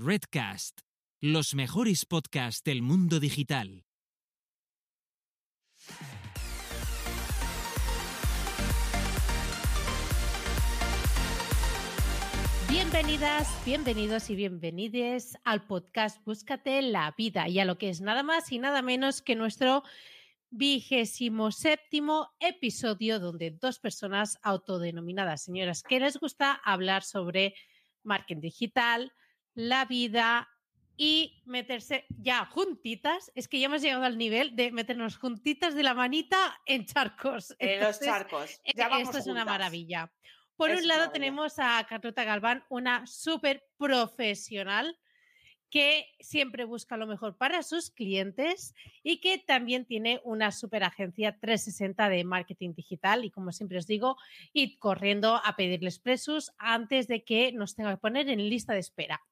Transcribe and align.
Redcast, 0.00 0.82
los 1.20 1.56
mejores 1.56 2.06
podcasts 2.06 2.62
del 2.62 2.82
mundo 2.82 3.18
digital. 3.18 3.84
Bienvenidas, 12.68 13.48
bienvenidos 13.64 14.30
y 14.30 14.36
bienvenides 14.36 15.36
al 15.42 15.66
podcast 15.66 16.24
Búscate 16.24 16.80
la 16.82 17.12
vida 17.18 17.48
y 17.48 17.58
a 17.58 17.64
lo 17.64 17.76
que 17.76 17.88
es 17.88 18.00
nada 18.00 18.22
más 18.22 18.52
y 18.52 18.60
nada 18.60 18.82
menos 18.82 19.20
que 19.20 19.34
nuestro 19.34 19.82
vigésimo 20.50 21.50
séptimo 21.50 22.30
episodio 22.38 23.18
donde 23.18 23.50
dos 23.50 23.80
personas 23.80 24.38
autodenominadas 24.42 25.42
señoras 25.42 25.82
que 25.82 25.98
les 25.98 26.20
gusta 26.20 26.52
hablar 26.52 27.02
sobre 27.02 27.56
marketing 28.04 28.40
digital, 28.42 29.12
la 29.54 29.84
vida 29.84 30.48
y 30.96 31.42
meterse 31.46 32.06
ya 32.08 32.44
juntitas. 32.44 33.30
Es 33.34 33.48
que 33.48 33.60
ya 33.60 33.66
hemos 33.66 33.82
llegado 33.82 34.04
al 34.04 34.18
nivel 34.18 34.56
de 34.56 34.72
meternos 34.72 35.16
juntitas 35.16 35.74
de 35.74 35.84
la 35.84 35.94
manita 35.94 36.60
en 36.66 36.84
charcos. 36.84 37.54
En 37.58 37.80
los 37.80 38.00
charcos. 38.00 38.60
Ya 38.76 38.86
eh, 38.86 38.88
vamos 38.90 39.02
esto 39.08 39.18
es 39.18 39.26
una 39.26 39.44
maravilla. 39.44 40.12
Por 40.56 40.70
Es 40.70 40.80
un 40.80 40.88
lado 40.88 41.10
tenemos 41.12 41.54
a 41.58 41.86
Carlota 41.88 42.24
Galván, 42.24 42.64
una 42.68 43.06
súper 43.06 43.64
profesional 43.78 44.98
que 45.70 46.06
siempre 46.18 46.64
busca 46.64 46.96
lo 46.96 47.06
mejor 47.06 47.36
para 47.36 47.62
sus 47.62 47.90
clientes 47.90 48.74
y 49.02 49.20
que 49.20 49.38
también 49.38 49.84
tiene 49.84 50.20
una 50.24 50.50
super 50.50 50.82
agencia 50.82 51.38
360 51.38 52.08
de 52.08 52.24
marketing 52.24 52.74
digital 52.74 53.24
y 53.24 53.30
como 53.30 53.52
siempre 53.52 53.78
os 53.78 53.86
digo, 53.86 54.16
id 54.52 54.78
corriendo 54.78 55.40
a 55.44 55.56
pedirles 55.56 55.98
presos 55.98 56.52
antes 56.58 57.06
de 57.06 57.22
que 57.22 57.52
nos 57.52 57.76
tenga 57.76 57.92
que 57.92 58.00
poner 58.00 58.28
en 58.28 58.48
lista 58.48 58.72
de 58.72 58.80
espera. 58.80 59.22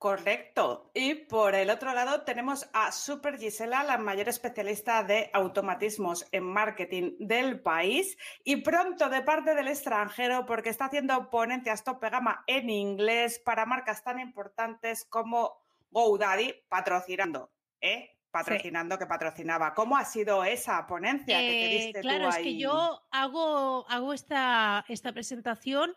Correcto. 0.00 0.90
Y 0.94 1.14
por 1.14 1.54
el 1.54 1.68
otro 1.68 1.92
lado 1.92 2.22
tenemos 2.22 2.66
a 2.72 2.90
Super 2.90 3.36
Gisela, 3.36 3.84
la 3.84 3.98
mayor 3.98 4.30
especialista 4.30 5.04
de 5.04 5.28
automatismos 5.34 6.26
en 6.32 6.42
marketing 6.44 7.16
del 7.18 7.60
país 7.60 8.16
y 8.42 8.56
pronto 8.62 9.10
de 9.10 9.20
parte 9.20 9.54
del 9.54 9.68
extranjero 9.68 10.46
porque 10.46 10.70
está 10.70 10.86
haciendo 10.86 11.28
ponencias 11.28 11.84
tope 11.84 12.08
gama 12.08 12.42
en 12.46 12.70
inglés 12.70 13.42
para 13.44 13.66
marcas 13.66 14.02
tan 14.02 14.18
importantes 14.20 15.04
como 15.04 15.60
GoDaddy 15.90 16.54
patrocinando, 16.70 17.50
¿eh? 17.82 18.16
Patrocinando 18.30 18.98
que 18.98 19.04
patrocinaba. 19.04 19.74
¿Cómo 19.74 19.98
ha 19.98 20.06
sido 20.06 20.44
esa 20.44 20.86
ponencia 20.86 21.36
que 21.40 21.46
te 21.46 21.66
Eh, 21.66 21.84
diste 21.84 22.00
claro, 22.00 22.24
tú 22.24 22.28
es 22.30 22.36
ahí? 22.36 22.44
que 22.44 22.56
yo 22.58 23.02
hago, 23.10 23.86
hago 23.86 24.14
esta, 24.14 24.82
esta 24.88 25.12
presentación 25.12 25.92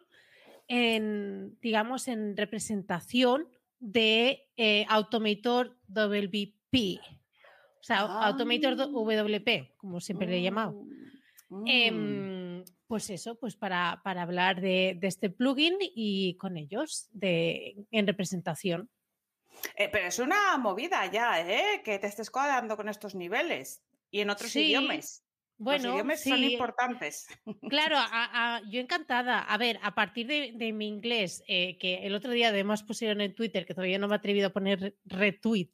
en, 0.68 1.58
digamos, 1.62 2.10
en 2.10 2.36
representación 2.36 3.48
de 3.84 4.48
eh, 4.56 4.86
Automator 4.88 5.78
WP. 5.88 7.00
O 7.80 7.84
sea, 7.84 8.00
Ah. 8.02 8.28
Automator 8.28 8.76
WP, 8.78 9.76
como 9.78 10.00
siempre 10.00 10.28
le 10.28 10.38
he 10.38 10.42
llamado. 10.42 10.86
Mm. 11.50 11.68
Em, 11.68 12.64
pues 12.88 13.10
eso, 13.10 13.36
pues 13.36 13.56
para, 13.58 14.02
para 14.04 14.22
hablar 14.22 14.62
de, 14.62 14.98
de 15.00 15.08
este 15.08 15.30
plugin 15.30 15.76
y 15.80 16.38
con 16.38 16.58
ellos 16.58 17.10
de, 17.12 17.76
en 17.92 18.08
representación. 18.08 18.90
Eh, 19.76 19.90
pero 19.92 20.08
es 20.08 20.20
una 20.20 20.58
movida 20.58 21.06
ya, 21.12 21.42
¿eh? 21.42 21.82
Que 21.84 22.00
te 22.00 22.08
estés 22.08 22.32
cuadrando 22.32 22.78
con 22.78 22.88
estos 22.88 23.16
niveles 23.16 23.84
y 24.12 24.22
en 24.22 24.30
otros 24.30 24.52
Sí, 24.52 24.68
idiomas. 24.68 25.24
Bueno, 25.64 25.86
Los 25.86 25.94
idiomas 25.96 26.24
son 26.24 26.38
sí, 26.40 26.54
importantes. 26.54 27.28
Claro, 27.70 27.98
a- 27.98 28.08
a- 28.58 28.62
yo 28.70 28.80
encantada. 28.82 29.40
A 29.40 29.58
ver, 29.58 29.80
a 29.82 29.96
partir 29.96 30.28
de, 30.28 30.52
de 30.56 30.74
mi 30.74 30.88
inglés, 30.88 31.44
eh, 31.48 31.78
que 31.78 32.06
el 32.06 32.14
otro 32.16 32.32
día 32.32 32.50
además 32.50 32.84
pusieron 32.84 33.22
en 33.22 33.34
Twitter, 33.34 33.66
que 33.66 33.74
todavía 33.74 33.98
no 34.00 34.08
me 34.08 34.16
he 34.16 34.18
atrevido 34.18 34.48
a 34.48 34.54
poner 34.54 34.80
re- 34.80 34.96
retweet, 35.06 35.72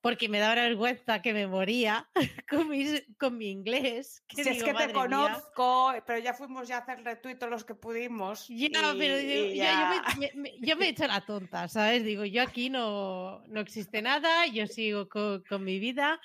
porque 0.00 0.28
me 0.28 0.38
da 0.38 0.54
vergüenza 0.54 1.20
que 1.22 1.32
me 1.32 1.46
moría 1.48 2.08
con, 2.48 2.68
mis- 2.68 3.04
con 3.18 3.36
mi 3.36 3.50
inglés. 3.50 4.22
que 4.28 4.44
Si 4.44 4.48
es 4.50 4.62
que 4.62 4.72
te 4.72 4.92
conozco, 4.92 5.92
pero 6.06 6.18
ya 6.20 6.32
fuimos 6.32 6.68
ya 6.68 6.76
a 6.76 6.80
hacer 6.80 7.02
retweet 7.02 7.36
todos 7.38 7.50
los 7.50 7.64
que 7.64 7.74
pudimos. 7.74 8.46
Ya, 8.48 8.68
y- 8.68 8.98
pero 8.98 9.20
yo, 9.20 9.52
ya- 9.54 10.02
me, 10.18 10.30
me- 10.32 10.32
me- 10.40 10.52
yo 10.60 10.76
me 10.76 10.86
he 10.86 10.88
hecho 10.90 11.06
la 11.08 11.20
tonta, 11.26 11.66
¿sabes? 11.68 12.04
Digo, 12.04 12.24
yo 12.24 12.42
aquí 12.42 12.70
no, 12.70 13.40
no 13.48 13.60
existe 13.60 14.00
nada, 14.00 14.46
yo 14.46 14.66
sigo 14.68 15.08
co- 15.08 15.42
con, 15.48 15.64
mi 15.64 15.80
vida, 15.80 16.20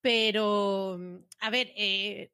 pero, 0.00 0.98
a 1.40 1.50
ver, 1.50 1.72
eh, 1.76 2.32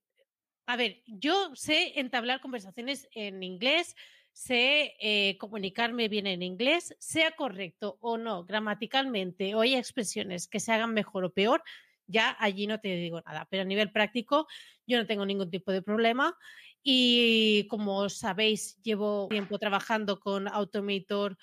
a 0.67 0.77
ver, 0.77 1.03
yo 1.07 1.55
sé 1.55 1.99
entablar 2.01 2.41
conversaciones 2.41 3.09
en 3.13 3.43
inglés, 3.43 3.95
sé 4.33 4.95
eh, 5.01 5.39
comunicarme 5.39 6.09
bien 6.09 6.27
en 6.27 6.43
inglés, 6.43 6.95
sea 6.99 7.31
correcto 7.37 7.97
o 8.01 8.19
no, 8.19 8.45
gramaticalmente, 8.45 9.55
o 9.55 9.61
hay 9.63 9.77
expresiones 9.77 10.49
que 10.49 10.61
se 10.61 10.73
hagan 10.73 10.93
mejor 10.93 11.25
o 11.25 11.33
peor, 11.33 11.63
ya 12.07 12.37
allí 12.39 12.67
no 12.67 12.81
te 12.81 12.89
digo 12.97 13.21
nada, 13.25 13.47
pero 13.51 13.63
a 13.63 13.67
nivel 13.67 13.91
práctico 13.93 14.47
yo 14.87 14.99
no 14.99 15.07
tengo 15.07 15.25
ningún 15.25 15.51
tipo 15.51 15.73
de 15.73 15.83
problema. 15.83 16.37
Y 16.83 17.67
como 17.69 18.09
sabéis, 18.09 18.81
llevo 18.83 19.27
tiempo 19.29 19.59
trabajando 19.59 20.21
con 20.21 20.47
Automator 20.47 21.37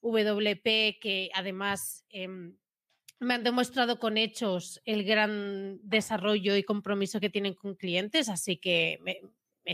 WP, 0.00 0.98
que 1.00 1.30
además 1.34 2.04
em, 2.10 2.56
me 3.20 3.34
han 3.34 3.44
demostrado 3.44 3.98
con 3.98 4.16
hechos 4.16 4.80
el 4.84 5.04
gran 5.04 5.78
desarrollo 5.82 6.56
y 6.56 6.62
compromiso 6.62 7.20
que 7.20 7.30
tienen 7.30 7.54
con 7.54 7.74
clientes, 7.74 8.28
así 8.28 8.56
que 8.56 8.98
me, 9.02 9.20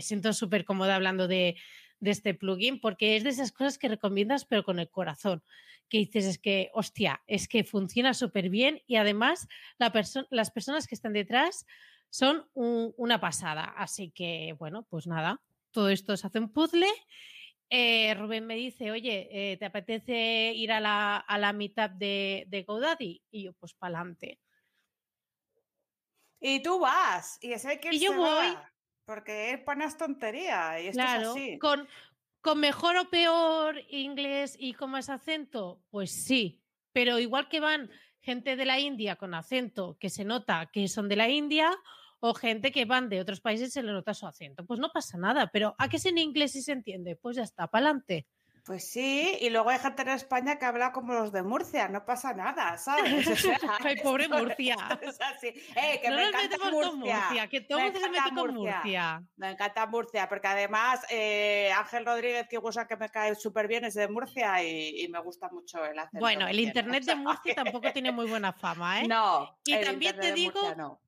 siento 0.01 0.33
súper 0.33 0.65
cómoda 0.65 0.95
hablando 0.95 1.27
de, 1.27 1.57
este 2.01 2.33
plugin, 2.33 2.79
porque 2.79 3.15
es 3.15 3.23
de 3.23 3.29
esas 3.29 3.51
cosas 3.51 3.77
que 3.77 3.87
recomiendas, 3.87 4.45
pero 4.45 4.63
con 4.63 4.79
el 4.79 4.89
corazón, 4.89 5.43
que 5.87 5.99
dices, 5.99 6.25
es 6.25 6.39
que, 6.39 6.71
hostia, 6.73 7.21
es 7.27 7.47
que 7.47 7.63
funciona 7.63 8.15
súper 8.15 8.49
bien 8.49 8.81
y 8.87 8.95
además 8.95 9.47
las 9.77 10.49
personas 10.51 10.87
que 10.87 10.95
están 10.95 11.13
detrás 11.13 11.67
son 12.09 12.47
un- 12.53 12.93
una 12.97 13.19
pasada. 13.19 13.65
Así 13.77 14.09
que, 14.09 14.55
bueno, 14.57 14.87
pues 14.89 15.05
nada, 15.05 15.41
todo 15.71 15.89
esto 15.89 16.17
se 16.17 16.25
hace 16.25 16.39
un 16.39 16.51
puzzle. 16.51 16.87
Eh, 17.73 18.13
Rubén 18.15 18.45
me 18.45 18.55
dice, 18.55 18.91
oye, 18.91 19.29
eh, 19.31 19.55
¿te 19.55 19.63
apetece 19.63 20.51
ir 20.53 20.73
a 20.73 20.81
la, 20.81 21.15
a 21.15 21.37
la 21.37 21.53
meetup 21.53 21.93
de, 21.93 22.43
de 22.49 22.63
GoDaddy? 22.63 23.23
Y 23.31 23.43
yo, 23.43 23.53
pues 23.53 23.73
para 23.73 23.99
adelante. 23.99 24.41
Y 26.41 26.61
tú 26.61 26.79
vas, 26.79 27.37
y 27.41 27.53
ese 27.53 27.79
que 27.79 27.91
Y 27.91 27.99
yo 27.99 28.11
se 28.11 28.17
voy. 28.17 28.27
va, 28.27 28.73
porque 29.05 29.51
es 29.51 29.59
panas 29.61 29.97
tontería, 29.97 30.81
y 30.81 30.87
esto 30.87 31.01
es 31.01 31.05
Claro, 31.05 31.31
así. 31.31 31.59
con, 31.59 31.87
con 32.41 32.59
mejor 32.59 32.97
o 32.97 33.09
peor 33.09 33.77
inglés 33.89 34.57
y 34.59 34.73
con 34.73 34.91
más 34.91 35.09
acento, 35.09 35.81
pues 35.91 36.11
sí, 36.11 36.61
pero 36.91 37.19
igual 37.19 37.47
que 37.47 37.61
van 37.61 37.89
gente 38.19 38.57
de 38.57 38.65
la 38.65 38.79
India 38.79 39.15
con 39.15 39.33
acento 39.33 39.97
que 39.97 40.09
se 40.09 40.25
nota 40.25 40.69
que 40.73 40.89
son 40.89 41.07
de 41.07 41.15
la 41.15 41.29
India 41.29 41.71
o 42.21 42.33
gente 42.33 42.71
que 42.71 42.85
van 42.85 43.09
de 43.09 43.19
otros 43.19 43.41
países 43.41 43.73
se 43.73 43.83
le 43.83 43.91
nota 43.91 44.13
su 44.13 44.25
acento, 44.25 44.65
pues 44.65 44.79
no 44.79 44.89
pasa 44.91 45.17
nada, 45.17 45.49
pero 45.51 45.75
¿a 45.77 45.89
qué 45.89 45.97
es 45.97 46.05
en 46.05 46.17
inglés 46.17 46.55
y 46.55 46.61
se 46.61 46.71
entiende? 46.71 47.15
Pues 47.15 47.35
ya 47.35 47.43
está, 47.43 47.67
para 47.67 47.87
adelante. 47.87 48.27
Pues 48.63 48.91
sí, 48.91 49.37
y 49.41 49.49
luego 49.49 49.71
hay 49.71 49.79
gente 49.79 50.03
en 50.03 50.09
España 50.09 50.59
que 50.59 50.65
habla 50.65 50.91
como 50.91 51.13
los 51.13 51.31
de 51.31 51.41
Murcia, 51.41 51.87
no 51.87 52.05
pasa 52.05 52.31
nada, 52.33 52.77
¿sabes? 52.77 53.27
O 53.27 53.35
sea, 53.35 53.57
Ay, 53.83 53.95
pobre 54.03 54.29
Murcia. 54.29 54.75
es 55.01 55.19
así. 55.19 55.47
Eh, 55.47 55.99
que 55.99 56.09
no 56.09 56.17
me 56.17 56.21
nos 56.21 56.29
encanta 56.29 56.57
metemos 56.57 56.71
Murcia. 56.71 56.89
con 56.91 56.99
Murcia, 56.99 57.47
que 57.47 57.61
todo 57.61 57.79
Me 57.79 57.87
el 57.87 57.93
mundo 57.93 58.05
se 58.05 58.11
mete 58.11 58.35
con 58.35 58.53
Murcia. 58.53 59.23
Me 59.35 59.49
encanta 59.49 59.85
Murcia, 59.87 60.29
porque 60.29 60.47
además 60.47 61.03
eh, 61.09 61.71
Ángel 61.75 62.05
Rodríguez, 62.05 62.47
que 62.47 62.59
usa 62.59 62.85
que 62.85 62.97
me 62.97 63.09
cae 63.09 63.33
súper 63.33 63.67
bien, 63.67 63.83
es 63.85 63.95
de 63.95 64.07
Murcia 64.07 64.63
y, 64.63 65.05
y 65.05 65.07
me 65.07 65.19
gusta 65.21 65.49
mucho 65.49 65.83
el 65.83 65.97
acento. 65.97 66.19
Bueno, 66.19 66.47
el 66.47 66.59
internet 66.59 67.03
de 67.03 67.15
Murcia 67.15 67.55
tampoco 67.55 67.91
tiene 67.91 68.11
muy 68.11 68.27
buena 68.27 68.53
fama, 68.53 69.01
¿eh? 69.01 69.07
No, 69.07 69.57
Y 69.65 69.73
el 69.73 69.85
también 69.85 70.15
internet 70.15 70.35
te 70.35 70.39
de 70.39 70.45
Murcia 70.51 70.69
digo 70.69 70.75
no. 70.75 71.01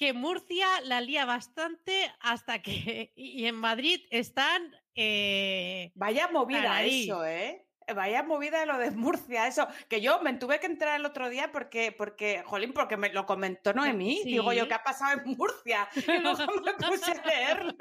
Que 0.00 0.14
Murcia 0.14 0.66
la 0.84 1.02
lía 1.02 1.26
bastante 1.26 2.10
hasta 2.20 2.62
que. 2.62 3.12
Y 3.14 3.44
en 3.44 3.54
Madrid 3.56 4.00
están. 4.10 4.74
eh, 4.94 5.92
Vaya 5.94 6.28
movida 6.28 6.74
ahí. 6.76 7.04
eso, 7.04 7.22
¿eh? 7.26 7.66
Vaya 7.94 8.22
movida 8.22 8.64
lo 8.64 8.78
de 8.78 8.92
Murcia, 8.92 9.46
eso. 9.46 9.68
Que 9.90 10.00
yo 10.00 10.22
me 10.22 10.32
tuve 10.34 10.58
que 10.58 10.64
entrar 10.66 10.98
el 10.98 11.04
otro 11.04 11.28
día 11.28 11.52
porque, 11.52 11.92
porque, 11.92 12.42
jolín, 12.46 12.72
porque 12.72 12.96
me 12.96 13.12
lo 13.12 13.26
comentó 13.26 13.74
Noemí. 13.74 14.22
Digo 14.24 14.54
yo, 14.54 14.62
Sí. 14.62 14.68
¿qué 14.68 14.74
ha 14.74 14.82
pasado 14.82 15.20
en 15.20 15.36
Murcia? 15.36 15.86
Y 15.96 16.18
luego 16.22 16.38
me 16.64 16.72
puse 16.74 17.12
a 17.12 17.26
leerlo. 17.26 17.74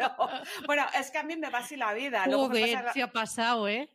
Bueno, 0.65 0.85
es 0.99 1.11
que 1.11 1.19
a 1.19 1.23
mí 1.23 1.37
me 1.37 1.49
va 1.49 1.59
así 1.59 1.77
la 1.77 1.93
vida. 1.93 2.27
Luego 2.27 2.47
Joder, 2.47 2.73
pasa, 2.83 2.93
se 2.93 3.01
ha 3.01 3.11
pasado, 3.13 3.67
¿eh? 3.69 3.89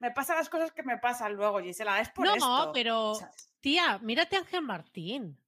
me 0.00 0.10
pasan 0.10 0.36
las 0.36 0.50
cosas 0.50 0.70
que 0.72 0.82
me 0.82 0.98
pasan 0.98 1.32
luego, 1.34 1.60
Gisela. 1.60 1.98
Es 2.00 2.10
por 2.10 2.26
No, 2.26 2.34
esto. 2.34 2.72
pero. 2.74 3.14
¿sabes? 3.14 3.54
Tía, 3.60 3.98
mírate 4.02 4.36
a 4.36 4.40
Ángel 4.40 4.60
Martín. 4.62 5.38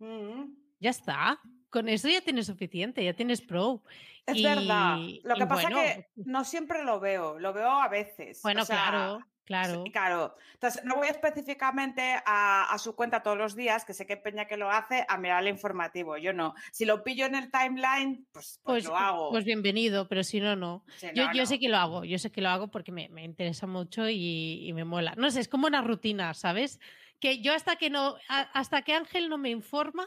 Mm, 0.00 0.44
Ya 0.80 0.90
está. 0.90 1.40
Con 1.70 1.88
eso 1.88 2.08
ya 2.08 2.20
tienes 2.20 2.46
suficiente, 2.46 3.04
ya 3.04 3.12
tienes 3.12 3.40
pro. 3.40 3.82
Es 4.26 4.36
Y- 4.36 4.44
verdad. 4.44 4.98
Lo 5.24 5.34
que 5.34 5.46
pasa 5.46 5.68
bueno, 5.68 5.80
que 5.80 6.08
no 6.16 6.44
siempre 6.44 6.84
lo 6.84 7.00
veo, 7.00 7.38
lo 7.38 7.52
veo 7.52 7.70
a 7.70 7.88
veces. 7.88 8.40
Bueno, 8.42 8.62
O 8.62 8.64
sea, 8.64 8.88
claro. 8.88 9.20
Claro. 9.48 9.82
Claro. 9.90 10.36
Entonces, 10.52 10.84
no 10.84 10.96
voy 10.96 11.08
específicamente 11.08 12.20
a, 12.26 12.76
su 12.78 12.94
cuenta 12.94 13.22
todos 13.22 13.38
los 13.38 13.56
días, 13.56 13.86
que 13.86 13.94
sé 13.94 14.04
que 14.04 14.18
Peña 14.18 14.44
que 14.44 14.58
lo 14.58 14.70
hace, 14.70 15.06
a 15.08 15.16
mirar 15.16 15.42
el 15.42 15.48
informativo. 15.48 16.18
Yo 16.18 16.34
no. 16.34 16.54
Si 16.70 16.84
lo 16.84 17.02
pillo 17.02 17.24
en 17.24 17.34
el 17.34 17.50
timeline, 17.50 18.26
pues, 18.30 18.60
pues, 18.62 18.84
pues 18.84 18.84
lo 18.84 18.98
hago. 18.98 19.30
Pues 19.30 19.46
bienvenido, 19.46 20.06
pero 20.06 20.22
si 20.22 20.38
no, 20.40 20.54
no. 20.54 20.84
yo, 21.14 21.46
sé 21.46 21.58
que 21.58 21.70
lo 21.70 21.78
hago, 21.78 22.04
yo 22.04 22.18
sé 22.18 22.30
que 22.30 22.42
lo 22.42 22.50
hago 22.50 22.68
porque 22.68 22.92
me, 22.92 23.08
interesa 23.24 23.66
mucho 23.66 24.06
y, 24.10 24.70
me 24.74 24.84
mola. 24.84 25.14
No 25.16 25.30
sé, 25.30 25.40
es 25.40 25.48
como 25.48 25.66
una 25.66 25.80
rutina, 25.80 26.34
¿sabes? 26.34 26.78
Que 27.18 27.40
yo 27.40 27.54
hasta 27.54 27.76
que 27.76 27.88
no, 27.88 28.16
hasta 28.28 28.82
que 28.82 28.92
Ángel 28.92 29.30
no 29.30 29.38
me 29.38 29.48
informa, 29.48 30.06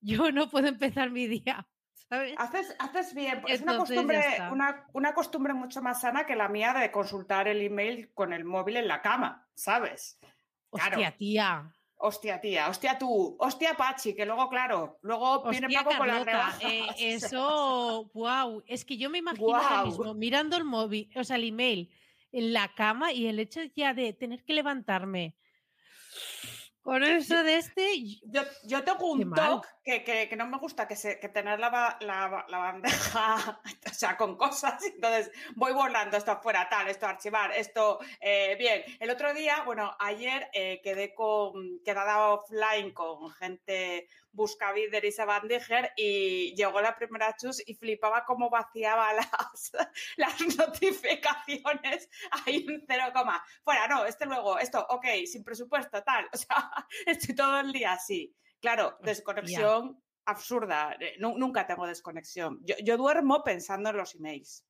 yo 0.00 0.30
no 0.32 0.50
puedo 0.50 0.68
empezar 0.68 1.10
mi 1.10 1.26
día. 1.26 1.66
Haces, 2.38 2.74
haces 2.78 3.14
bien, 3.14 3.42
es 3.48 3.62
una 3.62 3.78
costumbre, 3.78 4.22
una, 4.92 5.12
costumbre 5.12 5.54
mucho 5.54 5.82
más 5.82 6.02
sana 6.02 6.24
que 6.24 6.36
la 6.36 6.48
mía 6.48 6.72
de 6.72 6.92
consultar 6.92 7.48
el 7.48 7.60
email 7.60 8.12
con 8.14 8.32
el 8.32 8.44
móvil 8.44 8.76
en 8.76 8.86
la 8.86 9.02
cama, 9.02 9.48
¿sabes? 9.56 10.20
Hostia, 10.70 11.16
tía. 11.16 11.72
Hostia, 11.98 12.40
tía, 12.40 12.68
hostia 12.68 12.98
tú, 12.98 13.36
hostia 13.40 13.74
Pachi, 13.74 14.14
que 14.14 14.26
luego, 14.26 14.50
claro, 14.50 14.98
luego 15.00 15.48
viene 15.48 15.68
Paco 15.70 15.96
con 15.96 16.06
la 16.06 16.54
eh, 16.60 16.86
eso, 16.98 18.10
wow, 18.12 18.62
es 18.66 18.84
que 18.84 18.98
yo 18.98 19.08
me 19.08 19.18
imagino 19.18 19.56
ahora 19.56 19.86
mismo 19.86 20.12
mirando 20.12 20.58
el 20.58 20.64
móvil, 20.64 21.10
o 21.16 21.24
sea, 21.24 21.36
el 21.36 21.44
email 21.44 21.90
en 22.32 22.52
la 22.52 22.72
cama 22.74 23.12
y 23.12 23.26
el 23.26 23.38
hecho 23.38 23.62
ya 23.74 23.94
de 23.94 24.12
tener 24.12 24.44
que 24.44 24.52
levantarme, 24.52 25.36
con 26.86 27.02
eso 27.02 27.42
de 27.42 27.56
este. 27.56 27.84
Yo, 28.26 28.42
yo 28.62 28.84
tengo 28.84 29.10
un 29.10 29.34
toque 29.34 30.04
que, 30.04 30.28
que, 30.28 30.36
no 30.36 30.46
me 30.46 30.56
gusta 30.58 30.86
que, 30.86 30.94
se, 30.94 31.18
que 31.18 31.28
tener 31.28 31.58
la, 31.58 31.96
la, 32.00 32.46
la, 32.48 32.58
bandeja, 32.58 33.60
o 33.90 33.92
sea, 33.92 34.16
con 34.16 34.36
cosas. 34.36 34.80
Entonces 34.84 35.32
voy 35.56 35.72
volando 35.72 36.16
esto 36.16 36.30
afuera, 36.30 36.68
tal, 36.70 36.86
esto 36.86 37.06
archivar, 37.06 37.50
esto. 37.50 37.98
Eh, 38.20 38.54
bien, 38.56 38.84
el 39.00 39.10
otro 39.10 39.34
día, 39.34 39.64
bueno, 39.64 39.96
ayer 39.98 40.48
eh, 40.52 40.80
quedé 40.80 41.12
con, 41.12 41.80
quedada 41.84 42.28
offline 42.28 42.92
con 42.92 43.32
gente 43.32 44.06
busca 44.36 44.72
y 44.76 45.10
Sabandiger 45.10 45.92
y 45.96 46.54
llegó 46.54 46.80
la 46.80 46.94
primera 46.94 47.34
chus 47.36 47.62
y 47.66 47.74
flipaba 47.74 48.24
cómo 48.24 48.50
vaciaba 48.50 49.12
las, 49.14 49.72
las 50.16 50.56
notificaciones 50.56 52.08
ahí 52.30 52.66
un 52.68 52.84
cero 52.86 53.04
coma. 53.14 53.42
Fuera, 53.64 53.88
no, 53.88 54.04
este 54.04 54.26
luego, 54.26 54.58
esto, 54.58 54.86
ok, 54.90 55.06
sin 55.24 55.42
presupuesto, 55.42 56.02
tal. 56.02 56.28
O 56.32 56.36
sea, 56.36 56.70
estoy 57.06 57.34
todo 57.34 57.58
el 57.60 57.72
día 57.72 57.94
así. 57.94 58.36
Claro, 58.60 58.98
desconexión 59.02 60.00
absurda. 60.26 60.96
Eh, 61.00 61.16
nunca 61.18 61.66
tengo 61.66 61.86
desconexión. 61.86 62.60
Yo, 62.84 62.96
duermo 62.96 63.42
pensando 63.42 63.90
en 63.90 63.96
los 63.96 64.14
emails. 64.14 64.66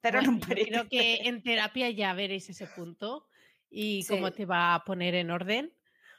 Pero 0.00 0.18
en 0.18 0.28
un 0.28 0.40
Creo 0.40 0.88
que 0.88 1.16
en 1.22 1.42
terapia 1.42 1.88
ya 1.88 2.12
veréis 2.12 2.50
ese 2.50 2.66
punto 2.66 3.26
y 3.70 4.04
cómo 4.08 4.32
te 4.32 4.44
va 4.44 4.74
a 4.74 4.84
poner 4.84 5.14
en 5.14 5.30
orden 5.30 5.74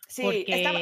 Sí, 0.07 0.45
estamos, 0.47 0.81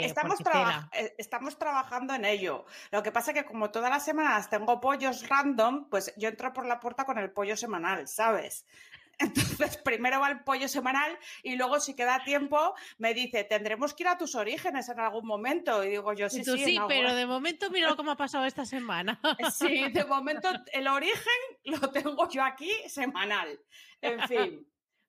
eh, 0.94 1.16
estamos, 1.18 1.58
trabajando 1.58 2.14
en 2.14 2.25
ello. 2.25 2.66
Lo 2.92 3.02
que 3.04 3.12
pasa 3.12 3.31
es 3.31 3.38
que 3.38 3.46
como 3.46 3.72
todas 3.72 3.90
las 3.90 4.04
semanas 4.04 4.50
tengo 4.50 4.80
pollos 4.81 5.28
random, 5.30 5.90
pues 5.90 6.14
yo 6.18 6.30
entro 6.30 6.54
por 6.54 6.66
la 6.66 6.80
puerta 6.80 7.06
con 7.06 7.18
el 7.18 7.31
pollo 7.31 7.56
semanal, 7.56 8.08
¿sabes? 8.08 8.66
Entonces, 9.20 9.78
primero 9.78 10.20
va 10.20 10.30
el 10.30 10.40
pollo 10.44 10.68
semanal 10.68 11.18
y 11.44 11.56
luego, 11.56 11.80
si 11.80 11.96
queda 11.96 12.24
tiempo, 12.24 12.74
me 12.98 13.14
dice, 13.14 13.44
tendremos 13.44 13.94
que 13.94 14.04
ir 14.04 14.10
a 14.10 14.18
tus 14.18 14.36
orígenes 14.36 14.90
en 14.90 15.00
algún 15.00 15.25
momento. 15.25 15.84
Y 15.84 15.90
digo 15.90 16.14
yo, 16.14 16.30
sí, 16.30 16.44
sí. 16.44 16.58
Sí, 16.58 16.80
pero 16.88 17.14
de 17.14 17.25
momento 17.25 17.70
mira 17.70 17.96
cómo 17.96 18.12
ha 18.12 18.18
pasado 18.18 18.46
esta 18.46 18.66
semana. 18.66 19.20
Sí, 19.54 19.90
de 19.92 20.06
momento 20.06 20.50
el 20.74 20.88
origen 20.88 21.34
lo 21.66 21.92
tengo 21.92 22.28
yo 22.30 22.44
aquí 22.44 22.72
semanal. 22.88 23.60
En 24.02 24.28
fin. 24.28 24.68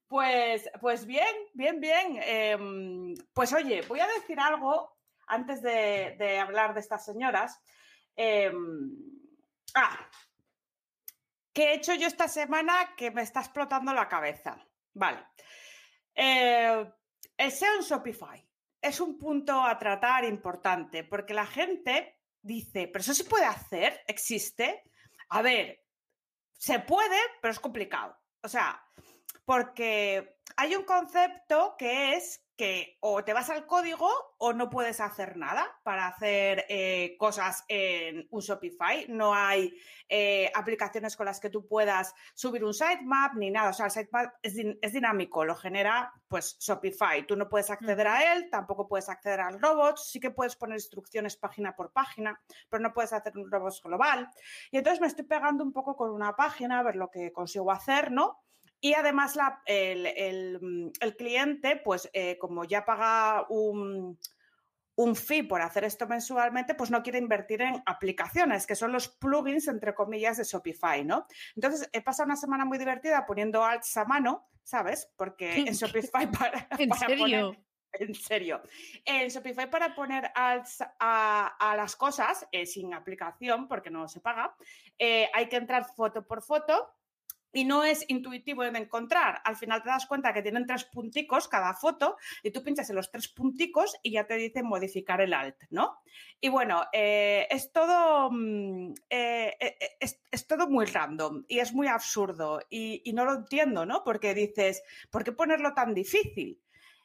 Pues, 0.09 0.69
pues 0.81 1.07
bien, 1.07 1.35
bien, 1.55 1.81
bien. 1.81 2.19
Em, 2.23 3.15
pues 3.33 3.53
oye, 3.53 3.83
voy 3.83 4.01
a 4.01 4.07
decir 4.07 4.39
algo 4.39 4.97
antes 5.27 5.63
de, 5.63 6.39
hablar 6.39 6.75
de 6.75 6.81
estas 6.81 7.05
señoras. 7.05 7.61
Em, 8.15 8.93
ah, 9.75 9.99
¿qué 11.53 11.65
he 11.65 11.75
hecho 11.75 11.95
yo 11.95 12.07
esta 12.07 12.29
semana 12.29 12.95
que 12.97 13.11
me 13.11 13.23
está 13.23 13.41
explotando 13.41 13.93
la 13.93 14.09
cabeza? 14.09 14.57
Vale. 14.93 15.27
Eh, 16.15 16.93
el 17.37 17.51
SEO 17.51 17.75
en 17.77 17.83
Shopify 17.83 18.49
es 18.81 19.01
un 19.01 19.19
punto 19.19 19.61
a 19.63 19.79
tratar 19.79 20.25
importante 20.25 21.05
porque 21.05 21.35
la 21.35 21.47
gente 21.47 22.21
dice, 22.43 22.89
pero 22.89 23.01
eso 23.01 23.15
se 23.15 23.25
puede 23.25 23.47
hacer, 23.47 24.03
existe. 24.07 24.83
A 25.31 25.43
ver, 25.43 25.83
se 26.53 26.79
puede, 26.81 27.19
pero 27.41 27.53
es 27.53 27.61
complicado. 27.61 28.17
O 28.43 28.49
sea, 28.49 28.81
porque 29.45 30.39
hay 30.57 30.77
un 30.77 30.85
concepto 30.85 31.75
que 31.79 32.15
es 32.15 32.45
que 32.57 32.99
o 33.01 33.25
te 33.25 33.33
vas 33.33 33.51
al 33.51 33.67
código 33.67 34.09
o 34.39 34.53
no 34.53 34.71
puedes 34.71 35.01
hacer 35.01 35.37
nada 35.37 35.67
para 35.83 36.07
hacer 36.07 36.65
eh, 36.69 37.17
cosas 37.19 37.65
en 37.67 38.29
un 38.31 38.41
Shopify. 38.41 39.07
No 39.09 39.35
hay 39.35 39.77
eh, 40.09 40.53
aplicaciones 40.55 41.17
con 41.17 41.27
las 41.27 41.41
que 41.41 41.51
tú 41.51 41.67
puedas 41.67 42.15
subir 42.35 42.65
un 42.65 42.73
sitemap 42.73 43.35
ni 43.35 43.51
nada. 43.51 43.71
O 43.71 43.73
sea, 43.73 43.87
el 43.87 43.93
sitemap 43.93 44.35
es, 44.41 44.55
es, 44.81 44.93
dinámico, 44.93 45.45
lo 45.45 45.57
genera 45.57 46.13
pues 46.29 46.57
Shopify. 46.61 47.27
Tú 47.27 47.35
no 47.35 47.49
puedes 47.49 47.71
acceder 47.71 48.07
a 48.07 48.35
él, 48.35 48.49
tampoco 48.51 48.87
puedes 48.87 49.09
acceder 49.09 49.41
al 49.41 49.61
robot. 49.61 49.99
Sí 49.99 50.21
que 50.21 50.31
puedes 50.31 50.55
poner 50.55 50.77
instrucciones 50.77 51.37
página 51.37 51.75
por 51.75 51.93
página, 51.93 52.41
pero 52.69 52.83
no 52.83 52.93
puedes 52.93 53.13
hacer 53.13 53.37
un 53.37 53.51
robot 53.51 53.83
global. 53.83 54.31
Y 54.71 54.79
entonces 54.79 55.01
me 55.01 55.09
estoy 55.09 55.25
pegando 55.25 55.65
un 55.65 55.73
poco 55.73 55.97
con 55.97 56.11
una 56.11 56.37
página 56.37 56.79
a 56.79 56.83
ver 56.85 56.95
lo 56.95 57.11
que 57.11 57.33
consigo 57.33 57.73
hacer, 57.73 58.13
¿no? 58.13 58.44
Y 58.85 58.93
además 58.93 59.35
mm, 59.35 60.89
el, 61.01 61.17
cliente, 61.17 61.81
pues 61.83 62.11
eh, 62.13 62.37
como 62.37 62.67
ya 62.67 62.85
paga 62.85 63.47
un, 63.49 64.19
un, 64.97 65.17
fee 65.17 65.43
por 65.43 65.63
hacer 65.63 65.85
esto 65.85 66.07
mensualmente, 66.07 66.75
pues 66.75 66.91
no 66.91 67.03
quiere 67.03 67.19
invertir 67.19 67.63
en 67.63 67.83
aplicaciones, 67.87 68.67
que 68.67 68.75
son 68.75 68.93
los 68.93 69.09
plugins, 69.09 69.69
entre 69.69 69.95
comillas, 69.95 70.37
de 70.37 70.45
Shopify, 70.45 71.03
¿no? 71.03 71.27
Entonces, 71.57 71.89
he 71.95 72.03
pasado 72.03 72.27
una 72.27 72.37
semana 72.37 72.67
muy 72.67 72.77
divertida 72.77 73.25
poniendo 73.25 73.65
alts 73.65 73.97
a 73.97 74.05
mano, 74.05 74.51
¿sabes? 74.65 75.11
Porque 75.17 75.55
en 75.61 75.73
Shopify 75.73 76.31
para... 76.39 76.69
¿En 76.79 76.93
serio? 76.93 77.57
en 77.95 78.15
serio. 78.15 78.61
En 79.03 79.29
Shopify 79.29 79.71
para 79.71 79.95
poner 79.95 80.31
alts 80.35 80.85
a, 81.01 81.75
las 81.75 81.97
cosas, 81.97 82.47
eh, 82.53 82.67
sin 82.67 82.93
aplicación, 82.93 83.67
porque 83.67 83.89
no 83.89 84.09
se 84.09 84.21
paga, 84.21 84.55
eh, 84.99 85.31
hay 85.33 85.49
que 85.49 85.57
entrar 85.57 85.87
foto 85.87 86.27
por 86.27 86.43
foto 86.43 86.93
y 87.55 87.65
no 87.65 87.85
es 87.85 88.05
intuitivo 88.09 88.65
de 88.65 88.79
encontrar. 88.79 89.41
Al 89.45 89.57
final 89.57 89.83
te 89.83 89.89
das 89.89 90.07
cuenta 90.07 90.35
que 90.35 90.43
tienen 90.43 90.67
tres 90.67 90.85
punticos 90.85 91.49
cada 91.49 91.73
foto 91.73 92.17
y 92.43 92.51
tú 92.51 92.63
pinchas 92.63 92.91
en 92.91 92.97
los 92.97 93.11
tres 93.11 93.29
punticos 93.29 93.97
y 94.03 94.11
ya 94.13 94.27
te 94.27 94.35
dice 94.35 94.63
modificar 94.63 95.21
el 95.21 95.33
alt, 95.33 95.57
¿no? 95.71 96.01
Y 96.41 96.49
bueno, 96.49 96.85
eh, 96.93 97.47
es 97.49 97.73
todo 97.73 98.31
mm, 98.31 98.93
eh, 99.09 99.57
eh, 99.61 99.77
es, 100.01 100.47
todo 100.47 100.69
muy 100.69 100.85
random 100.87 101.45
y 101.49 101.61
es 101.61 101.73
muy 101.73 101.87
absurdo 101.87 102.61
y, 102.69 103.01
y 103.05 103.13
no 103.13 103.25
lo 103.25 103.35
entiendo, 103.35 103.87
¿no? 103.87 104.03
Porque 104.05 104.35
dices, 104.35 104.83
¿por 105.11 105.23
qué 105.25 105.33
ponerlo 105.33 105.73
tan 105.73 105.95
difícil? 105.95 106.61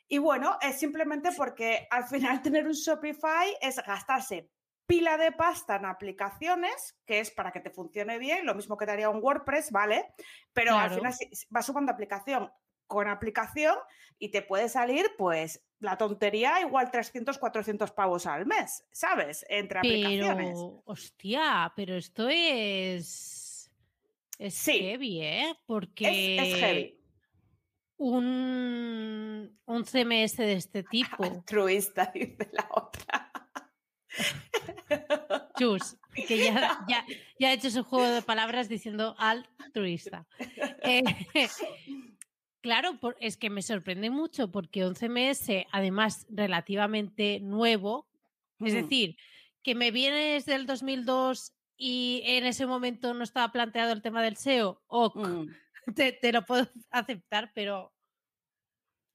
Y 0.07 0.17
bueno, 0.17 0.57
es 0.59 0.79
simplemente 0.79 1.29
porque 1.37 1.87
al 1.91 2.05
final 2.05 2.41
tener 2.41 2.65
un 2.65 2.73
Shopify 2.73 3.55
es 3.61 3.77
gastarse 3.85 4.49
pila 4.89 5.17
de 5.17 5.31
pasta 5.31 5.75
en 5.75 5.85
aplicaciones, 5.85 6.97
que 7.05 7.19
es 7.19 7.29
para 7.29 7.51
que 7.51 7.59
te 7.59 7.69
funcione 7.69 8.17
bien, 8.17 8.43
lo 8.43 8.55
mismo 8.55 8.75
que 8.75 8.87
te 8.87 8.91
haría 8.91 9.11
un 9.11 9.23
WordPress, 9.23 9.71
¿vale? 9.71 10.07
Pero 10.51 10.75
al 10.75 10.89
final 10.89 11.13
vas 11.51 11.65
sumando 11.67 11.91
aplicación 11.91 12.51
con 12.87 13.07
aplicación 13.07 13.75
y 14.17 14.29
te 14.29 14.41
puede 14.41 14.67
salir, 14.67 15.05
pues, 15.15 15.63
la 15.79 15.95
tontería 15.95 16.59
igual 16.61 16.89
300, 16.89 17.37
400 17.37 17.91
pavos 17.91 18.25
al 18.25 18.47
mes, 18.47 18.83
¿sabes? 18.91 19.45
Entre 19.47 19.77
aplicaciones. 19.77 20.57
Hostia, 20.85 21.71
pero 21.75 21.95
esto 21.95 22.27
es... 22.27 23.71
Es 24.39 24.65
heavy, 24.65 25.21
¿eh? 25.21 25.55
Porque... 25.67 26.37
Es, 26.37 26.55
heavy. 26.55 26.99
Un, 27.97 29.55
un 29.65 29.85
CMS 29.85 30.37
de 30.37 30.53
este 30.53 30.81
tipo. 30.89 31.23
Altruista, 31.23 32.11
dice 32.11 32.49
la 32.53 32.67
otra. 32.71 33.28
Chus, 35.57 35.97
que 36.27 36.37
ya, 36.37 36.79
ya, 36.87 37.05
ya, 37.39 37.49
ha 37.49 37.53
hecho 37.53 37.69
su 37.69 37.83
juego 37.83 38.07
de 38.07 38.21
palabras 38.21 38.69
diciendo 38.69 39.15
altruista. 39.17 40.27
Eh, 40.83 41.03
claro, 42.61 42.99
es 43.19 43.37
que 43.37 43.49
me 43.49 43.61
sorprende 43.61 44.09
mucho 44.09 44.51
porque 44.51 44.85
11MS, 44.85 45.67
además 45.71 46.25
relativamente 46.29 47.39
nuevo, 47.39 48.07
es 48.59 48.73
decir, 48.73 49.15
que 49.63 49.75
me 49.75 49.91
viene 49.91 50.33
desde 50.33 50.55
el 50.55 50.65
2002 50.65 51.53
y 51.77 52.21
en 52.25 52.45
ese 52.45 52.65
momento 52.65 53.13
no 53.13 53.23
estaba 53.23 53.51
planteado 53.51 53.93
el 53.93 54.01
tema 54.01 54.21
del 54.21 54.35
SEO, 54.35 54.81
te, 55.95 56.31
lo 56.33 56.43
puedo 56.43 56.67
aceptar, 56.91 57.51
pero 57.53 57.93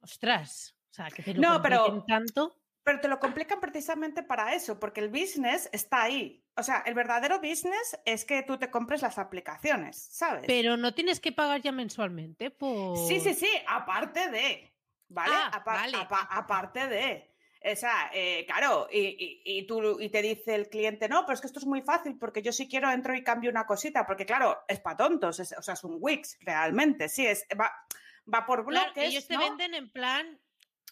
ostras, 0.00 0.76
o 0.90 0.94
sea, 0.94 1.10
que 1.10 1.22
te 1.22 1.34
lo 1.34 1.40
no, 1.40 1.62
pero 1.62 2.04
tanto. 2.06 2.56
Pero 2.84 3.00
te 3.00 3.08
lo 3.08 3.18
complican 3.18 3.60
precisamente 3.60 4.22
para 4.22 4.54
eso, 4.54 4.78
porque 4.78 5.00
el 5.00 5.08
business 5.08 5.68
está 5.72 6.02
ahí. 6.02 6.44
O 6.56 6.62
sea, 6.62 6.82
el 6.86 6.94
verdadero 6.94 7.40
business 7.40 7.98
es 8.04 8.24
que 8.24 8.42
tú 8.42 8.58
te 8.58 8.70
compres 8.70 9.00
las 9.02 9.18
aplicaciones, 9.18 9.96
¿sabes? 9.96 10.44
Pero 10.46 10.76
no 10.76 10.94
tienes 10.94 11.18
que 11.18 11.32
pagar 11.32 11.62
ya 11.62 11.72
mensualmente 11.72 12.50
por... 12.50 12.96
Sí, 12.98 13.20
sí, 13.20 13.34
sí, 13.34 13.48
aparte 13.66 14.30
de... 14.30 14.70
¿vale? 15.08 15.34
Ah, 15.34 15.50
Apa- 15.54 15.74
vale. 15.74 15.96
apa- 15.96 16.28
aparte 16.30 16.86
de. 16.88 17.30
O 17.72 17.76
sea, 17.76 18.10
eh, 18.12 18.44
claro, 18.46 18.86
y, 18.92 18.98
y- 19.00 19.42
y 19.58 19.66
tú, 19.66 19.98
y 19.98 20.10
te 20.10 20.20
dice 20.20 20.54
el 20.54 20.68
cliente, 20.68 21.08
no, 21.08 21.22
pero 21.24 21.32
es 21.34 21.40
que 21.40 21.46
esto 21.46 21.60
es 21.60 21.64
muy 21.66 21.80
fácil 21.80 22.18
porque 22.18 22.42
yo 22.42 22.52
si 22.52 22.68
quiero 22.68 22.90
entro 22.90 23.14
y 23.14 23.24
cambio 23.24 23.50
una 23.50 23.64
cosita, 23.66 24.06
porque 24.06 24.26
claro, 24.26 24.62
es 24.68 24.80
para 24.80 24.98
tontos, 24.98 25.40
es- 25.40 25.54
o 25.56 25.62
sea, 25.62 25.72
es 25.72 25.82
un 25.84 25.96
Wix 25.98 26.36
realmente, 26.42 27.08
sí, 27.08 27.26
es, 27.26 27.46
va, 27.58 27.72
va 28.32 28.44
por 28.44 28.66
Claro, 28.66 28.86
bloques. 28.92 29.04
ellos 29.08 29.26
te 29.26 29.34
¿no? 29.34 29.40
venden 29.40 29.72
en 29.74 29.90
plan, 29.90 30.38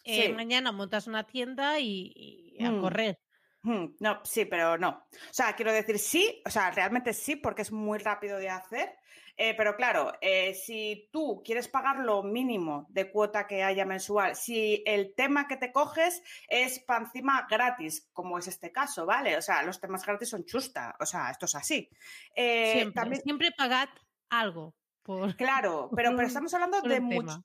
eh, 0.03 0.27
Sí. 0.27 0.33
mañana 0.33 0.71
montas 0.71 1.07
una 1.07 1.23
tienda 1.25 1.79
y, 1.79 2.11
y 2.57 2.63
a 2.63 2.71
Mm. 2.71 2.81
correr. 2.81 3.19
Hmm, 3.65 3.95
No, 4.01 4.19
sí, 4.25 4.43
pero 4.45 4.77
no. 4.77 4.89
O 5.11 5.33
sea, 5.33 5.55
quiero 5.55 5.71
decir 5.71 5.97
sí, 5.97 6.41
o 6.45 6.49
sea, 6.49 6.69
realmente 6.71 7.13
sí, 7.13 7.37
porque 7.37 7.61
es 7.61 7.71
muy 7.71 7.97
rápido 7.99 8.37
de 8.37 8.49
hacer. 8.49 8.95
eh, 9.35 9.55
pero 9.57 9.75
claro, 9.75 10.11
eh, 10.21 10.53
si 10.53 11.09
tú 11.11 11.41
quieres 11.43 11.67
pagar 11.67 11.99
lo 11.99 12.21
mínimo 12.21 12.85
de 12.89 13.09
cuota 13.11 13.47
que 13.47 13.63
haya 13.63 13.83
mensual, 13.85 14.35
si 14.35 14.83
el 14.85 15.15
tema 15.15 15.47
que 15.47 15.57
te 15.57 15.71
coges 15.71 16.21
es 16.47 16.79
para 16.85 17.05
encima 17.05 17.47
gratis, 17.49 18.09
como 18.13 18.37
es 18.37 18.47
este 18.47 18.71
caso, 18.71 19.05
¿vale? 19.07 19.35
O 19.37 19.41
sea, 19.41 19.63
los 19.63 19.79
temas 19.81 20.05
gratis 20.05 20.29
son 20.29 20.45
chusta, 20.45 20.95
o 20.99 21.05
sea, 21.07 21.31
esto 21.31 21.45
es 21.47 21.55
así. 21.55 21.89
Eh, 22.35 22.73
siempre, 22.73 22.93
también, 22.93 23.21
siempre 23.23 23.51
pagad 23.57 23.89
algo 24.29 24.75
por, 25.01 25.35
claro, 25.35 25.89
pero, 25.95 26.15
pero 26.15 26.27
estamos 26.27 26.53
hablando 26.53 26.81
de 26.81 26.99
mucho. 26.99 27.43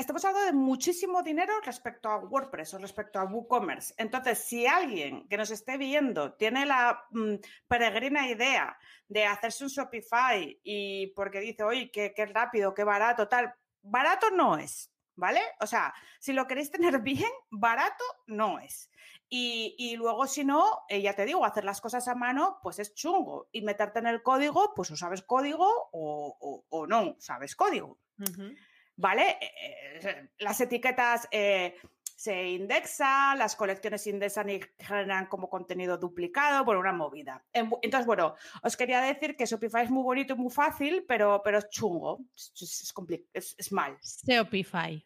Estamos 0.00 0.24
hablando 0.24 0.46
de 0.46 0.52
muchísimo 0.54 1.22
dinero 1.22 1.52
respecto 1.62 2.08
a 2.08 2.16
WordPress 2.16 2.72
o 2.74 2.78
respecto 2.78 3.18
a 3.18 3.24
WooCommerce. 3.24 3.92
Entonces, 3.98 4.38
si 4.38 4.66
alguien 4.66 5.28
que 5.28 5.36
nos 5.36 5.50
esté 5.50 5.76
viendo 5.76 6.32
tiene 6.34 6.64
la 6.64 7.04
mm, 7.10 7.34
peregrina 7.68 8.26
idea 8.28 8.78
de 9.08 9.26
hacerse 9.26 9.64
un 9.64 9.68
Shopify 9.70 10.58
y 10.64 11.08
porque 11.08 11.40
dice, 11.40 11.64
oye, 11.64 11.90
qué, 11.90 12.14
qué 12.16 12.24
rápido, 12.26 12.72
qué 12.72 12.82
barato, 12.82 13.28
tal, 13.28 13.52
barato 13.82 14.30
no 14.30 14.56
es, 14.56 14.90
¿vale? 15.16 15.42
O 15.60 15.66
sea, 15.66 15.92
si 16.18 16.32
lo 16.32 16.46
queréis 16.46 16.70
tener 16.70 16.98
bien, 17.02 17.30
barato 17.50 18.04
no 18.26 18.58
es. 18.58 18.90
Y, 19.28 19.76
y 19.78 19.96
luego, 19.96 20.26
si 20.26 20.44
no, 20.44 20.64
eh, 20.88 21.02
ya 21.02 21.14
te 21.14 21.26
digo, 21.26 21.44
hacer 21.44 21.64
las 21.64 21.80
cosas 21.82 22.08
a 22.08 22.14
mano, 22.14 22.58
pues 22.62 22.78
es 22.78 22.94
chungo. 22.94 23.48
Y 23.52 23.60
meterte 23.62 23.98
en 23.98 24.06
el 24.06 24.22
código, 24.22 24.72
pues 24.74 24.90
o 24.92 24.96
sabes 24.96 25.22
código 25.22 25.68
o, 25.92 26.64
o- 26.70 26.86
no 26.86 27.16
sabes 27.20 27.54
código. 27.54 28.00
Ujú. 28.18 28.54
¿Vale? 29.00 29.30
Eh, 29.40 30.00
eh, 30.02 30.28
las 30.38 30.60
etiquetas 30.60 31.26
eh, 31.30 31.74
se 32.02 32.48
indexan, 32.50 33.38
las 33.38 33.56
colecciones 33.56 34.02
se 34.02 34.10
indexan 34.10 34.50
y 34.50 34.60
generan 34.78 35.26
como 35.26 35.48
contenido 35.48 35.96
duplicado, 35.96 36.64
bueno, 36.64 36.80
una 36.80 36.92
movida. 36.92 37.42
Entonces, 37.52 38.06
bueno, 38.06 38.34
os 38.62 38.76
quería 38.76 39.00
decir 39.00 39.36
que 39.36 39.46
Shopify 39.46 39.84
es 39.84 39.90
muy 39.90 40.02
bonito 40.02 40.34
y 40.34 40.36
muy 40.36 40.52
fácil, 40.52 41.04
pero, 41.08 41.40
pero 41.42 41.58
es 41.58 41.68
chungo, 41.70 42.20
es, 42.34 42.92
es, 43.32 43.54
es 43.58 43.72
mal. 43.72 43.96
Shopify. 44.26 45.04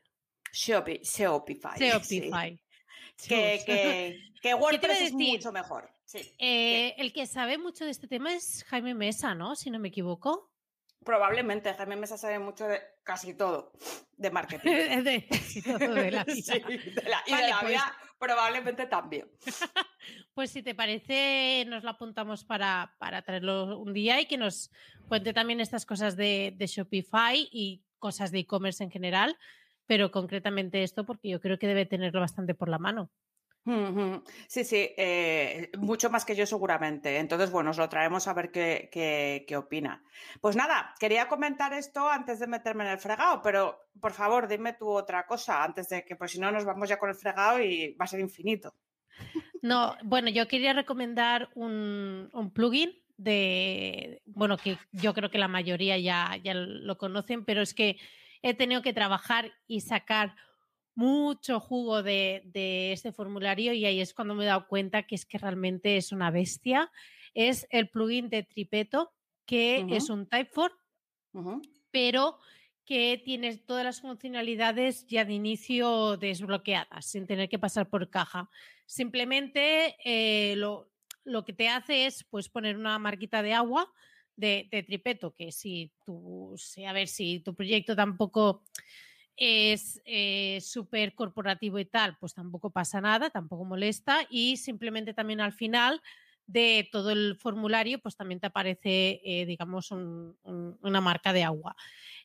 Shopi- 0.52 1.00
Shopify. 1.02 1.78
sí. 1.78 1.88
Shopify. 1.90 2.60
Que, 3.28 3.62
que, 3.64 4.18
que 4.42 4.54
WordPress 4.54 5.00
es 5.02 5.12
mucho 5.12 5.52
mejor. 5.52 5.88
Sí. 6.04 6.34
Eh, 6.38 6.94
el 6.98 7.12
que 7.12 7.26
sabe 7.26 7.58
mucho 7.58 7.84
de 7.84 7.90
este 7.92 8.06
tema 8.08 8.32
es 8.34 8.64
Jaime 8.64 8.94
Mesa, 8.94 9.34
¿no? 9.34 9.54
Si 9.56 9.70
no 9.70 9.78
me 9.78 9.88
equivoco. 9.88 10.50
Probablemente, 11.04 11.73
Jaime 11.75 11.96
Mesa 11.96 12.16
sabe 12.16 12.38
mucho 12.38 12.66
de 12.66 12.80
casi 13.02 13.34
todo 13.34 13.73
de 14.16 14.30
marketing. 14.30 14.64
de, 15.04 15.26
casi 15.28 15.62
todo 15.62 15.78
de 15.78 16.11
la 16.11 16.25
vida. 16.25 16.54
Sí, 16.54 16.61
de 16.61 17.02
la- 17.08 17.23
y 17.26 17.34
de 17.34 17.49
la 17.49 17.58
pues- 17.61 17.73
vida 17.73 17.94
probablemente 18.18 18.87
también. 18.87 19.28
Pues 20.34 20.50
si 20.50 20.62
te 20.64 20.75
parece, 20.75 21.64
nos 21.68 21.84
lo 21.84 21.90
apuntamos 21.90 22.44
para, 22.44 22.96
para 22.99 23.23
traerlo 23.23 23.78
un 23.78 23.92
día 23.94 24.20
y 24.20 24.26
que 24.26 24.37
nos 24.37 24.70
cuente 25.08 25.32
también 25.32 25.61
estas 25.61 25.87
cosas 25.87 26.16
de, 26.16 26.52
de 26.56 26.66
Shopify 26.66 27.49
y 27.52 27.84
cosas 28.00 28.32
de 28.32 28.40
e-commerce 28.40 28.82
en 28.82 28.90
general, 28.90 29.38
pero 29.87 30.11
concretamente 30.11 30.82
esto 30.82 31.04
porque 31.06 31.28
yo 31.28 31.40
creo 31.40 31.56
que 31.58 31.68
debe 31.68 31.87
tenerlo 31.87 32.18
bastante 32.18 32.52
por 32.54 32.68
la 32.68 32.78
mano. 32.78 33.11
Sí, 34.47 34.62
sí, 34.64 34.90
eh, 34.97 35.71
mucho 35.78 36.11
más 36.11 36.25
que 36.26 36.37
yo 36.37 36.44
seguramente. 36.44 37.16
Entonces, 37.18 37.50
bueno, 37.50 37.71
os 37.71 37.78
lo 37.78 37.88
traemos 37.88 38.28
a 38.28 38.35
ver 38.35 38.50
qué, 38.50 38.90
qué- 38.92 39.44
qué 39.49 39.56
opina. 39.56 40.04
Pues 40.42 40.54
nada, 40.54 40.94
quería 41.00 41.28
comentar 41.28 41.73
esto 41.73 42.09
antes 42.09 42.38
de 42.40 42.47
meterme 42.47 42.85
en 42.85 42.90
el 42.90 42.99
fregado, 42.99 43.40
pero 43.42 43.80
por 44.00 44.12
favor, 44.12 44.49
dime 44.49 44.75
tú 44.75 44.90
otra 44.90 45.26
cosa 45.26 45.64
antes 45.64 45.88
de 45.88 46.04
que, 46.04 46.14
pues 46.16 46.33
si 46.33 46.38
no, 46.40 46.52
nos 46.52 46.66
vamos 46.66 46.88
ya 46.90 46.99
con 46.99 47.09
el 47.09 47.14
fregado 47.14 47.59
y 47.62 47.94
va 47.94 48.04
a 48.04 48.09
ser 48.09 48.21
infinito. 48.21 48.75
No, 49.62 49.97
bueno, 50.02 50.28
yo 50.28 50.47
quería 50.47 50.75
recomendar 50.75 51.49
un, 51.54 52.28
un 52.35 52.50
plugin 52.52 52.92
de, 53.16 54.21
bueno, 54.26 54.59
que 54.59 54.76
yo 54.92 55.14
creo 55.14 55.30
que 55.30 55.38
la 55.38 55.49
mayoría 55.49 55.97
ya, 55.99 56.37
ya 56.42 56.52
lo 56.52 56.99
conocen, 56.99 57.44
pero 57.47 57.62
es 57.62 57.73
que 57.73 57.97
he 58.42 58.52
tenido 58.52 58.83
que 58.83 58.92
trabajar 58.92 59.52
y 59.66 59.80
sacar 59.80 60.37
mucho 60.94 61.60
jugo 61.60 62.02
de, 62.02 62.42
de 62.46 62.92
este 62.92 63.12
formulario 63.12 63.72
y 63.72 63.84
ahí 63.84 64.00
es 64.00 64.14
cuando 64.14 64.34
me 64.34 64.44
he 64.44 64.46
dado 64.46 64.68
cuenta 64.68 65.04
que 65.04 65.14
es 65.14 65.26
que 65.26 65.38
realmente 65.38 65.96
es 65.96 66.12
una 66.12 66.30
bestia. 66.30 66.90
Es 67.34 67.66
el 67.70 67.88
plugin 67.88 68.28
de 68.28 68.44
Tripeto, 68.44 69.12
que 69.44 69.84
es 69.90 70.08
un 70.08 70.26
Typeform, 70.26 70.72
pero 71.90 72.38
que 72.84 73.20
tiene 73.24 73.56
todas 73.56 73.84
las 73.84 74.00
funcionalidades 74.00 75.06
ya 75.06 75.24
de 75.24 75.32
inicio 75.32 76.16
desbloqueadas, 76.16 77.06
sin 77.06 77.26
tener 77.26 77.48
que 77.48 77.58
pasar 77.58 77.88
por 77.88 78.08
caja. 78.10 78.48
Simplemente 78.86 79.96
eh, 80.04 80.54
lo, 80.56 80.90
lo 81.24 81.44
que 81.44 81.54
te 81.54 81.68
hace 81.68 82.06
es 82.06 82.24
pues, 82.24 82.48
poner 82.48 82.76
una 82.76 82.98
marquita 82.98 83.42
de 83.42 83.54
agua 83.54 83.90
de, 84.36 84.68
de 84.70 84.82
tripeto, 84.82 85.34
que 85.34 85.50
si 85.50 85.92
tú, 86.04 86.54
a 86.86 86.92
ver 86.92 87.08
si 87.08 87.40
tu 87.40 87.54
proyecto 87.54 87.96
tampoco 87.96 88.62
es 89.36 90.00
eh, 90.04 90.60
súper 90.60 91.14
corporativo 91.14 91.78
y 91.78 91.84
tal, 91.86 92.16
pues 92.18 92.34
tampoco 92.34 92.70
pasa 92.70 93.00
nada, 93.00 93.30
tampoco 93.30 93.64
molesta 93.64 94.26
y 94.30 94.56
simplemente 94.56 95.14
también 95.14 95.40
al 95.40 95.52
final 95.52 96.00
de 96.46 96.88
todo 96.92 97.10
el 97.10 97.36
formulario, 97.36 97.98
pues 98.00 98.16
también 98.16 98.38
te 98.40 98.46
aparece, 98.48 99.20
eh, 99.24 99.46
digamos, 99.46 99.90
un- 99.90 100.36
un- 100.42 100.78
una 100.82 101.00
marca 101.00 101.32
de 101.32 101.42
agua. 101.42 101.74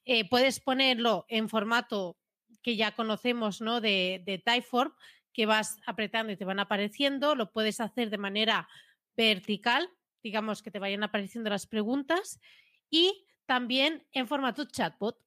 Eh, 0.06 0.28
puedes 0.30 0.60
ponerlo 0.60 1.26
en 1.30 1.50
formato 1.50 2.18
que 2.62 2.76
ya 2.76 2.96
conocemos, 2.96 3.62
¿no? 3.62 3.80
De 3.82 4.42
Typeform, 4.46 4.94
que 5.34 5.46
vas 5.46 5.78
apretando 5.86 6.34
y 6.34 6.38
te 6.38 6.46
van 6.46 6.60
apareciendo. 6.60 7.36
Lo 7.36 7.52
puedes 7.52 7.80
hacer 7.80 8.10
de 8.10 8.18
manera 8.18 8.68
vertical, 9.16 9.90
digamos 10.24 10.62
que 10.62 10.72
te 10.72 10.80
vayan 10.80 11.04
apareciendo 11.04 11.50
las 11.50 11.68
preguntas, 11.68 12.40
y 12.90 13.26
también 13.46 14.08
en 14.12 14.28
formato 14.28 14.66
chatbot, 14.66 15.18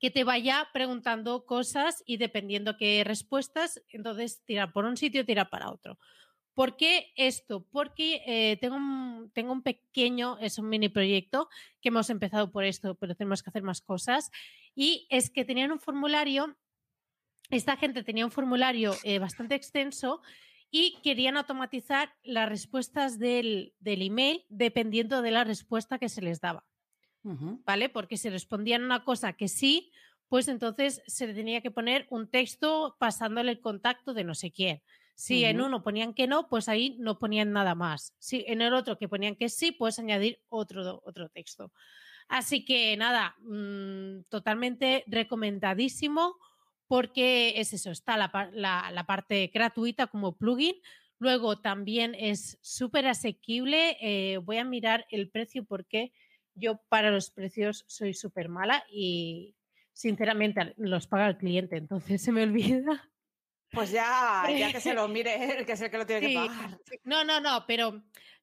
que 0.00 0.10
te 0.10 0.24
vaya 0.24 0.68
preguntando 0.72 1.44
cosas 1.44 2.02
y 2.06 2.16
dependiendo 2.16 2.76
qué 2.78 3.04
respuestas, 3.04 3.82
entonces 3.90 4.42
tira 4.44 4.72
por 4.72 4.86
un 4.86 4.96
sitio, 4.96 5.26
tira 5.26 5.50
para 5.50 5.70
otro. 5.70 5.98
¿Por 6.54 6.76
qué 6.76 7.12
esto? 7.16 7.66
Porque 7.70 8.22
eh, 8.26 8.56
tengo, 8.60 8.76
un, 8.76 9.30
tengo 9.32 9.52
un 9.52 9.62
pequeño, 9.62 10.38
es 10.38 10.58
un 10.58 10.68
mini 10.68 10.88
proyecto 10.88 11.48
que 11.80 11.90
hemos 11.90 12.10
empezado 12.10 12.50
por 12.50 12.64
esto, 12.64 12.94
pero 12.96 13.14
tenemos 13.14 13.42
que 13.42 13.50
hacer 13.50 13.62
más 13.62 13.82
cosas. 13.82 14.30
Y 14.74 15.06
es 15.10 15.30
que 15.30 15.44
tenían 15.44 15.70
un 15.70 15.78
formulario, 15.78 16.56
esta 17.50 17.76
gente 17.76 18.02
tenía 18.02 18.24
un 18.24 18.32
formulario 18.32 18.94
eh, 19.04 19.18
bastante 19.18 19.54
extenso 19.54 20.22
y 20.70 20.98
querían 21.02 21.36
automatizar 21.36 22.14
las 22.22 22.48
respuestas 22.48 23.18
del, 23.18 23.74
del 23.80 24.02
email 24.02 24.44
dependiendo 24.48 25.20
de 25.22 25.30
la 25.30 25.44
respuesta 25.44 25.98
que 25.98 26.08
se 26.08 26.22
les 26.22 26.40
daba. 26.40 26.69
¿Vale? 27.66 27.88
Porque 27.88 28.16
si 28.16 28.30
respondían 28.30 28.82
una 28.84 29.04
cosa 29.04 29.32
que 29.34 29.48
sí, 29.48 29.92
pues 30.28 30.48
entonces 30.48 31.02
se 31.06 31.26
le 31.26 31.34
tenía 31.34 31.60
que 31.60 31.70
poner 31.70 32.06
un 32.10 32.30
texto 32.30 32.96
pasándole 32.98 33.52
el 33.52 33.60
contacto 33.60 34.14
de 34.14 34.24
no 34.24 34.34
sé 34.34 34.52
quién. 34.52 34.82
Si 35.14 35.44
en 35.44 35.60
uno 35.60 35.82
ponían 35.82 36.14
que 36.14 36.26
no, 36.26 36.48
pues 36.48 36.68
ahí 36.68 36.96
no 36.98 37.18
ponían 37.18 37.52
nada 37.52 37.74
más. 37.74 38.14
Si 38.18 38.44
en 38.46 38.62
el 38.62 38.72
otro 38.72 38.96
que 38.98 39.08
ponían 39.08 39.36
que 39.36 39.48
sí, 39.50 39.72
puedes 39.72 39.98
añadir 39.98 40.40
otro, 40.48 41.02
otro 41.04 41.28
texto. 41.28 41.72
Así 42.28 42.64
que 42.64 42.96
nada, 42.96 43.36
mm, 43.40 44.24
totalmente 44.28 45.04
recomendadísimo 45.08 46.36
porque 46.86 47.54
es 47.60 47.72
eso, 47.72 47.90
está 47.90 48.16
la- 48.16 48.90
la 48.92 49.04
parte 49.06 49.50
gratuita 49.52 50.08
como 50.08 50.36
plugin. 50.36 50.74
Luego 51.18 51.60
también 51.60 52.14
es 52.18 52.58
súper 52.62 53.06
asequible. 53.06 53.96
eh, 54.00 54.38
voy 54.38 54.56
a 54.58 54.64
mirar 54.64 55.06
el 55.10 55.30
precio 55.30 55.64
porque 55.64 56.12
yo 56.60 56.80
para 56.88 57.10
los 57.10 57.30
precios 57.30 57.84
soy 57.88 58.14
súper 58.14 58.48
mala 58.48 58.84
y 58.90 59.56
sinceramente 59.92 60.74
los 60.76 61.06
paga 61.06 61.28
el 61.28 61.36
cliente, 61.36 61.76
entonces 61.76 62.22
se 62.22 62.32
me 62.32 62.42
olvida. 62.42 63.10
Pues 63.72 63.90
ya, 63.90 64.44
ya 64.56 64.72
que 64.72 64.80
se 64.80 64.94
lo 64.94 65.06
mire 65.08 65.58
él, 65.58 65.66
que 65.66 65.72
es 65.72 65.80
el 65.80 65.90
que 65.90 65.98
lo 65.98 66.06
tiene 66.06 66.28
que 66.28 66.34
pagar. 66.34 66.78
No, 67.04 67.24
no, 67.24 67.40
no, 67.40 67.64
pero 67.66 68.02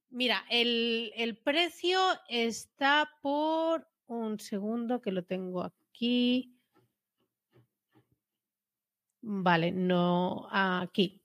mira, 0.10 0.46
el, 0.50 1.12
el 1.16 1.38
precio 1.38 2.00
está 2.28 3.10
por 3.22 3.88
un 4.08 4.40
segundo 4.40 5.02
que 5.02 5.12
lo 5.12 5.24
tengo 5.24 5.64
aquí. 5.64 6.58
Vale, 9.22 9.72
no 9.72 10.48
aquí. 10.52 11.22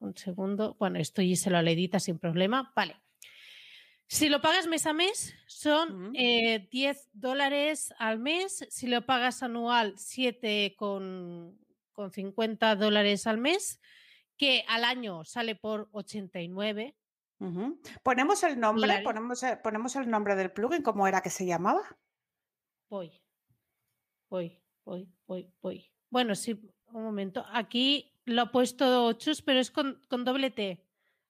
Un 0.00 0.16
segundo. 0.16 0.76
Bueno, 0.78 0.98
esto 0.98 1.22
se 1.34 1.50
lo 1.50 1.58
edita 1.60 2.00
sin 2.00 2.18
problema. 2.18 2.72
Vale. 2.74 2.96
Si 4.08 4.28
lo 4.28 4.40
pagas 4.40 4.66
mes 4.68 4.86
a 4.86 4.92
mes, 4.92 5.34
son 5.46 6.06
Ujú. 6.08 6.12
eh, 6.14 6.68
10 6.70 7.08
dólares 7.12 7.92
al 7.98 8.18
mes. 8.18 8.64
Si 8.70 8.86
lo 8.86 9.04
pagas 9.04 9.42
anual, 9.42 9.94
7 9.98 10.74
con, 10.76 11.58
con 11.92 12.12
50 12.12 12.76
dólares 12.76 13.26
al 13.26 13.38
mes, 13.38 13.80
que 14.36 14.64
al 14.68 14.84
año 14.84 15.24
sale 15.24 15.56
por 15.56 15.88
89. 15.92 16.94
Ujú. 17.40 17.80
Ponemos 18.02 18.42
el 18.44 18.58
nombre, 18.60 18.82
Dólares. 18.82 19.04
ponemos, 19.04 19.42
el- 19.42 19.58
ponemos 19.58 19.96
el 19.96 20.08
nombre 20.08 20.36
del 20.36 20.52
plugin, 20.52 20.82
¿cómo 20.82 21.06
era 21.08 21.20
que 21.20 21.30
se 21.30 21.44
llamaba? 21.44 21.82
Voy, 22.88 23.20
voy, 24.30 24.62
voy, 24.84 25.08
voy, 25.26 25.52
voy. 25.60 25.90
Bueno, 26.10 26.34
sí, 26.36 26.52
un 26.92 27.02
momento. 27.02 27.44
Aquí 27.52 28.12
lo 28.24 28.42
ha 28.42 28.52
puesto 28.52 29.12
Chus, 29.14 29.42
pero 29.42 29.58
es 29.58 29.70
con, 29.72 30.00
con 30.08 30.24
doble 30.24 30.50
T. 30.50 30.76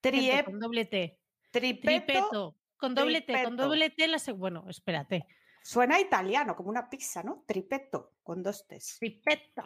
gente, 0.02 0.18
Triep, 0.18 0.44
con 0.44 0.60
doble 0.60 0.84
T. 0.84 1.18
tripeto, 1.50 2.04
Tripeto. 2.04 2.56
Con 2.76 2.94
doble 2.94 3.22
T, 3.22 3.42
con 3.42 3.56
doble 3.56 3.90
T. 3.90 4.06
La 4.08 4.18
bueno, 4.34 4.64
espérate. 4.68 5.26
Suena 5.62 5.98
italiano, 5.98 6.54
como 6.54 6.68
una 6.68 6.88
pizza, 6.88 7.22
¿no? 7.22 7.44
Tripeto, 7.46 8.14
con 8.22 8.42
dos 8.42 8.66
T's. 8.68 8.98
Tripeto. 8.98 9.64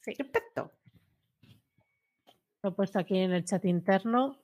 Sí, 0.00 0.14
Tripeto. 0.14 0.72
lo 2.62 2.70
he 2.70 2.72
puesto 2.72 2.98
aquí 2.98 3.18
en 3.18 3.32
el 3.32 3.44
chat 3.44 3.64
interno 3.64 4.38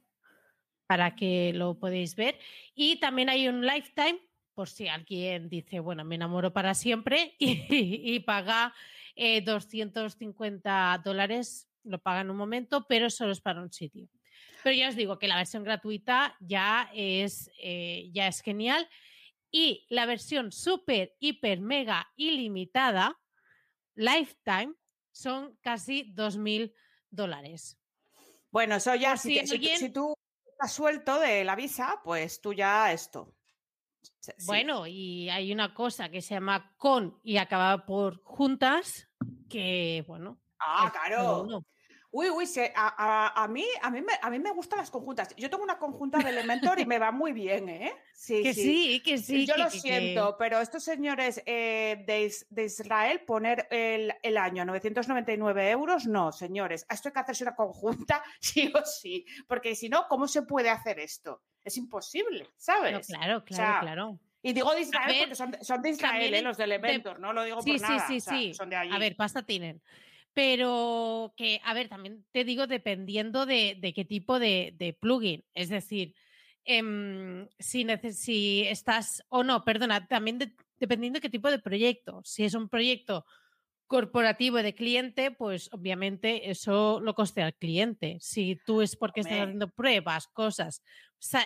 para 0.86 1.14
que 1.14 1.52
lo 1.54 1.78
podéis 1.78 2.16
ver. 2.16 2.38
Y 2.74 2.98
también 3.00 3.28
hay 3.28 3.48
un 3.48 3.66
lifetime, 3.66 4.20
por 4.54 4.68
si 4.68 4.88
alguien 4.88 5.48
dice, 5.48 5.80
bueno, 5.80 6.04
me 6.04 6.14
enamoro 6.14 6.52
para 6.52 6.74
siempre 6.74 7.34
y, 7.38 8.14
y 8.14 8.20
paga 8.20 8.72
eh, 9.14 9.42
250 9.42 11.02
dólares, 11.04 11.68
lo 11.84 11.98
paga 11.98 12.22
en 12.22 12.30
un 12.30 12.36
momento, 12.36 12.86
pero 12.88 13.10
solo 13.10 13.32
es 13.32 13.40
para 13.40 13.60
un 13.60 13.72
sitio. 13.72 14.08
Pero 14.62 14.74
ya 14.76 14.88
os 14.88 14.96
digo 14.96 15.18
que 15.18 15.28
la 15.28 15.36
versión 15.36 15.62
gratuita 15.64 16.36
ya 16.40 16.90
es, 16.94 17.50
eh, 17.62 18.10
ya 18.12 18.26
es 18.28 18.40
genial. 18.40 18.88
Y 19.50 19.86
la 19.88 20.04
versión 20.06 20.52
super, 20.52 21.14
hiper, 21.20 21.60
mega 21.60 22.08
ilimitada, 22.16 23.18
lifetime, 23.94 24.74
son 25.10 25.56
casi 25.62 26.12
2.000 26.14 26.74
dólares. 27.10 27.78
Bueno, 28.50 28.76
eso 28.76 28.94
ya, 28.94 29.16
si, 29.16 29.34
si 29.40 29.46
tú- 29.46 29.54
alguien- 29.54 29.78
si 29.78 29.90
tú 29.90 30.14
estás 30.46 30.72
suelto 30.72 31.18
de 31.18 31.44
la 31.44 31.54
visa, 31.56 32.00
pues 32.04 32.40
tú 32.40 32.52
ya 32.52 32.92
esto. 32.92 33.34
Sí. 34.20 34.32
Bueno, 34.46 34.86
y 34.86 35.28
hay 35.30 35.52
una 35.52 35.72
cosa 35.74 36.08
que 36.10 36.20
se 36.20 36.34
llama 36.34 36.74
con 36.76 37.18
y 37.24 37.38
acaba 37.38 37.86
por 37.86 38.22
juntas, 38.22 39.08
que 39.48 40.04
bueno. 40.06 40.40
Ah, 40.58 40.92
claro. 40.92 41.64
Uy, 42.10 42.30
uy, 42.30 42.46
se- 42.46 42.72
a, 42.74 42.94
a- 43.36 43.44
a 43.44 43.48
mí, 43.48 43.66
a, 43.82 43.90
mí 43.90 44.00
me, 44.00 44.14
a 44.22 44.30
mí 44.30 44.38
me 44.38 44.50
gustan 44.52 44.78
las 44.78 44.90
conjuntas. 44.90 45.34
Yo 45.36 45.50
tengo 45.50 45.62
una 45.62 45.78
conjunta 45.78 46.18
de 46.18 46.30
Elementor 46.30 46.80
y 46.80 46.86
me 46.86 46.98
va 46.98 47.12
muy 47.12 47.32
bien, 47.32 47.68
¿eh? 47.68 47.92
Sí, 48.14 48.42
Que 48.42 48.54
sí, 48.54 49.02
que 49.04 49.18
sí. 49.18 49.46
Yo 49.46 49.54
que- 49.54 49.60
lo 49.60 49.66
que- 49.68 49.72
que- 49.74 49.80
siento, 49.80 50.36
pero 50.38 50.58
estos 50.60 50.82
señores 50.82 51.42
eh, 51.44 52.02
de, 52.06 52.32
de 52.48 52.64
Israel 52.64 53.20
poner 53.26 53.68
el, 53.70 54.14
el 54.22 54.36
año 54.38 54.62
a 54.62 54.64
999 54.64 55.70
euros, 55.70 56.06
no, 56.06 56.32
señores. 56.32 56.86
Esto 56.88 57.08
hay 57.08 57.12
que 57.12 57.20
hacerse 57.20 57.44
una 57.44 57.54
conjunta 57.54 58.22
sí 58.40 58.72
o 58.74 58.84
sí, 58.86 59.26
porque 59.46 59.74
si 59.74 59.90
no, 59.90 60.06
¿cómo 60.08 60.26
se 60.28 60.42
puede 60.42 60.70
hacer 60.70 60.98
esto? 61.00 61.42
Es 61.62 61.76
imposible, 61.76 62.48
¿sabes? 62.56 62.92
No, 62.92 63.00
claro, 63.00 63.44
claro, 63.44 63.62
sea, 63.72 63.80
claro. 63.80 64.18
Y 64.40 64.52
digo 64.54 64.72
de 64.72 64.80
Israel 64.80 65.08
ver, 65.08 65.18
porque 65.20 65.34
son 65.34 65.50
de, 65.50 65.62
son 65.64 65.82
de 65.82 65.90
Israel, 65.90 66.12
también 66.22 66.34
¿eh? 66.36 66.42
los 66.42 66.56
de 66.56 66.66
de- 66.66 66.74
Elementor, 66.74 67.20
no 67.20 67.32
lo 67.34 67.42
digo 67.42 67.60
Sí, 67.60 67.72
por 67.72 67.80
sí, 67.80 67.84
nada. 67.92 68.06
sí, 68.08 68.16
o 68.16 68.20
sea, 68.20 68.32
sí. 68.32 68.54
Son 68.54 68.70
de 68.70 68.76
allí. 68.76 68.94
A 68.94 68.98
ver, 68.98 69.14
pasta 69.16 69.42
tienen. 69.42 69.82
Pero 70.38 71.34
que, 71.36 71.60
a 71.64 71.74
ver, 71.74 71.88
también 71.88 72.24
te 72.30 72.44
digo 72.44 72.68
dependiendo 72.68 73.44
de, 73.44 73.76
de 73.80 73.92
qué 73.92 74.04
tipo 74.04 74.38
de, 74.38 74.72
de 74.78 74.92
plugin. 74.92 75.44
Es 75.52 75.68
decir, 75.68 76.14
em, 76.64 77.48
si, 77.58 77.84
si 78.12 78.62
estás, 78.68 79.24
o 79.30 79.42
no, 79.42 79.64
perdona, 79.64 80.06
también 80.06 80.38
de- 80.38 80.52
dependiendo 80.78 81.16
de 81.16 81.22
qué 81.22 81.28
tipo 81.28 81.50
de 81.50 81.58
proyecto. 81.58 82.20
Si 82.22 82.44
es 82.44 82.54
un 82.54 82.68
proyecto 82.68 83.24
corporativo 83.88 84.58
de 84.58 84.76
cliente, 84.76 85.32
pues 85.32 85.70
obviamente 85.72 86.50
eso 86.50 87.00
lo 87.00 87.14
costea 87.14 87.46
al 87.46 87.56
cliente. 87.56 88.18
Si 88.20 88.60
tú 88.64 88.80
es 88.80 88.94
porque 88.94 89.22
estás 89.22 89.38
haciendo 89.40 89.70
pruebas, 89.70 90.28
cosas, 90.28 90.76
sa- 90.76 90.84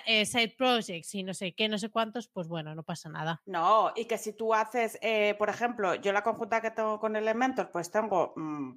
eh, 0.07 0.27
side 0.27 0.55
projects 0.57 1.15
y 1.15 1.23
no 1.23 1.35
sé 1.35 1.55
qué, 1.55 1.69
no 1.69 1.79
sé 1.79 1.89
cuántos, 1.89 2.29
pues 2.29 2.49
bueno, 2.49 2.75
no 2.75 2.83
pasa 2.83 3.09
nada. 3.09 3.41
No, 3.47 3.93
y 3.97 4.05
que 4.05 4.19
si 4.19 4.33
tú 4.33 4.55
haces, 4.55 4.99
eh, 5.01 5.35
por 5.39 5.49
ejemplo, 5.49 5.95
yo 5.97 6.13
la 6.13 6.23
conjunta 6.23 6.61
que 6.61 6.71
tengo 6.71 6.99
con 7.01 7.17
Elementor, 7.17 7.71
pues 7.71 7.91
tengo 7.91 8.33
mm, 8.37 8.73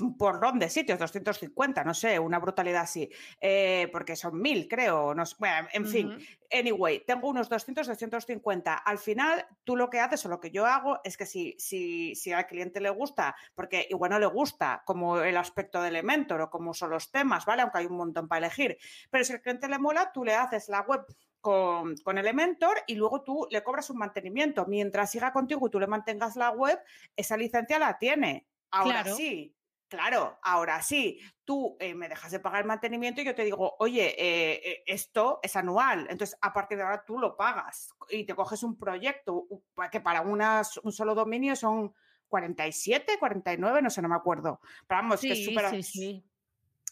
un 0.00 0.16
porrón 0.16 0.58
de 0.58 0.68
sitios, 0.68 0.98
250, 0.98 1.84
no 1.84 1.94
sé, 1.94 2.18
una 2.18 2.38
brutalidad 2.38 2.82
así, 2.82 3.10
eh, 3.40 3.88
porque 3.92 4.16
son 4.16 4.40
mil, 4.40 4.68
creo, 4.68 5.14
no 5.14 5.26
sé, 5.26 5.36
bueno, 5.38 5.68
en 5.72 5.86
fin, 5.86 6.18
anyway, 6.52 7.04
tengo 7.06 7.28
unos 7.28 7.48
200, 7.48 7.86
250. 7.86 8.74
Al 8.74 8.98
final, 8.98 9.46
tú 9.64 9.76
lo 9.76 9.90
que 9.90 10.00
haces 10.00 10.24
o 10.26 10.28
lo 10.28 10.40
que 10.40 10.50
yo 10.50 10.66
hago 10.66 11.00
es 11.04 11.16
que 11.16 11.26
si, 11.26 11.56
si, 11.58 12.14
si 12.14 12.32
al 12.32 12.46
cliente 12.46 12.80
le 12.80 12.90
gusta, 12.90 13.34
porque 13.54 13.86
igual 13.90 14.10
no 14.10 14.18
le 14.18 14.26
gusta 14.26 14.82
como 14.84 15.20
el 15.20 15.36
aspecto 15.36 15.80
de 15.80 15.88
Elementor 15.88 16.42
o 16.42 16.50
como 16.50 16.74
son 16.74 16.90
los 16.90 17.10
temas, 17.10 17.44
¿vale? 17.44 17.62
Aunque 17.62 17.78
hay 17.78 17.86
un 17.86 17.96
montón 17.96 18.28
para 18.28 18.46
elegir, 18.46 18.78
pero 19.10 19.24
si 19.24 19.32
al 19.32 19.40
cliente 19.40 19.68
le 19.68 19.78
mola, 19.78 20.11
tú 20.12 20.24
le 20.24 20.34
haces 20.34 20.68
la 20.68 20.80
web 20.82 21.04
con, 21.40 21.96
con 21.98 22.18
Elementor 22.18 22.78
y 22.86 22.94
luego 22.94 23.22
tú 23.22 23.46
le 23.50 23.62
cobras 23.64 23.90
un 23.90 23.98
mantenimiento. 23.98 24.66
Mientras 24.66 25.10
siga 25.10 25.32
contigo 25.32 25.66
y 25.66 25.70
tú 25.70 25.80
le 25.80 25.86
mantengas 25.86 26.36
la 26.36 26.50
web, 26.50 26.78
esa 27.16 27.36
licencia 27.36 27.78
la 27.78 27.98
tiene. 27.98 28.46
Ahora 28.70 29.02
Claro. 29.02 29.16
sí, 29.16 29.56
claro, 29.88 30.38
ahora 30.42 30.80
sí. 30.82 31.18
Tú 31.44 31.76
eh, 31.80 31.94
me 31.94 32.08
dejas 32.08 32.30
de 32.30 32.38
pagar 32.40 32.60
el 32.62 32.66
mantenimiento 32.68 33.20
y 33.20 33.24
yo 33.24 33.34
te 33.34 33.42
digo, 33.44 33.74
oye, 33.80 34.14
eh, 34.16 34.60
eh, 34.64 34.82
esto 34.86 35.40
es 35.42 35.56
anual. 35.56 36.06
Entonces, 36.08 36.38
a 36.40 36.52
partir 36.52 36.78
de 36.78 36.84
ahora 36.84 37.04
tú 37.04 37.18
lo 37.18 37.36
pagas 37.36 37.92
y 38.08 38.24
te 38.24 38.34
coges 38.36 38.62
un 38.62 38.78
proyecto 38.78 39.46
que 39.90 40.00
para 40.00 40.20
unas- 40.22 40.76
un 40.78 40.92
solo 40.92 41.14
dominio 41.14 41.56
son 41.56 41.92
47, 42.28 43.18
49, 43.18 43.82
no 43.82 43.90
sé, 43.90 44.00
no 44.00 44.08
me 44.08 44.14
acuerdo. 44.14 44.60
Pero 44.86 45.02
vamos, 45.02 45.20
que 45.20 45.32
es 45.32 45.44
súper 45.44 45.68
sí, 45.70 45.82
sí. 45.82 46.24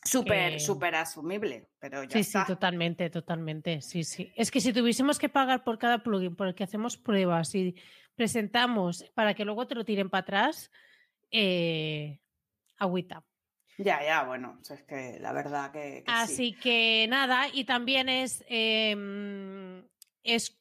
Súper, 0.03 0.53
que- 0.55 0.61
súper 0.61 0.95
asumible. 0.95 1.69
Pero 1.79 2.05
ya 2.05 2.11
Sí, 2.15 2.21
está. 2.21 2.41
sí, 2.43 2.47
totalmente, 2.47 3.11
totalmente. 3.11 3.81
Sí, 3.83 4.05
sí. 4.05 4.33
Es 4.37 4.51
que 4.51 4.61
si 4.61 4.73
tuviésemos 4.73 5.19
que 5.19 5.29
pagar 5.29 5.65
por 5.65 5.79
cada 5.79 6.03
plugin 6.03 6.37
por 6.37 6.49
el 6.49 6.55
que 6.55 6.65
hacemos 6.65 6.97
pruebas 6.97 7.55
y 7.55 7.75
presentamos 8.15 9.05
para 9.15 9.35
que 9.35 9.45
luego 9.45 9.67
te 9.67 9.75
lo 9.75 9.85
tiren 9.85 10.11
para 10.11 10.23
atrás, 10.23 10.71
eh, 11.31 12.21
agüita. 12.79 13.25
Ya, 13.79 14.05
ya, 14.05 14.25
bueno, 14.25 14.61
es 14.69 14.83
que 14.83 15.19
la 15.21 15.33
verdad 15.33 15.73
que, 15.73 16.03
que 16.05 16.13
sí. 16.27 16.33
Así 16.33 16.53
que 16.55 17.07
nada, 17.09 17.47
y 17.53 17.65
también 17.65 18.09
es, 18.11 18.45
em, 18.47 19.87
es 20.23 20.61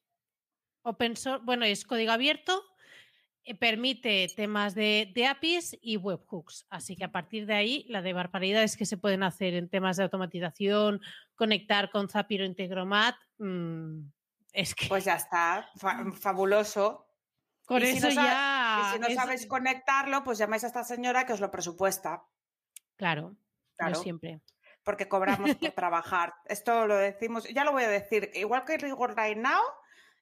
open 0.84 1.17
source, 1.17 1.43
bueno, 1.43 1.65
es 1.65 1.84
código 1.84 2.13
abierto, 2.13 2.54
eh, 2.54 2.79
permite 3.56 4.28
temas 4.36 4.76
de, 4.76 5.12
de 5.16 5.26
APIs 5.28 5.78
y 5.82 5.98
webhooks. 5.98 6.66
Así 6.70 6.96
que 6.96 7.04
a 7.06 7.12
partir 7.12 7.46
de 7.46 7.54
ahí, 7.56 7.86
la 7.90 8.02
de 8.02 8.14
barbaridades 8.14 8.78
que 8.78 8.86
se 8.86 8.98
pueden 8.98 9.24
hacer 9.24 9.54
en 9.54 9.70
temas 9.70 9.98
de 9.98 10.04
automatización, 10.04 11.02
conectar 11.36 11.90
con 11.90 12.10
Zapier 12.10 12.42
o 12.42 12.46
Integromat, 12.46 13.16
mm, 13.38 14.00
es 14.54 14.76
que 14.76 14.88
Pues 14.88 15.06
ya 15.06 15.16
está, 15.16 15.70
fa- 15.76 16.06
fabuloso. 16.20 17.06
con 17.66 17.82
y 17.84 17.86
si 17.88 17.98
eso 17.98 18.08
no 18.10 18.14
sabe- 18.16 18.28
ya... 18.28 18.82
y 18.90 18.94
si 18.94 19.00
no 19.00 19.08
es- 19.08 19.16
sabéis 19.16 19.46
conectarlo, 19.46 20.24
pues 20.24 20.38
llamáis 20.38 20.64
a 20.64 20.68
esta 20.68 20.84
señora 20.84 21.26
que 21.26 21.34
os 21.34 21.40
lo 21.40 21.52
presupuesta, 21.52 22.24
Claro, 22.96 23.36
Claro. 23.78 23.96
no 23.96 24.02
siempre. 24.04 24.42
porque 24.84 25.08
cobramos 25.08 25.56
por 25.56 25.72
trabajar. 25.76 26.34
Esto 26.46 26.88
lo 26.88 26.96
decimos, 26.98 27.44
ya 27.54 27.64
lo 27.64 27.72
voy 27.72 27.84
a 27.84 27.90
decir, 27.90 28.32
igual 28.34 28.66
que 28.66 28.78
Rigor 28.78 29.16
Right 29.16 29.38
Now 29.38 29.62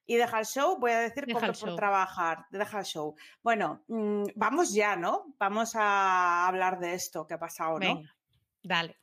y 0.08 0.16
Deja 0.16 0.40
el 0.40 0.46
Show, 0.46 0.78
voy 0.78 0.90
a 0.92 1.00
decir 1.00 1.26
Deja 1.26 1.52
por 1.52 1.76
trabajar. 1.76 2.46
Deja 2.50 2.78
el 2.78 2.84
Show. 2.86 3.14
Bueno, 3.42 3.84
mm, 3.88 4.24
vamos 4.34 4.72
ya, 4.72 4.96
¿no? 4.96 5.34
Vamos 5.38 5.76
a 5.76 6.48
hablar 6.48 6.80
de 6.80 6.94
esto 6.94 7.26
que 7.26 7.34
ha 7.34 7.38
pasado, 7.38 7.78
¿no? 7.78 7.96
Venga, 7.96 8.16
dale. 8.62 8.96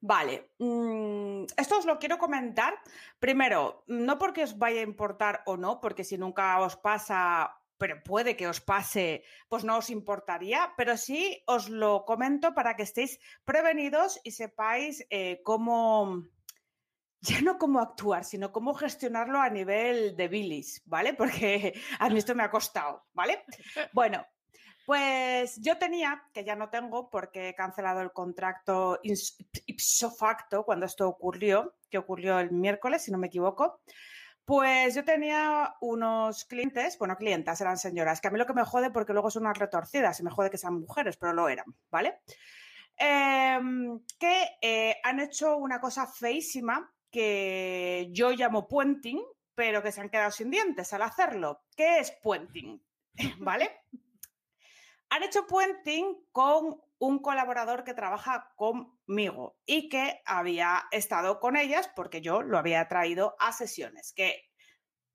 Vale, 0.00 0.54
mm, 0.58 1.44
esto 1.54 1.78
os 1.78 1.84
lo 1.84 1.98
quiero 1.98 2.16
comentar. 2.16 2.80
Primero, 3.18 3.84
no 3.88 4.18
porque 4.18 4.44
os 4.44 4.56
vaya 4.56 4.80
a 4.80 4.84
importar 4.84 5.42
o 5.44 5.58
no, 5.58 5.82
porque 5.82 6.02
si 6.02 6.16
nunca 6.16 6.58
os 6.60 6.76
pasa, 6.76 7.54
pero 7.76 8.02
puede 8.02 8.34
que 8.34 8.48
os 8.48 8.62
pase, 8.62 9.24
pues 9.50 9.64
no 9.64 9.76
os 9.76 9.90
importaría, 9.90 10.72
pero 10.78 10.96
sí 10.96 11.42
os 11.46 11.68
lo 11.68 12.06
comento 12.06 12.54
para 12.54 12.74
que 12.74 12.84
estéis 12.84 13.20
prevenidos 13.44 14.18
y 14.24 14.30
sepáis 14.30 15.06
eh, 15.10 15.42
cómo, 15.44 16.24
ya 17.22 17.40
no 17.40 17.56
cómo 17.56 17.80
actuar, 17.80 18.24
sino 18.24 18.52
cómo 18.52 18.74
gestionarlo 18.74 19.40
a 19.40 19.48
nivel 19.48 20.16
de 20.16 20.28
bilis, 20.28 20.82
¿vale? 20.84 21.14
Porque 21.14 21.72
a 21.98 22.10
mí 22.10 22.18
esto 22.18 22.34
me 22.34 22.42
ha 22.42 22.50
costado, 22.50 23.04
¿vale? 23.12 23.44
Bueno, 23.92 24.26
pues 24.84 25.60
yo 25.60 25.78
tenía, 25.78 26.24
que 26.34 26.44
ya 26.44 26.56
no 26.56 26.68
tengo 26.68 27.08
porque 27.08 27.50
he 27.50 27.54
cancelado 27.54 28.00
el 28.00 28.12
contrato 28.12 28.98
ipso 29.02 30.10
facto 30.10 30.64
cuando 30.64 30.86
esto 30.86 31.08
ocurrió, 31.08 31.76
que 31.88 31.98
ocurrió 31.98 32.40
el 32.40 32.50
miércoles, 32.50 33.04
si 33.04 33.12
no 33.12 33.18
me 33.18 33.28
equivoco. 33.28 33.80
Pues 34.44 34.96
yo 34.96 35.04
tenía 35.04 35.76
unos 35.80 36.44
clientes, 36.46 36.98
bueno, 36.98 37.16
clientas, 37.16 37.60
eran 37.60 37.78
señoras, 37.78 38.20
que 38.20 38.26
a 38.26 38.30
mí 38.32 38.38
lo 38.38 38.46
que 38.46 38.54
me 38.54 38.64
jode 38.64 38.90
porque 38.90 39.12
luego 39.12 39.30
son 39.30 39.44
unas 39.44 39.56
retorcidas 39.56 40.18
y 40.18 40.24
me 40.24 40.32
jode 40.32 40.50
que 40.50 40.58
sean 40.58 40.80
mujeres, 40.80 41.16
pero 41.16 41.32
lo 41.32 41.48
eran, 41.48 41.66
¿vale? 41.88 42.18
Em, 42.96 44.00
que 44.18 44.58
eh, 44.60 44.96
han 45.04 45.20
hecho 45.20 45.56
una 45.56 45.80
cosa 45.80 46.08
feísima 46.08 46.92
que 47.12 48.08
yo 48.10 48.30
llamo 48.32 48.66
puenting, 48.66 49.22
pero 49.54 49.82
que 49.82 49.92
se 49.92 50.00
han 50.00 50.08
quedado 50.10 50.32
sin 50.32 50.50
dientes 50.50 50.92
al 50.92 51.02
hacerlo. 51.02 51.62
¿Qué 51.76 52.00
es 52.00 52.10
puenting? 52.22 52.82
¿Vale? 53.38 53.82
Han 55.10 55.22
hecho 55.22 55.46
puenting 55.46 56.26
con 56.32 56.80
un 56.98 57.18
colaborador 57.18 57.84
que 57.84 57.94
trabaja 57.94 58.52
conmigo 58.56 59.58
y 59.66 59.88
que 59.88 60.22
había 60.24 60.84
estado 60.90 61.38
con 61.38 61.56
ellas 61.56 61.90
porque 61.94 62.20
yo 62.22 62.42
lo 62.42 62.56
había 62.58 62.88
traído 62.88 63.36
a 63.38 63.52
sesiones, 63.52 64.12
que 64.14 64.50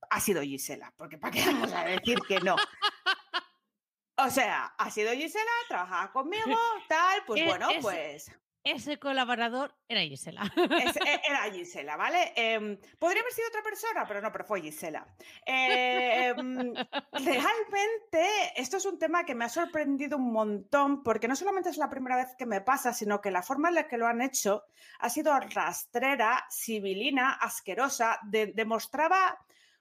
ha 0.10 0.20
sido 0.20 0.42
Gisela, 0.44 0.94
porque 0.98 1.18
¿para 1.18 1.34
qué 1.34 1.46
vamos 1.46 1.74
a 1.74 1.84
decir 1.86 2.20
que 2.28 2.40
no? 2.42 2.56
O 4.18 4.30
sea, 4.30 4.66
ha 4.78 4.92
sido 4.92 5.14
Gisela, 5.14 5.52
trabajaba 5.68 6.12
conmigo, 6.12 6.44
tal, 6.90 7.24
pues 7.26 7.42
E- 7.42 7.46
bueno, 7.46 7.70
pues 7.82 8.32
Ese 8.76 8.98
colaborador 9.00 9.74
era 9.88 10.02
Gisela. 10.02 10.42
es- 10.82 10.96
e- 10.98 11.22
era 11.30 11.52
Gisela, 11.52 11.96
¿vale? 11.96 12.34
Em, 12.36 12.78
podría 13.00 13.22
haber 13.22 13.34
sido 13.34 13.48
otra 13.48 13.64
persona, 13.64 14.06
pero 14.08 14.22
no, 14.22 14.32
pero 14.32 14.44
fue 14.46 14.62
Gisela. 14.62 15.08
Em, 15.46 16.74
realmente, 17.14 18.28
esto 18.56 18.78
es 18.78 18.86
un 18.86 19.00
tema 19.00 19.26
que 19.26 19.36
me 19.36 19.46
ha 19.46 19.50
sorprendido 19.50 20.18
un 20.18 20.32
montón, 20.32 21.04
porque 21.04 21.28
no 21.28 21.36
solamente 21.36 21.70
es 21.70 21.78
la 21.78 21.90
primera 21.90 22.16
vez 22.18 22.36
que 22.38 22.46
me 22.46 22.62
pasa, 22.62 22.94
sino 22.94 23.22
que 23.22 23.32
la 23.32 23.42
forma 23.44 23.70
en 23.70 23.76
la 23.76 23.88
que 23.88 23.98
lo 23.98 24.08
han 24.08 24.22
hecho 24.22 24.64
ha 25.00 25.10
sido 25.10 25.38
rastrera, 25.40 26.46
civilina, 26.52 27.34
asquerosa, 27.34 28.20
de- 28.24 28.48
demostraba 28.54 29.38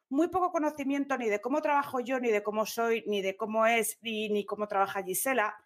muy 0.09 0.29
poco 0.29 0.53
conocimiento 0.53 1.19
ni 1.19 1.29
de 1.29 1.41
cómo 1.41 1.61
trabajo 1.61 1.99
yo, 2.01 2.21
ni 2.21 2.31
de 2.31 2.43
cómo 2.43 2.65
soy, 2.65 3.03
ni 3.09 3.23
de 3.23 3.37
cómo 3.37 3.67
es, 3.67 3.99
ni, 4.03 4.29
ni 4.29 4.45
cómo 4.47 4.69
trabaja 4.69 5.03
Gisela. 5.03 5.57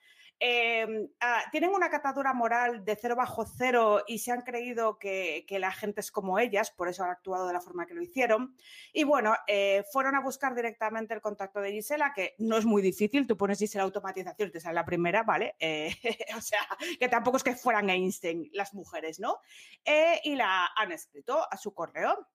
Eh, 0.40 1.10
ah, 1.20 1.42
tienen 1.52 1.70
una 1.70 1.90
catadura 1.90 2.32
moral 2.32 2.84
de 2.84 2.96
cero 2.96 3.14
bajo 3.14 3.44
cero 3.44 4.02
y 4.06 4.18
se 4.18 4.32
han 4.32 4.40
creído 4.40 4.98
que, 4.98 5.44
que 5.46 5.58
la 5.58 5.70
gente 5.70 6.00
es 6.00 6.10
como 6.10 6.38
ellas, 6.38 6.70
por 6.70 6.88
eso 6.88 7.04
han 7.04 7.10
actuado 7.10 7.46
de 7.46 7.52
la 7.52 7.60
forma 7.60 7.86
que 7.86 7.94
lo 7.94 8.02
hicieron. 8.02 8.56
Y 8.92 9.04
bueno, 9.04 9.36
eh, 9.46 9.84
fueron 9.92 10.14
a 10.14 10.20
buscar 10.20 10.54
directamente 10.54 11.14
el 11.14 11.20
contacto 11.20 11.60
de 11.60 11.72
Gisela, 11.72 12.12
que 12.14 12.34
no 12.38 12.56
es 12.56 12.64
muy 12.64 12.82
difícil, 12.82 13.26
tú 13.26 13.36
pones 13.36 13.58
Gisela 13.58 13.84
automatización 13.84 14.50
te 14.50 14.60
sale 14.60 14.74
la 14.74 14.84
primera, 14.84 15.22
¿vale? 15.22 15.54
Eh, 15.58 15.94
o 16.36 16.40
sea, 16.40 16.60
que 16.98 17.08
tampoco 17.08 17.36
es 17.36 17.44
que 17.44 17.54
fueran 17.54 17.90
Einstein 17.90 18.48
las 18.52 18.74
mujeres, 18.74 19.20
¿no? 19.20 19.38
Eh, 19.84 20.20
y 20.24 20.36
la 20.36 20.70
han 20.76 20.92
escrito 20.92 21.46
a 21.50 21.56
su 21.56 21.74
correo. 21.74 22.28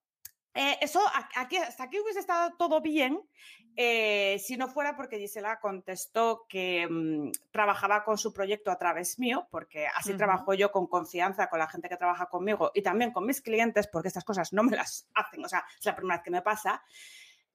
Eh, 0.56 0.78
eso, 0.82 1.02
aquí, 1.36 1.58
hasta 1.58 1.84
aquí 1.84 2.00
hubiese 2.00 2.20
estado 2.20 2.56
todo 2.58 2.82
bien 2.82 3.22
eh, 3.78 4.40
si 4.40 4.56
no 4.56 4.70
fuera 4.70 4.96
porque 4.96 5.20
Gisela 5.20 5.60
contestó 5.60 6.46
que 6.48 6.88
mm, 6.90 7.32
trabajaba 7.52 8.06
con 8.06 8.18
su 8.18 8.34
proyecto 8.34 8.72
a 8.72 8.78
través 8.78 9.20
mío, 9.20 9.48
porque 9.52 9.88
así 9.88 10.14
trabajo 10.16 10.54
yo 10.54 10.72
con 10.72 10.88
confianza 10.88 11.50
con 11.50 11.60
la 11.60 11.68
gente 11.68 11.90
que 11.90 11.98
trabaja 11.98 12.28
conmigo 12.28 12.72
y 12.74 12.82
también 12.82 13.12
con 13.12 13.26
mis 13.26 13.42
clientes, 13.42 13.88
porque 13.88 14.08
estas 14.08 14.24
cosas 14.24 14.54
no 14.54 14.64
me 14.64 14.78
las 14.78 15.10
hacen, 15.14 15.44
o 15.44 15.50
sea, 15.50 15.66
es 15.78 15.86
la 15.86 15.96
primera 15.96 16.18
vez 16.18 16.24
que 16.24 16.32
me 16.32 16.42
pasa. 16.42 16.84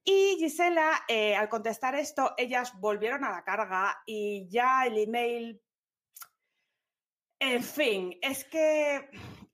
Y 0.04 0.36
Gisela, 0.38 1.04
eh, 1.08 1.36
al 1.36 1.48
contestar 1.48 1.94
esto, 1.94 2.34
ellas 2.36 2.78
volvieron 2.78 3.24
a 3.24 3.30
la 3.30 3.44
carga 3.44 4.02
y 4.04 4.46
ya 4.48 4.84
el 4.86 4.98
email... 4.98 5.60
En 7.40 7.62
fin, 7.62 8.18
es 8.20 8.44
que... 8.44 9.08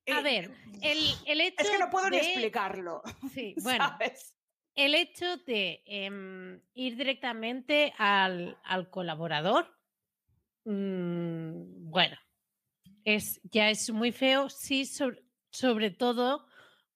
A 0.09 0.20
eh, 0.20 0.22
ver, 0.22 0.51
el, 0.83 0.99
el 1.27 1.40
hecho 1.40 1.62
es 1.62 1.70
que 1.70 1.79
no 1.79 1.88
puedo 1.88 2.11
ni 2.11 2.18
de- 2.18 2.22
explicarlo. 2.22 3.03
Sí, 3.33 3.55
bueno, 3.62 3.88
¿sabes? 3.88 4.35
el 4.75 4.94
hecho 4.94 5.38
de 5.38 5.83
em, 5.87 6.61
ir 6.75 6.96
directamente 6.96 7.94
al, 7.96 8.59
al 8.64 8.90
colaborador, 8.90 9.75
mm, 10.64 11.90
bueno, 11.90 12.16
es, 13.05 13.40
ya 13.44 13.70
es 13.70 13.90
muy 13.90 14.12
feo, 14.12 14.51
sí, 14.51 14.85
sobre, 14.85 15.22
sobre 15.51 15.90
todo 15.90 16.46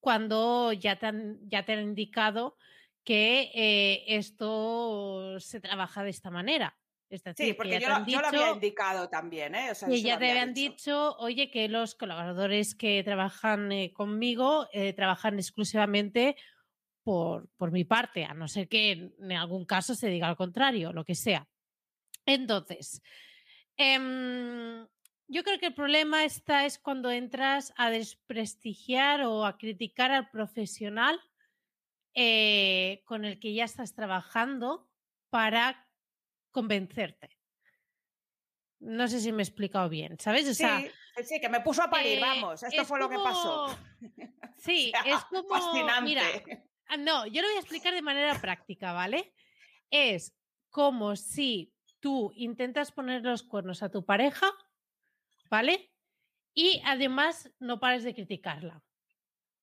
cuando 0.00 0.72
ya 0.72 0.98
te 0.98 1.06
han, 1.06 1.38
ya 1.48 1.64
te 1.64 1.72
han 1.72 1.82
indicado 1.82 2.56
que 3.04 3.50
eh, 3.54 4.04
esto 4.08 5.38
se 5.38 5.60
trabaja 5.60 6.02
de 6.02 6.10
esta 6.10 6.30
manera. 6.30 6.79
Es 7.10 7.24
decir, 7.24 7.44
Sí, 7.46 7.50
que 7.52 7.56
porque 7.56 7.80
yo, 7.80 7.88
lo- 7.88 8.06
yo 8.06 8.20
lo 8.20 8.26
había 8.28 8.40
dicho- 8.40 8.54
indicado 8.54 9.08
también, 9.08 9.54
¿eh? 9.56 9.72
O 9.72 9.74
sea, 9.74 9.88
lo 9.88 9.94
ya 9.96 10.02
te 10.18 10.30
había 10.30 10.30
habían 10.42 10.54
dicho, 10.54 11.16
oye, 11.18 11.50
que 11.50 11.68
los 11.68 11.94
colaboradores 11.96 12.74
que 12.76 13.02
trabajan 13.02 13.72
eh, 13.72 13.92
conmigo 13.92 14.68
eh, 14.72 14.92
trabajan 14.92 15.34
exclusivamente 15.38 16.36
por, 17.02 17.48
por 17.56 17.72
mi 17.72 17.84
parte, 17.84 18.24
a 18.24 18.32
no 18.34 18.46
ser 18.46 18.68
que 18.68 18.92
en, 18.92 19.14
en 19.20 19.32
algún 19.32 19.64
caso 19.64 19.94
se 19.96 20.08
diga 20.08 20.28
al 20.28 20.36
contrario, 20.36 20.92
lo 20.92 21.04
que 21.04 21.16
sea. 21.16 21.48
Entonces, 22.26 23.02
em, 23.76 24.86
yo 25.26 25.42
creo 25.42 25.58
que 25.58 25.66
el 25.66 25.74
problema 25.74 26.24
está 26.24 26.64
es 26.66 26.78
cuando 26.78 27.10
entras 27.10 27.72
a 27.76 27.90
desprestigiar 27.90 29.22
o 29.22 29.44
a 29.46 29.58
criticar 29.58 30.12
al 30.12 30.30
profesional 30.30 31.18
eh, 32.14 33.02
con 33.04 33.24
el 33.24 33.38
que 33.40 33.52
ya 33.54 33.64
estás 33.64 33.94
trabajando 33.94 34.88
para 35.30 35.88
convencerte. 36.50 37.30
No 38.80 39.08
sé 39.08 39.20
si 39.20 39.32
me 39.32 39.42
he 39.42 39.46
explicado 39.46 39.88
bien, 39.88 40.18
¿sabes? 40.18 40.44
O 40.48 40.54
Sí, 40.54 40.62
sea, 40.62 40.80
sí, 41.16 41.24
sí, 41.24 41.40
que 41.40 41.48
me 41.48 41.60
puso 41.60 41.82
a 41.82 41.90
parir, 41.90 42.18
eh, 42.18 42.20
vamos. 42.20 42.62
Esto 42.62 42.82
es 42.82 42.88
fue 42.88 42.98
lo 42.98 43.08
que 43.08 43.16
pasó. 43.16 43.66
Sí, 44.56 44.92
O 44.94 45.02
sea, 45.02 45.14
es 45.14 45.24
como. 45.24 45.48
fascinante. 45.48 46.02
Mira, 46.02 46.24
ah, 46.88 46.96
no, 46.98 47.26
yo 47.26 47.40
lo 47.40 47.48
voy 47.48 47.56
a 47.56 47.60
explicar 47.60 47.94
de 47.94 48.02
manera 48.02 48.38
práctica, 48.42 48.92
¿vale? 48.92 49.32
Es 49.90 50.34
como 50.68 51.16
si 51.16 51.72
tú 51.98 52.30
intentas 52.34 52.92
poner 52.92 53.22
los 53.22 53.42
cuernos 53.42 53.82
a 53.82 53.90
tu 53.90 54.04
pareja, 54.04 54.50
¿vale? 55.48 55.90
Y 56.52 56.82
además 56.84 57.50
no 57.58 57.80
pares 57.80 58.04
de 58.04 58.14
criticarla. 58.14 58.82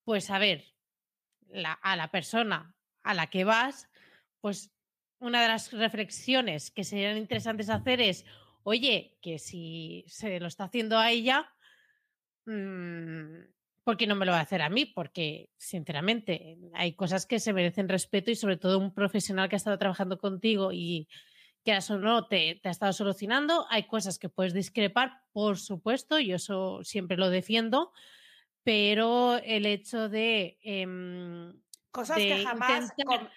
Pues 0.04 0.32
a 0.32 0.40
ver, 0.40 0.74
la- 1.48 1.74
a 1.74 1.96
la 1.96 2.10
persona 2.10 2.76
a 3.04 3.14
la 3.14 3.28
que 3.30 3.44
vas, 3.44 3.88
pues 4.42 4.72
una 5.20 5.42
de 5.42 5.48
las 5.48 5.72
reflexiones 5.72 6.72
que 6.72 6.84
serían 6.84 7.18
interesantes 7.18 7.70
hacer 7.70 8.02
es, 8.02 8.26
oye, 8.64 9.18
que 9.22 9.40
si 9.40 10.04
se 10.08 10.40
lo 10.40 10.48
está 10.48 10.66
haciendo 10.66 10.98
a 10.98 11.12
ella, 11.12 11.50
mm, 12.46 13.40
¿por 13.84 13.98
qué 13.98 14.08
no 14.08 14.16
me 14.16 14.26
lo 14.26 14.32
va 14.34 14.40
a 14.40 14.44
hacer 14.44 14.62
a 14.62 14.70
mí? 14.70 14.86
Porque, 14.86 15.50
sinceramente, 15.58 16.58
hay 16.74 16.94
cosas 16.94 17.26
que 17.26 17.40
se 17.40 17.54
merecen 17.54 17.90
respeto 17.90 18.32
y 18.32 18.36
sobre 18.36 18.58
todo 18.58 18.78
un 18.80 18.94
profesional 18.94 19.50
que 19.50 19.56
ha 19.56 19.58
estado 19.58 19.78
trabajando 19.78 20.18
contigo 20.18 20.72
y 20.72 21.08
que 21.64 21.78
o 21.78 21.98
no 21.98 22.28
te, 22.28 22.60
te 22.62 22.70
ha 22.70 22.72
estado 22.72 22.94
solucionando. 22.94 23.66
Hay 23.70 23.88
cosas 23.88 24.20
que 24.20 24.30
puedes 24.30 24.54
discrepar, 24.54 25.22
por 25.34 25.58
supuesto, 25.58 26.20
yo 26.20 26.36
eso 26.38 26.82
siempre 26.84 27.18
lo 27.18 27.30
defiendo, 27.30 27.92
pero 28.64 29.38
el 29.38 29.66
hecho 29.66 30.08
de... 30.10 30.58
em, 30.62 31.54
Cosas 31.92 32.18
de 32.18 32.28
que 32.28 32.44
jamás. 32.44 32.92
intentar- 32.98 33.32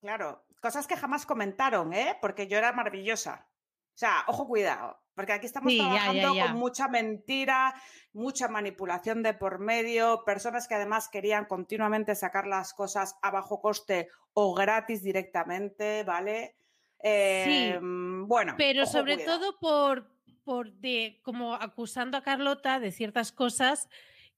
claro, 0.00 0.45
cosas 0.60 0.86
que 0.86 0.96
jamás 0.96 1.26
comentaron, 1.26 1.92
¿eh? 1.92 2.16
Porque 2.20 2.46
yo 2.48 2.58
era 2.58 2.72
maravillosa. 2.72 3.46
O 3.94 3.98
sea, 3.98 4.24
ojo, 4.26 4.46
cuidado. 4.46 5.00
Porque 5.14 5.32
aquí 5.32 5.46
estamos 5.46 5.72
Sí, 5.72 5.78
ya, 5.78 5.84
ya, 5.84 5.88
trabajando 5.88 6.34
ya. 6.34 6.46
con 6.48 6.56
mucha 6.58 6.88
mentira, 6.88 7.74
mucha 8.12 8.48
manipulación 8.48 9.22
de 9.22 9.32
por 9.32 9.58
medio, 9.58 10.22
personas 10.26 10.68
que 10.68 10.74
además 10.74 11.08
querían 11.08 11.46
continuamente 11.46 12.14
sacar 12.14 12.46
las 12.46 12.74
cosas 12.74 13.16
a 13.22 13.30
bajo 13.30 13.62
coste 13.62 14.08
o 14.34 14.52
gratis 14.54 15.02
directamente, 15.02 16.04
¿vale? 16.04 16.56
Eh, 17.02 17.78
bueno. 17.80 18.54
Pero 18.58 18.82
ojo, 18.82 18.92
sobre 18.92 19.14
cuidado. 19.16 19.38
todo 19.40 19.58
por, 19.58 20.10
por 20.44 20.72
de, 20.72 21.20
como 21.22 21.54
acusando 21.54 22.18
a 22.18 22.22
Carlota 22.22 22.78
de 22.78 22.92
ciertas 22.92 23.32
cosas 23.32 23.88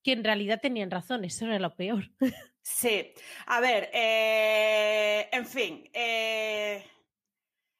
que 0.05 0.13
en 0.13 0.23
realidad 0.23 0.61
tenían 0.63 0.91
razón, 0.93 1.25
eso 1.25 1.47
era 1.47 1.59
lo 1.59 1.75
peor. 1.75 2.05
Sí, 2.71 3.13
a 3.47 3.61
ver, 3.61 3.91
eh, 3.93 5.29
en 5.33 5.47
fin, 5.47 5.89
eh, 5.93 6.85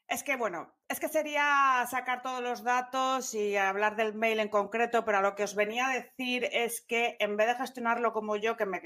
es 0.09 0.23
que 0.25 0.37
bueno, 0.37 0.75
es 0.89 0.99
que 0.99 1.09
sería 1.09 1.87
sacar 1.91 2.23
todos 2.23 2.43
los 2.43 2.65
datos 2.65 3.35
y 3.35 3.57
hablar 3.57 3.97
del 3.97 4.15
mail 4.15 4.41
en 4.41 4.49
concreto, 4.49 5.05
pero 5.05 5.19
a 5.19 5.21
lo 5.21 5.35
que 5.35 5.45
os 5.45 5.55
venía 5.55 5.89
a 5.89 5.95
decir 5.95 6.49
es 6.53 6.81
que 6.81 7.17
en 7.21 7.37
vez 7.37 7.49
de 7.49 7.55
gestionarlo 7.57 8.13
como 8.13 8.37
yo, 8.37 8.57
que 8.57 8.67
me 8.67 8.81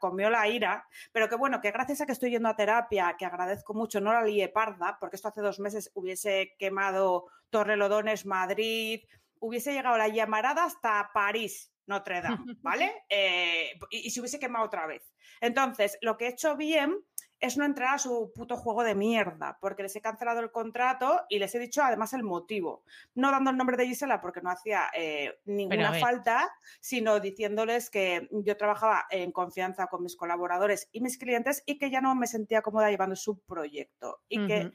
comió 0.00 0.30
la 0.30 0.48
ira, 0.48 0.88
pero 1.12 1.28
que 1.28 1.36
bueno, 1.36 1.60
que 1.60 1.70
gracias 1.70 2.00
a 2.00 2.06
que 2.06 2.12
estoy 2.12 2.30
yendo 2.30 2.48
a 2.48 2.56
terapia, 2.56 3.14
que 3.18 3.26
agradezco 3.26 3.74
mucho, 3.74 4.00
no 4.00 4.12
la 4.12 4.24
lié 4.24 4.48
parda, 4.48 4.96
porque 4.98 5.16
esto 5.16 5.28
hace 5.28 5.42
dos 5.42 5.60
meses 5.60 5.90
hubiese 5.94 6.56
quemado 6.58 7.26
Torrelodones, 7.50 8.24
Madrid, 8.26 9.02
hubiese 9.38 9.74
llegado 9.74 9.98
la 9.98 10.08
llamarada 10.08 10.64
hasta 10.64 11.10
París, 11.12 11.71
Notre 11.86 12.20
Dame, 12.20 12.44
¿vale? 12.62 13.04
Eh, 13.08 13.78
y, 13.90 14.06
y 14.06 14.10
se 14.10 14.20
hubiese 14.20 14.38
quemado 14.38 14.64
otra 14.64 14.86
vez. 14.86 15.12
Entonces, 15.40 15.98
lo 16.00 16.16
que 16.16 16.26
he 16.26 16.30
hecho 16.30 16.56
bien 16.56 17.04
es 17.42 17.56
no 17.56 17.64
entrar 17.64 17.94
a 17.94 17.98
su 17.98 18.32
puto 18.32 18.56
juego 18.56 18.84
de 18.84 18.94
mierda, 18.94 19.58
porque 19.60 19.82
les 19.82 19.96
he 19.96 20.00
cancelado 20.00 20.38
el 20.38 20.52
contrato 20.52 21.22
y 21.28 21.40
les 21.40 21.52
he 21.56 21.58
dicho 21.58 21.82
además 21.82 22.12
el 22.12 22.22
motivo. 22.22 22.84
No 23.16 23.32
dando 23.32 23.50
el 23.50 23.56
nombre 23.56 23.76
de 23.76 23.86
Gisela 23.86 24.20
porque 24.20 24.40
no 24.40 24.50
hacía 24.50 24.84
eh, 24.96 25.40
ninguna 25.44 25.92
falta, 25.94 26.48
sino 26.80 27.18
diciéndoles 27.18 27.90
que 27.90 28.28
yo 28.30 28.56
trabajaba 28.56 29.06
en 29.10 29.32
confianza 29.32 29.88
con 29.88 30.04
mis 30.04 30.16
colaboradores 30.16 30.88
y 30.92 31.00
mis 31.00 31.18
clientes 31.18 31.64
y 31.66 31.78
que 31.78 31.90
ya 31.90 32.00
no 32.00 32.14
me 32.14 32.28
sentía 32.28 32.62
cómoda 32.62 32.90
llevando 32.90 33.16
su 33.16 33.40
proyecto 33.40 34.20
y 34.28 34.46
que 34.46 34.70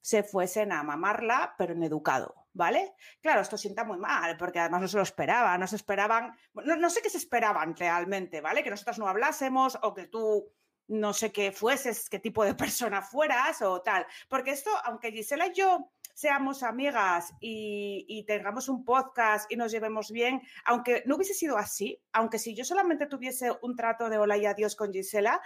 se 0.00 0.22
fuesen 0.22 0.70
a 0.70 0.84
mamarla, 0.84 1.56
pero 1.58 1.72
en 1.72 1.82
educado, 1.82 2.43
¿vale? 2.54 2.94
Claro, 3.20 3.42
esto 3.42 3.58
sienta 3.58 3.84
muy 3.84 3.98
mal, 3.98 4.36
porque 4.38 4.60
además 4.60 4.80
no 4.80 4.88
se 4.88 4.96
lo 4.96 5.02
esperaban, 5.02 5.60
no 5.60 5.66
se 5.66 5.76
esperaban, 5.76 6.34
no, 6.54 6.76
no 6.76 6.88
sé 6.88 7.02
qué 7.02 7.10
se 7.10 7.18
esperaban 7.18 7.76
realmente, 7.76 8.40
¿vale? 8.40 8.62
Que 8.62 8.70
nosotras 8.70 8.98
no 8.98 9.08
hablásemos 9.08 9.78
o 9.82 9.92
que 9.92 10.06
tú 10.06 10.50
no 10.88 11.12
sé 11.12 11.32
qué 11.32 11.52
fueses, 11.52 12.08
qué 12.08 12.18
tipo 12.18 12.44
de 12.44 12.54
persona 12.54 13.02
fueras 13.02 13.60
o 13.62 13.82
tal. 13.82 14.06
Porque 14.28 14.52
esto, 14.52 14.70
aunque 14.84 15.12
Gisela 15.12 15.48
y 15.48 15.52
yo 15.54 15.90
seamos 16.14 16.62
amigas 16.62 17.32
y, 17.40 18.24
tengamos 18.26 18.68
un 18.68 18.84
podcast 18.84 19.50
y 19.50 19.56
nos 19.56 19.72
llevemos 19.72 20.12
bien, 20.12 20.40
aunque 20.64 21.02
no 21.06 21.16
hubiese 21.16 21.34
sido 21.34 21.58
así, 21.58 22.00
aunque 22.12 22.38
si 22.38 22.54
yo 22.54 22.64
solamente 22.64 23.06
tuviese 23.06 23.50
un 23.62 23.74
trato 23.74 24.08
de 24.08 24.18
hola 24.18 24.36
y 24.36 24.46
adiós 24.46 24.76
con 24.76 24.92
Gisela 24.92 25.42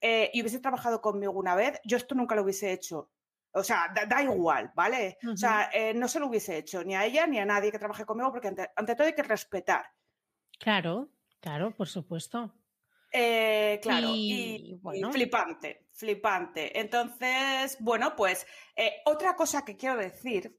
eh, 0.00 0.30
y 0.32 0.40
hubiese 0.40 0.58
trabajado 0.58 1.02
conmigo 1.02 1.32
una 1.34 1.54
vez, 1.54 1.78
yo 1.84 1.98
esto 1.98 2.14
nunca 2.14 2.34
lo 2.34 2.42
hubiese 2.42 2.72
hecho. 2.72 3.10
O 3.56 3.64
sea, 3.64 3.90
da, 4.06 4.22
igual, 4.22 4.70
¿vale? 4.74 5.16
O 5.32 5.34
sea, 5.34 5.70
eh, 5.72 5.94
no 5.94 6.08
se 6.08 6.20
lo 6.20 6.26
hubiese 6.26 6.58
hecho 6.58 6.84
ni 6.84 6.94
a 6.94 7.06
ella 7.06 7.26
ni 7.26 7.38
a 7.38 7.46
nadie 7.46 7.72
que 7.72 7.78
trabaje 7.78 8.04
conmigo 8.04 8.30
porque 8.30 8.48
ante 8.48 8.94
todo 8.94 9.06
hay 9.06 9.14
que 9.14 9.22
respetar. 9.22 9.86
Claro, 10.58 11.08
claro, 11.40 11.74
por 11.74 11.88
supuesto. 11.88 12.52
Eh, 13.10 13.80
claro, 13.82 14.08
y, 14.10 14.78
flipante, 15.10 15.86
flipante. 15.90 16.78
Entonces, 16.78 17.78
bueno, 17.80 18.14
pues 18.14 18.46
eh, 18.74 18.96
otra 19.06 19.34
cosa 19.34 19.64
que 19.64 19.74
quiero 19.74 19.96
decir, 19.96 20.54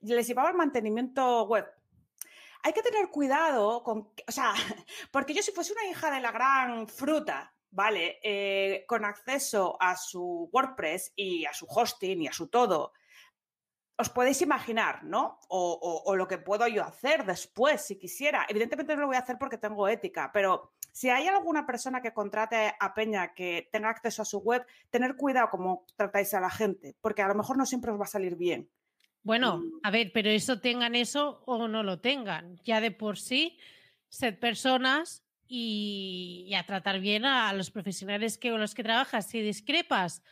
les 0.00 0.26
llevaba 0.26 0.50
el 0.50 0.56
mantenimiento 0.56 1.44
web. 1.44 1.64
Hay 2.64 2.72
que 2.72 2.82
tener 2.82 3.08
cuidado 3.08 3.84
con, 3.84 4.10
o 4.26 4.32
sea, 4.32 4.52
porque 5.12 5.32
yo 5.32 5.42
si 5.42 5.52
fuese 5.52 5.74
una 5.74 5.86
hija 5.86 6.10
de 6.10 6.20
la 6.20 6.32
gran 6.32 6.88
fruta, 6.88 7.55
¿vale? 7.70 8.18
Eh, 8.22 8.84
con 8.86 9.04
acceso 9.04 9.76
a 9.80 9.96
su 9.96 10.48
WordPress 10.52 11.12
y 11.16 11.44
a 11.44 11.52
su 11.52 11.66
hosting 11.68 12.22
y 12.22 12.28
a 12.28 12.32
su 12.32 12.48
todo, 12.48 12.92
os 13.98 14.10
podéis 14.10 14.42
imaginar, 14.42 15.04
¿no? 15.04 15.38
O, 15.48 16.14
lo 16.16 16.28
que 16.28 16.38
puedo 16.38 16.68
yo 16.68 16.84
hacer 16.84 17.24
después, 17.24 17.80
si 17.80 17.98
quisiera. 17.98 18.46
Evidentemente 18.48 18.94
no 18.94 19.02
lo 19.02 19.06
voy 19.06 19.16
a 19.16 19.20
hacer 19.20 19.38
porque 19.38 19.56
tengo 19.56 19.88
ética, 19.88 20.30
pero 20.32 20.72
si 20.92 21.08
hay 21.08 21.26
alguna 21.26 21.66
persona 21.66 22.02
que 22.02 22.12
contrate 22.12 22.74
a 22.78 22.94
Peña 22.94 23.34
que 23.34 23.68
tenga 23.72 23.88
acceso 23.88 24.22
a 24.22 24.26
su 24.26 24.38
web, 24.38 24.66
tener 24.90 25.16
cuidado 25.16 25.48
cómo 25.50 25.86
tratáis 25.96 26.34
a 26.34 26.40
la 26.40 26.50
gente, 26.50 26.94
porque 27.00 27.22
a 27.22 27.28
lo 27.28 27.34
mejor 27.34 27.56
no 27.56 27.64
siempre 27.64 27.90
os 27.90 27.98
va 27.98 28.04
a 28.04 28.08
salir 28.08 28.36
bien. 28.36 28.70
Bueno, 29.22 29.62
a 29.82 29.90
ver, 29.90 30.12
pero 30.12 30.30
eso 30.30 30.60
tengan 30.60 30.94
eso 30.94 31.42
o 31.46 31.66
no 31.66 31.82
lo 31.82 32.00
tengan. 32.00 32.56
Ya 32.64 32.80
de 32.80 32.92
por 32.92 33.18
sí, 33.18 33.58
sed 34.08 34.38
personas 34.38 35.25
y, 35.48 36.52
a 36.56 36.64
tratar 36.64 37.00
bien 37.00 37.24
a, 37.24 37.52
los 37.52 37.70
profesionales 37.70 38.38
que, 38.38 38.50
con 38.50 38.60
los 38.60 38.74
que 38.74 38.82
trabajas. 38.82 39.26
Si 39.26 39.40
discrepas, 39.40 40.22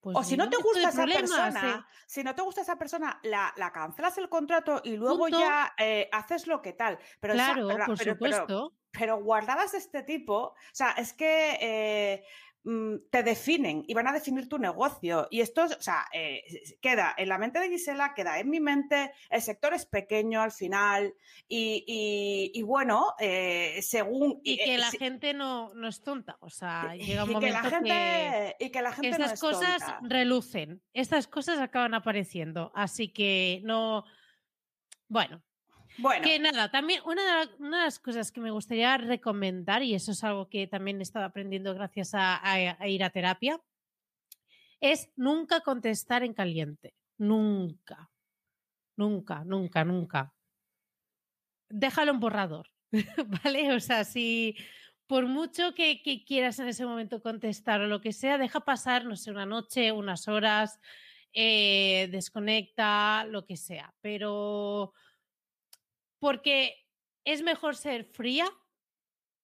pues 0.00 0.16
o 0.16 0.22
si 0.22 0.36
no 0.36 0.48
te 0.48 0.56
gusta 0.56 0.88
esa 0.88 1.04
persona, 1.04 1.88
si 2.06 2.22
no 2.22 2.34
te 2.34 2.42
gusta 2.42 2.60
esa 2.60 2.78
persona, 2.78 3.20
la, 3.24 3.72
cancelas 3.72 4.16
el 4.18 4.28
contrato 4.28 4.80
y 4.84 4.96
luego 4.96 5.28
ya 5.28 5.74
eh, 5.78 6.08
haces 6.12 6.46
lo 6.46 6.62
que 6.62 6.72
tal. 6.72 6.98
Pero 7.20 7.34
claro, 7.34 7.68
por 7.86 7.98
supuesto. 7.98 8.74
Pero, 8.92 9.22
guardadas 9.22 9.72
de 9.72 9.78
este 9.78 10.02
tipo, 10.02 10.34
o 10.34 10.54
sea, 10.72 10.92
es 10.92 11.12
que 11.12 11.58
eh, 11.60 12.24
te 13.10 13.22
definen 13.22 13.84
y 13.86 13.94
van 13.94 14.08
a 14.08 14.12
definir 14.12 14.48
tu 14.48 14.58
negocio. 14.58 15.28
Y 15.30 15.40
esto, 15.40 15.64
o 15.64 15.80
sea, 15.80 16.06
eh, 16.12 16.42
queda 16.80 17.14
en 17.16 17.28
la 17.28 17.38
mente 17.38 17.60
de 17.60 17.68
Gisela, 17.68 18.12
queda 18.14 18.40
en 18.40 18.50
mi 18.50 18.58
mente, 18.58 19.12
el 19.30 19.40
sector 19.40 19.72
es 19.72 19.86
pequeño 19.86 20.42
al 20.42 20.50
final 20.50 21.14
y, 21.48 22.60
bueno, 22.62 23.14
eh, 23.20 23.78
según... 23.82 24.40
Y 24.42 24.56
que 24.56 24.74
eh, 24.74 24.78
la 24.78 24.90
gente 24.90 25.32
no, 25.32 25.72
no, 25.74 25.86
es 25.86 26.02
tonta, 26.02 26.38
o 26.40 26.50
sea, 26.50 26.96
llega 26.96 27.22
un 27.22 27.32
momento 27.32 27.56
que, 27.56 27.62
la 27.62 27.70
gente, 27.70 28.56
y 28.58 28.70
que 28.70 28.82
la 28.82 28.92
gente 28.92 29.10
estas 29.10 29.40
cosas 29.40 29.82
relucen, 30.02 30.82
estas 30.92 31.28
cosas 31.28 31.60
acaban 31.60 31.94
apareciendo, 31.94 32.72
así 32.74 33.12
que 33.12 33.60
no... 33.62 34.04
Bueno, 35.08 35.40
Que 36.22 36.38
nada, 36.38 36.70
también 36.70 37.00
una 37.06 37.46
de, 37.46 37.50
las 37.58 37.98
cosas 37.98 38.30
que 38.30 38.40
me 38.40 38.50
gustaría 38.50 38.96
recomendar, 38.98 39.82
y 39.82 39.94
eso 39.94 40.12
es 40.12 40.22
algo 40.24 40.48
que 40.48 40.66
también 40.66 41.00
he 41.00 41.02
estado 41.02 41.24
aprendiendo 41.24 41.74
gracias 41.74 42.10
a, 42.12 42.40
ir 42.86 43.02
a 43.02 43.10
terapia, 43.10 43.60
es 44.80 45.10
nunca 45.16 45.60
contestar 45.60 46.22
en 46.22 46.34
caliente. 46.34 46.94
Nunca. 47.18 48.10
Nunca, 48.96 49.44
nunca, 49.44 49.84
nunca. 49.84 50.34
Déjalo 51.68 52.12
en 52.12 52.20
borrador. 52.20 52.70
¿Vale? 53.44 53.74
O 53.74 53.80
sea, 53.80 54.04
si 54.04 54.56
por 55.06 55.26
mucho 55.26 55.74
que, 55.74 56.02
quieras 56.26 56.58
en 56.58 56.68
ese 56.68 56.84
momento 56.84 57.22
contestar 57.22 57.80
o 57.80 57.86
lo 57.86 58.00
que 58.00 58.12
sea, 58.12 58.38
deja 58.38 58.60
pasar, 58.60 59.04
no 59.04 59.16
sé, 59.16 59.30
una 59.30 59.46
noche, 59.46 59.92
unas 59.92 60.28
horas, 60.28 60.78
eh, 61.32 62.08
desconecta, 62.10 63.24
lo 63.24 63.46
que 63.46 63.56
sea. 63.56 63.94
Pero 64.00 64.92
porque 66.26 66.74
es 67.24 67.40
mejor 67.42 67.76
ser 67.76 68.04
fría 68.04 68.48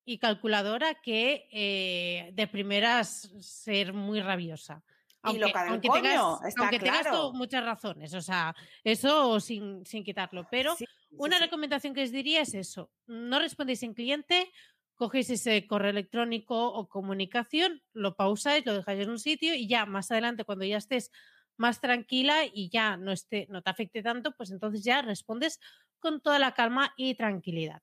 y 0.05 0.19
calculadora 0.19 0.97
que 0.97 1.47
eh, 1.53 2.33
de 2.33 2.49
primeras 2.49 3.33
ser 3.39 3.93
muy 3.93 4.21
rabiosa. 4.21 4.83
Aunque, 5.23 5.53
aunque, 5.55 5.89
tengas, 5.89 6.21
aunque 6.57 6.81
tengas, 6.81 7.07
muchas 7.35 7.65
razones, 7.65 8.13
o 8.15 8.21
sea, 8.21 8.53
eso 8.83 9.39
sin, 9.39 9.87
sin 9.87 10.03
quitarlo. 10.03 10.45
Pero 10.51 10.75
una 11.13 11.39
recomendación 11.39 11.95
que 11.95 12.03
os 12.03 12.11
diría 12.11 12.41
es 12.41 12.53
eso: 12.53 12.91
no 13.07 13.39
respondéis 13.39 13.85
en 13.85 13.95
cliente, 13.95 14.51
cogéis 14.97 15.31
ese 15.31 15.69
correo 15.69 15.91
electrónico 15.91 16.67
o 16.67 16.89
comunicación, 16.89 17.81
lo 17.93 18.17
pausáis, 18.17 18.67
lo 18.67 18.75
dejáis 18.75 19.03
en 19.03 19.11
un 19.11 19.21
sitio 19.21 19.55
y 19.55 19.69
ya 19.69 19.87
más 19.87 20.11
adelante, 20.11 20.43
cuando 20.43 20.65
ya 20.65 20.79
estés 20.79 21.13
más 21.57 21.81
tranquila 21.81 22.45
y 22.45 22.71
ya 22.71 22.97
no, 22.97 23.13
esté, 23.13 23.47
no 23.51 23.63
te 23.63 23.71
afecte 23.71 24.03
tanto, 24.03 24.35
pues 24.37 24.51
entonces 24.51 24.83
ya 24.83 25.01
respondes 25.01 25.61
con 26.03 26.21
toda 26.21 26.39
la 26.39 26.53
calma 26.53 26.93
y 26.97 27.15
tranquilidad. 27.15 27.81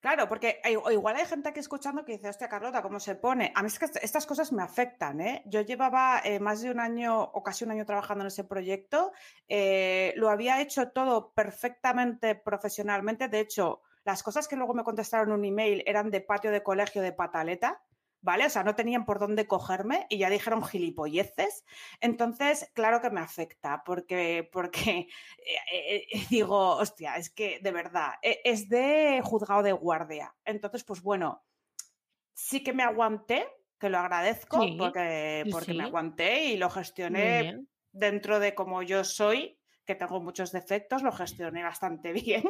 Claro, 0.00 0.28
porque 0.28 0.60
igual 0.92 1.16
hay 1.16 1.24
gente 1.24 1.48
aquí 1.48 1.58
escuchando 1.58 2.04
que 2.04 2.12
dice, 2.12 2.28
hostia, 2.28 2.48
Carlota, 2.48 2.82
¿cómo 2.82 3.00
se 3.00 3.14
pone? 3.16 3.50
A 3.54 3.62
mí 3.62 3.68
es 3.68 3.78
que 3.78 3.86
estas 4.02 4.26
cosas 4.26 4.52
me 4.52 4.62
afectan, 4.62 5.20
¿eh? 5.20 5.42
Yo 5.46 5.62
llevaba 5.62 6.20
eh, 6.22 6.38
más 6.38 6.60
de 6.60 6.70
un 6.70 6.78
año 6.78 7.20
o 7.20 7.42
casi 7.42 7.64
un 7.64 7.70
año 7.70 7.86
trabajando 7.86 8.22
en 8.22 8.28
ese 8.28 8.44
proyecto, 8.44 9.12
eh, 9.48 10.12
lo 10.16 10.28
había 10.28 10.60
hecho 10.60 10.90
todo 10.90 11.32
perfectamente 11.32 12.34
profesionalmente, 12.34 13.28
de 13.28 13.40
hecho, 13.40 13.80
las 14.04 14.22
cosas 14.22 14.46
que 14.46 14.54
luego 14.54 14.74
me 14.74 14.84
contestaron 14.84 15.32
un 15.32 15.44
email 15.44 15.82
eran 15.86 16.10
de 16.10 16.20
patio 16.20 16.52
de 16.52 16.62
colegio 16.62 17.02
de 17.02 17.12
pataleta, 17.12 17.82
¿vale? 18.26 18.44
O 18.44 18.50
sea, 18.50 18.64
no 18.64 18.74
tenían 18.74 19.06
por 19.06 19.20
dónde 19.20 19.46
cogerme 19.46 20.04
y 20.10 20.18
ya 20.18 20.28
dijeron 20.28 20.64
gilipolleces. 20.64 21.64
Entonces, 22.00 22.68
claro 22.74 23.00
que 23.00 23.08
me 23.08 23.20
afecta, 23.20 23.84
porque, 23.84 24.48
porque 24.52 25.08
eh, 25.72 26.08
eh, 26.12 26.26
digo, 26.28 26.70
hostia, 26.70 27.14
es 27.14 27.30
que 27.30 27.60
de 27.60 27.70
verdad, 27.70 28.14
e, 28.20 28.40
es 28.44 28.68
de 28.68 29.20
juzgado 29.22 29.62
de 29.62 29.70
guardia. 29.70 30.34
Entonces, 30.44 30.82
pues 30.82 31.02
bueno, 31.02 31.44
sí 32.34 32.64
que 32.64 32.72
me 32.72 32.82
aguanté, 32.82 33.46
que 33.78 33.90
lo 33.90 33.98
agradezco, 33.98 34.58
porque, 34.76 35.44
porque 35.48 35.74
me 35.74 35.84
aguanté 35.84 36.46
y 36.46 36.56
lo 36.56 36.68
gestioné 36.68 37.64
dentro 37.92 38.40
de 38.40 38.56
como 38.56 38.82
yo 38.82 39.04
soy, 39.04 39.56
que 39.84 39.94
tengo 39.94 40.20
muchos 40.20 40.50
defectos, 40.50 41.04
lo 41.04 41.12
gestioné 41.12 41.62
bastante 41.62 42.12
bien. 42.26 42.42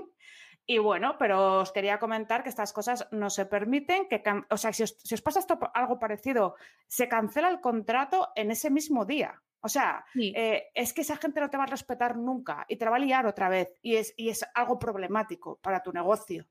Y 0.68 0.78
bueno, 0.78 1.16
pero 1.16 1.60
os 1.60 1.70
quería 1.70 2.00
comentar 2.00 2.42
que 2.42 2.48
estas 2.48 2.72
cosas 2.72 3.06
no 3.12 3.30
se 3.30 3.46
permiten, 3.46 4.08
que, 4.08 4.20
o 4.50 4.56
sea, 4.56 4.72
si 4.72 4.82
os, 4.82 5.22
pasa 5.22 5.38
esto, 5.38 5.58
algo 5.72 5.98
parecido, 5.98 6.56
se 6.88 7.08
cancela 7.08 7.48
el 7.48 7.60
contrato 7.60 8.30
en 8.34 8.50
ese 8.50 8.68
mismo 8.70 9.04
día. 9.04 9.40
O 9.60 9.68
sea, 9.68 10.04
eh, 10.14 10.64
es 10.74 10.92
que 10.92 11.00
esa 11.00 11.16
gente 11.16 11.40
no 11.40 11.50
te 11.50 11.56
va 11.56 11.64
a 11.64 11.68
respetar 11.68 12.16
nunca 12.16 12.66
y 12.68 12.76
te 12.76 12.88
va 12.88 12.96
a 12.96 13.00
liar 13.00 13.26
otra 13.26 13.48
vez 13.48 13.72
y 13.80 13.96
es, 13.96 14.12
y 14.16 14.28
es 14.28 14.44
algo 14.54 14.78
problemático 14.78 15.58
para 15.62 15.82
tu 15.82 15.92
negocio. 15.92 16.46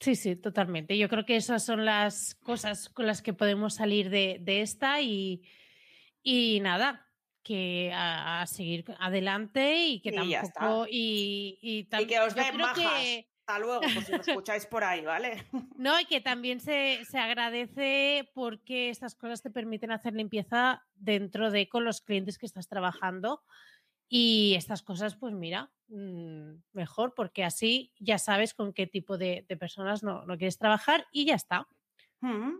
Sí, 0.00 0.14
sí, 0.16 0.36
totalmente. 0.36 0.98
Yo 0.98 1.08
creo 1.08 1.24
que 1.24 1.36
esas 1.36 1.64
son 1.64 1.84
las 1.84 2.34
cosas 2.36 2.88
con 2.88 3.06
las 3.06 3.22
que 3.22 3.32
podemos 3.32 3.74
salir 3.74 4.10
de, 4.10 4.60
esta 4.60 5.00
y, 5.00 5.42
y 6.22 6.60
nada, 6.60 7.08
que 7.44 7.92
a, 7.94 8.44
seguir 8.46 8.84
adelante 8.98 9.86
y 9.86 10.00
que 10.00 10.10
tampoco 10.10 10.86
y, 10.90 11.58
y, 11.60 11.84
que 11.84 12.20
os 12.20 12.34
den 12.34 12.56
majas. 12.56 13.24
Hasta 13.46 13.58
luego, 13.58 13.80
por 13.82 14.04
si 14.04 14.12
lo 14.12 14.20
escucháis 14.26 14.64
por 14.64 14.84
ahí, 14.84 15.04
¿vale? 15.04 15.44
No, 15.76 16.00
y 16.00 16.06
que 16.06 16.22
también 16.22 16.60
se, 16.60 17.04
se, 17.04 17.18
agradece 17.18 18.30
porque 18.32 18.88
estas 18.88 19.14
cosas 19.14 19.42
te 19.42 19.50
permiten 19.50 19.92
hacer 19.92 20.14
limpieza 20.14 20.82
dentro 20.94 21.50
de 21.50 21.68
con 21.68 21.84
los 21.84 22.00
clientes 22.00 22.38
que 22.38 22.46
estás 22.46 22.68
trabajando. 22.68 23.42
Y 24.08 24.54
estas 24.56 24.82
cosas, 24.82 25.16
pues 25.16 25.34
mira, 25.34 25.70
mm, 25.88 26.52
mejor 26.72 27.14
porque 27.14 27.44
así 27.44 27.92
ya 27.98 28.18
sabes 28.18 28.54
con 28.54 28.72
qué 28.72 28.86
tipo 28.86 29.18
de, 29.18 29.44
de 29.46 29.56
personas 29.56 30.02
no, 30.02 30.24
no 30.24 30.38
quieres 30.38 30.56
trabajar 30.56 31.06
y 31.12 31.26
ya 31.26 31.34
está. 31.34 31.68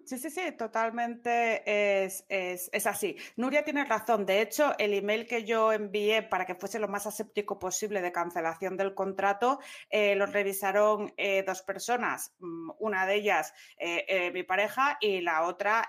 Sí, 0.05 0.19
sí, 0.19 0.31
sí, 0.31 0.53
totalmente 0.53 2.05
es, 2.05 2.87
así. 2.87 3.17
Nuria 3.37 3.65
tiene 3.65 3.85
razón. 3.85 4.27
De 4.27 4.43
hecho, 4.43 4.75
el 4.79 4.93
email 4.93 5.27
que 5.27 5.45
yo 5.45 5.73
envié 5.73 6.23
para 6.23 6.45
que 6.45 6.55
fuese 6.55 6.79
lo 6.79 6.89
más 6.89 7.07
aséptico 7.07 7.59
posible 7.59 8.03
de 8.03 8.13
cancelación 8.13 8.77
del 8.77 8.95
contrato, 8.95 9.61
eh, 9.89 10.15
lo 10.17 10.27
revisaron 10.27 11.15
eh, 11.17 11.43
dos 11.47 11.63
personas. 11.63 12.35
Mm, 12.41 12.73
una 12.79 13.07
de 13.07 13.15
ellas, 13.15 13.55
eh, 13.79 14.31
mi 14.33 14.43
pareja, 14.43 14.99
y 15.01 15.21
la 15.21 15.45
otra, 15.45 15.89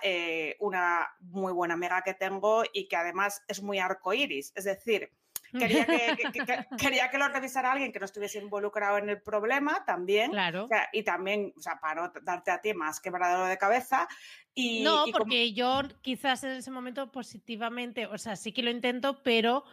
una 0.60 1.16
muy 1.20 1.52
buena 1.52 1.74
amiga 1.74 2.02
que 2.02 2.14
tengo 2.14 2.64
y 2.72 2.88
que 2.88 2.96
además 2.96 3.44
es 3.48 3.62
muy 3.62 3.80
arcoíris. 3.80 4.54
Es 4.56 4.64
decir, 4.64 5.12
Quería 5.60 5.86
que, 5.86 6.16
quería 6.78 7.10
que 7.10 7.18
lo 7.18 7.28
revisara 7.28 7.72
alguien 7.72 7.92
que 7.92 8.00
no 8.00 8.06
estuviese 8.06 8.40
involucrado 8.40 8.98
en 8.98 9.10
el 9.10 9.22
problema 9.22 9.84
también. 9.86 10.32
Claro. 10.32 10.68
y 10.94 11.04
también, 11.04 11.54
o 11.58 11.62
sea, 11.62 11.80
para 11.80 12.02
no 12.02 12.14
darte 12.24 12.52
a 12.52 12.62
ti 12.62 12.74
más 12.74 13.00
quebradero 13.00 13.46
de 13.46 13.58
cabeza. 13.58 14.08
Y, 14.54 14.84
no, 14.84 15.06
porque 15.12 15.54
yo 15.54 15.82
quizás 16.02 16.44
en 16.44 16.52
ese 16.52 16.72
momento 16.72 17.12
positivamente, 17.12 18.06
o 18.06 18.18
sea, 18.18 18.36
sí 18.36 18.54
que 18.54 18.64
lo 18.64 18.70
intento, 18.70 19.22
pero 19.22 19.66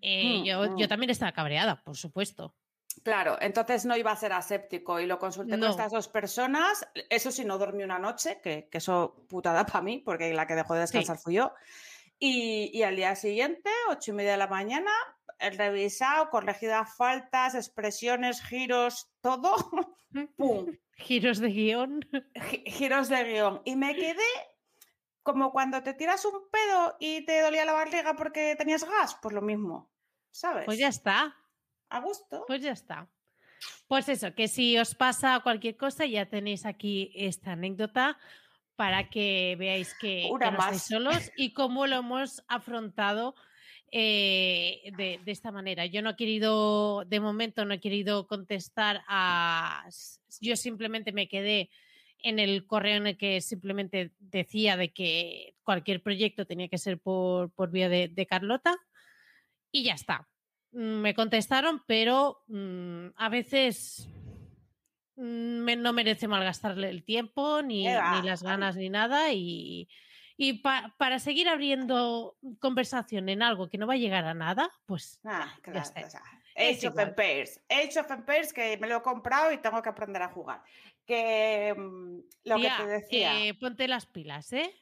eh, 0.00 0.40
Mm, 0.40 0.44
yo, 0.44 0.64
yo 0.76 0.86
mm. 0.86 0.88
también 0.88 1.10
estaba 1.10 1.32
cabreada, 1.32 1.82
por 1.82 1.96
supuesto. 1.96 2.54
Claro, 3.02 3.38
entonces 3.40 3.86
no 3.86 3.96
iba 3.96 4.10
a 4.10 4.16
ser 4.16 4.32
aséptico 4.32 5.00
y 5.00 5.06
lo 5.06 5.18
consulté 5.18 5.56
No. 5.56 5.66
con 5.66 5.70
estas 5.70 5.92
dos 5.92 6.08
personas. 6.08 6.86
Eso 7.08 7.30
sí, 7.30 7.44
no 7.44 7.58
dormí 7.58 7.82
una 7.82 7.98
noche, 7.98 8.40
que, 8.42 8.68
que 8.70 8.78
eso 8.78 9.24
putada 9.28 9.64
para 9.66 9.82
mí, 9.82 9.98
porque 9.98 10.32
la 10.34 10.46
que 10.46 10.54
dejó 10.54 10.74
de 10.74 10.80
descansar 10.80 11.18
fui 11.18 11.34
yo. 11.34 11.52
Y, 12.24 12.70
y 12.72 12.84
al 12.84 12.94
día 12.94 13.16
siguiente, 13.16 13.68
ocho 13.88 14.12
y 14.12 14.14
media 14.14 14.32
de 14.32 14.36
la 14.36 14.46
mañana, 14.46 14.92
el 15.40 15.58
revisado, 15.58 16.30
corregidas 16.30 16.94
faltas, 16.96 17.56
expresiones, 17.56 18.40
giros, 18.42 19.10
todo, 19.20 19.56
¡pum! 20.36 20.66
Giros 20.98 21.40
de 21.40 21.48
guion. 21.48 22.00
Gi- 22.48 22.62
giros 22.70 23.08
de 23.08 23.24
guion. 23.24 23.60
Y 23.64 23.74
me 23.74 23.96
quedé 23.96 24.22
como 25.24 25.50
cuando 25.50 25.82
te 25.82 25.94
tiras 25.94 26.24
un 26.24 26.48
pedo 26.48 26.96
y 27.00 27.24
te 27.24 27.40
dolía 27.40 27.64
la 27.64 27.72
barriga 27.72 28.14
porque 28.14 28.54
tenías 28.56 28.84
gas, 28.84 29.18
pues 29.20 29.34
lo 29.34 29.42
mismo, 29.42 29.90
¿sabes? 30.30 30.64
Pues 30.64 30.78
ya 30.78 30.88
está. 30.88 31.36
A 31.88 31.98
gusto. 32.00 32.44
Pues 32.46 32.62
ya 32.62 32.70
está. 32.70 33.08
Pues 33.88 34.08
eso, 34.08 34.32
que 34.34 34.46
si 34.46 34.78
os 34.78 34.94
pasa 34.94 35.40
cualquier 35.42 35.76
cosa, 35.76 36.06
ya 36.06 36.28
tenéis 36.28 36.66
aquí 36.66 37.12
esta 37.16 37.52
anécdota 37.52 38.16
para 38.82 39.08
que 39.10 39.54
veáis 39.60 39.94
que, 39.94 40.26
que 40.26 40.50
no 40.50 40.58
estáis 40.58 40.82
solos 40.82 41.30
y 41.36 41.52
cómo 41.52 41.86
lo 41.86 41.98
hemos 41.98 42.42
afrontado 42.48 43.36
eh, 43.92 44.90
de, 44.96 45.20
de 45.24 45.30
esta 45.30 45.52
manera. 45.52 45.86
Yo 45.86 46.02
no 46.02 46.10
he 46.10 46.16
querido, 46.16 47.04
de 47.04 47.20
momento 47.20 47.64
no 47.64 47.74
he 47.74 47.80
querido 47.80 48.26
contestar 48.26 49.04
a... 49.06 49.86
Yo 50.40 50.56
simplemente 50.56 51.12
me 51.12 51.28
quedé 51.28 51.70
en 52.24 52.40
el 52.40 52.66
correo 52.66 52.96
en 52.96 53.06
el 53.06 53.16
que 53.16 53.40
simplemente 53.40 54.10
decía 54.18 54.76
de 54.76 54.92
que 54.92 55.54
cualquier 55.62 56.02
proyecto 56.02 56.44
tenía 56.44 56.66
que 56.66 56.78
ser 56.78 56.98
por, 56.98 57.52
por 57.52 57.70
vía 57.70 57.88
de, 57.88 58.08
de 58.08 58.26
Carlota 58.26 58.76
y 59.70 59.84
ya 59.84 59.94
está. 59.94 60.28
Mm, 60.72 61.02
Me 61.02 61.14
contestaron, 61.14 61.84
pero 61.86 62.42
mm, 62.48 63.10
a 63.14 63.28
veces 63.28 64.08
no 65.16 65.92
merece 65.92 66.28
malgastarle 66.28 66.88
el 66.88 67.04
tiempo, 67.04 67.62
ni, 67.62 67.84
las 67.84 68.42
ganas, 68.42 68.76
ni 68.76 68.88
nada. 68.90 69.32
Y, 69.32 69.88
y 70.36 70.54
pa- 70.54 70.94
para 70.98 71.18
seguir 71.18 71.48
abriendo 71.48 72.36
conversación 72.58 73.28
en 73.28 73.42
algo 73.42 73.68
que 73.68 73.78
no 73.78 73.86
va 73.86 73.94
a 73.94 73.98
llegar 73.98 74.24
a 74.24 74.34
nada, 74.34 74.70
pues 74.86 75.20
Ah, 75.24 75.54
claro, 75.62 75.80
está. 75.80 76.06
o 76.06 76.10
sea, 76.10 76.22
Age 76.54 76.88
of. 76.88 76.98
Empires. 76.98 77.62
Age 77.68 77.98
of 78.00 78.10
Empires 78.10 78.52
que 78.52 78.76
me 78.78 78.86
lo 78.86 78.98
he 78.98 79.02
comprado 79.02 79.52
y 79.52 79.58
tengo 79.58 79.80
que 79.82 79.88
aprender 79.88 80.20
a 80.22 80.28
jugar. 80.28 80.62
Que 81.06 81.74
mm, 81.76 82.18
lo 82.44 82.56
tía, 82.56 82.76
que 82.76 82.82
te 82.82 82.88
decía. 82.88 83.44
eh, 83.46 83.54
ponte 83.54 83.88
las 83.88 84.06
pilas, 84.06 84.52
¿eh? 84.52 84.74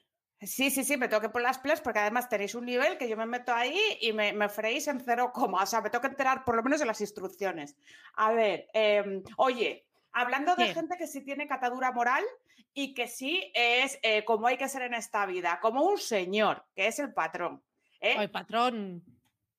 Sí, 0.42 0.70
sí, 0.70 0.84
sí, 0.84 0.96
me 0.96 1.06
tengo 1.06 1.20
que 1.20 1.28
poner 1.28 1.48
las 1.48 1.58
pilas 1.58 1.82
porque 1.82 1.98
además 1.98 2.28
tenéis 2.30 2.54
un 2.54 2.64
nivel 2.64 2.96
que 2.96 3.08
yo 3.08 3.16
me 3.16 3.26
meto 3.26 3.52
ahí 3.54 3.78
y 4.00 4.12
me, 4.14 4.32
me 4.32 4.48
freís 4.48 4.88
en 4.88 4.98
cero 5.00 5.32
coma. 5.34 5.62
O 5.62 5.66
sea, 5.66 5.82
me 5.82 5.90
tengo 5.90 6.00
que 6.02 6.08
enterar 6.08 6.44
por 6.44 6.56
lo 6.56 6.62
menos 6.62 6.80
de 6.80 6.86
las 6.86 7.00
instrucciones. 7.02 7.76
A 8.14 8.32
ver, 8.32 8.66
em, 8.72 9.22
oye, 9.36 9.86
hablando 10.12 10.56
de 10.56 10.74
gente 10.74 10.96
que 10.96 11.06
sí 11.06 11.22
tiene 11.22 11.46
catadura 11.46 11.92
moral 11.92 12.24
y 12.72 12.94
que 12.94 13.08
sí 13.08 13.50
es 13.54 13.98
eh, 14.02 14.24
como 14.24 14.46
hay 14.46 14.56
que 14.56 14.68
ser 14.68 14.82
en 14.82 14.94
esta 14.94 15.26
vida, 15.26 15.58
como 15.60 15.82
un 15.82 15.98
señor, 15.98 16.66
que 16.74 16.86
es 16.86 16.98
el 16.98 17.12
patrón. 17.12 17.62
¿eh? 18.00 18.14
Ay, 18.18 18.28
patrón. 18.28 19.04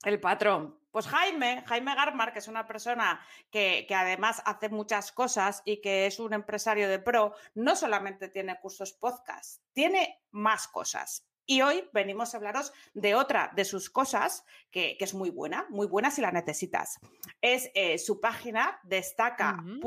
El 0.04 0.20
patrón. 0.20 0.80
Pues 0.92 1.08
Jaime, 1.08 1.64
Jaime 1.68 1.96
Garmar, 1.96 2.34
que 2.34 2.40
es 2.40 2.48
una 2.48 2.66
persona 2.66 3.24
que, 3.50 3.86
que 3.88 3.96
además 3.96 4.42
hace 4.46 4.68
muchas 4.68 5.12
cosas 5.12 5.62
y 5.64 5.80
que 5.80 6.06
es 6.06 6.20
un 6.20 6.34
empresario 6.34 6.90
de 6.90 7.00
pro, 7.00 7.34
no 7.54 7.76
solamente 7.76 8.28
tiene 8.28 8.60
cursos 8.60 8.92
podcast, 8.94 9.62
tiene 9.74 10.22
más 10.32 10.68
cosas. 10.68 11.26
Y 11.46 11.62
hoy 11.62 11.90
venimos 11.94 12.34
a 12.34 12.38
hablaros 12.38 12.72
de 12.94 13.16
otra 13.16 13.52
de 13.56 13.66
sus 13.66 13.90
cosas 13.90 14.46
que, 14.70 14.96
que 14.98 15.06
es 15.06 15.14
muy 15.14 15.30
buena, 15.30 15.66
muy 15.70 15.88
buena 15.88 16.12
si 16.12 16.22
la 16.22 16.32
necesitas. 16.32 17.00
Es 17.42 17.70
eh, 17.74 17.98
su 17.98 18.20
página 18.22 18.80
destaca.es, 18.84 19.82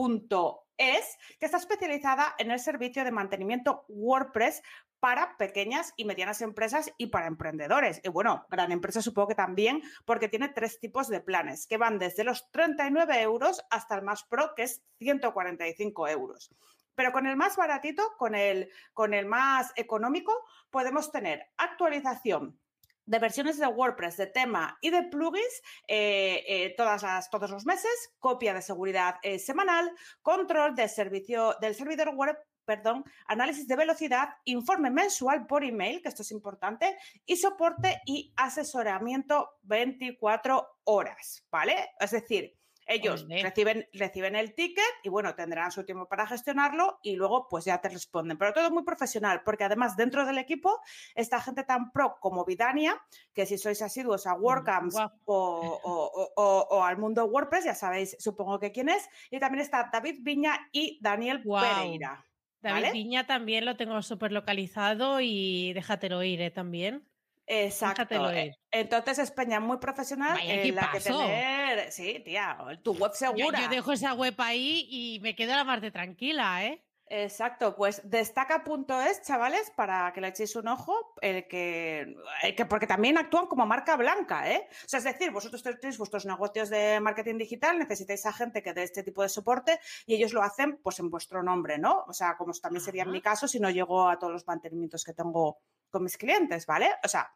que 1.39 1.47
está 1.47 1.57
especializada 1.57 2.35
en 2.39 2.51
el 2.51 2.59
servicio 2.59 3.05
de 3.05 3.13
mantenimiento 3.13 3.85
WordPress 3.89 4.63
para 5.05 5.37
pequeñas 5.37 5.93
y 5.99 6.07
medianas 6.07 6.41
empresas 6.41 6.91
y 6.97 7.09
para 7.09 7.27
emprendedores. 7.27 8.01
Y 8.03 8.09
bueno, 8.09 8.47
gran 8.51 8.73
empresa 8.73 9.03
supongo 9.03 9.29
que 9.29 9.35
también, 9.35 9.83
porque 10.07 10.31
tiene 10.31 10.49
tres 10.49 10.81
tipos 10.81 11.09
de 11.09 11.21
planes, 11.21 11.67
que 11.67 11.77
van 11.77 11.99
desde 11.99 12.25
los 12.25 12.51
39 12.53 13.21
euros 13.21 13.63
hasta 13.69 13.97
el 13.97 14.03
más 14.03 14.25
pro, 14.25 14.55
que 14.57 14.63
es 14.63 14.83
145 15.01 16.09
euros. 16.09 16.51
Pero 16.95 17.13
con 17.13 17.27
el 17.27 17.37
más 17.37 17.57
baratito, 17.57 18.15
con 18.19 18.35
el, 18.35 18.71
con 18.93 19.15
el 19.15 19.27
más 19.27 19.73
económico, 19.77 20.33
podemos 20.71 21.11
tener 21.11 21.47
actualización 21.57 22.59
de 23.07 23.19
versiones 23.19 23.59
de 23.59 23.67
WordPress, 23.67 24.17
de 24.17 24.27
tema 24.27 24.79
y 24.81 24.91
de 24.91 25.03
plugins 25.05 25.63
eh, 25.89 26.45
eh, 26.47 26.75
todos 26.77 27.51
los 27.51 27.67
meses, 27.67 28.15
copia 28.19 28.55
de 28.55 28.63
seguridad 28.63 29.17
eh, 29.23 29.39
semanal, 29.39 29.91
control 30.23 30.75
del, 30.75 30.89
servicio, 30.89 31.57
del 31.61 31.75
servidor 31.75 32.15
web 32.15 32.37
perdón, 32.65 33.05
análisis 33.27 33.69
de 33.69 33.77
velocidad, 33.77 34.31
informe 34.45 34.91
mensual 34.91 35.47
por 35.47 35.65
email, 35.65 36.01
que 36.01 36.09
esto 36.09 36.23
es 36.23 36.31
importante, 36.31 36.97
y 37.27 37.37
soporte 37.37 38.01
y 38.07 38.33
asesoramiento 38.37 39.59
24 39.65 40.67
horas, 40.85 41.45
¿vale? 41.51 41.91
Es 42.01 42.13
decir, 42.13 42.57
ellos 42.87 43.27
reciben, 43.29 43.89
reciben 43.93 44.37
el 44.37 44.55
ticket 44.55 44.85
y 45.03 45.09
bueno, 45.09 45.35
tendrán 45.35 45.73
su 45.73 45.85
tiempo 45.85 46.07
para 46.09 46.27
gestionarlo 46.27 46.99
y 47.03 47.17
luego 47.17 47.49
pues 47.49 47.65
ya 47.65 47.81
te 47.81 47.89
responden. 47.89 48.37
Pero 48.39 48.53
todo 48.53 48.71
muy 48.71 48.85
profesional, 48.85 49.43
porque 49.45 49.65
además 49.65 49.97
dentro 49.97 50.25
del 50.27 50.39
equipo 50.39 50.81
está 51.15 51.41
gente 51.41 51.65
tan 51.65 51.93
pro 51.93 52.17
como 52.21 52.45
Vidania, 52.45 53.01
que 53.33 53.47
si 53.47 53.59
sois 53.59 53.81
asiduos 53.83 54.27
a 54.27 54.35
WordCamps 54.35 54.95
guau. 54.95 55.11
o, 55.25 55.81
o- 55.83 56.33
o- 56.37 56.67
o 56.71 56.83
al 56.85 56.99
mundo 56.99 57.25
WordPress, 57.25 57.65
ya 57.65 57.75
sabéis, 57.75 58.17
supongo 58.19 58.59
que 58.59 58.73
quién 58.73 58.89
es. 58.89 59.09
Y 59.31 59.39
también 59.41 59.63
está 59.63 59.89
David 59.93 60.19
Viña 60.23 60.69
y 60.73 60.99
Daniel 61.01 61.43
Guau. 61.43 61.65
Pereira. 61.65 62.25
David. 62.61 62.93
Viña 62.93 63.27
también 63.27 63.67
lo 63.67 63.77
tengo 63.77 64.01
súper 64.03 64.33
localizado 64.33 65.21
y 65.21 65.73
déjatelo 65.75 66.23
ir, 66.23 66.41
¿eh? 66.41 66.51
También. 66.51 67.07
Exacto. 67.47 68.03
Déjatelo 68.07 68.31
Eh, 68.31 68.47
ir. 68.47 68.55
Entonces, 68.75 69.21
España 69.21 69.61
muy 69.61 69.77
profesional 69.79 70.33
Vaya 70.35 70.63
en 70.63 70.75
la 70.75 70.91
que 70.91 71.01
tener, 71.01 71.93
sí, 71.93 72.21
tía, 72.25 72.59
tu 72.83 72.93
web 72.95 73.13
Yo, 73.13 73.17
segura. 73.17 73.61
yo 73.61 73.69
dejo 73.69 73.93
esa 73.93 74.15
web 74.15 74.35
ahí 74.39 74.87
y 74.91 75.21
me 75.21 75.37
quedo 75.37 75.55
la 75.55 75.63
más 75.63 75.81
de 75.81 75.93
tranquila, 75.93 76.65
¿eh? 76.65 76.83
Exacto, 77.07 77.77
pues 77.77 78.01
destaca.es, 78.03 79.23
chavales, 79.23 79.71
para 79.77 80.13
que 80.13 80.21
le 80.21 80.29
echéis 80.29 80.57
un 80.57 80.67
ojo, 80.69 81.15
el 81.21 81.47
que, 81.47 82.17
el 82.43 82.55
que, 82.57 82.65
porque 82.65 82.87
también 82.87 83.17
actúan 83.19 83.47
como 83.47 83.65
marca 83.67 83.95
blanca, 83.97 84.51
¿eh? 84.51 84.67
O 84.85 84.89
sea, 84.89 84.99
es 84.99 85.05
decir, 85.05 85.31
vosotros 85.31 85.63
tenéis 85.63 85.99
vuestros 85.99 86.27
negocios 86.27 86.71
de 86.71 86.99
marketing 87.01 87.37
digital, 87.37 87.79
necesitáis 87.79 88.27
a 88.27 88.33
gente 88.33 88.63
que 88.63 88.73
dé 88.73 88.83
este 88.83 89.05
tipo 89.05 89.23
de 89.23 89.29
soporte 89.29 89.79
y 90.07 90.15
ellos 90.15 90.33
lo 90.33 90.43
hacen 90.43 90.79
pues 90.79 90.99
en 90.99 91.11
vuestro 91.11 91.43
nombre, 91.43 91.79
¿no? 91.79 92.05
O 92.09 92.13
sea, 92.13 92.37
como 92.37 92.53
también 92.55 92.83
sería 92.83 93.05
en 93.05 93.13
mi 93.13 93.21
caso 93.21 93.47
si 93.47 93.61
no 93.61 93.71
llego 93.71 94.09
a 94.09 94.19
todos 94.19 94.33
los 94.33 94.47
mantenimientos 94.47 95.05
que 95.05 95.13
tengo 95.13 95.59
con 95.91 96.03
mis 96.03 96.17
clientes, 96.17 96.67
¿vale? 96.67 96.91
O 97.05 97.09
sea, 97.09 97.33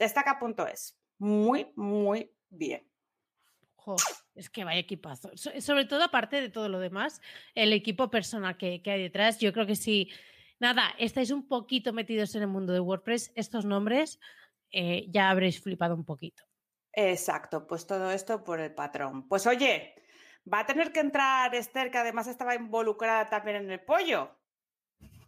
destaca.es, 0.00 0.98
muy, 1.18 1.72
muy 1.76 2.32
bien. 2.48 2.90
Jo, 3.76 3.96
es 4.34 4.50
que 4.50 4.64
vaya 4.64 4.80
equipazo. 4.80 5.30
So- 5.36 5.58
sobre 5.60 5.84
todo, 5.84 6.02
aparte 6.02 6.40
de 6.40 6.48
todo 6.48 6.68
lo 6.68 6.80
demás, 6.80 7.20
el 7.54 7.72
equipo 7.72 8.10
personal 8.10 8.56
que, 8.56 8.82
que 8.82 8.90
hay 8.90 9.02
detrás, 9.02 9.38
yo 9.38 9.52
creo 9.52 9.66
que 9.66 9.76
si, 9.76 10.10
nada, 10.58 10.94
estáis 10.98 11.30
un 11.30 11.46
poquito 11.46 11.92
metidos 11.92 12.34
en 12.34 12.42
el 12.42 12.48
mundo 12.48 12.72
de 12.72 12.80
WordPress, 12.80 13.32
estos 13.36 13.64
nombres 13.64 14.18
eh, 14.70 15.06
ya 15.10 15.30
habréis 15.30 15.60
flipado 15.60 15.94
un 15.94 16.04
poquito. 16.04 16.42
Exacto, 16.92 17.66
pues 17.66 17.86
todo 17.86 18.10
esto 18.10 18.42
por 18.42 18.60
el 18.60 18.74
patrón. 18.74 19.28
Pues 19.28 19.46
oye, 19.46 19.94
va 20.52 20.60
a 20.60 20.66
tener 20.66 20.92
que 20.92 21.00
entrar 21.00 21.54
Esther, 21.54 21.90
que 21.90 21.98
además 21.98 22.26
estaba 22.26 22.54
involucrada 22.54 23.28
también 23.28 23.56
en 23.58 23.70
el 23.70 23.80
pollo. 23.80 24.36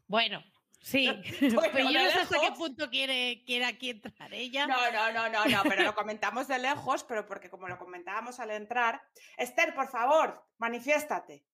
Bueno, 0.06 0.42
sí, 0.82 1.06
Bueno, 1.54 1.62
pero 1.72 1.90
yo 1.90 2.02
no 2.02 2.10
sé 2.10 2.18
hasta 2.20 2.40
qué 2.40 2.52
punto 2.52 2.90
quiere, 2.90 3.42
quiere 3.46 3.64
aquí 3.64 3.90
entrar 3.90 4.32
ella. 4.34 4.66
No, 4.66 4.90
no, 4.92 5.12
no, 5.12 5.28
no, 5.28 5.44
no, 5.46 5.62
pero 5.62 5.82
lo 5.84 5.94
comentamos 5.94 6.48
de 6.48 6.58
lejos, 6.58 7.04
pero 7.04 7.26
porque 7.26 7.48
como 7.50 7.68
lo 7.68 7.78
comentábamos 7.78 8.38
al 8.40 8.50
entrar. 8.50 9.02
Esther, 9.36 9.74
por 9.74 9.88
favor, 9.88 10.44
manifiéstate. 10.58 11.44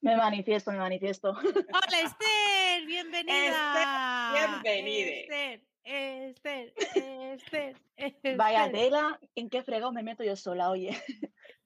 Me 0.00 0.16
manifiesto, 0.16 0.70
me 0.72 0.78
manifiesto. 0.78 1.30
Hola 1.30 2.00
Esther, 2.02 2.86
bienvenida. 2.86 4.32
bienvenide. 4.62 5.20
Esther, 5.22 5.62
Esther, 5.82 6.74
Esther, 6.76 7.80
Esther. 7.96 8.36
Vaya 8.36 8.70
tela, 8.70 9.18
¿en 9.34 9.48
qué 9.48 9.62
fregado 9.62 9.92
me 9.92 10.02
meto 10.02 10.22
yo 10.22 10.36
sola, 10.36 10.70
oye? 10.70 11.00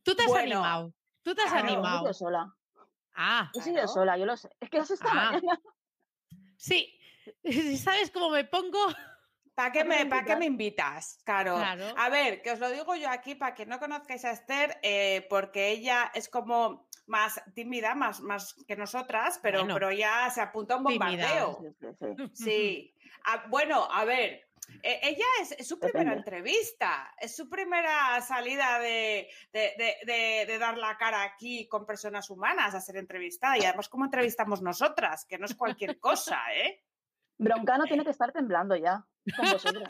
Tú 0.02 0.14
te 0.14 0.22
has 0.22 0.28
Bueno, 0.28 0.58
animado. 0.62 0.94
Tú 1.22 1.34
te 1.34 1.42
has 1.42 1.50
claro, 1.50 1.66
animado. 1.68 2.06
yo 2.06 2.12
sola. 2.14 2.54
Ah, 3.14 3.50
Yo 3.54 3.60
soy 3.60 3.72
yo 3.72 3.74
Claro. 3.74 3.88
sola, 3.88 4.16
yo 4.16 4.24
lo 4.26 4.36
sé. 4.36 4.48
Es 4.60 4.70
que 4.70 4.78
lo 4.78 4.84
sé 4.86 4.94
esta 4.94 5.08
Ah. 5.10 5.14
mañana. 5.32 5.60
sí. 6.56 6.96
¿Sabes 7.84 8.10
cómo 8.10 8.30
me 8.30 8.44
pongo? 8.44 8.78
¿Para 9.54 9.72
qué, 9.72 9.84
¿Para 9.84 9.98
qué 9.98 10.04
me, 10.04 10.10
¿Para 10.10 10.24
qué 10.24 10.32
invitas? 10.32 10.38
me 10.38 10.46
invitas? 10.46 11.18
Claro. 11.24 11.56
Claro. 11.56 11.94
A 11.96 12.08
ver, 12.08 12.40
que 12.40 12.52
os 12.52 12.58
lo 12.60 12.70
digo 12.70 12.94
yo 12.96 13.10
aquí 13.10 13.34
para 13.34 13.54
que 13.54 13.66
no 13.66 13.78
conozcáis 13.78 14.24
a 14.24 14.30
Esther, 14.30 14.78
eh, 14.82 15.26
porque 15.28 15.68
ella 15.68 16.10
es 16.14 16.28
como 16.28 16.88
más 17.06 17.42
tímida, 17.54 17.94
más, 17.94 18.20
más 18.20 18.54
que 18.66 18.76
nosotras, 18.76 19.38
pero, 19.42 19.58
Bueno. 19.60 19.74
pero 19.74 19.92
ya 19.92 20.30
se 20.30 20.40
apunta 20.40 20.74
a 20.74 20.76
un 20.78 20.86
Tímida. 20.86 21.08
bombardeo. 21.42 21.60
Sí, 21.80 21.86
sí. 21.98 22.44
Sí. 22.44 22.94
Ah, 23.22 23.44
bueno, 23.48 23.86
a 23.92 24.06
ver, 24.06 24.48
eh, 24.82 24.98
ella 25.02 25.26
es, 25.42 25.52
es 25.52 25.68
su 25.68 25.78
primera 25.78 26.12
Depende. 26.12 26.20
entrevista, 26.20 27.12
es 27.20 27.36
su 27.36 27.50
primera 27.50 28.18
salida 28.22 28.78
de, 28.78 29.28
de- 29.52 29.74
de- 29.76 29.96
de- 30.06 30.46
de 30.46 30.58
dar 30.58 30.78
la 30.78 30.96
cara 30.96 31.22
aquí 31.22 31.68
con 31.68 31.84
personas 31.84 32.30
humanas 32.30 32.74
a 32.74 32.80
ser 32.80 32.96
entrevistada 32.96 33.58
y 33.58 33.64
además 33.66 33.90
como 33.90 34.06
entrevistamos 34.06 34.62
nosotras, 34.62 35.26
que 35.26 35.36
no 35.36 35.44
es 35.44 35.54
cualquier 35.54 36.00
cosa, 36.00 36.40
¿eh? 36.54 36.82
Broncano 37.44 37.84
tiene 37.84 38.04
que 38.04 38.10
estar 38.10 38.32
temblando 38.32 38.76
ya 38.76 39.04
con 39.36 39.50
vosotros. 39.50 39.88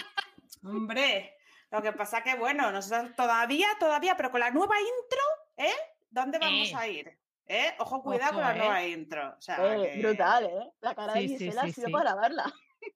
Hombre, 0.65 1.35
lo 1.71 1.83
que 1.83 1.93
pasa 1.93 2.23
que, 2.23 2.35
bueno, 2.37 2.71
nosotros 2.71 3.15
todavía, 3.17 3.69
todavía, 3.79 4.17
pero 4.17 4.31
con 4.31 4.41
la 4.41 4.51
nueva 4.51 4.77
intro, 4.79 5.23
¿eh? 5.57 5.75
¿Dónde 6.11 6.39
vamos 6.39 6.71
Eh. 6.71 6.75
a 6.77 6.89
ir? 6.89 7.19
¿Eh? 7.47 7.75
Ojo, 7.79 8.03
cuidado 8.03 8.35
con 8.35 8.43
la 8.43 8.55
¿eh? 8.55 8.59
nueva 8.59 8.85
intro. 8.87 9.35
O 9.37 9.41
sea, 9.41 9.57
Eh, 9.77 9.93
que- 9.95 10.01
Brutal, 10.01 10.45
¿eh? 10.47 10.71
La 10.81 10.95
cara 10.95 11.15
de 11.15 11.21
Sí, 11.23 11.29
Gisela 11.39 11.63
sí, 11.65 11.71
ha 11.71 11.73
sido 11.73 11.87
sí. 11.89 11.93
para 11.93 12.11
grabarla. 12.13 12.45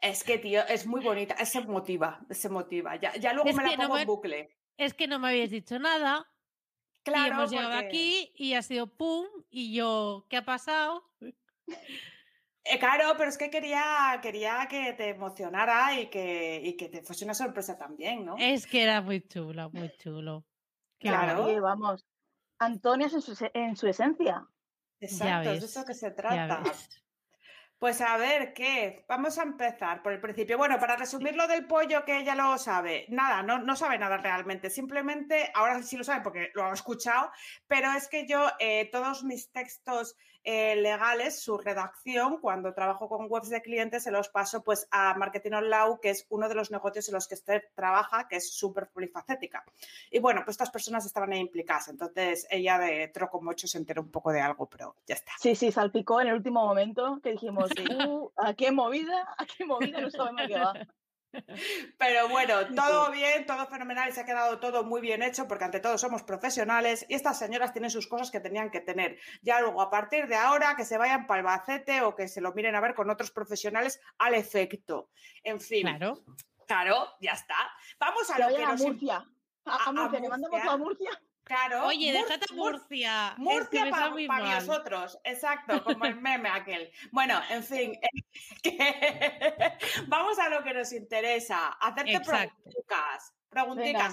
Es 0.00 0.22
que, 0.22 0.36
tío, 0.36 0.60
es 0.66 0.86
muy 0.86 1.00
bonita, 1.02 1.34
se 1.46 1.62
motiva, 1.62 2.20
se 2.28 2.50
motiva. 2.50 2.96
Ya, 2.96 3.14
ya 3.16 3.32
luego 3.32 3.48
Es 3.48 3.56
me 3.56 3.62
la 3.62 3.70
no 3.70 3.76
pongo 3.84 3.94
me- 3.94 4.00
en 4.02 4.06
bucle. 4.06 4.58
Es 4.76 4.92
que 4.92 5.06
no 5.06 5.18
me 5.18 5.28
habíais 5.28 5.50
dicho 5.50 5.78
nada 5.78 6.26
Claro, 7.04 7.26
y 7.26 7.30
hemos 7.30 7.50
llegado 7.50 7.72
aquí 7.78 8.30
y 8.36 8.52
ha 8.52 8.60
sido 8.60 8.86
pum 8.86 9.26
y 9.48 9.74
yo, 9.74 10.26
¿qué 10.28 10.36
ha 10.36 10.44
pasado? 10.44 11.10
Eh, 12.64 12.78
claro, 12.78 13.14
pero 13.18 13.28
es 13.28 13.36
que 13.36 13.50
quería, 13.50 14.18
quería 14.22 14.66
que 14.70 14.94
te 14.94 15.10
emocionara 15.10 16.00
y 16.00 16.08
que, 16.08 16.60
y 16.64 16.76
que 16.76 16.88
te 16.88 17.02
fuese 17.02 17.24
una 17.24 17.34
sorpresa 17.34 17.76
también, 17.76 18.24
¿no? 18.24 18.36
Es 18.38 18.66
que 18.66 18.82
era 18.82 19.02
muy 19.02 19.20
chulo, 19.26 19.70
muy 19.70 19.90
chulo. 19.98 20.46
Claro. 20.98 21.46
vamos. 21.60 22.06
Antonia 22.58 23.08
es 23.08 23.14
en 23.14 23.20
su, 23.20 23.32
ese- 23.32 23.50
en 23.52 23.76
su 23.76 23.86
esencia. 23.86 24.46
Exacto, 24.98 25.40
es 25.40 25.44
de 25.46 25.52
ves, 25.52 25.64
eso 25.64 25.84
que 25.84 25.92
se 25.94 26.10
trata. 26.12 26.62
Pues 27.78 28.00
a 28.00 28.16
ver, 28.16 28.54
¿qué? 28.54 29.04
Vamos 29.08 29.36
a 29.38 29.42
empezar 29.42 30.02
por 30.02 30.12
el 30.12 30.20
principio. 30.20 30.56
Bueno, 30.56 30.78
para 30.78 30.96
resumir 30.96 31.36
lo 31.36 31.46
del 31.46 31.66
pollo, 31.66 32.04
que 32.06 32.18
ella 32.20 32.34
lo 32.34 32.56
sabe. 32.56 33.04
Nada, 33.10 33.42
no, 33.42 33.58
no 33.58 33.76
sabe 33.76 33.98
nada 33.98 34.16
realmente. 34.16 34.70
Simplemente, 34.70 35.50
ahora 35.54 35.82
sí 35.82 35.98
lo 35.98 36.04
sabe 36.04 36.22
porque 36.22 36.50
lo 36.54 36.64
ha 36.64 36.72
escuchado, 36.72 37.30
pero 37.66 37.92
es 37.92 38.08
que 38.08 38.26
yo 38.26 38.46
eh, 38.58 38.88
todos 38.90 39.24
mis 39.24 39.52
textos 39.52 40.16
eh, 40.44 40.76
legales, 40.76 41.40
su 41.40 41.56
redacción, 41.56 42.38
cuando 42.38 42.74
trabajo 42.74 43.08
con 43.08 43.26
webs 43.30 43.48
de 43.48 43.62
clientes, 43.62 44.02
se 44.02 44.10
los 44.10 44.28
paso 44.28 44.62
pues 44.62 44.86
a 44.90 45.14
Marketing 45.14 45.52
Online, 45.52 45.98
que 46.02 46.10
es 46.10 46.26
uno 46.28 46.48
de 46.48 46.54
los 46.54 46.70
negocios 46.70 47.08
en 47.08 47.14
los 47.14 47.26
que 47.26 47.34
Esther 47.34 47.70
trabaja, 47.74 48.28
que 48.28 48.36
es 48.36 48.52
súper 48.52 48.88
polifacética. 48.88 49.64
Y 50.10 50.18
bueno, 50.18 50.42
pues 50.44 50.54
estas 50.54 50.70
personas 50.70 51.06
estaban 51.06 51.32
ahí 51.32 51.40
implicadas. 51.40 51.88
Entonces 51.88 52.46
ella 52.50 52.78
de 52.78 53.08
troco 53.08 53.40
mocho 53.40 53.66
se 53.66 53.78
enteró 53.78 54.02
un 54.02 54.10
poco 54.10 54.32
de 54.32 54.40
algo, 54.40 54.66
pero 54.68 54.96
ya 55.06 55.14
está. 55.14 55.32
Sí, 55.40 55.54
sí, 55.54 55.72
salpicó 55.72 56.20
en 56.20 56.28
el 56.28 56.34
último 56.34 56.64
momento 56.66 57.20
que 57.22 57.32
dijimos, 57.32 57.70
"Uh, 58.08 58.30
¿a 58.36 58.54
qué 58.54 58.70
movida? 58.70 59.34
¿A 59.38 59.46
qué 59.46 59.64
movida? 59.64 60.00
No 60.00 60.10
sabemos 60.10 60.42
qué 60.46 60.58
va. 60.58 60.74
Pero 61.98 62.28
bueno, 62.28 62.66
todo 62.74 63.10
bien, 63.10 63.46
todo 63.46 63.66
fenomenal 63.66 64.08
y 64.08 64.12
se 64.12 64.20
ha 64.20 64.24
quedado 64.24 64.58
todo 64.58 64.84
muy 64.84 65.00
bien 65.00 65.22
hecho 65.22 65.46
porque 65.48 65.64
ante 65.64 65.80
todo 65.80 65.98
somos 65.98 66.22
profesionales 66.22 67.04
y 67.08 67.14
estas 67.14 67.38
señoras 67.38 67.72
tienen 67.72 67.90
sus 67.90 68.06
cosas 68.06 68.30
que 68.30 68.40
tenían 68.40 68.70
que 68.70 68.80
tener. 68.80 69.18
Ya 69.42 69.60
luego, 69.60 69.80
a 69.82 69.90
partir 69.90 70.26
de 70.28 70.36
ahora, 70.36 70.76
que 70.76 70.84
se 70.84 70.98
vayan 70.98 71.26
para 71.26 71.40
el 71.40 71.44
bacete 71.44 72.02
o 72.02 72.14
que 72.14 72.28
se 72.28 72.40
lo 72.40 72.52
miren 72.52 72.74
a 72.74 72.80
ver 72.80 72.94
con 72.94 73.10
otros 73.10 73.30
profesionales 73.30 74.00
al 74.18 74.34
efecto. 74.34 75.10
En 75.42 75.60
fin, 75.60 75.82
claro, 75.82 76.22
Claro. 76.66 77.06
ya 77.20 77.32
está. 77.32 77.56
Vamos 77.98 78.30
a 78.30 78.38
lo 78.38 78.56
que 78.56 78.62
a 78.62 78.68
nos... 78.68 78.80
Murcia. 78.80 79.16
A, 79.66 79.72
a- 79.72 79.76
a 79.76 79.88
a 79.88 79.92
Murcia, 79.92 80.20
que 80.20 80.28
mandamos 80.28 80.60
a 80.66 80.76
Murcia. 80.76 81.10
Claro. 81.44 81.86
Oye, 81.86 82.12
Mur- 82.12 82.22
déjate 82.26 82.46
a 82.50 82.54
Murcia. 82.54 83.34
Murcia 83.36 83.90
para, 83.90 84.10
mal. 84.10 84.42
nosotros, 84.66 85.18
exacto, 85.24 85.84
como 85.84 86.04
el 86.06 86.16
meme 86.20 86.48
aquel. 86.48 86.90
Bueno, 87.12 87.38
en 87.50 87.62
fin, 87.62 87.92
que- 88.62 89.78
vamos 90.08 90.38
a 90.38 90.48
lo 90.48 90.62
que 90.64 90.72
nos 90.74 90.92
interesa, 90.92 91.68
hacerte 91.80 92.12
Exacto. 92.14 92.70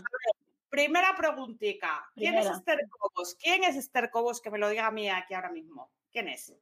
ver, 0.01 0.35
primera 0.69 1.15
preguntica. 1.15 2.09
¿Quién 2.15 2.33
Primera. 2.33 2.51
es 2.51 2.57
Esther 2.57 2.79
Cobos? 2.89 3.35
¿Quién 3.35 3.63
es 3.63 3.75
Esther 3.75 4.09
Cobos? 4.11 4.41
Que 4.41 4.51
me 4.51 4.59
lo 4.59 4.69
diga 4.69 4.87
a 4.87 4.91
mí 4.91 5.09
aquí 5.09 5.33
ahora 5.33 5.51
mismo. 5.51 5.91
¿Quién 6.11 6.27
es? 6.27 6.53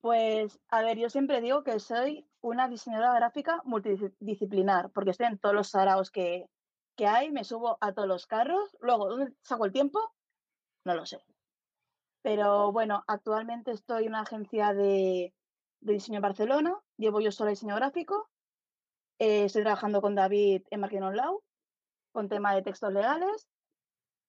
Pues, 0.00 0.58
a 0.68 0.82
ver, 0.82 0.98
yo 0.98 1.08
siempre 1.10 1.40
digo 1.40 1.62
que 1.62 1.78
soy 1.78 2.26
una 2.40 2.68
diseñadora 2.68 3.14
gráfica 3.14 3.60
multidisciplinar, 3.64 4.90
porque 4.90 5.10
estoy 5.12 5.26
en 5.26 5.38
todos 5.38 5.54
los 5.54 5.68
saraos 5.70 6.10
que, 6.10 6.48
que 6.96 7.06
hay, 7.06 7.30
me 7.30 7.44
subo 7.44 7.78
a 7.80 7.92
todos 7.92 8.08
los 8.08 8.26
carros. 8.26 8.76
Luego, 8.80 9.08
¿dónde 9.08 9.34
saco 9.42 9.64
el 9.64 9.72
tiempo? 9.72 10.14
No 10.84 10.94
lo 10.94 11.06
sé. 11.06 11.22
Pero 12.22 12.72
bueno, 12.72 13.04
actualmente 13.06 13.72
estoy 13.72 14.04
en 14.04 14.10
una 14.10 14.20
agencia 14.20 14.72
de, 14.72 15.34
diseño 15.80 16.18
en 16.18 16.22
Barcelona, 16.22 16.80
llevo 16.96 17.20
yo 17.20 17.32
sola 17.32 17.50
diseño 17.50 17.74
gráfico, 17.74 18.30
eh, 19.18 19.44
estoy 19.44 19.62
trabajando 19.62 20.00
con 20.00 20.14
David 20.14 20.62
en 20.70 20.80
Marketing 20.80 21.02
Online, 21.02 21.38
con 22.12 22.28
tema 22.28 22.54
de 22.54 22.62
textos 22.62 22.92
legales. 22.92 23.48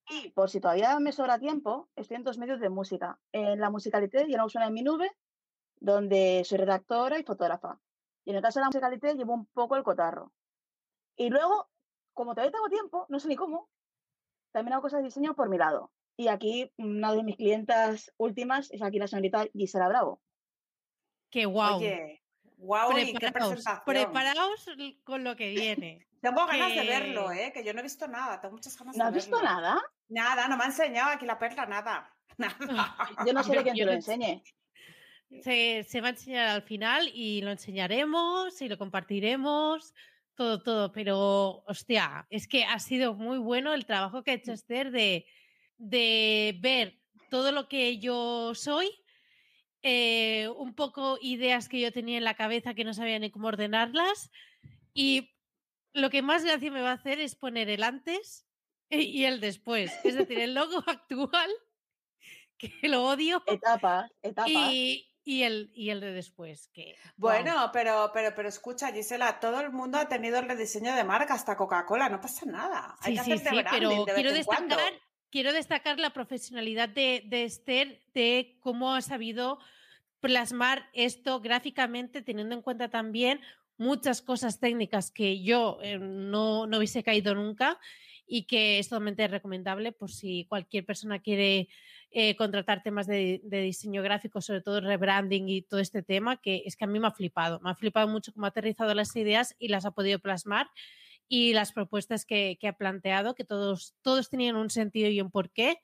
Y 0.09 0.31
por 0.31 0.49
si 0.49 0.59
todavía 0.59 0.99
me 0.99 1.13
sobra 1.13 1.39
tiempo, 1.39 1.89
estoy 1.95 2.17
en 2.17 2.23
dos 2.23 2.37
medios 2.37 2.59
de 2.59 2.69
música, 2.69 3.19
en 3.31 3.59
la 3.59 3.69
musicalité 3.69 4.25
y 4.27 4.33
en 4.33 4.39
Ausuna 4.41 4.67
en 4.67 4.73
mi 4.73 4.81
nube, 4.81 5.09
donde 5.79 6.43
soy 6.45 6.57
redactora 6.57 7.19
y 7.19 7.23
fotógrafa. 7.23 7.79
Y 8.25 8.31
en 8.31 8.37
el 8.37 8.41
caso 8.41 8.59
de 8.59 8.63
la 8.63 8.67
musicalité 8.67 9.15
llevo 9.15 9.33
un 9.33 9.45
poco 9.47 9.75
el 9.75 9.83
cotarro. 9.83 10.33
Y 11.15 11.29
luego, 11.29 11.69
como 12.13 12.33
todavía 12.33 12.51
tengo 12.51 12.69
tiempo, 12.69 13.05
no 13.09 13.19
sé 13.19 13.27
ni 13.27 13.35
cómo, 13.35 13.69
también 14.51 14.73
hago 14.73 14.83
cosas 14.83 14.99
de 14.99 15.05
diseño 15.05 15.35
por 15.35 15.49
mi 15.49 15.57
lado. 15.57 15.91
Y 16.15 16.27
aquí 16.27 16.71
una 16.77 17.11
de 17.13 17.23
mis 17.23 17.35
clientas 17.37 18.13
últimas 18.17 18.71
es 18.71 18.81
aquí 18.83 18.99
la 18.99 19.07
señorita 19.07 19.45
Gisela 19.53 19.87
Bravo. 19.87 20.21
Qué 21.31 21.45
guau. 21.45 21.77
Oye, 21.77 22.21
guau, 22.57 22.95
y 22.97 23.13
qué 23.13 23.19
preparaos, 23.19 23.53
presentación. 23.53 23.83
preparaos 23.85 24.65
con 25.03 25.23
lo 25.23 25.35
que 25.35 25.49
viene. 25.49 26.07
Tengo 26.21 26.45
ganas 26.45 26.69
de 26.73 26.85
verlo, 26.85 27.31
¿eh? 27.33 27.51
Que 27.53 27.65
yo 27.65 27.73
no 27.73 27.79
he 27.81 27.83
visto 27.83 28.07
nada, 28.07 28.39
tengo 28.39 28.53
muchas 28.55 28.77
ganas 28.77 28.95
¿No 28.95 29.03
de 29.03 29.07
has 29.09 29.13
visto 29.13 29.35
verlo. 29.35 29.49
nada? 29.49 29.81
Nada, 30.07 30.47
no 30.47 30.55
me 30.55 30.63
ha 30.63 30.67
enseñado 30.67 31.11
aquí 31.11 31.25
la 31.25 31.37
perla, 31.37 31.65
nada. 31.65 32.09
Nada. 32.37 32.95
Yo 33.27 33.33
no 33.33 33.43
sé 33.43 33.57
de 33.57 33.63
quién 33.63 33.75
te 33.75 33.83
lo 33.85 33.91
no- 33.91 33.97
enseñe. 33.97 34.41
Se, 35.41 35.83
se 35.83 35.99
va 35.99 36.07
a 36.07 36.11
enseñar 36.11 36.47
al 36.47 36.61
final 36.61 37.09
y 37.13 37.41
lo 37.41 37.51
enseñaremos 37.51 38.61
y 38.61 38.69
lo 38.69 38.77
compartiremos, 38.77 39.93
todo, 40.35 40.61
todo. 40.61 40.91
Pero, 40.91 41.63
hostia, 41.67 42.27
es 42.29 42.47
que 42.47 42.63
ha 42.63 42.79
sido 42.79 43.13
muy 43.13 43.37
bueno 43.37 43.73
el 43.73 43.85
trabajo 43.85 44.23
que 44.23 44.31
ha 44.31 44.35
hecho 44.35 44.53
Esther 44.53 44.91
de, 44.91 45.25
de 45.77 46.57
ver 46.61 46.99
todo 47.29 47.51
lo 47.51 47.67
que 47.67 47.99
yo 47.99 48.53
soy, 48.55 48.91
eh, 49.81 50.47
un 50.55 50.75
poco 50.75 51.17
ideas 51.21 51.67
que 51.67 51.79
yo 51.79 51.91
tenía 51.91 52.17
en 52.17 52.23
la 52.23 52.35
cabeza 52.35 52.73
que 52.73 52.83
no 52.83 52.93
sabía 52.93 53.19
ni 53.19 53.31
cómo 53.31 53.47
ordenarlas. 53.47 54.31
Y 54.93 55.31
lo 55.93 56.09
que 56.09 56.21
más 56.21 56.43
gracia 56.43 56.71
me 56.71 56.81
va 56.81 56.91
a 56.91 56.95
hacer 56.95 57.19
es 57.19 57.35
poner 57.35 57.69
el 57.69 57.83
antes 57.83 58.47
y 58.89 59.25
el 59.25 59.39
después. 59.39 59.91
Es 60.03 60.15
decir, 60.15 60.39
el 60.39 60.53
logo 60.53 60.83
actual, 60.87 61.49
que 62.57 62.71
lo 62.83 63.03
odio, 63.03 63.43
etapas. 63.45 64.11
y, 64.45 65.12
y 65.23 65.43
el, 65.43 65.71
y 65.73 65.89
el 65.89 66.01
de 66.01 66.11
después. 66.11 66.67
Que, 66.73 66.95
Bueno, 67.15 67.69
pero, 67.71 68.11
pero, 68.13 68.33
pero 68.35 68.49
escucha, 68.49 68.91
Gisela, 68.91 69.39
todo 69.39 69.61
el 69.61 69.71
mundo 69.71 69.97
ha 69.97 70.07
tenido 70.07 70.39
el 70.39 70.47
rediseño 70.47 70.95
de 70.95 71.03
marca, 71.03 71.33
hasta 71.33 71.55
Coca-Cola, 71.55 72.09
no 72.09 72.19
pasa 72.19 72.45
nada. 72.45 72.95
Hay 73.01 73.17
Sí, 73.17 73.31
que 73.31 73.37
sí, 73.37 73.45
sí, 73.49 73.63
pero 73.71 74.05
de 74.05 74.13
quiero 74.13 74.33
destacar, 74.33 74.93
quiero 75.29 75.53
destacar 75.53 75.99
la 75.99 76.11
profesionalidad 76.11 76.89
de, 76.89 77.23
de 77.25 77.43
Esther, 77.43 78.01
de 78.13 78.57
cómo 78.59 78.95
ha 78.95 79.01
sabido 79.01 79.59
plasmar 80.19 80.89
esto 80.93 81.39
gráficamente, 81.39 82.21
teniendo 82.21 82.55
en 82.55 82.61
cuenta 82.61 82.89
también 82.89 83.41
muchas 83.77 84.21
cosas 84.21 84.59
técnicas 84.59 85.11
que 85.11 85.41
yo 85.41 85.79
eh, 85.81 85.97
no, 85.99 86.67
no 86.67 86.77
hubiese 86.77 87.03
caído 87.03 87.33
nunca 87.35 87.79
y 88.25 88.43
que 88.43 88.79
es 88.79 88.89
totalmente 88.89 89.27
recomendable 89.27 89.91
por 89.91 90.11
si 90.11 90.45
cualquier 90.45 90.85
persona 90.85 91.19
quiere 91.19 91.67
eh, 92.15 92.35
contratar 92.35 92.83
temas 92.83 93.07
de, 93.07 93.41
de 93.43 93.61
diseño 93.61 94.03
gráfico, 94.03 94.39
sobre 94.39 94.61
todo 94.61 94.81
rebranding 94.81 95.49
y 95.49 95.61
todo 95.63 95.79
este 95.79 96.03
tema, 96.03 96.37
que 96.37 96.61
es 96.65 96.75
que 96.75 96.85
a 96.85 96.87
mí 96.87 96.99
me 96.99 97.07
ha 97.07 97.11
flipado. 97.11 97.59
Me 97.61 97.71
ha 97.71 97.75
flipado 97.75 98.07
mucho 98.07 98.31
cómo 98.33 98.45
ha 98.45 98.49
aterrizado 98.49 98.93
las 98.93 99.15
ideas 99.15 99.55
y 99.57 99.69
las 99.69 99.85
ha 99.85 99.91
podido 99.91 100.19
plasmar 100.19 100.69
y 101.27 101.53
las 101.53 101.71
propuestas 101.71 102.25
que, 102.25 102.57
que 102.61 102.67
ha 102.67 102.73
planteado, 102.73 103.33
que 103.33 103.43
todos, 103.43 103.95
todos 104.03 104.29
tenían 104.29 104.55
un 104.55 104.69
sentido 104.69 105.09
y 105.09 105.21
un 105.21 105.31
porqué. 105.31 105.79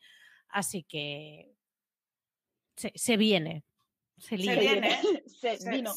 Así 0.47 0.83
que 0.83 1.51
se, 2.75 2.91
se 2.93 3.17
viene. 3.17 3.63
Se, 4.19 4.37
Se 4.37 4.55
viene. 4.55 4.99
Se 5.25 5.57
Se, 5.57 5.71
vino. 5.71 5.93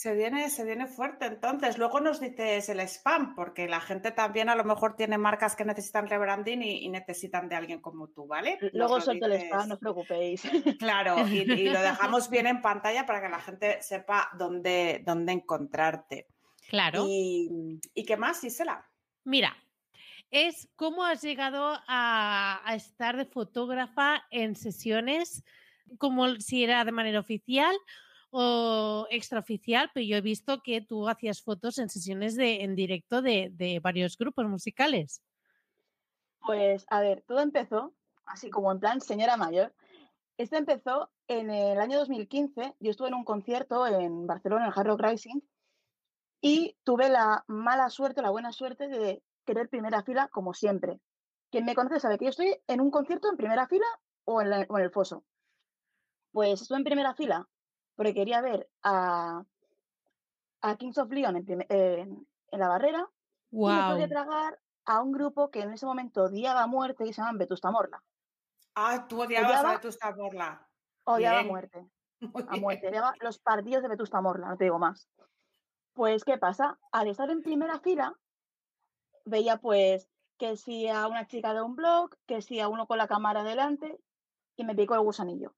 Se 0.00 0.14
viene, 0.14 0.48
se 0.48 0.64
viene 0.64 0.86
fuerte. 0.86 1.26
Entonces, 1.26 1.76
luego 1.76 2.00
nos 2.00 2.20
dices 2.20 2.70
el 2.70 2.80
spam, 2.80 3.34
porque 3.34 3.68
la 3.68 3.82
gente 3.82 4.12
también 4.12 4.48
a 4.48 4.54
lo 4.54 4.64
mejor 4.64 4.96
tiene 4.96 5.18
marcas 5.18 5.54
que 5.54 5.66
necesitan 5.66 6.06
rebranding 6.06 6.62
y, 6.62 6.86
y 6.86 6.88
necesitan 6.88 7.50
de 7.50 7.56
alguien 7.56 7.82
como 7.82 8.08
tú, 8.08 8.26
¿vale? 8.26 8.56
Nos 8.62 8.72
Luego 8.72 9.00
suelto 9.02 9.26
el 9.26 9.34
spam, 9.34 9.68
no 9.68 9.74
os 9.74 9.80
preocupéis. 9.80 10.42
Claro, 10.78 11.28
y, 11.28 11.40
y 11.40 11.68
lo 11.68 11.82
dejamos 11.82 12.30
bien 12.30 12.46
en 12.46 12.62
pantalla 12.62 13.04
para 13.04 13.20
que 13.20 13.28
la 13.28 13.40
gente 13.40 13.82
sepa 13.82 14.30
dónde, 14.38 15.02
dónde 15.04 15.32
encontrarte. 15.32 16.28
Claro. 16.70 17.04
Y, 17.06 17.78
¿Y 17.92 18.04
qué 18.06 18.16
más, 18.16 18.40
Gisela? 18.40 18.88
Mira, 19.24 19.54
es 20.30 20.66
cómo 20.76 21.04
has 21.04 21.20
llegado 21.20 21.78
a, 21.86 22.62
a 22.64 22.74
estar 22.74 23.18
de 23.18 23.26
fotógrafa 23.26 24.24
en 24.30 24.56
sesiones 24.56 25.44
como 25.98 26.36
si 26.36 26.64
era 26.64 26.86
de 26.86 26.92
manera 26.92 27.20
oficial 27.20 27.76
o 28.30 29.06
extraoficial, 29.10 29.90
pero 29.92 30.06
yo 30.06 30.16
he 30.16 30.20
visto 30.20 30.62
que 30.62 30.80
tú 30.80 31.08
hacías 31.08 31.42
fotos 31.42 31.78
en 31.78 31.88
sesiones 31.88 32.36
de, 32.36 32.62
en 32.62 32.74
directo 32.74 33.22
de, 33.22 33.50
de 33.52 33.80
varios 33.80 34.16
grupos 34.16 34.46
musicales. 34.46 35.22
Pues 36.40 36.86
a 36.88 37.00
ver, 37.00 37.22
todo 37.26 37.40
empezó 37.40 37.94
así 38.30 38.50
como 38.50 38.72
en 38.72 38.80
plan 38.80 39.00
señora 39.00 39.36
mayor. 39.36 39.74
Esto 40.38 40.56
empezó 40.56 41.10
en 41.28 41.50
el 41.50 41.78
año 41.78 41.98
2015. 41.98 42.76
Yo 42.80 42.90
estuve 42.90 43.08
en 43.08 43.14
un 43.14 43.24
concierto 43.24 43.86
en 43.86 44.26
Barcelona, 44.26 44.64
en 44.64 44.72
el 44.72 44.78
Hard 44.78 44.86
Rock 44.86 45.02
Rising, 45.02 45.40
y 46.40 46.76
tuve 46.84 47.10
la 47.10 47.44
mala 47.46 47.90
suerte, 47.90 48.22
la 48.22 48.30
buena 48.30 48.52
suerte 48.52 48.88
de 48.88 49.22
querer 49.44 49.68
primera 49.68 50.02
fila 50.02 50.28
como 50.28 50.54
siempre. 50.54 51.00
Quien 51.50 51.64
me 51.64 51.74
conoce 51.74 52.00
sabe 52.00 52.18
que 52.18 52.26
yo 52.26 52.30
estoy 52.30 52.56
en 52.66 52.80
un 52.80 52.90
concierto 52.90 53.28
en 53.28 53.36
primera 53.36 53.66
fila 53.66 53.86
o 54.24 54.40
en, 54.40 54.66
o 54.68 54.78
en 54.78 54.84
el 54.84 54.90
foso. 54.90 55.24
Pues 56.32 56.62
estuve 56.62 56.78
en 56.78 56.84
primera 56.84 57.14
fila 57.14 57.46
porque 57.96 58.14
quería 58.14 58.40
ver 58.40 58.68
a, 58.82 59.44
a 60.62 60.76
Kings 60.76 60.98
of 60.98 61.10
Leon 61.10 61.36
en, 61.36 61.44
prime- 61.44 61.66
en- 61.68 62.26
en 62.52 62.60
la 62.60 62.68
barrera 62.68 63.08
y 63.50 63.56
me 63.58 63.72
tuve 63.72 63.88
Wow. 63.90 63.98
que 63.98 64.08
tragar 64.08 64.60
a 64.86 65.02
un 65.02 65.12
grupo 65.12 65.50
que 65.50 65.60
en 65.60 65.72
ese 65.72 65.86
momento 65.86 66.24
odiaba 66.24 66.62
a 66.62 66.66
muerte 66.66 67.04
y 67.06 67.12
se 67.12 67.20
llaman 67.20 67.38
Vetusta 67.38 67.70
Morla. 67.70 68.02
Ah, 68.74 69.06
tú 69.08 69.22
odiabas 69.22 69.50
a 69.50 69.60
Odiaba- 69.60 69.72
Vetusta 69.76 70.14
Morla. 70.16 70.68
Odiaba 71.04 71.40
a 71.40 71.44
muerte. 71.44 71.86
Muy 72.20 72.44
a 72.48 72.56
muerte. 72.56 72.88
Odiaba 72.88 73.14
los 73.20 73.38
partidos 73.38 73.82
de 73.82 73.88
Vetusta 73.88 74.20
Morla, 74.20 74.48
no 74.48 74.56
te 74.56 74.64
digo 74.64 74.78
más. 74.78 75.08
Pues, 75.92 76.24
¿qué 76.24 76.38
pasa? 76.38 76.78
Al 76.92 77.08
estar 77.08 77.30
en 77.30 77.42
primera 77.42 77.80
fila, 77.80 78.14
veía 79.24 79.56
pues 79.58 80.08
que 80.38 80.56
si 80.56 80.88
a 80.88 81.06
una 81.08 81.26
chica 81.26 81.52
de 81.52 81.60
un 81.62 81.76
blog, 81.76 82.10
que 82.26 82.40
si 82.40 82.60
a 82.60 82.68
uno 82.68 82.86
con 82.86 82.96
la 82.98 83.08
cámara 83.08 83.42
delante, 83.44 84.00
y 84.56 84.64
me 84.64 84.74
picó 84.74 84.94
el 84.94 85.00
gusanillo. 85.00 85.54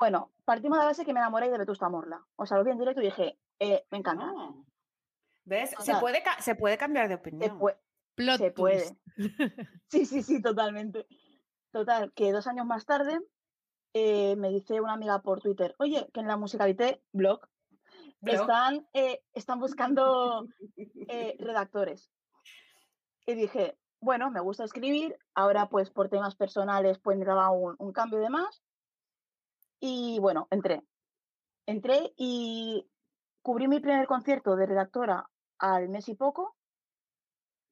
Bueno, 0.00 0.32
partimos 0.44 0.78
de 0.78 0.82
la 0.82 0.88
base 0.88 1.04
que 1.04 1.12
me 1.12 1.20
enamoré 1.20 1.48
de 1.50 1.58
Vetusta 1.58 1.88
Morla. 1.88 2.24
O 2.36 2.46
sea, 2.46 2.56
lo 2.56 2.64
vi 2.64 2.70
en 2.72 2.78
directo 2.78 3.00
y 3.02 3.04
dije, 3.04 3.38
eh, 3.60 3.84
me 3.90 3.98
encanta. 3.98 4.32
Ah. 4.34 4.52
¿Ves? 5.44 5.74
O 5.78 5.82
Se 5.82 5.94
puede, 5.96 6.22
ca- 6.22 6.40
se 6.40 6.54
puede 6.56 6.76
cambiar 6.78 7.06
de 7.08 7.14
Se, 7.14 7.20
opinión. 7.20 7.58
pue- 7.60 7.78
Plot 8.16 8.38
se 8.38 8.50
puede. 8.50 8.84
Sí, 9.88 10.04
sí, 10.06 10.22
sí, 10.22 10.42
totalmente. 10.42 11.06
Total, 11.70 12.12
que 12.14 12.32
dos 12.32 12.46
años 12.46 12.66
más 12.66 12.84
tarde 12.86 13.20
eh, 13.94 14.36
me 14.36 14.48
dice 14.50 14.80
una 14.80 14.94
amiga 14.94 15.20
por 15.22 15.40
Twitter, 15.40 15.74
oye, 15.78 16.08
que 16.12 16.20
en 16.20 16.26
la 16.28 16.36
musicalité 16.36 17.02
blog 17.12 17.40
Blog. 18.20 18.40
están, 18.40 18.88
eh, 18.92 19.22
están 19.34 19.58
buscando 19.60 20.46
eh, 21.08 21.36
redactores. 21.40 22.10
Y 23.26 23.34
dije, 23.34 23.76
bueno, 24.00 24.30
me 24.30 24.40
gusta 24.40 24.64
escribir, 24.64 25.16
ahora 25.34 25.68
pues 25.68 25.90
por 25.90 26.08
temas 26.08 26.34
personales 26.36 26.98
pues 26.98 27.16
necesitaba 27.18 27.50
un, 27.50 27.76
un 27.78 27.92
cambio 27.92 28.18
de 28.20 28.30
más. 28.30 28.62
Y 29.82 30.18
bueno, 30.20 30.46
entré. 30.50 30.82
Entré 31.66 32.12
y 32.16 32.86
cubrí 33.42 33.68
mi 33.68 33.80
primer 33.80 34.06
concierto 34.06 34.56
de 34.56 34.66
redactora 34.66 35.30
al 35.58 35.88
mes 35.88 36.08
y 36.08 36.14
poco. 36.14 36.54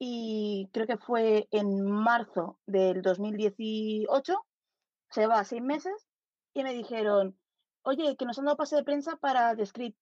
Y 0.00 0.70
creo 0.72 0.86
que 0.86 0.96
fue 0.96 1.48
en 1.50 1.82
marzo 1.82 2.60
del 2.66 3.02
2018, 3.02 4.46
se 5.10 5.26
va 5.26 5.44
seis 5.44 5.62
meses, 5.62 6.08
y 6.54 6.62
me 6.64 6.72
dijeron, 6.74 7.38
oye, 7.82 8.16
que 8.16 8.24
nos 8.24 8.38
han 8.38 8.46
dado 8.46 8.56
pase 8.56 8.76
de 8.76 8.84
prensa 8.84 9.16
para 9.16 9.56
The. 9.56 9.94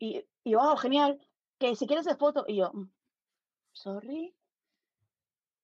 Y, 0.00 0.26
y 0.44 0.54
"Oh, 0.54 0.76
genial, 0.76 1.18
que 1.58 1.76
si 1.76 1.86
quieres 1.86 2.06
de 2.06 2.16
foto. 2.16 2.44
Y 2.48 2.56
yo, 2.58 2.70
"Mm, 2.72 2.90
sorry. 3.72 4.34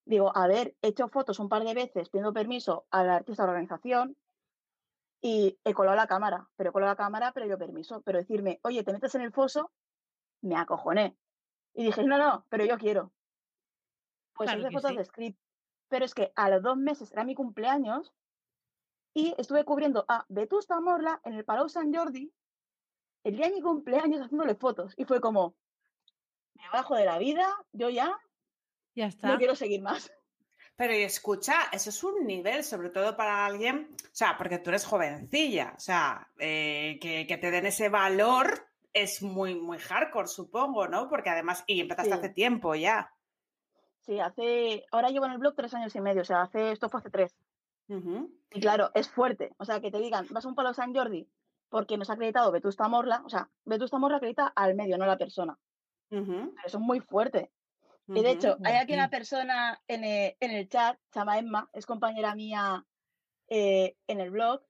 Digo, 0.07 0.31
a 0.37 0.47
ver, 0.47 0.77
he 0.83 0.89
hecho 0.89 1.09
fotos 1.09 1.41
un 1.41 1.49
par 1.49 1.65
de 1.65 1.75
veces 1.75 2.09
pidiendo 2.11 2.33
permiso 2.33 2.87
al 2.91 3.11
artista 3.11 3.43
de 3.43 3.47
la 3.49 3.53
organización 3.55 4.17
y 5.21 5.59
he 5.65 5.75
colado 5.75 5.97
la 5.97 6.07
cámara, 6.07 6.49
pero 6.57 6.71
he 6.71 6.73
colado 6.73 6.93
la 6.93 6.97
cámara, 6.97 7.33
pero 7.33 7.47
yo 7.47 7.59
permiso. 7.59 8.03
Pero 8.03 8.19
decirme, 8.19 8.61
oye, 8.63 8.83
te 8.85 8.93
metes 8.93 9.15
en 9.15 9.23
el 9.23 9.33
foso, 9.33 9.73
me 10.43 10.57
acojoné. 10.57 11.17
Y 11.75 11.85
dije, 11.85 12.05
no, 12.05 12.19
no, 12.19 12.47
pero 12.49 12.65
yo 12.65 12.79
quiero. 12.79 13.13
Pues 14.35 14.49
Claro 14.51 14.61
hice 14.61 14.71
fotos 14.71 14.91
sí. 14.91 14.97
de 14.97 15.05
script. 15.05 15.41
Pero 15.89 16.05
es 16.05 16.15
que 16.15 16.33
a 16.35 16.51
los 16.51 16.63
dos 16.63 16.77
meses 16.77 17.13
era 17.13 17.25
mi 17.25 17.35
cumpleaños 17.35 18.13
y 19.15 19.35
estuve 19.39 19.65
cubriendo 19.65 20.05
a 20.09 20.27
Vetusta 20.29 20.81
Morla 20.81 21.21
en 21.25 21.35
el 21.35 21.45
Palau 21.45 21.69
Sant 21.69 21.95
Jordi 21.95 22.33
el 23.25 23.37
día 23.37 23.47
de 23.49 23.55
mi 23.55 23.63
cumpleaños 23.63 24.21
haciéndole 24.21 24.55
fotos. 24.55 24.95
Y 24.97 25.05
fue 25.05 25.21
como, 25.21 25.57
me 26.55 26.69
bajo 26.73 26.95
de 26.95 27.05
la 27.05 27.19
vida, 27.19 27.47
yo 27.73 27.89
ya 27.89 28.19
Ya 28.95 29.05
no 29.05 29.09
está. 29.09 29.39
quiero 29.39 29.55
seguir 29.55 29.83
más. 29.83 30.13
Pero 30.77 30.95
y 30.95 31.03
escucha, 31.03 31.55
eso 31.73 31.89
es 31.91 32.05
un 32.05 32.27
nivel, 32.27 32.63
sobre 32.63 32.91
todo 32.91 33.17
para 33.17 33.47
alguien, 33.47 33.89
o 34.05 34.09
sea, 34.13 34.37
porque 34.37 34.59
tú 34.59 34.71
eres 34.71 34.85
jovencilla, 34.85 35.73
o 35.77 35.81
sea, 35.81 36.29
eh, 36.39 36.99
que, 37.01 37.27
que 37.27 37.39
te 37.39 37.51
den 37.51 37.65
ese 37.67 37.89
valor 37.89 38.69
es 38.93 39.23
muy, 39.23 39.55
muy 39.55 39.79
hardcore, 39.79 40.29
supongo, 40.29 40.87
¿no? 40.87 41.09
Porque 41.09 41.31
además, 41.31 41.65
y 41.67 41.81
empezaste 41.81 42.11
Sí. 42.13 42.19
hace 42.19 42.29
tiempo 42.29 42.75
ya. 42.75 43.11
Sí, 44.01 44.21
hace, 44.21 44.85
ahora 44.93 45.09
llevo 45.09 45.27
en 45.27 45.33
el 45.33 45.39
blog 45.39 45.55
tres 45.57 45.73
años 45.75 45.95
y 45.97 46.01
medio, 46.01 46.23
o 46.23 46.25
sea, 46.25 46.43
hace, 46.43 46.73
esto 46.73 46.89
fue 46.89 47.01
hace 47.01 47.11
tres. 47.11 47.35
Y 47.89 48.61
claro, 48.61 48.91
es 48.95 49.09
fuerte. 49.09 49.55
O 49.59 49.65
sea, 49.65 49.81
que 49.81 49.91
te 49.91 49.99
digan, 49.99 50.27
vas 50.31 50.45
a 50.45 50.49
un 50.49 50.55
Palau 50.55 50.75
Sant 50.75 50.95
Jordi 50.97 51.29
porque 51.69 51.97
nos 51.97 52.11
ha 52.11 52.15
acreditado 52.15 52.53
Vetusta 52.53 52.87
Morla, 52.89 53.23
o 53.25 53.29
sea, 53.29 53.49
Vetusta 53.65 53.99
Morla 53.99 54.19
acredita 54.19 54.47
al 54.55 54.75
medio, 54.75 54.99
no 54.99 55.05
a 55.05 55.09
la 55.09 55.19
persona. 55.19 55.59
Eso 56.11 56.79
es 56.79 56.79
muy 56.79 57.01
fuerte. 57.01 57.51
Y 58.09 58.23
de 58.23 58.31
hecho, 58.31 58.57
hay 58.65 58.77
aquí 58.77 58.95
una 58.95 59.11
persona 59.11 59.83
en 59.89 60.05
el, 60.05 60.37
en 60.39 60.51
el 60.53 60.69
chat, 60.69 60.99
se 61.11 61.19
llama 61.19 61.39
Emma, 61.39 61.71
es 61.73 61.87
compañera 61.87 62.35
mía 62.35 62.87
eh, 63.49 63.97
en 64.07 64.21
el 64.21 64.31
blog. 64.31 64.63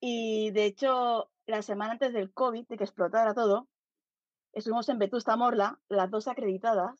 Y 0.00 0.52
de 0.52 0.66
hecho, 0.66 1.30
la 1.46 1.62
semana 1.62 1.92
antes 1.92 2.12
del 2.12 2.32
COVID, 2.32 2.68
de 2.68 2.76
que 2.76 2.84
explotara 2.84 3.34
todo, 3.34 3.68
estuvimos 4.52 4.88
en 4.88 4.98
Vetusta 4.98 5.36
Morla, 5.36 5.80
las 5.88 6.10
dos 6.10 6.28
acreditadas, 6.28 6.94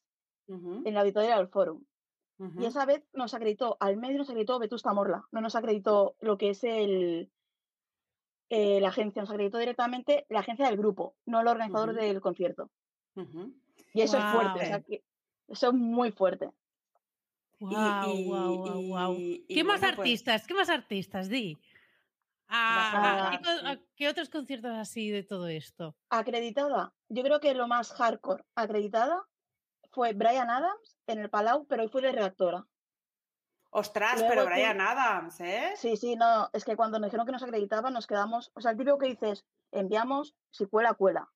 en 0.48 0.94
la 0.94 1.00
auditoría 1.00 1.36
del 1.36 1.48
Fórum. 1.48 1.84
Y 2.58 2.64
esa 2.64 2.86
vez 2.86 3.04
nos 3.12 3.34
acreditó, 3.34 3.76
al 3.80 3.96
medio 3.96 4.18
nos 4.18 4.30
acreditó 4.30 4.58
Vetusta 4.58 4.94
Morla, 4.94 5.26
no 5.32 5.40
nos 5.40 5.56
acreditó 5.56 6.16
lo 6.20 6.38
que 6.38 6.50
es 6.50 6.64
el 6.64 7.30
eh, 8.48 8.80
la 8.80 8.88
agencia, 8.88 9.20
nos 9.20 9.30
acreditó 9.30 9.58
directamente 9.58 10.24
la 10.30 10.40
agencia 10.40 10.66
del 10.66 10.78
grupo, 10.78 11.16
no 11.26 11.40
el 11.40 11.48
organizador 11.48 11.94
del 11.94 12.20
concierto. 12.20 12.70
Y 13.92 14.00
eso 14.00 14.16
es 14.16 14.24
fuerte, 14.32 14.60
o 14.60 14.64
sea, 14.64 14.78
Guau. 14.78 14.84
que 14.84 15.04
eso 15.48 15.68
es 15.68 15.74
muy 15.74 16.12
fuerte. 16.12 16.50
Y- 17.60 17.64
Guau, 17.66 18.14
y- 18.14 18.24
guau. 18.88 19.14
y- 19.14 19.44
y 19.48 19.54
¿Qué 19.54 19.64
más 19.64 19.80
bueno, 19.80 19.96
pues, 19.96 20.06
artistas? 20.06 20.46
¿Qué 20.46 20.54
más 20.54 20.68
artistas? 20.70 21.28
Di. 21.28 21.58
Ah, 22.50 22.92
ah, 22.94 23.30
¿qué, 23.32 23.42
co- 23.44 23.50
sí. 23.58 23.62
ah, 23.64 23.76
qué 23.96 24.08
otros 24.08 24.30
conciertos 24.30 24.70
así 24.76 25.10
de 25.10 25.22
todo 25.22 25.48
esto? 25.48 25.94
Acreditada, 26.08 26.94
yo 27.08 27.22
creo 27.22 27.40
que 27.40 27.52
lo 27.54 27.66
más 27.66 27.92
hardcore 27.92 28.44
acreditada 28.54 29.26
fue 29.90 30.12
Brian 30.14 30.48
Adams 30.48 30.96
en 31.06 31.18
el 31.18 31.28
Palau, 31.30 31.66
pero 31.66 31.82
hoy 31.82 31.88
fue 31.88 32.00
de 32.00 32.12
redactora. 32.12 32.64
Ostras, 33.70 34.14
Luego 34.20 34.28
pero 34.30 34.46
Brian 34.46 34.80
Adams, 34.80 35.40
¿eh? 35.40 35.74
Sí, 35.76 35.96
sí, 35.98 36.16
no, 36.16 36.48
es 36.54 36.64
que 36.64 36.74
cuando 36.74 36.98
nos 36.98 37.08
dijeron 37.08 37.26
que 37.26 37.32
nos 37.32 37.42
acreditaban 37.42 37.92
nos 37.92 38.06
quedamos, 38.06 38.50
o 38.54 38.60
sea, 38.62 38.70
el 38.70 38.78
típico 38.78 38.96
que 38.96 39.08
dices, 39.08 39.44
enviamos, 39.72 40.34
si 40.50 40.64
cuela, 40.66 40.94
cuela. 40.94 41.28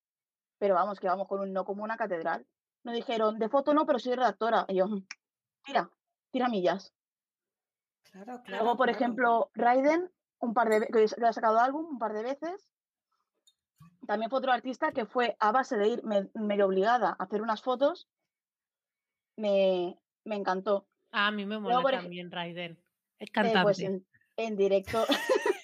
Pero 0.59 0.75
vamos, 0.75 0.99
que 0.99 1.09
vamos 1.09 1.29
con 1.29 1.41
un 1.41 1.53
no 1.53 1.65
como 1.67 1.83
una 1.85 1.99
catedral. 1.99 2.47
Nos 2.85 2.95
dijeron, 2.95 3.39
de 3.39 3.49
foto 3.49 3.75
no, 3.75 3.87
pero 3.87 3.99
soy 3.99 4.15
redactora. 4.15 4.65
Y 4.69 4.77
yo, 4.77 4.87
"Mm, 4.89 5.07
tira, 5.65 5.91
tira 6.31 6.49
millas. 6.49 6.93
Claro, 8.11 8.43
claro. 8.45 8.65
Luego, 8.65 8.77
por 8.77 8.87
claro. 8.89 8.99
ejemplo, 8.99 9.51
Raiden, 9.55 10.11
un 10.41 10.53
par 10.55 10.69
de 10.69 10.81
ve- 10.81 10.89
que 10.93 11.07
ha 11.25 11.33
sacado 11.33 11.59
álbum 11.61 11.87
un 11.87 11.99
par 11.99 12.13
de 12.13 12.23
veces. 12.25 12.69
También 14.07 14.29
fue 14.31 14.41
otro 14.41 14.53
artista 14.53 14.93
que 14.93 15.07
fue 15.07 15.37
a 15.39 15.53
base 15.53 15.77
de 15.77 15.89
ir 15.89 16.05
me- 16.05 16.29
medio 16.35 16.67
obligada 16.67 17.17
a 17.19 17.23
hacer 17.25 17.41
unas 17.41 17.63
fotos. 17.63 18.09
Me, 19.37 19.97
me 20.25 20.37
encantó. 20.37 20.87
Ah, 21.13 21.29
a 21.29 21.31
mí 21.31 21.47
me 21.47 21.59
mola 21.59 21.81
también 21.91 22.31
Raiden. 22.31 22.83
El 23.19 23.29
Eh, 23.29 23.31
cantante. 23.31 23.63
pues 23.63 23.79
en, 23.79 24.07
en 24.37 24.57
directo. 24.57 25.07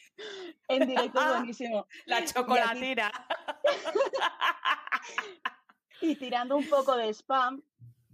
en 0.69 0.87
directo 0.87 1.21
es 1.21 1.29
buenísimo. 1.39 1.87
La 2.07 2.25
chocolatina. 2.25 3.11
Y 6.01 6.17
tirando 6.17 6.57
un 6.57 6.69
poco 6.69 6.97
de 6.97 7.09
spam, 7.13 7.63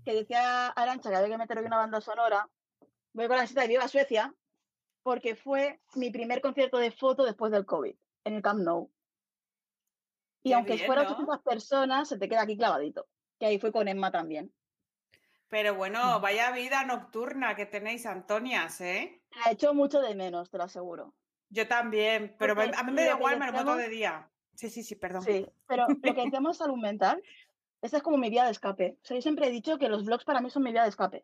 que 0.05 0.15
decía 0.15 0.69
Arancha 0.69 1.11
que 1.11 1.17
había 1.17 1.31
que 1.31 1.39
meter 1.39 1.59
hoy 1.59 1.65
una 1.67 1.79
banda 1.79 2.01
sonora, 2.01 2.49
voy 3.13 3.29
con 3.29 3.37
la 3.37 3.47
cita 3.47 3.63
de 3.63 3.69
Viva 3.69 3.89
Suecia, 3.89 4.35
porque 5.03 5.37
fue 5.37 5.81
mi 5.95 6.11
primer 6.11 6.41
concierto 6.41 6.79
de 6.79 6.91
foto 6.91 7.25
después 7.25 7.53
del 7.53 7.67
COVID, 7.67 7.95
en 8.25 8.35
el 8.35 8.43
Camp 8.43 8.61
Nou. 8.61 8.91
Y 10.43 10.51
Qué 10.51 10.55
aunque 10.55 10.75
bien, 10.75 10.87
fuera 10.87 11.03
¿no? 11.03 11.11
800 11.11 11.43
personas, 11.43 12.09
se 12.09 12.19
te 12.19 12.29
queda 12.29 12.43
aquí 12.43 12.57
clavadito. 12.57 13.07
Que 13.39 13.47
ahí 13.47 13.59
fue 13.59 13.73
con 13.73 13.89
Emma 13.89 14.11
también. 14.11 14.53
Pero 15.49 15.75
bueno, 15.75 16.21
vaya 16.21 16.51
vida 16.51 16.85
nocturna 16.85 17.55
que 17.55 17.67
tenéis, 17.67 18.07
Antonias, 18.07 18.81
¿eh? 18.81 19.23
La 19.37 19.51
he 19.51 19.55
hecho 19.55 19.73
mucho 19.73 20.01
de 20.01 20.15
menos, 20.15 20.51
te 20.51 20.59
lo 20.59 20.65
aseguro. 20.65 21.15
Yo 21.49 21.69
también, 21.69 22.35
pero 22.39 22.55
Porque 22.55 22.73
a 22.77 22.83
mí 22.83 22.93
me 22.93 23.05
da 23.05 23.13
igual, 23.13 23.39
me 23.39 23.53
lo 23.53 23.77
de 23.77 23.89
día. 23.89 24.29
Sí, 24.55 24.71
sí, 24.71 24.83
sí, 24.83 24.97
perdón. 24.97 25.23
Sí, 25.23 25.47
pero 25.67 25.87
lo 25.89 25.97
que 26.01 26.13
decíamos 26.41 26.57
salud 26.57 26.77
mental, 26.77 27.23
esa 27.85 27.99
es 27.99 28.03
como 28.03 28.17
mi 28.17 28.31
vía 28.31 28.45
de 28.45 28.51
escape. 28.51 28.97
O 29.03 29.07
sea, 29.07 29.15
yo 29.15 29.21
siempre 29.21 29.47
he 29.47 29.51
dicho 29.51 29.77
que 29.79 29.91
los 29.91 30.07
blogs 30.07 30.25
para 30.25 30.41
mí 30.41 30.49
son 30.49 30.63
mi 30.63 30.73
vía 30.73 30.85
de 30.85 30.89
escape. 30.89 31.23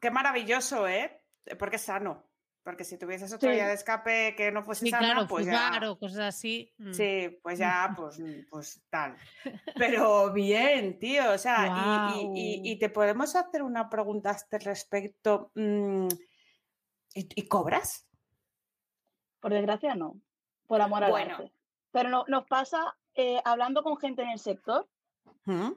Qué 0.00 0.10
maravilloso, 0.10 0.88
¿eh? 0.88 1.22
Porque 1.60 1.76
es 1.76 1.82
sano. 1.82 2.24
Porque 2.64 2.82
si 2.82 2.98
tuvieses 2.98 3.32
otra 3.32 3.52
vía 3.52 3.68
de 3.68 3.74
escape 3.74 4.34
que 4.36 4.50
no 4.50 4.64
fuese 4.64 4.86
sí, 4.86 4.90
sana, 4.90 5.12
claro, 5.12 5.28
pues 5.28 5.46
claro, 5.46 5.96
cosas 5.96 6.18
así. 6.18 6.74
mm. 6.78 6.92
Sí, 6.92 7.38
pues 7.40 7.60
ya, 7.60 7.94
pues, 7.96 8.18
mm, 8.18 8.48
pues 8.50 8.82
tal. 8.90 9.16
Pero 9.78 10.32
bien, 10.32 10.98
tío, 10.98 11.30
o 11.30 11.38
sea, 11.38 12.12
y, 12.34 12.76
te 12.80 12.88
podemos 12.88 13.36
hacer 13.36 13.62
una 13.62 13.88
pregunta 13.88 14.30
a 14.30 14.32
este 14.32 14.58
respecto. 14.58 15.52
Mm, 15.54 16.08
¿Y, 17.14 17.46
cobras? 17.46 18.08
Por 19.38 19.52
desgracia, 19.52 19.94
no. 19.94 20.20
Por 20.66 20.80
amor 20.80 21.04
al 21.04 21.12
bueno. 21.12 21.38
Pero 21.92 22.08
no, 22.08 22.24
nos 22.26 22.44
pasa 22.48 22.96
eh, 23.14 23.40
hablando 23.44 23.84
con 23.84 23.96
gente 23.98 24.22
en 24.22 24.30
el 24.30 24.40
sector, 24.40 24.88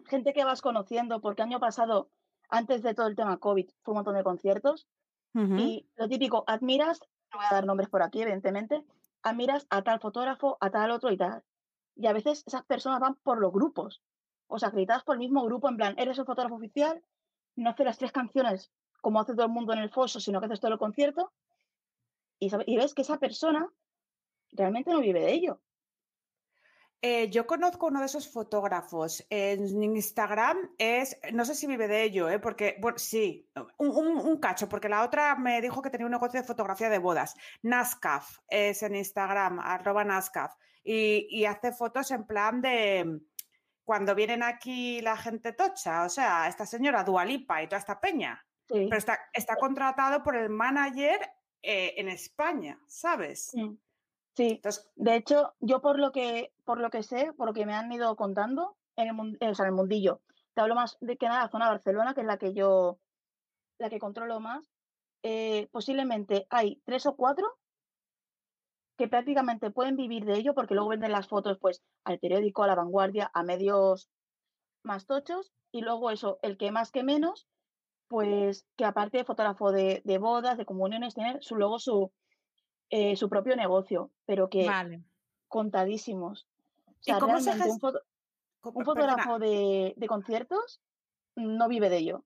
gente 0.06 0.34
que 0.34 0.44
vas 0.44 0.62
conociendo, 0.62 1.22
porque 1.22 1.42
año 1.42 1.60
pasado, 1.60 2.10
antes 2.50 2.82
de 2.82 2.94
todo 2.94 3.08
el 3.08 3.16
tema 3.16 3.38
COVID, 3.38 3.70
fue 3.84 3.92
un 3.94 3.98
montón 3.98 4.16
de 4.16 4.24
conciertos 4.24 4.88
y 5.34 5.88
lo 5.96 6.08
típico, 6.08 6.44
admiras, 6.48 7.00
no 7.32 7.38
voy 7.38 7.46
a 7.50 7.54
dar 7.54 7.66
nombres 7.66 7.90
por 7.90 8.02
aquí, 8.02 8.22
evidentemente, 8.22 8.84
admiras 9.22 9.68
a 9.70 9.84
tal 9.84 10.00
fotógrafo, 10.00 10.58
a 10.60 10.70
tal 10.70 10.92
otro 10.92 11.12
y 11.12 11.18
tal. 11.18 11.44
Y 11.96 12.08
a 12.08 12.14
veces 12.14 12.44
esas 12.48 12.66
personas 12.66 13.00
van 13.00 13.16
por 13.16 13.40
los 13.40 13.52
grupos, 13.52 14.02
o 14.48 14.58
sea, 14.58 14.70
acreditadas 14.70 15.04
por 15.04 15.16
el 15.16 15.20
mismo 15.20 15.44
grupo, 15.44 15.70
en 15.70 15.78
plan, 15.78 15.96
eres 15.98 16.18
el 16.18 16.26
fotógrafo 16.26 16.56
oficial, 16.56 17.04
no 17.56 17.70
haces 17.70 17.86
las 17.86 17.98
tres 17.98 18.12
canciones 18.12 18.72
como 19.02 19.20
hace 19.20 19.34
todo 19.34 19.46
el 19.46 19.52
mundo 19.52 19.74
en 19.74 19.80
el 19.80 19.90
foso, 19.92 20.20
sino 20.20 20.40
que 20.40 20.48
haces 20.48 20.60
todo 20.60 20.74
el 20.74 20.80
concierto, 20.80 21.32
y, 22.40 22.50
y 22.66 22.78
ves 22.78 22.94
que 22.94 23.04
esa 23.04 23.20
persona 23.20 23.70
realmente 24.52 24.92
no 24.92 25.00
vive 25.00 25.22
de 25.22 25.32
ello. 25.32 25.62
Eh, 27.02 27.30
yo 27.30 27.48
conozco 27.48 27.88
uno 27.88 28.02
de 28.02 28.08
esos 28.08 28.30
fotógrafos 28.30 29.26
en 29.30 29.82
Instagram, 29.82 30.58
es, 30.78 31.18
no 31.32 31.46
sé 31.46 31.56
si 31.56 31.66
vive 31.66 31.88
de 31.88 32.04
ello, 32.04 32.30
¿eh? 32.30 32.40
porque, 32.40 32.76
bueno, 32.82 32.98
sí, 32.98 33.50
un, 33.78 34.38
cacho, 34.40 34.68
porque 34.68 34.90
la 34.90 35.06
otra 35.06 35.36
me 35.36 35.62
dijo 35.62 35.82
que 35.82 35.90
tenía 35.90 36.06
un 36.06 36.12
negocio 36.12 36.42
de 36.42 36.48
fotografía 36.48 36.90
de 36.90 36.98
bodas. 36.98 37.36
Nascaf 37.62 38.40
es 38.50 38.84
en 38.84 38.96
Instagram, 38.96 39.60
arroba 39.60 40.04
Nascaf, 40.04 40.54
y, 40.84 41.46
hace 41.46 41.72
fotos 41.72 42.12
en 42.12 42.26
plan 42.26 42.62
de 42.62 43.22
cuando 43.86 44.14
vienen 44.14 44.44
aquí 44.44 45.00
la 45.02 45.16
gente 45.16 45.54
tocha, 45.54 46.04
o 46.04 46.10
sea, 46.10 46.50
esta 46.50 46.66
señora 46.66 47.06
Dualipa 47.06 47.64
y 47.64 47.68
toda 47.68 47.80
esta 47.80 48.00
peña. 48.00 48.46
Pero 48.68 48.98
está, 48.98 49.20
está 49.34 49.56
contratado 49.56 50.22
por 50.22 50.36
el 50.36 50.50
manager 50.50 51.20
eh, 51.62 51.94
en 51.98 52.10
España, 52.10 52.80
¿sabes? 52.88 53.48
Sí, 53.52 53.80
de 54.36 55.16
hecho, 55.16 55.54
yo 55.60 55.82
por 55.82 56.00
lo 56.00 56.12
que 56.12 56.54
por 56.64 56.80
lo 56.80 56.90
que 56.90 57.04
sé, 57.04 57.34
por 57.34 57.48
lo 57.48 57.54
que 57.54 57.66
me 57.66 57.74
han 57.74 57.92
ido 57.92 58.16
contando 58.16 58.78
en 58.96 59.08
el, 59.10 59.38
en 59.40 59.66
el 59.66 59.72
mundillo, 59.72 60.22
te 60.54 60.62
hablo 60.62 60.76
más 60.76 60.98
de 61.02 61.18
que 61.18 61.28
nada 61.28 61.44
la 61.44 61.50
zona 61.50 61.66
de 61.66 61.72
Barcelona, 61.72 62.14
que 62.14 62.22
es 62.22 62.28
la 62.28 62.38
que 62.38 62.54
yo, 62.54 63.00
la 63.78 63.90
que 63.90 64.00
controlo 64.00 64.40
más, 64.40 64.70
eh, 65.24 65.68
posiblemente 65.72 66.48
hay 66.50 66.82
tres 66.86 67.06
o 67.06 67.16
cuatro 67.16 67.58
que 68.98 69.08
prácticamente 69.08 69.72
pueden 69.72 69.96
vivir 69.96 70.26
de 70.26 70.36
ello 70.36 70.54
porque 70.54 70.74
luego 70.74 70.90
venden 70.90 71.12
las 71.12 71.28
fotos 71.28 71.58
pues 71.60 71.82
al 72.04 72.20
periódico, 72.20 72.64
a 72.64 72.68
la 72.68 72.76
vanguardia, 72.76 73.32
a 73.34 73.44
medios 73.44 74.10
más 74.84 75.06
tochos 75.06 75.54
y 75.72 75.82
luego 75.82 76.12
eso, 76.12 76.40
el 76.42 76.58
que 76.58 76.72
más 76.72 76.92
que 76.92 77.04
menos, 77.04 77.48
pues 78.08 78.68
que 78.76 78.86
aparte 78.86 79.20
de 79.20 79.26
fotógrafo 79.26 79.72
de, 79.72 80.02
de 80.04 80.18
bodas, 80.18 80.58
de 80.58 80.66
comuniones, 80.66 81.14
tener 81.14 81.42
su, 81.42 81.56
luego 81.56 81.80
su, 81.80 82.12
eh, 82.90 83.16
su 83.16 83.30
propio 83.30 83.56
negocio, 83.56 84.12
pero 84.26 84.50
que 84.50 84.68
contadísimos. 85.48 86.48
¿Y 87.06 87.14
cómo 87.14 87.40
se 87.40 87.52
un, 87.52 87.80
un, 88.64 88.86
fotógrafo 88.86 89.40
de, 89.40 89.96
conciertos 90.08 90.82
no 91.36 91.68
vive 91.68 91.90
de 91.90 91.98
ello. 91.98 92.26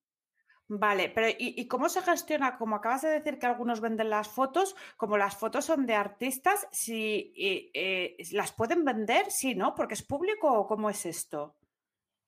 Vale, 0.68 1.10
pero 1.10 1.28
¿y, 1.38 1.68
cómo 1.68 1.90
se 1.90 2.02
gestiona? 2.02 2.58
Como 2.58 2.78
acabas 2.78 3.02
de 3.02 3.10
decir 3.10 3.38
que 3.38 3.46
algunos 3.46 3.82
venden 3.82 4.10
las 4.10 4.30
fotos, 4.30 4.76
como 4.98 5.18
las 5.18 5.36
fotos 5.36 5.66
son 5.66 5.86
de 5.86 5.94
artistas, 5.94 6.68
si 6.72 7.34
eh, 7.38 8.16
las 8.32 8.54
pueden 8.54 8.84
vender, 8.86 9.30
sí, 9.30 9.56
¿no? 9.56 9.76
Porque 9.76 9.94
es 9.94 10.04
público 10.04 10.52
o 10.52 10.66
cómo 10.66 10.90
es 10.90 11.06
esto. 11.06 11.56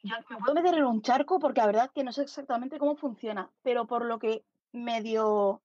me 0.04 0.38
puedo 0.38 0.54
meter 0.54 0.76
en 0.76 0.86
un 0.86 1.02
charco 1.02 1.40
porque 1.40 1.62
la 1.62 1.68
verdad 1.68 1.92
que 1.96 2.04
no 2.04 2.12
sé 2.12 2.24
exactamente 2.24 2.78
cómo 2.78 2.96
funciona, 2.96 3.50
pero 3.64 3.88
por 3.88 4.06
lo 4.06 4.20
que 4.20 4.44
medio, 4.74 5.62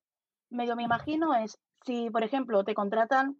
medio 0.49 0.75
me 0.75 0.83
imagino 0.83 1.35
es 1.35 1.59
si, 1.83 2.09
por 2.09 2.23
ejemplo, 2.23 2.63
te 2.63 2.73
contratan 2.73 3.37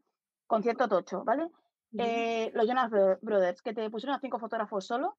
concierto 0.47 0.87
tocho, 0.87 1.23
¿vale? 1.23 1.49
Eh, 1.97 2.51
los 2.53 2.67
Jonas 2.67 2.89
Brothers, 3.21 3.61
que 3.61 3.73
te 3.73 3.89
pusieron 3.89 4.15
a 4.15 4.19
cinco 4.19 4.39
fotógrafos 4.39 4.85
solo, 4.85 5.17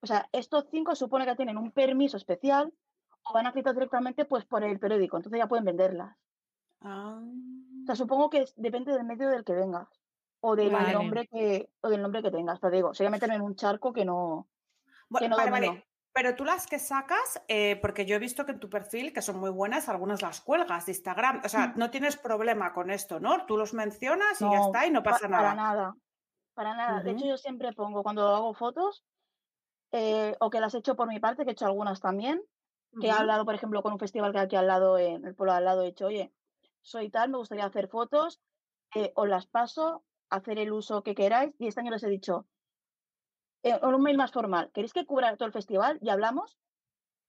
o 0.00 0.06
sea, 0.06 0.28
estos 0.32 0.66
cinco 0.70 0.94
supone 0.94 1.24
que 1.24 1.34
tienen 1.34 1.56
un 1.56 1.72
permiso 1.72 2.18
especial 2.18 2.72
o 3.26 3.32
van 3.32 3.46
a 3.46 3.48
escritas 3.48 3.74
directamente 3.74 4.26
pues 4.26 4.44
por 4.44 4.62
el 4.62 4.78
periódico, 4.78 5.16
entonces 5.16 5.38
ya 5.38 5.48
pueden 5.48 5.64
venderlas. 5.64 6.14
Ah. 6.82 7.22
O 7.22 7.86
sea, 7.86 7.96
supongo 7.96 8.28
que 8.28 8.44
depende 8.56 8.92
del 8.92 9.04
medio 9.04 9.30
del 9.30 9.44
que 9.44 9.54
vengas 9.54 9.88
o 10.40 10.56
del 10.56 10.72
nombre 10.92 11.26
que 11.26 11.70
o 11.80 11.88
del 11.88 12.02
nombre 12.02 12.22
que 12.22 12.30
tengas, 12.30 12.60
te 12.60 12.70
digo, 12.70 12.92
sería 12.92 13.10
meterme 13.10 13.36
en 13.36 13.42
un 13.42 13.56
charco 13.56 13.94
que 13.94 14.04
no 14.04 14.46
que 15.18 15.28
no 15.28 15.36
vale, 15.36 15.86
pero 16.14 16.36
tú 16.36 16.44
las 16.44 16.68
que 16.68 16.78
sacas, 16.78 17.42
eh, 17.48 17.74
porque 17.82 18.06
yo 18.06 18.14
he 18.14 18.20
visto 18.20 18.46
que 18.46 18.52
en 18.52 18.60
tu 18.60 18.70
perfil, 18.70 19.12
que 19.12 19.20
son 19.20 19.40
muy 19.40 19.50
buenas, 19.50 19.88
algunas 19.88 20.22
las 20.22 20.40
cuelgas 20.40 20.86
de 20.86 20.92
Instagram. 20.92 21.42
O 21.44 21.48
sea, 21.48 21.66
mm. 21.66 21.72
no 21.76 21.90
tienes 21.90 22.16
problema 22.16 22.72
con 22.72 22.92
esto, 22.92 23.18
¿no? 23.18 23.44
Tú 23.46 23.56
los 23.56 23.74
mencionas 23.74 24.40
y 24.40 24.44
ya 24.48 24.60
está 24.60 24.86
y 24.86 24.92
no 24.92 25.02
pasa 25.02 25.26
nada. 25.26 25.42
Para 25.42 25.54
nada, 25.56 25.96
para 26.54 26.76
nada. 26.76 27.02
De 27.02 27.10
hecho, 27.10 27.26
yo 27.26 27.36
siempre 27.36 27.72
pongo 27.72 28.04
cuando 28.04 28.28
hago 28.28 28.54
fotos, 28.54 29.04
eh, 29.90 30.36
o 30.38 30.50
que 30.50 30.60
las 30.60 30.72
he 30.74 30.78
hecho 30.78 30.94
por 30.94 31.08
mi 31.08 31.18
parte, 31.18 31.42
que 31.42 31.50
he 31.50 31.52
hecho 31.52 31.66
algunas 31.66 32.00
también, 32.00 32.40
que 33.00 33.08
he 33.08 33.10
hablado, 33.10 33.44
por 33.44 33.56
ejemplo, 33.56 33.82
con 33.82 33.92
un 33.92 33.98
festival 33.98 34.30
que 34.30 34.38
aquí 34.38 34.54
al 34.54 34.68
lado, 34.68 34.96
en 34.98 35.24
el 35.24 35.34
pueblo 35.34 35.52
al 35.52 35.64
lado, 35.64 35.82
he 35.82 35.86
dicho, 35.86 36.06
oye, 36.06 36.32
soy 36.80 37.10
tal, 37.10 37.30
me 37.30 37.38
gustaría 37.38 37.64
hacer 37.64 37.88
fotos, 37.88 38.40
eh, 38.94 39.12
os 39.16 39.28
las 39.28 39.46
paso, 39.46 40.04
hacer 40.30 40.60
el 40.60 40.70
uso 40.70 41.02
que 41.02 41.16
queráis. 41.16 41.52
Y 41.58 41.66
este 41.66 41.80
año 41.80 41.90
les 41.90 42.04
he 42.04 42.08
dicho, 42.08 42.46
eh, 43.64 43.80
un 43.82 44.02
mail 44.02 44.18
más 44.18 44.30
formal. 44.30 44.70
¿Queréis 44.72 44.92
que 44.92 45.06
cubra 45.06 45.34
todo 45.36 45.46
el 45.46 45.52
festival 45.52 45.98
y 46.02 46.10
hablamos 46.10 46.58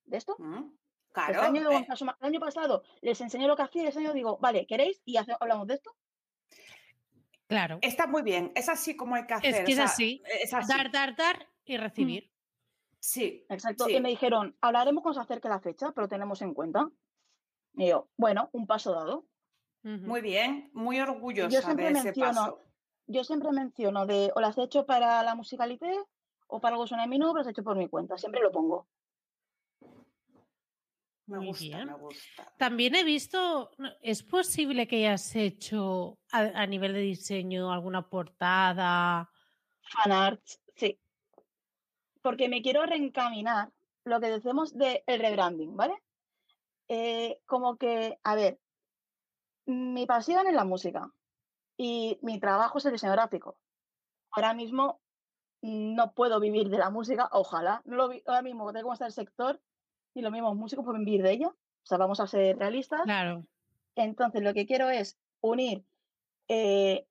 de 0.04 0.18
esto? 0.18 0.36
Mm, 0.38 0.70
claro. 1.14 1.34
El 1.34 1.40
año, 1.40 1.72
eh. 1.72 1.88
el 1.88 2.28
año, 2.28 2.40
pasado 2.42 2.84
les 3.02 3.20
enseñé 3.22 3.48
lo 3.48 3.56
que 3.56 3.64
hacía 3.64 3.84
y 3.84 3.88
este 3.88 4.02
año 4.02 4.14
digo, 4.14 4.38
vale, 4.40 4.68
¿queréis? 4.68 5.02
Y 5.06 5.16
hablamos 5.18 5.66
de 5.68 5.76
esto. 5.76 5.96
Claro. 7.48 7.80
Está 7.82 8.06
muy 8.06 8.22
bien, 8.22 8.52
es 8.56 8.68
así 8.68 8.98
como 8.98 9.16
hay 9.16 9.26
que 9.26 9.34
hacer. 9.34 9.56
Es 9.56 9.62
que 9.62 9.72
es, 9.72 9.80
así. 9.80 10.22
Dar, 10.68 10.92
dar, 10.92 11.16
dar 11.16 11.48
y 11.64 11.78
recibir. 11.78 12.30
Sí. 13.00 13.46
Exacto. 13.50 13.88
Y 13.88 14.02
me 14.02 14.10
dijeron, 14.10 14.58
hablaremos 14.60 15.04
cuando 15.04 15.22
se 15.22 15.24
acerque 15.24 15.48
la 15.48 15.62
fecha, 15.62 15.94
pero 15.94 16.10
tenemos 16.10 16.42
en 16.42 16.54
cuenta. 16.54 16.90
Y 17.76 17.88
yo, 17.90 18.10
bueno, 18.18 18.50
un 18.52 18.68
paso 18.68 18.94
dado. 18.94 19.26
Muy 19.84 20.22
bien, 20.22 20.72
muy 20.74 21.00
orgullosa 21.00 21.76
de 21.76 21.90
ese 21.92 22.14
paso. 22.14 22.60
Yo 23.08 23.24
siempre 23.24 23.52
menciono 23.52 24.06
de, 24.06 24.32
o 24.36 24.42
las 24.42 24.58
he 24.58 24.64
hecho 24.64 24.86
para 24.88 25.22
la 25.22 25.36
musicalité 25.36 25.96
o 26.48 26.60
para 26.60 26.76
algo 26.76 26.88
suena 26.88 27.04
en 27.04 27.10
mi 27.10 27.18
nombre, 27.18 27.44
lo 27.44 27.50
he 27.50 27.52
hecho 27.52 27.64
por 27.64 27.78
mi 27.78 27.88
cuenta. 27.88 28.18
Siempre 28.18 28.42
lo 28.42 28.52
pongo. 28.52 28.88
Me 31.28 31.40
gusta, 31.40 31.86
me 31.86 31.94
gusta. 31.94 32.54
También 32.58 32.94
he 32.94 33.04
visto, 33.04 33.72
¿es 34.02 34.22
posible 34.22 34.88
que 34.88 34.98
hayas 35.08 35.36
hecho 35.36 36.20
a, 36.32 36.68
nivel 36.68 36.94
de 36.94 37.00
diseño 37.00 37.72
alguna 37.72 38.08
portada? 38.08 39.32
Fanarts, 39.82 40.62
sí. 40.76 41.00
Porque 42.22 42.48
me 42.48 42.62
quiero 42.62 42.86
reencaminar 42.86 43.72
lo 44.04 44.20
que 44.20 44.30
decimos 44.30 44.78
del 44.78 45.02
rebranding, 45.08 45.76
¿vale? 45.76 45.96
Eh, 46.88 47.42
como 47.48 47.78
que, 47.78 48.20
a 48.24 48.36
ver, 48.36 48.60
mi 49.66 50.06
pasión 50.06 50.46
es 50.46 50.54
la 50.54 50.64
música 50.64 51.12
y 51.76 52.20
mi 52.22 52.40
trabajo 52.40 52.78
es 52.78 52.86
el 52.86 52.92
diseño 52.92 53.14
gráfico. 53.14 53.58
Ahora 54.30 54.54
mismo 54.54 55.02
no 55.66 56.14
puedo 56.14 56.40
vivir 56.40 56.70
de 56.70 56.78
la 56.78 56.90
música, 56.90 57.28
ojalá. 57.32 57.82
No 57.86 57.96
lo 57.96 58.04
ahora 58.26 58.42
mismo 58.42 58.72
tengo 58.72 58.84
cómo 58.84 58.94
está 58.94 59.08
el 59.08 59.12
sector 59.12 59.60
y 60.14 60.22
los 60.22 60.32
mismos 60.32 60.56
músicos 60.56 60.86
pueden 60.86 61.06
vivir 61.06 61.24
de 61.24 61.32
ella. 61.32 61.48
O 61.48 61.88
sea, 61.88 61.98
vamos 61.98 62.20
a 62.20 62.28
ser 62.28 62.58
realistas. 62.58 63.02
Claro. 63.04 63.46
Entonces, 63.96 64.42
lo 64.44 64.54
que 64.54 64.66
quiero 64.66 64.90
es 64.90 65.18
unir 65.42 65.84
eh, 66.48 67.08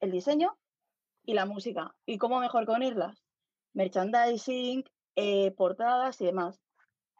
el 0.00 0.10
diseño 0.10 0.56
y 1.24 1.34
la 1.34 1.46
música. 1.46 1.94
¿Y 2.06 2.18
cómo 2.18 2.40
mejor 2.40 2.64
que 2.64 2.72
unirlas? 2.72 3.22
Merchandising, 3.74 4.84
eh, 5.16 5.50
portadas 5.52 6.20
y 6.20 6.26
demás. 6.26 6.60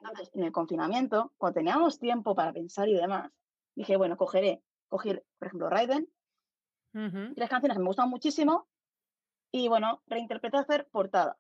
Entonces, 0.01 0.31
en 0.35 0.45
el 0.45 0.53
confinamiento, 0.53 1.33
cuando 1.37 1.59
teníamos 1.59 1.99
tiempo 1.99 2.35
para 2.35 2.53
pensar 2.53 2.89
y 2.89 2.95
demás, 2.95 3.31
dije, 3.75 3.97
bueno, 3.97 4.17
cogeré, 4.17 4.63
cogí, 4.89 5.11
por 5.39 5.49
ejemplo, 5.49 5.69
Raiden, 5.69 6.09
tres 6.93 7.49
canciones 7.49 7.77
que 7.77 7.83
me 7.83 7.89
gustan 7.89 8.09
muchísimo, 8.09 8.69
y 9.51 9.69
bueno, 9.69 10.03
reinterpreté 10.07 10.57
hacer 10.59 10.89
portadas. 10.91 11.37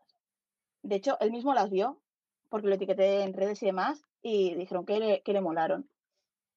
De 0.82 0.96
hecho, 0.96 1.18
él 1.20 1.30
mismo 1.30 1.54
las 1.54 1.70
vio, 1.70 2.00
porque 2.48 2.68
lo 2.68 2.74
etiqueté 2.74 3.22
en 3.22 3.34
redes 3.34 3.62
y 3.62 3.66
demás, 3.66 4.02
y 4.22 4.54
dijeron 4.54 4.86
que 4.86 4.98
le, 4.98 5.22
que 5.22 5.32
le 5.32 5.40
molaron. 5.40 5.88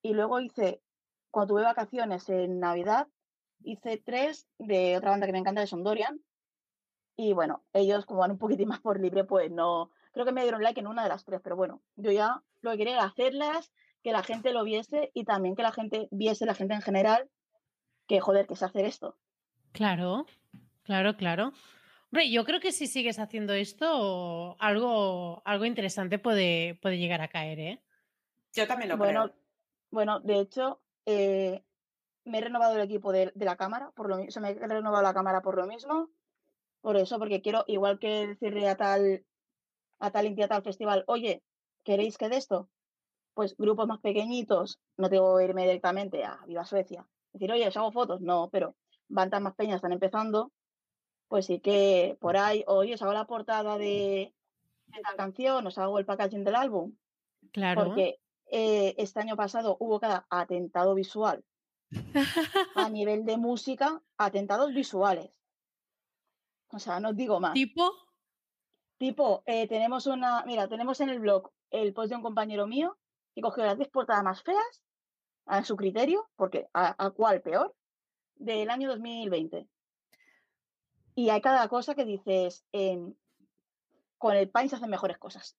Y 0.02 0.14
luego 0.14 0.39
hice, 0.39 0.82
cuando 1.30 1.54
tuve 1.54 1.64
vacaciones 1.64 2.30
en 2.30 2.60
Navidad, 2.60 3.08
hice 3.64 4.02
tres 4.04 4.47
de 4.58 4.97
otra 4.97 5.12
banda 5.12 5.26
que 5.26 5.34
me 5.34 5.39
encanta, 5.39 5.62
de 5.62 5.68
Sondorian. 5.68 6.22
Y 7.16 7.34
bueno, 7.34 7.64
ellos 7.74 8.06
como 8.06 8.22
van 8.22 8.32
un 8.32 8.38
poquitín 8.38 8.70
más 8.70 8.80
por 8.80 8.99
libre, 8.99 9.26
pues 9.26 9.52
no, 9.52 9.91
creo 10.12 10.26
que 10.26 10.32
me 10.32 10.43
dieron 10.43 10.64
like 10.64 10.80
en 10.80 10.88
una 10.88 11.04
de 11.04 11.10
las 11.10 11.26
tres, 11.26 11.41
pero 11.43 11.56
bueno, 11.56 11.82
yo 11.95 12.12
ya 12.12 12.41
lo 12.62 12.72
que 12.72 12.78
quería 12.78 12.93
era 12.93 13.04
hacerlas, 13.04 13.72
que 14.02 14.12
la 14.12 14.24
gente 14.24 14.54
lo 14.54 14.64
viese 14.64 15.12
y 15.14 15.26
también 15.26 15.56
que 15.56 15.64
la 15.64 15.72
gente 15.72 16.08
viese, 16.12 16.45
la 16.45 16.56
gente 16.56 16.74
en 16.74 16.82
general, 16.82 17.30
que 18.08 18.20
joder, 18.20 18.47
que 18.47 18.56
sé 18.56 18.66
hacer 18.66 18.86
esto. 18.86 19.18
Claro, 19.72 20.26
claro, 20.84 21.16
claro. 21.18 21.54
Hombre, 22.12 22.30
yo 22.32 22.44
creo 22.46 22.60
que 22.60 22.72
si 22.74 22.88
sigues 22.88 23.20
haciendo 23.20 23.54
esto, 23.54 24.58
algo, 24.60 25.42
algo 25.46 25.66
interesante 25.66 26.20
puede, 26.20 26.76
puede 26.76 26.98
llegar 26.98 27.22
a 27.22 27.30
caer, 27.30 27.60
¿eh? 27.60 27.84
Yo 28.54 28.68
también 28.68 28.90
lo 28.90 28.98
Bueno, 28.98 29.22
creo. 29.22 29.36
bueno, 29.92 30.20
de 30.20 30.40
hecho, 30.40 30.82
eh, 31.06 31.64
me 32.26 32.40
he 32.40 32.42
renovado 32.42 32.76
el 32.76 32.82
equipo 32.84 33.12
de, 33.12 33.32
de 33.36 33.46
la 33.46 33.58
cámara, 33.58 33.92
por 33.96 34.10
lo 34.10 34.18
mismo, 34.18 34.42
me 34.42 34.52
he 34.52 34.56
renovado 34.56 35.04
la 35.04 35.14
cámara 35.14 35.42
por 35.42 35.58
lo 35.58 35.68
mismo, 35.68 36.10
por 36.82 36.98
eso, 36.98 37.20
porque 37.20 37.42
quiero, 37.42 37.66
igual 37.68 38.00
que 38.00 38.28
decirle 38.28 38.70
a 38.70 38.78
tal, 38.78 39.26
a 40.00 40.12
tal 40.12 40.28
y 40.38 40.42
a 40.44 40.48
tal 40.48 40.64
festival, 40.64 41.04
oye, 41.08 41.44
¿queréis 41.84 42.18
que 42.18 42.30
de 42.30 42.38
esto? 42.38 42.70
Pues 43.34 43.56
grupos 43.58 43.88
más 43.88 44.00
pequeñitos, 44.02 44.80
no 44.98 45.10
tengo 45.10 45.38
que 45.38 45.46
irme 45.46 45.64
directamente 45.64 46.24
a 46.26 46.40
Viva 46.48 46.66
Suecia. 46.66 47.08
Decir, 47.34 47.52
oye, 47.52 47.68
os 47.68 47.78
hago 47.78 47.92
fotos, 47.92 48.22
no, 48.22 48.50
pero 48.52 48.76
bandas 49.10 49.42
más 49.42 49.56
pequeñas 49.56 49.78
están 49.78 49.94
empezando, 49.94 50.52
pues 51.32 51.46
sí 51.46 51.62
que 51.62 52.18
por 52.20 52.36
ahí, 52.36 52.62
oye, 52.68 52.94
os 52.96 53.02
hago 53.02 53.14
la 53.14 53.26
portada 53.26 53.78
de, 53.78 54.36
de 54.88 55.02
la 55.02 55.16
canción, 55.16 55.66
os 55.66 55.78
hago 55.78 55.98
el 55.98 56.06
packaging 56.06 56.44
del 56.44 56.56
álbum, 56.56 56.94
Claro. 57.54 57.86
porque 57.86 58.20
eh, 58.48 58.96
este 58.98 59.22
año 59.22 59.38
pasado 59.38 59.78
hubo 59.80 59.98
cada 60.02 60.28
atentado 60.30 60.94
visual 60.94 61.42
a 62.76 62.90
nivel 62.90 63.24
de 63.24 63.38
música, 63.38 64.02
atentados 64.18 64.74
visuales. 64.74 65.32
O 66.68 66.80
sea, 66.80 67.00
no 67.00 67.10
os 67.10 67.16
digo 67.16 67.40
más. 67.40 67.54
tipo, 67.54 67.90
Tipo, 68.98 69.42
eh, 69.46 69.68
tenemos 69.70 70.06
una, 70.08 70.44
mira, 70.46 70.68
tenemos 70.68 71.00
en 71.00 71.10
el 71.10 71.20
blog 71.22 71.50
el 71.70 71.94
post 71.94 72.10
de 72.10 72.18
un 72.18 72.22
compañero 72.22 72.68
mío 72.68 72.98
que 73.34 73.42
cogió 73.42 73.64
las 73.64 73.78
10 73.78 73.90
portadas 73.90 74.24
más 74.24 74.44
feas 74.44 74.84
a 75.46 75.64
su 75.64 75.76
criterio, 75.78 76.30
porque 76.36 76.68
a, 76.74 76.94
a 77.04 77.10
cuál 77.12 77.42
peor, 77.42 77.74
del 78.36 78.70
año 78.70 78.90
2020. 78.90 79.68
Y 81.16 81.30
hay 81.30 81.41
cada 81.41 81.68
cosa 81.68 81.95
que 81.95 82.05
dices, 82.05 82.66
em, 82.72 83.14
con 84.18 84.36
el 84.36 84.49
país 84.49 84.70
se 84.70 84.76
hacen 84.76 84.89
mejores 84.89 85.18
cosas. 85.18 85.57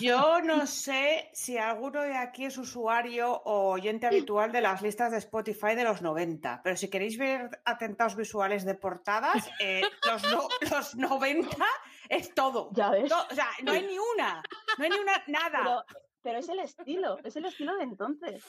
Yo 0.00 0.40
no 0.40 0.66
sé 0.66 1.30
si 1.34 1.58
alguno 1.58 2.00
de 2.02 2.16
aquí 2.16 2.44
es 2.46 2.56
usuario 2.58 3.30
o 3.44 3.70
oyente 3.72 4.06
habitual 4.06 4.52
de 4.52 4.60
las 4.60 4.80
listas 4.82 5.10
de 5.12 5.18
Spotify 5.18 5.74
de 5.74 5.84
los 5.84 6.02
90, 6.02 6.60
pero 6.64 6.76
si 6.76 6.88
queréis 6.88 7.18
ver 7.18 7.50
atentados 7.64 8.16
visuales 8.16 8.64
de 8.64 8.74
portadas, 8.74 9.48
eh, 9.60 9.82
los, 10.06 10.22
no- 10.32 10.48
los 10.70 10.94
90 10.96 11.56
es 12.08 12.34
todo. 12.34 12.70
Ya 12.72 12.90
ves. 12.90 13.08
To- 13.10 13.26
o 13.30 13.34
sea, 13.34 13.48
no 13.62 13.72
hay 13.72 13.82
ni 13.86 13.98
una, 13.98 14.42
no 14.78 14.84
hay 14.84 14.90
ni 14.90 14.98
una, 14.98 15.22
nada. 15.26 15.58
Pero, 15.62 15.84
pero 16.22 16.38
es 16.38 16.48
el 16.48 16.60
estilo, 16.60 17.18
es 17.22 17.36
el 17.36 17.44
estilo 17.44 17.76
de 17.76 17.84
entonces. 17.84 18.44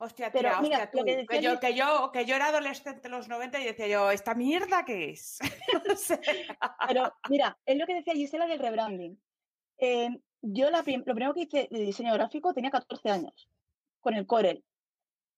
Hostia, 0.00 0.32
pero 0.32 0.50
tía, 0.50 0.60
mira, 0.60 0.76
hostia, 0.84 0.90
tú, 0.90 1.04
que 1.04 1.26
que, 1.26 1.40
yo, 1.42 1.60
que, 1.60 1.74
yo, 1.74 2.10
que 2.12 2.24
yo 2.24 2.34
era 2.36 2.46
adolescente 2.46 3.06
en 3.08 3.12
los 3.12 3.28
90 3.28 3.60
y 3.60 3.64
decía 3.64 3.86
yo, 3.86 4.10
¿esta 4.10 4.34
mierda 4.34 4.84
qué 4.84 5.10
es? 5.10 5.38
No 5.86 5.96
sé. 5.96 6.20
Pero 6.88 7.12
mira, 7.28 7.56
es 7.64 7.78
lo 7.78 7.86
que 7.86 7.94
decía 7.94 8.14
Gisela 8.14 8.46
del 8.46 8.58
rebranding. 8.58 9.20
Eh, 9.78 10.08
yo 10.42 10.70
la 10.70 10.82
prim- 10.82 11.04
lo 11.06 11.14
primero 11.14 11.34
que 11.34 11.42
hice 11.42 11.68
de 11.70 11.78
diseño 11.80 12.12
gráfico 12.14 12.52
tenía 12.52 12.70
14 12.70 13.08
años, 13.10 13.48
con 14.00 14.14
el 14.14 14.26
Corel. 14.26 14.64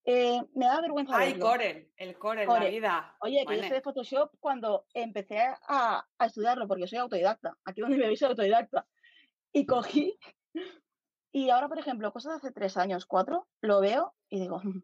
Eh, 0.04 0.40
me 0.54 0.66
daba 0.66 0.80
vergüenza 0.80 1.16
Ay, 1.16 1.32
verlo. 1.32 1.46
Corel, 1.46 1.92
el 1.96 2.18
Corel, 2.18 2.48
la 2.48 2.54
Corel. 2.54 2.70
vida. 2.72 3.16
Oye, 3.20 3.38
que 3.38 3.44
Bueno. 3.44 3.62
yo 3.62 3.68
sé 3.68 3.74
de 3.74 3.80
Photoshop 3.82 4.32
cuando 4.40 4.86
empecé 4.94 5.38
a, 5.40 6.04
a 6.18 6.26
estudiarlo, 6.26 6.66
porque 6.66 6.88
soy 6.88 6.98
autodidacta. 6.98 7.56
Aquí 7.64 7.80
donde 7.82 7.98
me 7.98 8.06
veis 8.08 8.18
soy 8.18 8.30
autodidacta. 8.30 8.84
Y 9.52 9.64
cogí. 9.66 10.18
Y 11.32 11.50
ahora, 11.50 11.68
por 11.68 11.78
ejemplo, 11.78 12.12
cosas 12.12 12.32
de 12.32 12.36
hace 12.36 12.52
tres 12.52 12.76
años, 12.76 13.06
cuatro, 13.06 13.48
lo 13.60 13.80
veo 13.80 14.14
y 14.28 14.40
digo. 14.40 14.60
"Mm, 14.62 14.82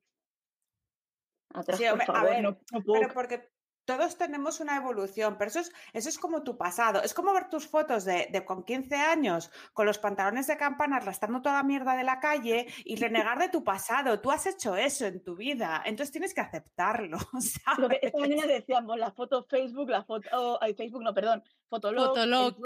Atrás, 1.55 1.79
Sí, 1.79 1.85
por 2.07 2.17
a 2.17 2.25
ver, 2.25 2.43
no, 2.43 2.59
no 2.73 2.83
puedo 2.83 3.01
Pero 3.01 3.15
porque 3.15 3.51
todos 3.87 4.19
tenemos 4.19 4.61
una 4.61 4.77
evolución, 4.77 5.37
pero 5.39 5.49
eso 5.49 5.61
es, 5.61 5.73
eso 5.95 6.11
es 6.11 6.19
como 6.19 6.43
tu 6.43 6.59
pasado. 6.59 7.03
Es 7.03 7.15
como 7.15 7.33
ver 7.33 7.49
tus 7.49 7.67
fotos 7.67 8.05
de, 8.05 8.29
de 8.31 8.45
con 8.45 8.63
15 8.63 8.95
años, 8.97 9.51
con 9.73 9.87
los 9.87 9.99
pantalones 9.99 10.47
de 10.47 10.59
campana, 10.59 10.97
arrastrando 10.99 11.41
toda 11.41 11.55
la 11.55 11.63
mierda 11.63 11.97
de 11.97 12.05
la 12.05 12.21
calle 12.21 12.67
y 12.85 12.97
renegar 12.97 13.39
de 13.39 13.49
tu 13.49 13.65
pasado. 13.65 14.21
Tú 14.21 14.31
has 14.31 14.45
hecho 14.45 14.77
eso 14.77 15.07
en 15.07 15.25
tu 15.25 15.37
vida, 15.37 15.83
entonces 15.87 16.13
tienes 16.13 16.35
que 16.35 16.43
aceptarlo. 16.43 17.17
Lo 17.79 17.89
que 17.89 17.97
¿sabes? 17.97 17.99
esta 18.03 18.19
mañana 18.19 18.47
decíamos, 18.47 18.99
la 18.99 19.11
foto 19.11 19.45
Facebook, 19.45 19.89
la 19.89 20.05
foto, 20.05 20.29
oh, 20.35 20.59
ay, 20.61 20.75
Facebook 20.75 21.03
no, 21.03 21.15
perdón, 21.15 21.43
Fotolog, 21.71 22.09
Fotolog. 22.09 22.57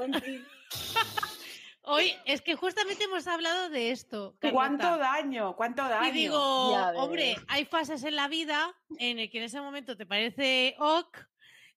20. 1.85 1.91
hoy 1.91 2.15
es 2.25 2.43
que 2.43 2.55
justamente 2.55 3.05
hemos 3.05 3.27
hablado 3.27 3.69
de 3.71 3.91
esto. 3.91 4.37
¿Cuánto 4.53 4.99
daño? 4.99 5.55
¿Cuánto 5.57 5.83
daño? 5.83 6.09
Y 6.09 6.13
digo, 6.13 6.73
Ya 6.73 6.91
hombre, 6.97 7.37
hay 7.49 7.65
fases 7.65 8.05
en 8.05 8.17
la 8.17 8.29
vida 8.29 8.75
en 8.99 9.19
el 9.19 9.31
que 9.31 9.39
en 9.39 9.45
ese 9.45 9.61
momento 9.61 9.97
te 9.97 10.07
parece 10.07 10.77
ok. 10.79 11.19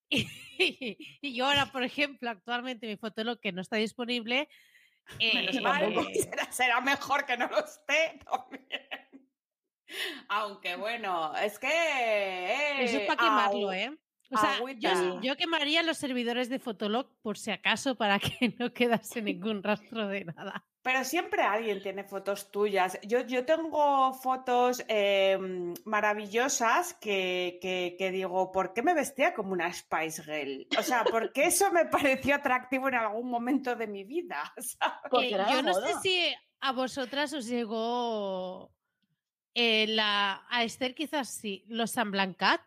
Y, 0.57 1.17
y 1.19 1.35
yo 1.35 1.47
ahora, 1.47 1.65
por 1.65 1.83
ejemplo, 1.83 2.29
actualmente 2.29 2.87
mi 2.87 2.95
fotolog 2.95 3.41
que 3.41 3.51
no 3.51 3.61
está 3.61 3.75
disponible. 3.75 4.47
Menos 5.19 5.55
eh, 5.55 5.61
mal, 5.61 5.93
será, 6.13 6.51
será 6.51 6.81
mejor 6.81 7.25
que 7.25 7.35
no 7.35 7.47
lo 7.47 7.59
esté 7.59 8.19
también. 8.23 8.65
Aunque 10.29 10.75
bueno, 10.77 11.35
es 11.35 11.59
que... 11.59 12.83
Eso 12.83 12.97
es 12.97 13.03
eh, 13.03 13.05
para 13.07 13.19
quemarlo, 13.19 13.67
au. 13.67 13.71
¿eh? 13.71 13.97
O 14.35 14.41
sea, 14.41 14.59
yo, 15.21 15.35
quemaría 15.37 15.81
los 15.83 15.97
servidores 15.97 16.49
de 16.49 16.59
Fotolog 16.59 17.07
por 17.21 17.37
si 17.37 17.51
acaso 17.51 17.95
para 17.95 18.19
que 18.19 18.53
no 18.59 18.73
quedase 18.73 19.21
ningún 19.21 19.63
rastro 19.63 20.07
de 20.07 20.25
nada. 20.25 20.65
Pero 20.81 21.03
siempre 21.03 21.41
alguien 21.41 21.81
tiene 21.81 22.03
fotos 22.03 22.51
tuyas. 22.51 22.99
Yo, 23.01 23.21
yo 23.25 23.43
tengo 23.43 24.13
fotos 24.13 24.83
eh, 24.87 25.35
maravillosas 25.83 26.93
que, 26.95 27.57
que- 27.59 27.95
que 27.97 28.11
digo, 28.11 28.51
¿por 28.51 28.73
qué 28.73 28.83
me 28.83 28.93
vestía 28.93 29.33
como 29.33 29.53
una 29.53 29.73
Spice 29.73 30.21
Girl? 30.23 30.67
O 30.77 30.83
sea, 30.83 31.03
porque 31.09 31.43
eso 31.45 31.71
me 31.71 31.85
pareció 31.85 32.35
atractivo 32.35 32.87
en 32.89 32.95
algún 32.95 33.29
momento 33.29 33.75
de 33.75 33.87
mi 33.87 34.03
vida. 34.03 34.53
Eh, 35.21 35.31
yo 35.31 35.61
no 35.63 35.73
sé 35.73 35.93
si 36.03 36.19
a 36.59 36.71
vosotras 36.71 37.31
os 37.33 37.47
llegó 37.47 38.71
eh, 39.53 39.85
la 39.87 40.45
a 40.49 40.63
Esther 40.63 40.93
quizás 40.93 41.29
sí, 41.29 41.63
los 41.67 41.91
San 41.91 42.11
Blancat. 42.11 42.61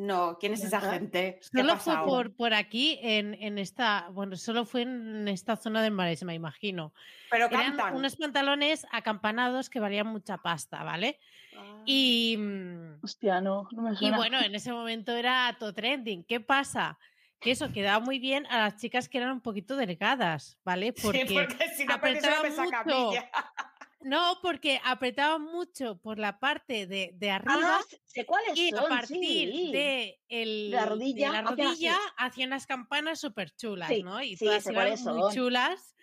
No, 0.00 0.38
¿quién 0.38 0.52
es 0.52 0.62
esa 0.62 0.80
gente? 0.80 1.40
¿Qué 1.52 1.60
ha 1.60 1.64
Solo 1.64 1.76
fue 1.76 1.96
por, 2.04 2.32
por 2.36 2.54
aquí 2.54 3.00
en, 3.02 3.34
en 3.34 3.58
esta, 3.58 4.08
bueno, 4.12 4.36
solo 4.36 4.64
fue 4.64 4.82
en 4.82 5.26
esta 5.26 5.56
zona 5.56 5.82
del 5.82 5.90
Maresme, 5.92 6.34
imagino. 6.34 6.92
Pero 7.30 7.46
Eran 7.46 7.76
cantan. 7.76 7.96
unos 7.96 8.14
pantalones 8.14 8.86
acampanados 8.92 9.68
que 9.68 9.80
valían 9.80 10.06
mucha 10.06 10.38
pasta, 10.38 10.84
¿vale? 10.84 11.18
Ah. 11.56 11.82
Y, 11.84 12.36
mm, 12.38 12.98
Hostia, 13.02 13.40
no, 13.40 13.66
no 13.72 13.82
me 13.82 13.92
y 13.94 13.96
suena. 13.96 14.16
bueno, 14.18 14.40
en 14.40 14.54
ese 14.54 14.70
momento 14.72 15.16
era 15.16 15.56
todo 15.58 15.74
trending. 15.74 16.22
¿Qué 16.22 16.38
pasa? 16.38 16.96
Que 17.40 17.50
eso 17.50 17.72
quedaba 17.72 17.98
muy 17.98 18.20
bien 18.20 18.46
a 18.46 18.58
las 18.58 18.76
chicas 18.76 19.08
que 19.08 19.18
eran 19.18 19.32
un 19.32 19.40
poquito 19.40 19.74
delgadas, 19.74 20.58
¿vale? 20.64 20.92
Porque, 20.92 21.26
sí, 21.26 21.34
porque 21.34 21.68
si 21.76 21.84
no 21.84 22.00
perdí 22.00 22.18
apretaba 22.18 22.46
esa 22.48 22.62
mucho. 22.62 22.76
camilla. 22.84 23.30
No, 24.00 24.38
porque 24.42 24.80
apretaban 24.84 25.42
mucho 25.42 25.98
por 26.00 26.18
la 26.20 26.38
parte 26.38 26.86
de, 26.86 27.10
de 27.14 27.30
arriba 27.32 27.78
Ah, 27.80 27.82
sé- 28.06 28.24
cuáles 28.24 28.56
y 28.56 28.72
a 28.74 28.80
partir 28.88 29.52
sí. 29.52 29.72
de, 29.72 30.20
el- 30.28 30.70
la 30.70 30.86
rodilla, 30.86 31.28
de 31.28 31.32
la 31.32 31.42
rodilla 31.42 31.96
hacían 32.16 32.50
unas 32.50 32.66
campanas 32.66 33.18
súper 33.18 33.50
chulas, 33.56 33.88
Sí, 33.88 34.02
¿no? 34.04 34.22
Y 34.22 34.36
sí, 34.36 34.44
todas 34.44 34.66
iban 34.66 34.88
muy 34.88 34.96
son. 34.98 35.32
chulas, 35.34 35.96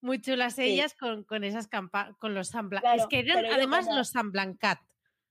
muy 0.00 0.20
chulas 0.20 0.54
Sí. 0.54 0.62
ellas 0.62 0.94
con, 0.94 1.24
con 1.24 1.42
esas 1.42 1.66
campa 1.66 2.16
con 2.20 2.32
los 2.34 2.48
San 2.48 2.68
Blancat. 2.68 2.96
es 3.00 3.06
que 3.08 3.18
eran 3.20 3.44
además 3.46 3.86
como- 3.86 3.98
los 3.98 4.10
San 4.10 4.30
Blancat. 4.30 4.78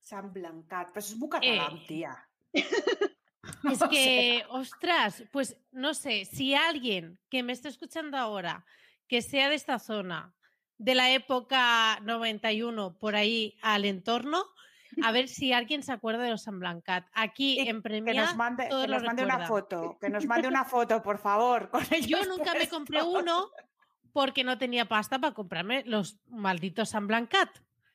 San 0.01 0.33
Blancat, 0.33 0.89
pero 0.89 0.99
eso 0.99 1.13
es 1.13 1.19
muy 1.19 1.29
catalán, 1.29 1.77
Eh, 1.77 1.85
tía. 1.87 2.29
Es 3.63 3.73
O 3.73 3.75
sea, 3.75 3.87
que, 3.89 4.43
ostras, 4.49 5.23
pues 5.31 5.55
no 5.71 5.93
sé, 5.93 6.25
si 6.25 6.55
alguien 6.55 7.19
que 7.29 7.43
me 7.43 7.53
está 7.53 7.69
escuchando 7.69 8.17
ahora, 8.17 8.65
que 9.07 9.21
sea 9.21 9.49
de 9.49 9.55
esta 9.55 9.77
zona, 9.77 10.33
de 10.77 10.95
la 10.95 11.11
época 11.11 11.99
91, 12.01 12.97
por 12.97 13.15
ahí 13.15 13.57
al 13.61 13.85
entorno, 13.85 14.43
a 15.03 15.11
ver 15.11 15.27
si 15.27 15.53
alguien 15.53 15.83
se 15.83 15.91
acuerda 15.91 16.23
de 16.23 16.29
los 16.29 16.43
San 16.43 16.59
Blancat. 16.59 17.05
Aquí 17.13 17.59
en 17.59 17.77
que 17.77 17.81
Premia 17.81 18.13
nos 18.13 18.35
mande, 18.35 18.67
todos 18.67 18.85
que 18.85 18.91
nos 18.91 19.03
mande 19.03 19.23
una 19.23 19.47
foto, 19.47 19.97
que 19.99 20.09
nos 20.09 20.25
mande 20.27 20.47
una 20.47 20.65
foto, 20.65 21.01
por 21.01 21.17
favor. 21.17 21.69
con 21.69 21.83
Yo 22.07 22.25
nunca 22.25 22.53
me 22.53 22.67
compré 22.67 23.03
uno 23.03 23.49
porque 24.13 24.43
no 24.43 24.57
tenía 24.57 24.85
pasta 24.85 25.19
para 25.19 25.33
comprarme 25.33 25.83
los 25.85 26.17
malditos 26.27 26.89
San 26.89 27.07
Blancat, 27.07 27.49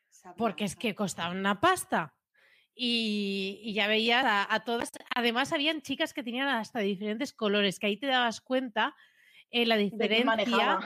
San 0.08 0.34
porque 0.36 0.64
es 0.64 0.76
que 0.76 0.94
costaban 0.94 1.38
una 1.38 1.60
pasta. 1.60 2.14
Y, 2.82 3.60
y 3.62 3.74
ya 3.74 3.88
veías 3.88 4.24
a, 4.24 4.54
a 4.54 4.60
todas. 4.64 4.92
Además, 5.14 5.52
habían 5.52 5.82
chicas 5.82 6.14
que 6.14 6.22
tenían 6.22 6.48
hasta 6.48 6.78
diferentes 6.78 7.32
colores, 7.34 7.78
que 7.78 7.88
ahí 7.88 7.98
te 7.98 8.06
dabas 8.06 8.40
cuenta 8.40 8.94
en 9.50 9.68
la 9.68 9.76
diferencia. 9.76 10.80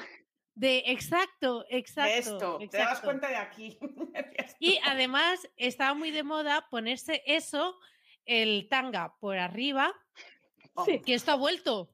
De. 0.55 0.85
Exacto, 0.87 1.65
exacto. 1.69 2.11
de 2.11 2.19
esto, 2.19 2.59
te 2.71 2.79
das 2.79 3.01
cuenta 3.01 3.29
de 3.29 3.37
aquí. 3.37 3.79
Y 4.61 4.79
además 4.85 5.47
estaba 5.57 5.95
muy 5.95 6.11
de 6.11 6.23
moda 6.23 6.67
ponerse 6.71 7.23
eso, 7.27 7.79
el 8.25 8.69
tanga 8.69 9.15
por 9.19 9.37
arriba, 9.37 9.93
Oh. 10.75 10.85
Que 10.85 11.15
esto 11.15 11.33
ha 11.33 11.37
vuelto. 11.37 11.89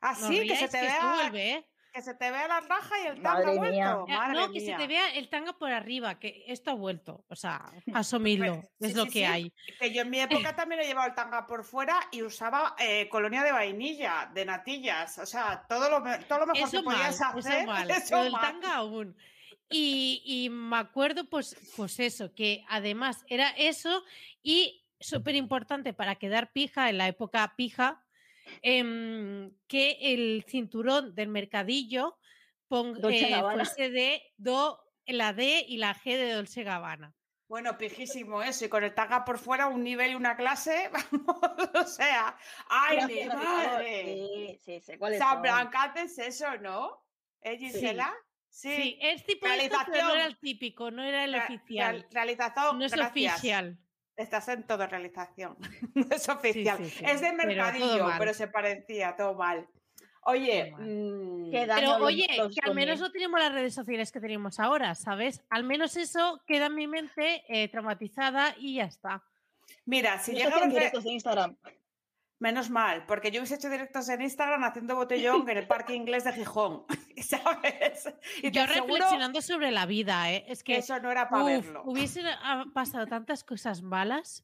Así 0.00 0.40
os 0.40 0.46
que 0.46 0.56
se 0.56 0.68
te 0.68 0.80
que 0.80 0.86
vea 0.86 1.14
vuelve, 1.14 1.50
¿eh? 1.52 1.69
Que 1.92 2.02
se 2.02 2.14
te 2.14 2.30
vea 2.30 2.48
la 2.48 2.60
raja 2.60 2.94
y 3.02 3.06
el 3.06 3.14
tanga 3.22 3.34
Madre 3.44 3.56
vuelto. 3.56 3.72
mía. 3.72 3.98
Ya, 4.08 4.16
Madre 4.18 4.34
no, 4.40 4.52
que 4.52 4.60
se 4.60 4.72
te 4.74 4.86
vea 4.86 5.14
el 5.14 5.28
tanga 5.28 5.52
por 5.54 5.70
arriba, 5.72 6.18
que 6.18 6.44
esto 6.46 6.70
ha 6.70 6.74
vuelto. 6.74 7.24
O 7.28 7.36
sea, 7.36 7.62
asumidlo, 7.94 8.62
sí, 8.80 8.86
es 8.86 8.94
lo 8.94 9.04
sí, 9.04 9.10
que 9.10 9.18
sí. 9.20 9.24
hay. 9.24 9.52
Que 9.78 9.92
yo 9.92 10.02
en 10.02 10.10
mi 10.10 10.20
época 10.50 10.54
también 10.56 10.80
he 10.80 10.86
llevado 10.86 11.08
el 11.08 11.14
tanga 11.14 11.46
por 11.46 11.64
fuera 11.64 12.00
y 12.12 12.22
usaba 12.22 12.74
eh, 12.78 13.08
colonia 13.08 13.42
de 13.42 13.52
vainilla, 13.52 14.30
de 14.32 14.44
natillas. 14.44 15.18
O 15.18 15.26
sea, 15.26 15.64
todo 15.68 15.88
lo, 15.90 16.02
todo 16.26 16.40
lo 16.40 16.46
mejor 16.46 16.68
Eso 16.68 16.78
que 16.78 16.84
podías 16.84 17.20
hacer. 17.20 17.54
eso 17.54 17.66
mal. 17.66 17.90
eso 17.90 18.30
mal. 18.30 18.40
tanga 18.40 18.76
aún. 18.76 19.16
Y, 19.68 20.22
y 20.24 20.50
me 20.50 20.78
acuerdo, 20.78 21.28
pues, 21.30 21.56
pues 21.76 22.00
eso, 22.00 22.34
que 22.34 22.64
además 22.68 23.24
era 23.28 23.50
eso 23.50 24.02
y 24.42 24.84
súper 24.98 25.36
importante 25.36 25.92
para 25.92 26.16
quedar 26.16 26.52
pija 26.52 26.90
en 26.90 26.98
la 26.98 27.06
época 27.08 27.54
pija, 27.56 28.02
em, 28.62 29.50
que 29.66 29.98
el 30.00 30.44
cinturón 30.48 31.14
del 31.14 31.28
mercadillo 31.28 32.18
pon- 32.68 33.00
Dolce 33.00 33.32
eh, 33.32 33.40
fuese 33.40 33.90
de 33.90 34.22
do, 34.36 34.80
la 35.06 35.32
D 35.32 35.64
y 35.68 35.78
la 35.78 35.94
G 35.94 36.16
de 36.16 36.32
Dolce 36.32 36.62
Gabbana. 36.62 37.14
Bueno, 37.48 37.76
pijísimo 37.76 38.42
eso. 38.44 38.64
Y 38.64 38.68
con 38.68 38.84
el 38.84 38.94
tanga 38.94 39.24
por 39.24 39.36
fuera, 39.38 39.66
un 39.66 39.82
nivel 39.82 40.12
y 40.12 40.14
una 40.14 40.36
clase. 40.36 40.88
Vamos, 41.12 41.70
o 41.74 41.84
sea. 41.84 42.36
¡Ay, 42.68 42.98
mi 43.06 43.24
madre! 43.24 44.04
Sí, 44.04 44.58
sí, 44.64 44.80
sé 44.80 44.98
cuáles 44.98 45.18
San. 45.18 45.42
Blancate 45.42 46.02
es 46.02 46.16
eso, 46.18 46.56
¿no? 46.58 47.04
¿Eh, 47.42 47.58
Gisela? 47.58 48.14
Sí, 48.48 48.98
es 49.00 49.24
tipo 49.24 49.46
esto, 49.46 49.78
pero 49.86 50.06
no 50.08 50.14
era 50.14 50.26
el 50.26 50.38
típico, 50.38 50.90
no 50.90 51.02
era 51.02 51.24
el 51.24 51.34
oficial. 51.36 52.00
real- 52.00 52.06
realización. 52.12 52.78
No 52.78 52.84
es 52.84 52.92
gracias. 52.92 53.32
oficial. 53.34 53.78
Estás 54.20 54.48
en 54.48 54.62
todo 54.64 54.86
realización. 54.86 55.56
No 55.94 56.06
es 56.14 56.28
oficial. 56.28 56.76
sí, 56.78 56.90
sí, 56.90 57.04
Es 57.06 57.20
de 57.20 57.32
mercadillo, 57.32 58.08
pero, 58.18 58.34
se 58.34 58.46
parecía 58.48 59.16
todo 59.16 59.34
mal. 59.34 59.66
Oye, 60.24 60.66
Todo 60.66 60.78
mal. 60.78 60.86
mm, 60.88 61.50
Qué 61.50 61.66
Pero 61.74 61.98
los- 61.98 62.02
oye, 62.02 62.26
los 62.36 62.54
que 62.54 62.60
al 62.68 62.74
menos 62.74 63.00
no 63.00 63.10
tenemos 63.10 63.40
las 63.40 63.52
redes 63.52 63.74
sociales 63.74 64.12
que 64.12 64.20
tenemos 64.20 64.60
ahora, 64.60 64.94
¿sabes? 64.94 65.42
Al 65.48 65.64
menos 65.64 65.96
eso 65.96 66.42
queda 66.46 66.66
en 66.66 66.74
mi 66.74 66.86
mente 66.86 67.42
eh, 67.48 67.68
traumatizada 67.68 68.54
y 68.58 68.74
ya 68.76 68.84
está. 68.84 69.22
mira, 69.86 70.18
si 70.18 70.32
Yo 70.32 70.38
llega 70.38 70.48
estoy 70.50 70.60
a 70.62 70.64
en 70.64 70.70
ver- 70.70 70.78
directos 70.80 71.04
de 71.04 71.10
Instagram. 71.12 71.56
Menos 72.40 72.70
mal, 72.70 73.04
porque 73.06 73.30
yo 73.30 73.40
hubiese 73.40 73.56
hecho 73.56 73.68
directos 73.68 74.08
en 74.08 74.22
Instagram 74.22 74.64
haciendo 74.64 74.96
botellón 74.96 75.46
en 75.50 75.58
el 75.58 75.66
parque 75.66 75.94
inglés 75.94 76.24
de 76.24 76.32
Gijón, 76.32 76.84
¿sabes? 77.22 78.08
Y 78.42 78.50
Yo 78.50 78.62
aseguro 78.62 78.94
reflexionando 78.94 79.42
sobre 79.42 79.70
la 79.70 79.84
vida, 79.84 80.32
¿eh? 80.32 80.46
es 80.48 80.64
que 80.64 80.78
eso 80.78 80.98
no 81.00 81.10
era 81.10 81.28
para 81.28 81.44
verlo. 81.44 81.82
hubiesen 81.84 82.26
ah, 82.26 82.64
pasado 82.72 83.06
tantas 83.06 83.44
cosas 83.44 83.82
malas 83.82 84.42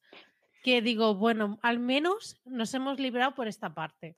que 0.63 0.83
digo, 0.83 1.15
bueno, 1.15 1.59
al 1.63 1.79
menos 1.79 2.39
nos 2.45 2.75
hemos 2.75 3.01
librado 3.01 3.35
por 3.35 3.49
esta 3.49 3.73
parte. 3.73 4.15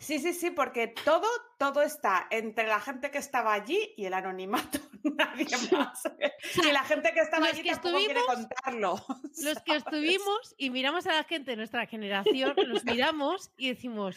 Sí, 0.00 0.20
sí, 0.20 0.32
sí, 0.32 0.50
porque 0.52 0.86
todo, 0.88 1.26
todo 1.58 1.82
está 1.82 2.28
entre 2.30 2.68
la 2.68 2.80
gente 2.80 3.10
que 3.10 3.18
estaba 3.18 3.52
allí 3.52 3.94
y 3.96 4.04
el 4.04 4.14
anonimato, 4.14 4.78
nadie 5.02 5.46
más. 5.72 6.02
Y 6.68 6.72
la 6.72 6.84
gente 6.84 7.12
que 7.12 7.20
estaba 7.20 7.40
los 7.46 7.54
allí 7.54 7.62
que 7.64 7.70
tampoco 7.72 7.96
quiere 7.98 8.20
contarlo. 8.26 8.94
Los 9.42 9.60
que 9.62 9.76
estuvimos 9.76 10.54
y 10.56 10.70
miramos 10.70 11.06
a 11.06 11.12
la 11.14 11.24
gente 11.24 11.50
de 11.52 11.56
nuestra 11.56 11.86
generación, 11.86 12.54
nos 12.68 12.84
miramos 12.84 13.50
y 13.56 13.68
decimos, 13.70 14.16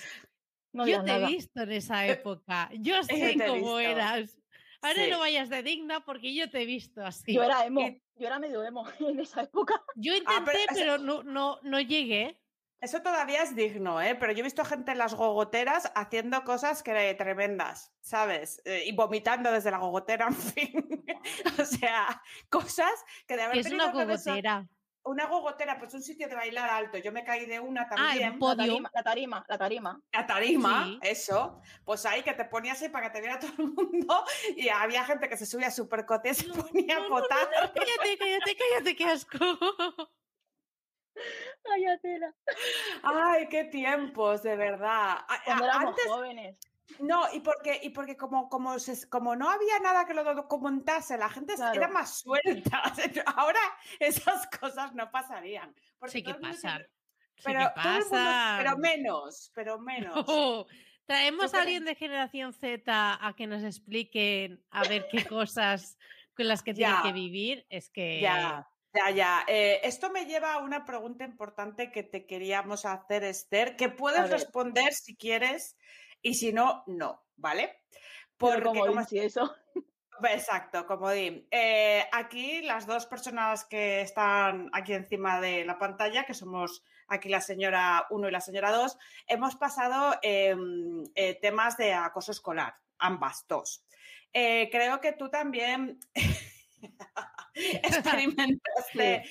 No 0.72 0.88
yo 0.88 1.04
te 1.04 1.12
he 1.16 1.26
visto 1.28 1.62
en 1.62 1.72
esa 1.72 2.06
época, 2.06 2.70
yo 2.74 3.04
sé 3.04 3.32
he 3.32 3.48
cómo 3.48 3.80
eras. 3.80 4.38
Ahora 4.84 5.04
Sí. 5.06 5.12
no 5.12 5.20
vayas 5.20 5.50
de 5.50 5.62
digna 5.62 6.04
porque 6.06 6.34
yo 6.34 6.50
te 6.50 6.62
he 6.62 6.66
visto 6.66 7.06
así. 7.06 7.34
Yo 7.36 7.44
era 7.44 7.66
emo. 7.66 7.82
Y- 7.82 8.02
Yo 8.16 8.28
era 8.28 8.40
medio 8.40 8.64
emo 8.64 8.88
en 9.00 9.20
esa 9.20 9.44
época. 9.44 9.84
Yo 9.96 10.14
Ah, 10.26 10.42
pero 10.46 10.58
intenté, 10.60 10.74
eso- 10.74 10.74
pero 10.76 10.98
no, 11.00 11.22
no, 11.24 11.60
no 11.64 11.80
llegué. 11.80 12.41
Eso 12.82 13.02
todavía 13.04 13.44
es 13.44 13.56
digno, 13.56 14.02
¿eh? 14.02 14.16
Pero 14.16 14.32
yo 14.34 14.40
he 14.40 14.44
visto 14.44 14.66
gente 14.66 14.92
en 14.92 14.98
las 14.98 15.14
gogoteras 15.14 15.92
haciendo 15.96 16.44
cosas 16.44 16.82
que 16.82 17.14
tremendas, 17.14 17.94
¿sabes? 18.02 18.60
Eh, 18.66 18.84
y 18.88 18.92
vomitando 18.96 19.52
desde 19.52 19.70
la 19.70 19.78
gogotera, 19.78 20.28
en 20.30 20.36
fin. 20.36 21.06
o 21.60 21.64
sea, 21.66 22.22
cosas 22.50 22.92
que 23.28 23.36
de 23.38 23.44
haber 23.44 23.58
es 23.60 23.72
una 23.72 23.92
cogotera. 23.92 24.68
Una 25.04 25.26
gogotera, 25.26 25.80
pues 25.80 25.94
un 25.96 26.04
sitio 26.04 26.28
de 26.28 26.36
bailar 26.36 26.70
alto. 26.70 26.98
Yo 27.00 27.12
me 27.12 27.24
caí 27.24 27.48
de 27.48 27.60
una 27.60 27.88
Ah, 27.90 28.14
el 28.14 28.20
también. 28.20 28.34
La 28.34 28.38
Podio. 28.40 28.56
tarima, 28.58 28.92
la 28.94 29.04
tarima, 29.04 29.46
la 29.48 29.58
tarima. 29.58 30.02
La 30.12 30.28
tarima, 30.28 30.86
Sí. 30.86 31.00
eso. 31.02 31.60
Pues 31.84 32.06
ahí 32.06 32.22
que 32.22 32.34
te 32.34 32.46
ponías 32.46 32.80
ahí 32.84 32.90
para 32.90 33.08
que 33.08 33.14
te 33.14 33.22
viera 33.22 33.40
todo 33.40 33.52
el 33.58 33.74
mundo. 33.74 34.24
Y 34.56 34.70
había 34.70 35.04
gente 35.04 35.28
que 35.28 35.38
se 35.38 35.48
subía 35.48 35.72
súper 35.72 36.06
cote 36.06 36.30
y 36.30 36.34
se 36.36 36.48
No, 36.48 36.54
ponía 36.54 36.96
no, 36.98 37.06
a 37.06 37.10
no, 37.10 37.10
no, 37.10 37.22
potar. 37.22 37.48
Cállate, 37.74 38.18
cállate, 38.20 38.56
cállate, 38.58 38.96
qué 38.96 39.06
asco. 39.06 39.38
Cállate. 41.64 42.20
Ay, 43.04 43.48
qué 43.50 43.66
tiempos, 43.66 44.44
de 44.44 44.56
verdad. 44.56 45.18
Cuando 45.46 45.66
éramos 45.66 45.90
Antes, 45.90 46.06
jóvenes. 46.08 46.58
No, 47.00 47.24
y 47.34 47.40
porque, 47.40 47.80
y 47.84 47.90
porque 47.92 48.18
como, 48.18 48.50
como, 48.50 48.78
se- 48.80 49.08
como 49.10 49.36
no 49.36 49.50
había 49.50 49.80
nada 49.80 50.06
que 50.06 50.14
lo 50.14 50.24
documentase, 50.36 51.18
la 51.18 51.30
gente 51.30 51.54
era 51.74 51.88
más 51.88 52.20
suelta. 52.20 52.82
Ahora 53.38 53.60
esas 54.00 54.48
cosas 54.60 54.94
no 54.94 55.10
pasarían. 55.10 55.74
Sí 56.08 56.22
que 56.24 56.34
pasan. 56.36 56.86
Sí 57.36 57.44
Pero, 57.46 57.60
que 57.74 57.82
mundo- 57.82 58.18
pero 58.58 58.78
menos, 58.78 59.52
pero 59.56 59.80
menos. 59.80 60.14
Oh, 60.28 60.68
Traemos 61.06 61.54
a 61.54 61.62
alguien 61.62 61.84
de 61.86 61.96
generación 61.96 62.54
Z 62.54 62.84
a 63.26 63.34
que 63.36 63.48
nos 63.48 63.64
expliquen 63.64 64.64
a 64.70 64.84
ver 64.84 65.08
qué 65.12 65.26
cosas 65.28 65.98
con 66.36 66.48
las 66.48 66.62
que 66.62 66.74
tienen 66.74 66.96
Ya. 66.98 67.02
que 67.04 67.12
vivir. 67.14 67.66
Es 67.70 67.90
que 67.90 68.22
Ya, 68.22 68.68
ya, 68.94 69.10
ya. 69.12 69.46
Eh, 69.48 69.80
esto 69.84 70.10
me 70.10 70.26
lleva 70.26 70.54
a 70.54 70.60
una 70.60 70.86
pregunta 70.86 71.24
importante 71.24 71.92
que 71.92 72.04
te 72.04 72.26
queríamos 72.26 72.86
hacer, 72.86 73.24
Esther, 73.24 73.76
que 73.76 73.90
puedes 73.90 74.30
responder 74.30 74.94
si 74.94 75.16
quieres 75.16 75.78
y 76.22 76.36
si 76.36 76.52
no, 76.52 76.84
no, 76.88 77.24
¿vale? 77.36 77.84
Pero 78.38 78.74
como 78.74 79.00
eso. 79.12 79.56
Exacto, 80.24 80.86
como 80.86 81.10
di. 81.10 81.48
Eh, 81.50 82.06
aquí 82.12 82.62
las 82.62 82.86
dos 82.86 83.06
personas 83.06 83.66
que 83.66 84.02
están 84.02 84.70
aquí 84.74 84.94
encima 84.94 85.42
de 85.42 85.66
la 85.66 85.80
pantalla, 85.80 86.26
que 86.26 86.34
somos 86.34 86.84
aquí 87.08 87.30
la 87.30 87.42
señora 87.42 88.06
1 88.10 88.28
y 88.28 88.32
la 88.32 88.42
señora 88.42 88.72
2, 88.72 88.98
hemos 89.28 89.56
pasado 89.56 90.16
em, 90.22 91.04
eh, 91.16 91.40
temas 91.42 91.76
de 91.78 91.94
acoso 91.94 92.32
escolar, 92.32 92.76
ambas 93.00 93.46
dos. 93.48 93.84
Creo 94.34 95.02
que 95.02 95.12
tú 95.12 95.30
también 95.30 96.00
experimentaste 97.84 99.24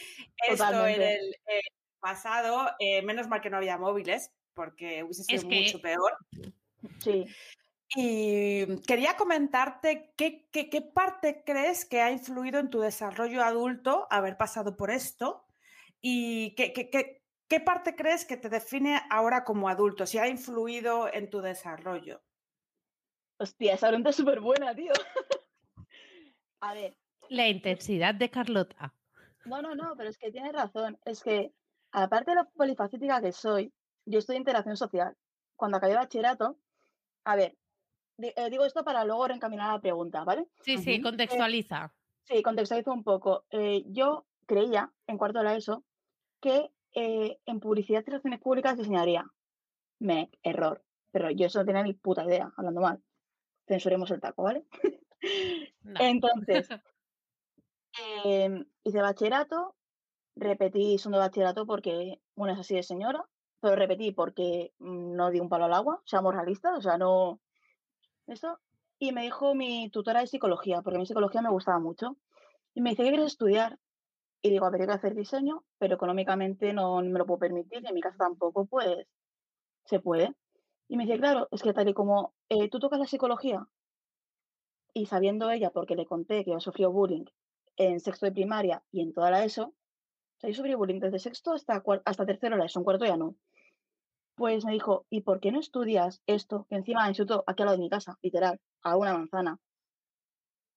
esto 0.49 0.87
en 0.87 1.03
el 1.03 1.35
eh, 1.47 1.61
pasado. 2.01 2.71
eh, 2.79 3.03
menos 3.03 3.29
mal 3.29 3.41
que 3.41 3.51
no 3.51 3.57
había 3.57 3.79
móviles, 3.79 4.33
porque 4.55 5.03
hubiese 5.03 5.25
sido 5.25 5.37
Es 5.43 5.45
que- 5.45 5.63
mucho 5.63 5.81
peor. 5.81 6.17
Sí. 7.01 7.27
Y 7.97 8.81
quería 8.83 9.17
comentarte 9.17 10.13
qué, 10.17 10.47
qué- 10.53 10.71
qué 10.71 10.81
parte 10.81 11.43
crees 11.45 11.85
que 11.85 12.01
ha 12.01 12.13
influido 12.13 12.61
en 12.61 12.71
tu 12.71 12.79
desarrollo 12.81 13.43
adulto 13.43 14.07
haber 14.11 14.37
pasado 14.37 14.77
por 14.77 14.91
esto 14.93 15.45
y 16.01 16.55
qué, 16.55 16.73
qué- 16.73 16.89
qué- 16.89 17.21
qué 17.49 17.59
parte 17.59 17.97
crees 17.97 18.25
que 18.25 18.37
te 18.37 18.49
define 18.49 19.01
ahora 19.11 19.43
como 19.43 19.69
adulto, 19.69 20.07
si 20.07 20.19
ha 20.19 20.29
influido 20.29 21.13
en 21.13 21.29
tu 21.31 21.41
desarrollo. 21.41 22.23
Hostia, 23.39 23.75
esa 23.75 23.89
pregunta 23.89 24.11
es 24.11 24.17
súper 24.17 24.39
buena, 24.39 24.73
tío. 24.75 24.93
A 26.61 26.75
ver, 26.75 26.97
la 27.31 27.49
intensidad 27.49 28.15
de 28.15 28.29
Carlota. 28.29 28.93
no, 29.47 29.63
no, 29.63 29.75
no, 29.75 29.95
pero 29.97 30.11
es 30.11 30.19
que 30.19 30.31
tienes 30.31 30.53
razón. 30.53 30.99
Es 31.05 31.23
que, 31.23 31.53
aparte 31.93 32.33
de 32.33 32.37
lo 32.37 32.51
polifacética 32.51 33.23
que 33.23 33.33
soy, 33.33 33.73
yo 34.05 34.19
estoy 34.19 34.37
en 34.37 34.43
interacción 34.43 34.77
social. 34.77 35.17
Cuando 35.57 35.79
acabé 35.79 35.95
bachillerato, 35.95 36.59
a 37.25 37.37
ver, 37.37 37.57
eh, 38.19 38.51
digo 38.51 38.65
esto 38.65 38.85
para 38.85 39.05
luego 39.05 39.29
reencaminar 39.29 39.73
la 39.73 39.81
pregunta, 39.81 40.25
¿vale? 40.25 40.49
Sí, 40.63 40.77
sí, 40.79 40.95
Ujú. 40.95 41.05
contextualiza. 41.05 41.95
Sí, 42.25 42.43
contextualizo 42.43 42.93
un 42.93 43.05
poco. 43.05 43.45
Eh, 43.51 43.85
yo 43.87 44.27
creía, 44.47 44.93
en 45.07 45.17
cuarto 45.17 45.39
de 45.39 45.45
la 45.45 45.57
ESO, 45.57 45.85
que 46.41 46.71
eh, 46.95 47.39
en 47.47 47.61
publicidad 47.61 48.03
y 48.05 48.11
relaciones 48.11 48.41
públicas 48.41 48.77
diseñaría. 48.77 49.25
Me, 50.01 50.31
error. 50.43 50.83
Pero 51.13 51.31
yo 51.31 51.47
eso 51.47 51.61
no 51.61 51.67
tenía 51.67 51.83
ni 51.85 51.95
puta 51.95 52.25
idea, 52.25 52.53
hablando 52.57 52.81
mal. 52.81 53.01
Censuremos 53.69 54.11
el 54.11 54.21
taco, 54.21 54.43
¿vale? 54.43 54.65
No. 55.83 56.01
Entonces, 56.01 56.69
em, 58.25 58.67
hice 58.85 59.01
bachillerato, 59.01 59.75
repetí 60.37 60.99
segundo 60.99 61.19
bachillerato 61.19 61.67
porque 61.67 62.21
una 62.35 62.53
es 62.55 62.61
así 62.61 62.75
de 62.75 62.83
señora, 62.83 63.25
pero 63.61 63.77
repetí 63.77 64.13
porque 64.13 64.73
no 64.79 65.31
di 65.31 65.41
un 65.41 65.49
palo 65.49 65.67
al 65.67 65.75
agua, 65.75 66.01
seamos 66.05 66.35
realistas, 66.35 66.79
o 66.79 66.81
sea, 66.81 66.99
no. 66.99 67.41
Eso. 68.27 68.59
Y 68.99 69.13
me 69.13 69.23
dijo 69.23 69.55
mi 69.55 69.91
tutora 69.91 70.21
de 70.21 70.27
psicología, 70.27 70.83
porque 70.83 70.99
mi 70.99 71.07
psicología 71.07 71.43
me 71.43 71.51
gustaba 71.51 71.79
mucho. 71.79 72.17
Y 72.75 72.81
me 72.81 72.91
dice, 72.91 73.03
¿qué 73.03 73.11
quieres 73.11 73.27
estudiar? 73.27 73.79
Y 74.43 74.51
digo, 74.51 74.67
a 74.67 74.73
quiero 74.73 74.93
hacer 74.93 75.15
diseño, 75.15 75.65
pero 75.79 75.95
económicamente 75.97 76.73
no 76.73 77.03
me 77.03 77.19
lo 77.19 77.27
puedo 77.27 77.41
permitir, 77.41 77.83
y 77.83 77.87
en 77.87 77.95
mi 77.95 78.01
casa 78.01 78.19
tampoco, 78.19 78.67
pues 78.67 79.07
se 79.85 80.01
puede. 80.01 80.35
Y 80.89 80.97
me 80.97 81.05
dice, 81.05 81.19
claro, 81.19 81.49
es 81.51 81.63
que 81.63 81.73
tal 81.73 81.89
y 81.89 81.95
como 81.95 82.35
eh, 82.49 82.69
tú 82.71 82.79
tocas 82.79 82.99
la 82.99 83.07
psicología, 83.07 83.67
y 84.95 85.07
sabiendo 85.07 85.51
ella, 85.51 85.71
porque 85.71 85.97
le 85.97 86.07
conté 86.07 86.45
que 86.45 86.53
yo 86.53 86.61
sufrió 86.61 86.91
bullying 86.91 87.25
en 87.81 87.99
sexto 87.99 88.27
de 88.27 88.33
primaria 88.33 88.83
y 88.93 89.01
en 89.01 89.15
toda 89.15 89.31
la 89.31 89.43
ESO, 89.43 89.69
o 89.69 90.41
sea, 90.41 90.51
yo 90.51 90.55
sufrí 90.55 90.75
bullying 90.75 91.01
desde 91.01 91.19
sexto 91.19 91.55
hasta, 91.55 91.83
hasta 92.05 92.27
tercero 92.27 92.59
la 92.59 92.67
ESO, 92.67 92.81
en 92.81 92.85
cuarto 92.85 93.07
ya 93.07 93.17
no. 93.17 93.37
Pues 94.35 94.67
me 94.67 94.73
dijo, 94.73 95.07
¿y 95.09 95.23
por 95.23 95.41
qué 95.41 95.51
no 95.51 95.61
estudias 95.61 96.23
esto? 96.27 96.67
Que 96.69 96.77
encima 96.77 97.03
en 97.03 97.09
instituto 97.09 97.43
aquí 97.47 97.63
al 97.63 97.67
lado 97.67 97.79
de 97.79 97.85
mi 97.85 97.89
casa, 97.89 98.19
literal, 98.21 98.61
a 98.83 98.97
una 98.97 99.15
manzana. 99.15 99.59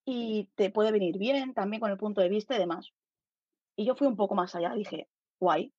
Y 0.05 0.49
te 0.55 0.69
puede 0.69 0.93
venir 0.93 1.17
bien 1.17 1.53
también 1.53 1.81
con 1.81 1.91
el 1.91 1.97
punto 1.97 2.21
de 2.21 2.29
vista 2.29 2.55
y 2.55 2.59
demás. 2.59 2.93
Y 3.75 3.85
yo 3.85 3.95
fui 3.95 4.07
un 4.07 4.15
poco 4.15 4.33
más 4.35 4.55
allá, 4.55 4.73
dije, 4.73 5.09
guay, 5.39 5.73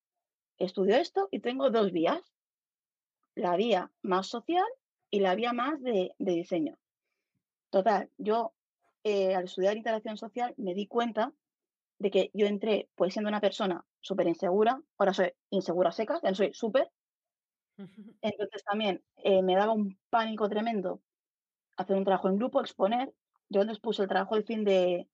estudio 0.59 0.95
esto 0.95 1.27
y 1.31 1.39
tengo 1.39 1.71
dos 1.71 1.91
vías. 1.91 2.21
La 3.33 3.55
vía 3.55 3.91
más 4.03 4.27
social 4.27 4.65
y 5.09 5.21
la 5.21 5.33
vía 5.33 5.53
más 5.53 5.81
de, 5.81 6.13
de 6.19 6.31
diseño. 6.33 6.77
Total, 7.71 8.09
yo 8.17 8.54
eh, 9.05 9.35
al 9.35 9.45
estudiar 9.45 9.77
interacción 9.77 10.17
social 10.17 10.55
me 10.57 10.75
di 10.75 10.87
cuenta 10.87 11.33
de 11.99 12.11
que 12.11 12.31
yo 12.33 12.47
entré 12.47 12.91
pues 12.95 13.13
siendo 13.13 13.29
una 13.29 13.41
persona 13.41 13.85
súper 14.01 14.27
insegura, 14.27 14.81
ahora 14.99 15.13
soy 15.13 15.33
insegura 15.51 15.91
seca, 15.93 16.19
ya 16.23 16.29
no 16.31 16.35
soy 16.35 16.53
súper, 16.53 16.91
entonces 18.21 18.63
también 18.63 19.03
eh, 19.17 19.41
me 19.43 19.55
daba 19.55 19.73
un 19.73 19.99
pánico 20.09 20.49
tremendo 20.49 21.03
hacer 21.77 21.97
un 21.97 22.05
trabajo 22.05 22.29
en 22.29 22.37
grupo, 22.37 22.61
exponer. 22.61 23.15
Yo 23.49 23.61
antes 23.61 23.79
puse 23.79 24.03
el 24.03 24.09
trabajo 24.09 24.35
de 24.37 24.43
fin 24.43 24.63
de, 24.65 25.09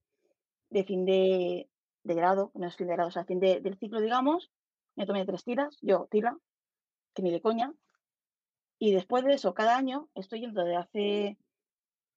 de 0.70 0.86
fin 0.86 1.06
de, 1.06 1.72
de 2.04 2.16
grado, 2.16 2.52
no 2.56 2.68
es 2.68 2.78
fin 2.78 2.88
de 2.88 2.94
grado, 2.96 3.10
o 3.10 3.12
sea, 3.12 3.26
fin 3.26 3.40
de- 3.42 3.62
del 3.62 3.78
ciclo, 3.78 4.02
digamos. 4.02 4.52
Me 4.96 5.06
tomé 5.08 5.26
tres 5.26 5.44
tiras, 5.46 5.78
yo 5.82 6.08
tira, 6.12 6.38
que 7.14 7.24
ni 7.24 7.32
de 7.32 7.42
coña. 7.42 7.74
Y 8.80 8.92
después 8.94 9.24
de 9.24 9.34
eso, 9.34 9.54
cada 9.54 9.78
año 9.78 10.10
estoy 10.16 10.42
yendo 10.42 10.64
de 10.64 10.76
hace, 10.76 11.38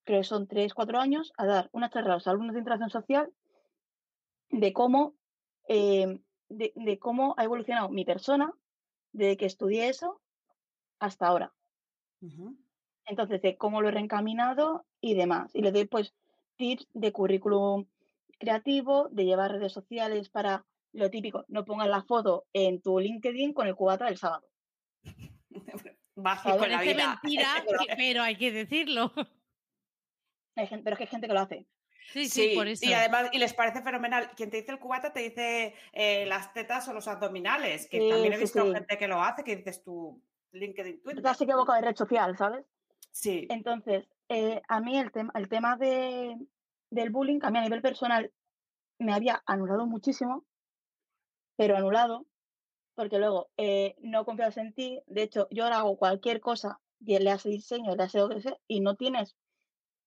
creo 0.05 0.21
que 0.21 0.25
son 0.25 0.47
tres, 0.47 0.75
cuatro 0.75 0.99
años, 0.99 1.33
a 1.37 1.47
dar 1.47 1.71
una 1.73 1.91
charla 1.91 2.13
a 2.13 2.15
los 2.15 2.27
alumnos 2.29 2.55
de 2.55 2.61
interacción 2.61 2.91
social 2.91 3.33
de 4.51 4.73
cómo, 4.73 5.15
eh, 5.69 6.21
de, 6.49 6.73
de 6.75 6.99
cómo 6.99 7.35
ha 7.37 7.45
evolucionado 7.45 7.89
mi 7.89 8.05
persona 8.05 8.53
desde 9.13 9.37
que 9.37 9.47
estudié 9.47 9.89
eso 9.89 10.21
hasta 10.99 11.27
ahora. 11.27 11.53
Entonces, 13.07 13.43
de 13.43 13.57
cómo 13.57 13.83
lo 13.83 13.89
he 13.89 13.93
reencaminado 13.93 14.87
y 15.01 15.15
demás. 15.15 15.51
Y 15.55 15.63
le 15.63 15.73
doy 15.73 15.85
pues 15.85 16.15
tips 16.57 16.89
de 16.95 17.13
currículum 17.13 17.87
creativo, 18.39 19.09
de 19.11 19.25
llevar 19.25 19.53
redes 19.53 19.73
sociales 19.73 20.31
para 20.31 20.65
lo 20.93 21.11
típico, 21.11 21.45
no 21.49 21.65
pongas 21.65 21.89
la 21.89 22.03
foto 22.03 22.47
en 22.53 22.81
tu 22.81 23.01
LinkedIn 23.01 23.53
con 23.53 23.67
el 23.67 23.75
cubata 23.75 24.07
del 24.07 24.17
sábado. 24.17 24.47
Básico 26.17 26.67
la 26.67 26.81
vida. 26.81 27.21
mentira, 27.23 27.49
pero 27.97 28.23
hay 28.23 28.37
que 28.37 28.53
decirlo. 28.53 29.13
Hay 30.57 30.67
gente, 30.67 30.85
pero 30.85 30.95
es 30.95 30.99
que 30.99 31.05
hay 31.05 31.11
gente 31.11 31.27
que 31.27 31.35
lo 31.35 31.41
hace. 31.41 31.67
Sí, 32.13 32.27
sí, 32.29 32.51
Sí, 32.51 32.55
por 32.55 32.69
eso. 32.69 32.85
y 32.85 32.93
además, 32.93 33.31
y 33.33 33.39
les 33.39 33.55
parece 33.55 33.83
fenomenal. 33.83 34.31
Quien 34.37 34.51
te 34.51 34.59
dice 34.59 34.73
el 34.73 34.79
cubata 34.79 35.13
te 35.13 35.21
dice 35.21 35.75
eh, 35.93 36.27
las 36.27 36.53
tetas 36.53 36.87
o 36.89 36.93
los 36.93 37.09
abdominales, 37.09 37.89
que 37.89 38.01
Sí, 38.01 38.09
también 38.11 38.33
he 38.35 38.39
visto 38.39 38.63
sí. 38.63 38.73
gente 38.73 38.99
que 38.99 39.09
lo 39.09 39.23
hace, 39.23 39.43
que 39.43 39.57
dices 39.57 39.83
tu 39.83 40.23
LinkedIn, 40.53 41.03
Twitter. 41.03 41.23
Te 41.23 41.29
has 41.29 41.41
equivocado 41.41 41.81
de 41.81 41.87
red 41.89 41.97
social, 41.97 42.37
¿sabes? 42.37 42.65
Sí. 43.11 43.47
Entonces, 43.51 44.07
eh, 44.29 44.61
a 44.69 44.81
mí 44.81 44.99
el, 44.99 45.11
tema 45.13 45.33
el 45.35 45.49
tema 45.49 45.77
de, 45.77 46.37
del 46.91 47.11
bullying, 47.11 47.41
a 47.43 47.51
mí 47.51 47.59
a 47.59 47.63
nivel 47.63 47.83
personal, 47.83 48.31
me 48.99 49.13
había 49.13 49.43
anulado 49.47 49.87
muchísimo, 49.87 50.45
pero 51.57 51.77
anulado, 51.77 52.27
porque 52.95 53.19
luego 53.19 53.51
eh, 53.57 53.97
no 54.01 54.25
confías 54.25 54.57
en 54.59 54.75
ti. 54.75 55.01
De 55.07 55.23
hecho, 55.23 55.49
yo 55.51 55.65
ahora 55.65 55.79
hago 55.79 55.97
cualquier 55.97 56.41
cosa, 56.41 56.81
y 57.01 57.19
le 57.19 57.31
hace 57.31 57.49
diseño, 57.49 57.97
le 57.97 58.03
hace 58.03 58.19
lo 58.19 58.29
que 58.29 58.41
sea, 58.41 58.57
y 58.69 58.81
no 58.81 58.97
tienes, 58.97 59.37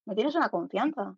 no 0.08 0.16
tienes 0.16 0.36
una 0.36 0.50
confianza. 0.50 1.18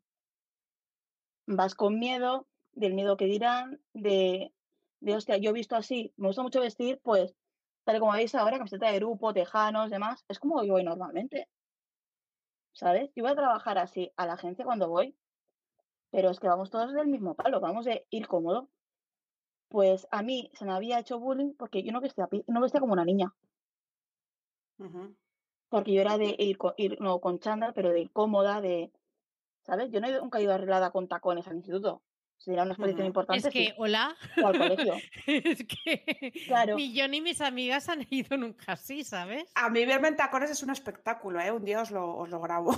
Vas 1.47 1.75
con 1.75 1.99
miedo, 1.99 2.47
del 2.73 2.93
miedo 2.95 3.15
que 3.17 3.25
dirán, 3.25 3.81
de, 3.93 4.51
de 4.99 5.15
hostia, 5.15 5.37
yo 5.37 5.51
he 5.51 5.53
visto 5.53 5.75
así, 5.75 6.13
me 6.17 6.27
gusta 6.27 6.41
mucho 6.43 6.59
vestir, 6.61 6.99
pues, 7.03 7.35
tal 7.83 7.97
y 7.97 7.99
como 7.99 8.13
veis 8.13 8.33
ahora, 8.35 8.57
camiseta 8.57 8.91
de 8.91 8.97
grupo, 8.99 9.33
tejanos, 9.33 9.91
demás, 9.91 10.25
es 10.27 10.39
como 10.39 10.63
yo 10.63 10.73
voy 10.73 10.83
normalmente. 10.83 11.47
¿sabes? 12.73 13.11
Yo 13.15 13.23
voy 13.23 13.31
a 13.31 13.35
trabajar 13.35 13.77
así 13.77 14.11
a 14.17 14.25
la 14.25 14.33
agencia 14.33 14.65
cuando 14.65 14.89
voy, 14.89 15.15
pero 16.11 16.29
es 16.31 16.39
que 16.39 16.47
vamos 16.47 16.71
todos 16.71 16.93
del 16.93 17.07
mismo 17.07 17.35
palo, 17.35 17.59
vamos 17.59 17.85
de 17.85 18.07
ir 18.11 18.27
cómodo. 18.27 18.69
Pues 19.67 20.07
a 20.11 20.21
mí 20.21 20.51
se 20.53 20.65
me 20.65 20.73
había 20.73 20.99
hecho 20.99 21.19
bullying 21.19 21.53
porque 21.57 21.81
yo 21.83 21.91
no 21.91 22.01
vestía, 22.01 22.27
no 22.47 22.61
vestía 22.61 22.81
como 22.81 22.93
una 22.93 23.05
niña, 23.05 23.33
Ujú. 24.79 25.15
Porque 25.69 25.93
yo 25.93 26.01
era 26.01 26.17
de 26.17 26.35
ir, 26.37 26.57
ir 26.77 26.99
no 27.01 27.19
con 27.19 27.39
chándal, 27.39 27.73
pero 27.73 27.89
de 27.89 28.01
ir 28.01 28.11
cómoda, 28.11 28.61
de, 28.61 28.91
¿sabes? 29.65 29.91
Yo 29.91 30.01
no 30.01 30.07
he 30.07 30.19
nunca 30.19 30.39
he 30.39 30.43
ido 30.43 30.53
arreglada 30.53 30.91
con 30.91 31.07
tacones 31.07 31.47
al 31.47 31.55
instituto. 31.57 32.01
Si 32.37 32.51
era 32.53 32.63
una 32.63 32.71
exposición 32.71 33.01
Ujú. 33.01 33.07
importante, 33.07 33.47
Es 33.47 33.53
que, 33.53 33.65
sí, 33.67 33.73
hola. 33.77 34.15
o 34.41 34.47
al 34.47 34.57
colegio. 34.57 34.93
es 35.27 35.65
que 35.65 36.31
Claro. 36.47 36.75
ni 36.75 36.93
yo 36.93 37.07
ni 37.07 37.19
mis 37.21 37.41
amigas 37.41 37.89
han 37.89 38.07
ido 38.09 38.37
nunca 38.37 38.71
así, 38.73 39.03
¿sabes? 39.03 39.51
A 39.55 39.69
mí 39.69 39.85
verme 39.85 40.07
en 40.07 40.15
tacones 40.15 40.49
es 40.49 40.63
un 40.63 40.69
espectáculo, 40.69 41.41
¿eh? 41.41 41.51
Un 41.51 41.65
día 41.65 41.81
os 41.81 41.91
lo, 41.91 42.15
os 42.17 42.29
lo 42.29 42.39
grabo. 42.39 42.71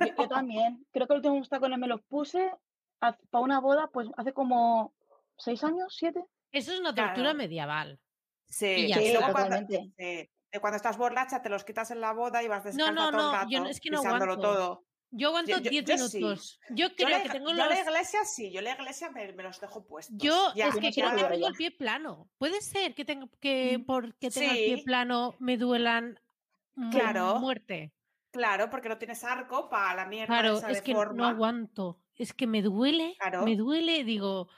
Yo, 0.00 0.14
yo 0.16 0.28
también. 0.28 0.84
Creo 0.92 1.06
que 1.06 1.14
los 1.14 1.24
últimos 1.24 1.48
tacones 1.48 1.78
me 1.78 1.86
los 1.88 2.02
puse 2.02 2.50
para 2.98 3.16
una 3.32 3.60
boda, 3.60 3.88
pues 3.92 4.08
hace 4.16 4.32
como 4.34 4.92
seis 5.38 5.64
años, 5.64 5.94
siete. 5.96 6.22
Eso 6.52 6.72
es 6.72 6.80
una 6.80 6.94
tortura 6.94 7.14
Claro. 7.22 7.38
medieval. 7.38 7.98
Sí, 8.46 8.88
ya 8.88 9.00
y 9.02 9.12
luego 9.12 9.32
cuando, 9.32 9.56
sí, 9.68 10.30
de 10.52 10.60
cuando 10.60 10.76
estás 10.76 10.96
borracha 10.96 11.42
te 11.42 11.48
los 11.48 11.64
quitas 11.64 11.90
en 11.90 12.00
la 12.00 12.12
boda 12.12 12.42
y 12.42 12.48
vas 12.48 12.64
descalza 12.64 12.92
no, 12.92 13.00
todo 13.00 13.08
el 13.10 13.16
no, 13.26 13.32
rato, 13.32 13.46
yo 13.50 13.60
no- 13.60 13.68
es 13.68 13.80
que 13.80 13.90
no 13.90 13.98
aguanto. 14.00 14.38
todo. 14.40 14.84
Yo 15.10 15.28
aguanto 15.28 15.52
Yo- 15.52 15.58
yo- 15.58 15.70
10 15.70 15.84
yo 15.86 16.08
sí. 16.08 16.18
minutos. 16.18 16.60
Yo 16.70 16.88
Yo, 16.88 16.94
creo 16.94 17.08
la, 17.08 17.22
que 17.22 17.28
tengo 17.30 17.48
yo 17.48 17.54
los. 17.54 17.68
la 17.68 17.80
iglesia 17.80 18.24
sí, 18.26 18.50
yo 18.52 18.60
la 18.60 18.72
iglesia 18.74 19.10
me, 19.10 19.32
me 19.32 19.42
los 19.42 19.58
dejo 19.60 19.86
puestos. 19.86 20.14
Yo 20.18 20.52
ya, 20.54 20.68
es 20.68 20.74
Yo 20.74 20.80
que 20.80 20.86
no 20.88 20.92
creo 20.92 21.16
que 21.16 21.24
tengo 21.34 21.46
el 21.48 21.54
pie 21.54 21.70
plano. 21.70 22.28
Puede 22.36 22.60
ser 22.60 22.94
que 22.94 23.04
tenga 23.06 23.26
que 23.40 23.78
Mm. 23.78 23.86
porque 23.86 24.30
tenga 24.30 24.52
el 24.52 24.56
pie 24.58 24.76
Sí. 24.76 24.82
plano 24.82 25.34
me 25.38 25.56
duelan 25.56 26.20
Claro. 26.90 27.38
muerte. 27.40 27.92
Claro, 28.30 28.68
porque 28.68 28.88
no 28.90 28.98
tienes 28.98 29.24
arco 29.24 29.68
para 29.70 29.94
la 29.94 30.04
mierda 30.06 30.26
Claro, 30.26 30.58
esa 30.58 30.70
es 30.70 30.76
de 30.78 30.82
que 30.82 30.92
no 30.92 30.98
forma. 30.98 31.28
aguanto. 31.30 31.98
Es 32.14 32.34
que 32.34 32.46
me 32.46 32.60
duele, 32.62 33.16
Claro. 33.18 33.44
me 33.44 33.56
duele, 33.56 34.04
digo, 34.04 34.48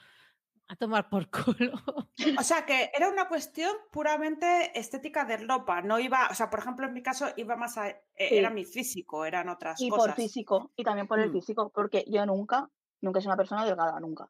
a 0.71 0.75
tomar 0.77 1.09
por 1.09 1.29
culo. 1.29 1.73
O 2.39 2.43
sea, 2.43 2.65
que 2.65 2.91
era 2.95 3.09
una 3.09 3.27
cuestión 3.27 3.71
puramente 3.91 4.77
estética 4.79 5.25
de 5.25 5.37
ropa. 5.37 5.81
No 5.81 5.99
iba, 5.99 6.27
o 6.29 6.33
sea, 6.33 6.49
por 6.49 6.59
ejemplo, 6.59 6.85
en 6.87 6.93
mi 6.93 7.01
caso 7.03 7.27
iba 7.35 7.55
más 7.55 7.77
a. 7.77 7.89
eh, 7.89 7.99
Sí. 8.15 8.37
Era 8.37 8.49
mi 8.49 8.63
físico, 8.65 9.25
eran 9.25 9.49
otras 9.49 9.81
Y 9.81 9.89
cosas. 9.89 10.05
por 10.07 10.15
físico, 10.15 10.71
y 10.75 10.83
también 10.83 11.07
por 11.07 11.19
el 11.19 11.29
Mm. 11.29 11.33
físico, 11.33 11.71
porque 11.73 12.05
yo 12.07 12.25
nunca, 12.25 12.69
nunca 13.01 13.19
sido 13.19 13.31
una 13.31 13.37
persona 13.37 13.65
delgada, 13.65 13.99
nunca. 13.99 14.29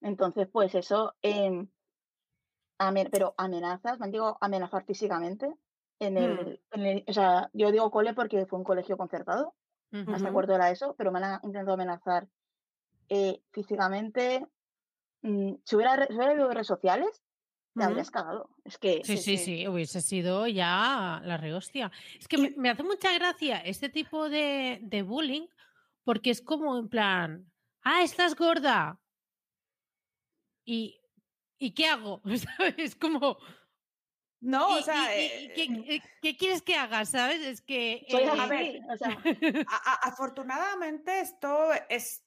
Entonces, 0.00 0.48
pues 0.50 0.74
eso, 0.74 1.14
em, 1.20 1.68
amen- 2.78 3.08
pero 3.10 3.34
amenazas, 3.36 3.98
me 3.98 4.08
digo 4.08 4.38
amenazar 4.40 4.84
físicamente. 4.86 5.52
En 5.98 6.14
Mm. 6.14 6.58
en 6.72 6.86
el- 6.86 7.04
o 7.06 7.12
sea, 7.12 7.50
yo 7.52 7.70
digo 7.72 7.90
cole 7.90 8.14
porque 8.14 8.46
fue 8.46 8.58
un 8.58 8.64
colegio 8.64 8.96
concertado, 8.96 9.54
Ujú. 9.92 10.12
hasta 10.12 10.24
Ujú. 10.28 10.32
cuarto 10.32 10.54
era 10.54 10.70
eso, 10.70 10.94
pero 10.96 11.12
me 11.12 11.18
han 11.22 11.40
intentado 11.42 11.74
amenazar 11.74 12.28
eh, 13.12 13.42
físicamente. 13.50 14.46
Mm, 15.22 15.54
si 15.64 15.76
hubiera, 15.76 16.06
si 16.06 16.14
hubiera 16.14 16.34
redes 16.34 16.66
sociales, 16.66 17.22
te 17.74 17.80
Ujú. 17.80 17.88
habrías 17.90 18.10
cagado. 18.10 18.50
Es 18.64 18.78
que, 18.78 19.02
Sí, 19.04 19.16
sí, 19.16 19.36
sí. 19.36 19.44
sí, 19.44 19.68
hubiese 19.68 20.00
sido 20.00 20.46
ya 20.46 21.20
la 21.24 21.36
rehostia. 21.36 21.92
Es 22.18 22.26
que 22.28 22.38
me, 22.38 22.52
me 22.56 22.70
hace 22.70 22.82
mucha 22.82 23.12
gracia 23.12 23.58
este 23.58 23.88
tipo 23.88 24.28
de, 24.28 24.80
de 24.82 25.02
bullying 25.02 25.46
porque 26.04 26.30
es 26.30 26.40
como 26.42 26.78
en 26.78 26.88
plan, 26.88 27.52
ah, 27.82 28.02
estás 28.02 28.34
gorda. 28.34 28.98
¿Y, 30.64 31.00
¿y 31.58 31.72
qué 31.74 31.86
hago? 31.86 32.22
¿Sabes? 32.58 32.74
Es 32.78 32.96
como, 32.96 33.38
No, 34.40 34.76
¿y- 34.76 34.80
o 34.80 34.82
sea, 34.82 35.16
y- 35.16 35.48
qué, 35.54 35.64
eh, 35.64 35.84
eh, 35.96 36.02
qué 36.22 36.36
quieres 36.36 36.62
que 36.62 36.76
haga? 36.76 37.04
¿Sabes? 37.04 37.40
Es 37.40 37.60
que... 37.60 38.04
eh, 38.08 38.28
a 38.28 38.46
ver, 38.46 38.80
o 38.92 38.96
sea, 38.96 39.18
a- 39.68 39.92
a- 39.92 40.08
afortunadamente 40.08 41.20
esto 41.20 41.70
es. 41.88 42.24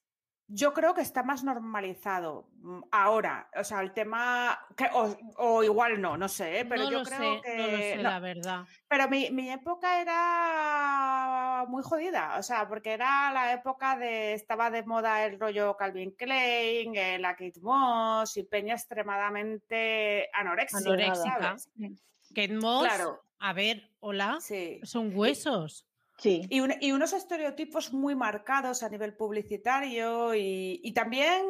Yo 0.47 0.73
creo 0.73 0.93
que 0.93 1.01
está 1.01 1.23
más 1.23 1.43
normalizado 1.43 2.49
mm, 2.61 2.81
ahora. 2.91 3.49
O 3.55 3.63
sea, 3.63 3.81
el 3.81 3.91
tema. 3.93 4.59
Que, 4.75 4.85
o, 4.93 5.15
o 5.37 5.63
igual 5.63 6.01
no, 6.01 6.17
no 6.17 6.27
sé, 6.27 6.59
¿eh? 6.59 6.65
pero 6.65 6.83
no 6.83 6.91
yo 6.91 6.99
lo 6.99 7.05
creo 7.05 7.19
sé, 7.19 7.41
que. 7.43 7.57
no 7.57 7.67
lo 7.67 7.77
sé, 7.77 7.95
no, 7.97 8.03
la 8.03 8.19
verdad. 8.19 8.65
Pero 8.87 9.09
mi, 9.09 9.31
mi 9.31 9.49
época 9.49 10.01
era 10.01 11.65
muy 11.67 11.81
jodida, 11.83 12.35
o 12.37 12.43
sea, 12.43 12.67
porque 12.67 12.91
era 12.93 13.31
la 13.31 13.53
época 13.53 13.97
de, 13.97 14.33
estaba 14.33 14.69
de 14.69 14.83
moda 14.83 15.25
el 15.25 15.39
rollo 15.39 15.75
Calvin 15.77 16.11
Klein, 16.11 16.95
eh, 16.95 17.17
la 17.19 17.35
Kate 17.35 17.59
Moss 17.61 18.37
y 18.37 18.43
Peña 18.43 18.73
extremadamente 18.75 20.29
anoréxica, 20.33 20.79
Anoréxica. 20.79 21.39
¿sabes? 21.41 21.69
Kate 22.29 22.53
Moss, 22.55 22.87
Claro, 22.87 23.23
a 23.39 23.53
ver, 23.53 23.89
hola, 23.99 24.37
sí. 24.41 24.79
son 24.83 25.11
huesos. 25.15 25.87
Sí. 26.17 26.45
Y, 26.49 26.59
un- 26.61 26.73
y 26.79 26.91
unos 26.91 27.13
estereotipos 27.13 27.93
muy 27.93 28.15
marcados 28.15 28.83
a 28.83 28.89
nivel 28.89 29.15
publicitario 29.15 30.33
y, 30.35 30.79
y 30.83 30.93
también, 30.93 31.45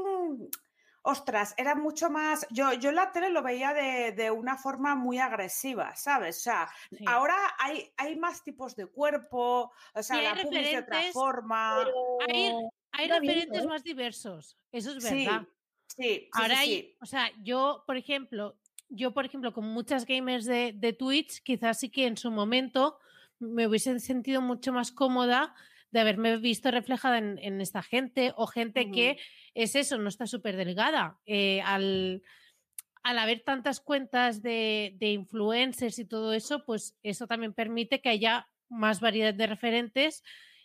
ostras, 1.02 1.54
era 1.58 1.76
mucho 1.76 2.10
más, 2.10 2.48
yo, 2.50 2.72
yo 2.74 2.90
en 2.90 2.96
la 2.96 3.12
tele 3.12 3.30
lo 3.30 3.44
veía 3.44 3.74
de, 3.74 4.14
de 4.14 4.32
una 4.32 4.58
forma 4.58 4.96
muy 4.96 5.20
agresiva, 5.20 5.96
¿sabes? 5.96 6.38
O 6.38 6.42
sea, 6.42 6.70
Sí. 6.92 7.04
ahora 7.08 7.36
hay, 7.60 7.92
hay 7.98 8.16
más 8.16 8.44
tipos 8.44 8.76
de 8.76 8.86
cuerpo, 8.88 9.72
o 9.94 10.04
sea, 10.04 10.18
hay 10.18 10.24
la 10.36 10.42
publi 10.42 10.64
de 10.64 10.78
otra 10.80 11.02
forma. 11.12 11.80
Hay, 11.82 11.88
Pero 12.28 12.72
hay 12.94 13.08
referentes 13.10 13.64
¿eh? 13.64 13.68
más 13.68 13.84
diversos, 13.84 14.58
eso 14.72 14.92
es 14.98 15.04
Sí, 15.04 15.26
verdad. 15.26 15.42
sí, 15.88 15.98
sí, 15.98 16.30
Ahora 16.32 16.56
sí, 16.56 16.62
hay, 16.62 16.70
sí. 16.70 16.98
o 17.02 17.06
sea, 17.06 17.32
yo, 17.44 17.84
por 17.86 17.98
ejemplo, 17.98 18.58
yo, 18.90 19.14
por 19.14 19.26
ejemplo, 19.26 19.54
con 19.54 19.66
muchas 19.66 20.06
gamers 20.06 20.46
de, 20.46 20.72
de 20.74 20.94
Twitch, 20.94 21.42
quizás 21.44 21.80
sí 21.80 21.90
que 21.90 22.06
en 22.08 22.16
su 22.16 22.32
momento 22.32 22.98
me 23.40 23.68
hubiese 23.68 24.00
sentido 24.00 24.42
mucho 24.42 24.72
más 24.74 24.92
cómoda 24.92 25.54
de 25.92 26.00
haberme 26.00 26.38
visto 26.38 26.72
reflejada 26.72 27.20
en, 27.20 27.38
en 27.40 27.62
esta 27.62 27.84
gente 27.84 28.34
o 28.36 28.48
gente 28.48 28.90
que 28.90 29.20
es 29.54 29.76
eso, 29.76 29.98
no 29.98 30.10
está 30.10 30.26
súper 30.26 30.56
delgada. 30.58 31.20
Eh, 31.26 31.62
al, 31.62 32.24
al 33.04 33.20
haber 33.20 33.42
tantas 33.42 33.80
cuentas 33.80 34.42
de, 34.42 34.96
de 34.98 35.12
influencers 35.12 36.00
y 36.00 36.06
todo 36.06 36.34
eso, 36.34 36.66
pues 36.66 36.98
eso 37.04 37.28
también 37.28 37.54
permite 37.54 38.02
que 38.02 38.10
haya 38.10 38.48
más 38.70 39.02
variedad 39.02 39.34
de 39.34 39.46
referentes 39.46 40.24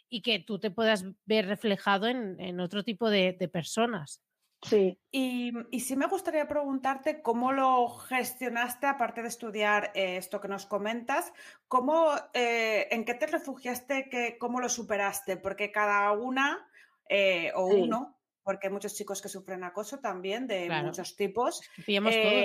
y 0.09 0.23
que 0.23 0.39
tú 0.39 0.59
te 0.59 0.71
puedas 0.71 1.05
ver 1.27 1.47
reflejado 1.47 2.07
en, 2.07 2.41
en 2.41 2.61
otro 2.61 2.83
tipo 2.83 3.11
de, 3.11 3.37
de 3.39 3.49
personas. 3.49 4.23
Sí. 4.63 4.99
Y, 5.13 5.53
y 5.71 5.81
sí 5.81 5.97
me 5.97 6.07
gustaría 6.07 6.49
preguntarte 6.49 7.23
cómo 7.23 7.53
lo 7.53 7.89
gestionaste, 7.89 8.87
aparte 8.87 9.23
de 9.23 9.29
estudiar 9.29 9.91
eh, 9.95 10.17
esto 10.19 10.41
que 10.41 10.49
nos 10.49 10.67
comentas, 10.67 11.33
cómo, 11.69 12.11
eh, 12.35 12.89
en 12.91 13.05
qué 13.05 13.15
te 13.15 13.27
refugiaste, 13.27 14.09
que, 14.11 14.37
cómo 14.39 14.61
lo 14.61 14.69
superaste, 14.69 15.37
porque 15.39 15.73
cada 15.73 16.13
una 16.13 16.69
eh, 17.09 17.53
o 17.55 17.69
Sí. 17.69 17.77
uno, 17.83 18.19
porque 18.43 18.67
hay 18.67 18.73
muchos 18.73 18.95
chicos 18.95 19.23
que 19.23 19.29
sufren 19.29 19.65
acoso 19.65 20.01
también 20.01 20.47
de 20.47 20.67
Claro. 20.67 20.87
muchos 20.89 21.17
tipos, 21.17 21.63
pillamos 21.87 22.15
todos. 22.21 22.45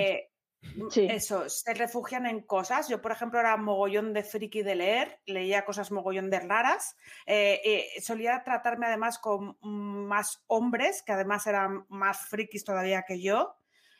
M- 0.74 0.90
Sí. 0.90 1.06
eso, 1.06 1.48
se 1.48 1.74
refugian 1.74 2.26
en 2.26 2.40
cosas. 2.42 2.88
Yo, 2.88 3.00
por 3.00 3.12
ejemplo, 3.12 3.40
era 3.40 3.56
mogollón 3.56 4.12
de 4.12 4.22
friki 4.24 4.62
de 4.62 4.74
leer, 4.76 5.20
leía 5.26 5.64
cosas 5.64 5.90
mogollón 5.92 6.30
de 6.30 6.40
raras. 6.40 6.96
eh, 7.26 7.60
eh, 7.64 8.00
solía 8.00 8.42
tratarme 8.44 8.86
además 8.86 9.18
con 9.18 9.56
mm, 9.60 10.06
más 10.06 10.44
hombres, 10.46 11.02
que 11.02 11.12
además 11.12 11.46
eran 11.46 11.86
más 11.88 12.28
frikis 12.28 12.64
todavía 12.64 13.04
que 13.06 13.20
yo. 13.20 13.56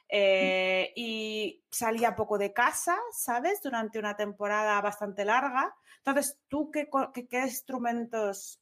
eh, 0.08 0.92
y 0.96 1.64
salía 1.70 2.14
poco 2.14 2.38
de 2.38 2.52
casa, 2.52 2.96
¿sabes? 3.10 3.60
Durante 3.62 3.98
una 3.98 4.16
temporada 4.16 4.80
bastante 4.82 5.24
larga. 5.24 5.74
Entonces, 5.98 6.38
¿tú 6.48 6.70
qué, 6.70 6.88
qué- 7.14 7.26
qué 7.26 7.40
instrumentos 7.40 8.60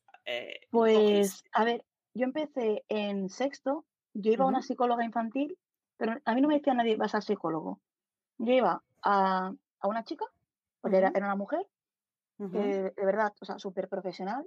Pues, 0.70 0.94
cogiste? 0.94 1.50
a 1.52 1.64
ver, 1.64 1.84
yo 2.14 2.24
empecé 2.24 2.84
en 2.88 3.28
sexto, 3.28 3.86
yo 4.14 4.32
iba 4.32 4.44
a 4.44 4.48
una 4.48 4.62
psicóloga 4.62 5.04
infantil, 5.04 5.58
pero 5.96 6.16
a 6.24 6.34
mí 6.34 6.40
no 6.40 6.48
me 6.48 6.54
decía 6.56 6.74
nadie, 6.74 6.96
vas 6.96 7.14
a 7.14 7.20
psicólogo. 7.20 7.80
Yo 8.44 8.52
iba 8.52 8.82
a, 9.02 9.52
a 9.80 9.86
una 9.88 10.02
chica, 10.04 10.24
porque 10.80 10.96
era, 10.98 11.12
era 11.14 11.26
una 11.26 11.36
mujer, 11.36 11.64
que 12.50 12.58
de 12.96 13.04
verdad, 13.06 13.32
o 13.40 13.44
sea, 13.44 13.58
súper 13.60 13.88
profesional, 13.88 14.44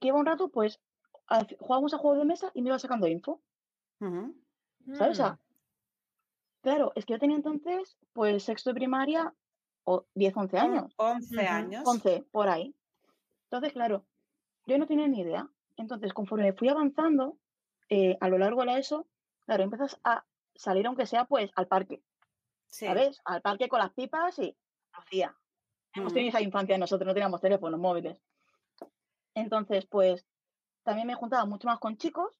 que 0.00 0.08
iba 0.08 0.18
un 0.18 0.26
rato, 0.26 0.48
pues, 0.48 0.80
a- 1.28 1.46
jugábamos 1.60 1.94
a 1.94 1.98
juegos 1.98 2.18
de 2.18 2.24
mesa 2.24 2.50
y 2.54 2.62
me 2.62 2.70
iba 2.70 2.78
sacando 2.78 3.06
info. 3.06 3.40
¿sabes? 4.94 5.12
O 5.12 5.14
sea, 5.14 5.32
Mm, 5.34 5.38
claro, 6.62 6.92
es 6.96 7.06
que 7.06 7.12
yo 7.14 7.18
tenía 7.20 7.36
entonces, 7.36 7.96
pues, 8.12 8.42
sexto 8.42 8.70
de 8.70 8.74
primaria 8.74 9.32
o 9.84 10.06
10, 10.14 10.36
11 10.36 10.56
On- 10.58 10.62
años, 10.62 10.94
11 10.96 11.36
Ujú. 11.36 11.46
años. 11.54 11.82
11, 11.86 12.24
por 12.32 12.48
ahí. 12.48 12.74
Entonces, 13.44 13.72
claro, 13.72 14.04
yo 14.66 14.76
no 14.78 14.86
tenía 14.86 15.06
ni 15.08 15.20
idea. 15.20 15.48
Entonces, 15.76 16.12
conforme 16.12 16.52
fui 16.52 16.68
avanzando 16.68 17.38
eh, 17.88 18.16
a 18.20 18.28
lo 18.28 18.38
largo 18.38 18.60
de 18.60 18.66
la 18.66 18.78
ESO, 18.78 19.06
claro, 19.44 19.62
empiezas 19.64 20.00
a 20.02 20.24
salir, 20.54 20.86
aunque 20.86 21.06
sea, 21.06 21.26
pues, 21.26 21.50
al 21.56 21.68
parque, 21.68 22.02
Sí. 22.72 22.86
¿sabes? 22.86 23.20
Al 23.24 23.42
parque 23.42 23.68
con 23.68 23.78
las 23.80 23.92
pipas 23.92 24.38
y 24.38 24.56
hacía. 24.92 25.36
Hemos 25.94 26.12
tenido 26.14 26.30
Ujú. 26.30 26.38
esa 26.38 26.44
infancia 26.44 26.78
nosotros, 26.78 27.06
no 27.06 27.12
teníamos 27.12 27.40
teléfonos 27.40 27.78
móviles. 27.78 28.18
Entonces, 29.34 29.86
pues, 29.86 30.26
también 30.82 31.06
me 31.06 31.14
juntaba 31.14 31.44
mucho 31.44 31.68
más 31.68 31.78
con 31.78 31.96
chicos. 31.98 32.38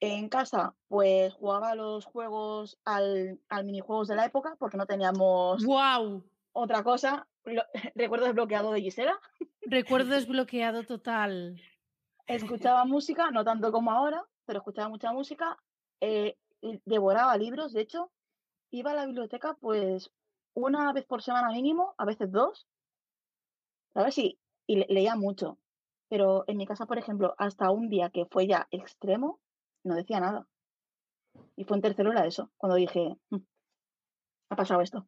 En 0.00 0.28
casa, 0.28 0.76
pues, 0.88 1.34
jugaba 1.34 1.74
los 1.74 2.04
juegos, 2.04 2.78
al, 2.84 3.40
al 3.48 3.64
minijuegos 3.64 4.08
de 4.08 4.16
la 4.16 4.26
época, 4.26 4.56
porque 4.58 4.76
no 4.76 4.86
teníamos 4.86 5.64
¡Guau! 5.64 6.22
otra 6.52 6.82
cosa. 6.84 7.26
Recuerdo 7.94 8.26
desbloqueado 8.26 8.72
de 8.72 8.82
Gisela. 8.82 9.18
Recuerdo 9.62 10.10
desbloqueado 10.14 10.84
total. 10.84 11.60
Escuchaba 12.26 12.84
música, 12.84 13.30
no 13.30 13.44
tanto 13.44 13.72
como 13.72 13.90
ahora, 13.90 14.24
pero 14.46 14.58
escuchaba 14.60 14.88
mucha 14.88 15.12
música. 15.12 15.58
eh, 16.00 16.36
devoraba 16.86 17.36
libros, 17.36 17.72
de 17.72 17.82
hecho, 17.82 18.10
iba 18.78 18.90
a 18.90 18.94
la 18.94 19.06
biblioteca 19.06 19.54
pues 19.60 20.10
una 20.54 20.92
vez 20.92 21.04
por 21.06 21.22
semana 21.22 21.50
mínimo, 21.50 21.94
a 21.98 22.04
veces 22.04 22.30
dos, 22.30 22.66
¿sabes? 23.92 24.16
Y, 24.18 24.38
y 24.66 24.76
le- 24.76 24.86
leía 24.88 25.16
mucho. 25.16 25.58
Pero 26.08 26.44
en 26.46 26.56
mi 26.58 26.66
casa, 26.66 26.86
por 26.86 26.98
ejemplo, 26.98 27.34
hasta 27.38 27.70
un 27.70 27.88
día 27.88 28.10
que 28.10 28.26
fue 28.26 28.46
ya 28.46 28.68
extremo, 28.70 29.40
no 29.84 29.94
decía 29.94 30.20
nada. 30.20 30.46
Y 31.56 31.64
fue 31.64 31.76
en 31.76 31.82
tercero 31.82 32.12
era 32.12 32.26
eso, 32.26 32.50
cuando 32.56 32.76
dije, 32.76 33.16
"Mm, 33.30 33.38
ha 34.50 34.56
pasado 34.56 34.80
esto. 34.80 35.06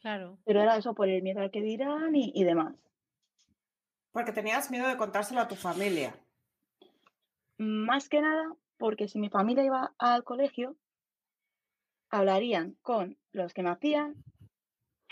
Claro. 0.00 0.38
Pero 0.44 0.62
era 0.62 0.76
eso 0.76 0.94
por 0.94 1.08
el 1.08 1.22
miedo 1.22 1.40
al 1.40 1.50
que 1.50 1.60
dirán 1.60 2.14
y, 2.16 2.32
y 2.34 2.44
demás. 2.44 2.74
Porque 4.12 4.32
tenías 4.32 4.70
miedo 4.70 4.88
de 4.88 4.96
contárselo 4.96 5.40
a 5.40 5.48
tu 5.48 5.54
familia. 5.56 6.14
Más 7.58 8.08
que 8.08 8.22
nada, 8.22 8.54
porque 8.78 9.08
si 9.08 9.18
mi 9.18 9.28
familia 9.28 9.64
iba 9.64 9.94
al 9.98 10.24
colegio, 10.24 10.76
hablarían 12.10 12.76
con 12.82 13.18
los 13.32 13.54
que 13.54 13.62
me 13.62 13.70
hacían, 13.70 14.22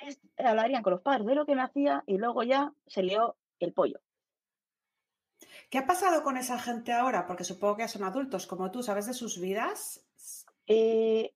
es- 0.02 0.20
hablarían 0.38 0.82
con 0.82 0.92
los 0.92 1.02
padres 1.02 1.26
de 1.26 1.34
lo 1.34 1.46
que 1.46 1.54
me 1.54 1.62
hacía 1.62 2.04
y 2.06 2.18
luego 2.18 2.42
ya 2.42 2.72
se 2.86 3.02
lió 3.02 3.36
el 3.60 3.72
pollo. 3.72 4.00
¿Qué 5.70 5.78
ha 5.78 5.86
pasado 5.86 6.22
con 6.22 6.36
esa 6.36 6.58
gente 6.58 6.92
ahora? 6.92 7.26
Porque 7.26 7.44
supongo 7.44 7.76
que 7.76 7.82
ya 7.82 7.88
son 7.88 8.04
adultos 8.04 8.46
como 8.46 8.70
tú, 8.70 8.82
¿sabes 8.82 9.06
de 9.06 9.14
sus 9.14 9.40
vidas? 9.40 10.04
Eh, 10.66 11.32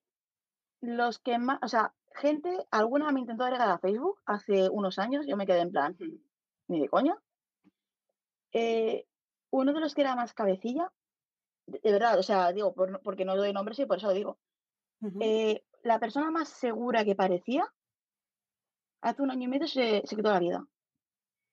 los 0.80 1.18
que 1.18 1.38
más, 1.38 1.58
o 1.62 1.68
sea, 1.68 1.94
gente, 2.14 2.50
alguna 2.70 3.10
me 3.12 3.20
intentó 3.20 3.44
agregar 3.44 3.70
a 3.70 3.78
Facebook 3.78 4.20
hace 4.26 4.68
unos 4.68 4.98
años, 4.98 5.26
yo 5.26 5.36
me 5.36 5.46
quedé 5.46 5.60
en 5.60 5.70
plan, 5.72 5.96
"Mm, 5.98 6.16
ni 6.68 6.80
de 6.80 6.88
coña. 6.88 7.16
Eh, 8.52 9.06
uno 9.50 9.72
de 9.72 9.80
los 9.80 9.94
que 9.94 10.02
era 10.02 10.16
más 10.16 10.32
cabecilla, 10.34 10.92
de, 11.66 11.80
verdad, 11.92 12.18
o 12.18 12.22
sea, 12.22 12.52
digo, 12.52 12.74
por 12.74 13.00
porque 13.02 13.24
no 13.24 13.36
doy 13.36 13.52
nombres 13.52 13.78
y 13.80 13.86
por 13.86 13.98
eso 13.98 14.08
lo 14.08 14.14
digo. 14.14 14.38
Eh, 15.20 15.64
la 15.82 15.98
persona 15.98 16.30
más 16.30 16.48
segura 16.48 17.04
que 17.04 17.14
parecía, 17.16 17.64
hace 19.00 19.22
un 19.22 19.30
año 19.30 19.44
y 19.44 19.48
medio 19.48 19.66
se, 19.66 20.02
se 20.06 20.16
quitó 20.16 20.30
la 20.30 20.38
vida. 20.38 20.66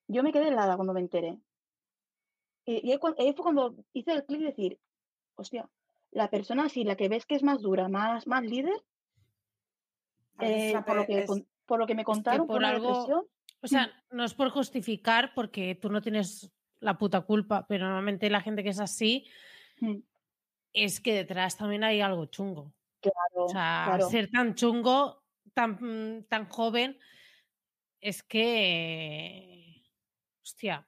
Yo 0.07 0.23
me 0.23 0.31
quedé 0.31 0.49
helada 0.49 0.75
cuando 0.75 0.93
me 0.93 0.99
enteré. 0.99 1.39
Y, 2.65 2.87
y 2.87 2.91
ahí, 2.91 2.99
fue 2.99 3.43
cuando 3.43 3.75
hice 3.93 4.11
el 4.13 4.25
clic 4.25 4.39
de 4.41 4.45
decir, 4.47 4.79
hostia, 5.35 5.69
la 6.11 6.29
persona 6.29 6.65
así, 6.65 6.83
la 6.83 6.95
que 6.95 7.09
ves 7.09 7.25
que 7.25 7.35
es 7.35 7.43
más 7.43 7.61
dura, 7.61 7.87
más, 7.87 8.27
más 8.27 8.43
líder, 8.43 8.83
eh, 10.39 10.73
por, 10.85 10.95
lo 10.95 11.05
que, 11.05 11.19
es- 11.23 11.43
por 11.65 11.79
lo 11.79 11.87
que 11.87 11.95
me 11.95 12.03
contaron, 12.03 12.47
por 12.47 12.57
por 12.57 12.65
algo-. 12.65 13.25
O 13.61 13.67
sea, 13.67 13.91
no 14.11 14.23
es 14.23 14.33
por 14.33 14.49
justificar 14.49 15.33
porque 15.33 15.75
tú 15.75 15.89
no 15.89 16.01
tienes 16.01 16.51
la 16.79 16.97
puta 16.97 17.21
culpa, 17.21 17.65
pero 17.67 17.85
normalmente 17.85 18.29
la 18.29 18.41
gente 18.41 18.63
que 18.63 18.69
es 18.69 18.79
así 18.79 19.27
Mm, 19.81 19.99
es 20.73 20.99
que 20.99 21.13
detrás 21.13 21.55
también 21.57 21.85
hay 21.85 22.01
algo 22.01 22.25
chungo. 22.25 22.73
Claro, 23.01 23.45
O 23.45 23.49
sea, 23.49 23.83
claro. 23.85 24.09
ser 24.09 24.29
tan 24.29 24.55
chungo, 24.55 25.23
tan, 25.53 26.25
tan 26.29 26.49
joven, 26.49 26.99
es 28.01 28.23
que. 28.23 29.83
Hostia, 30.43 30.87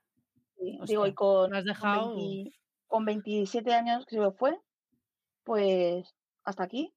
sí. 0.57 0.78
Digo, 0.86 1.07
y 1.07 1.14
con, 1.14 1.53
has 1.53 1.64
con 1.64 1.66
dejado. 1.66 2.16
20 2.16 2.51
con 2.88 3.05
27 3.05 3.74
años 3.74 4.05
que 4.05 4.16
se 4.16 4.22
me 4.22 4.32
fue, 4.32 4.59
pues 5.43 6.14
hasta 6.43 6.64
aquí. 6.64 6.93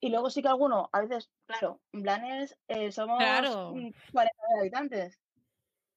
Y 0.00 0.10
luego 0.10 0.30
sí 0.30 0.42
que 0.42 0.48
alguno, 0.48 0.88
a 0.92 1.00
veces, 1.02 1.30
claro, 1.46 1.80
en 1.92 2.02
planes 2.02 2.58
eh, 2.68 2.90
somos 2.92 3.18
Claro. 3.18 3.72
mm, 3.74 3.90
40.000 4.12 4.58
habitantes. 4.60 5.18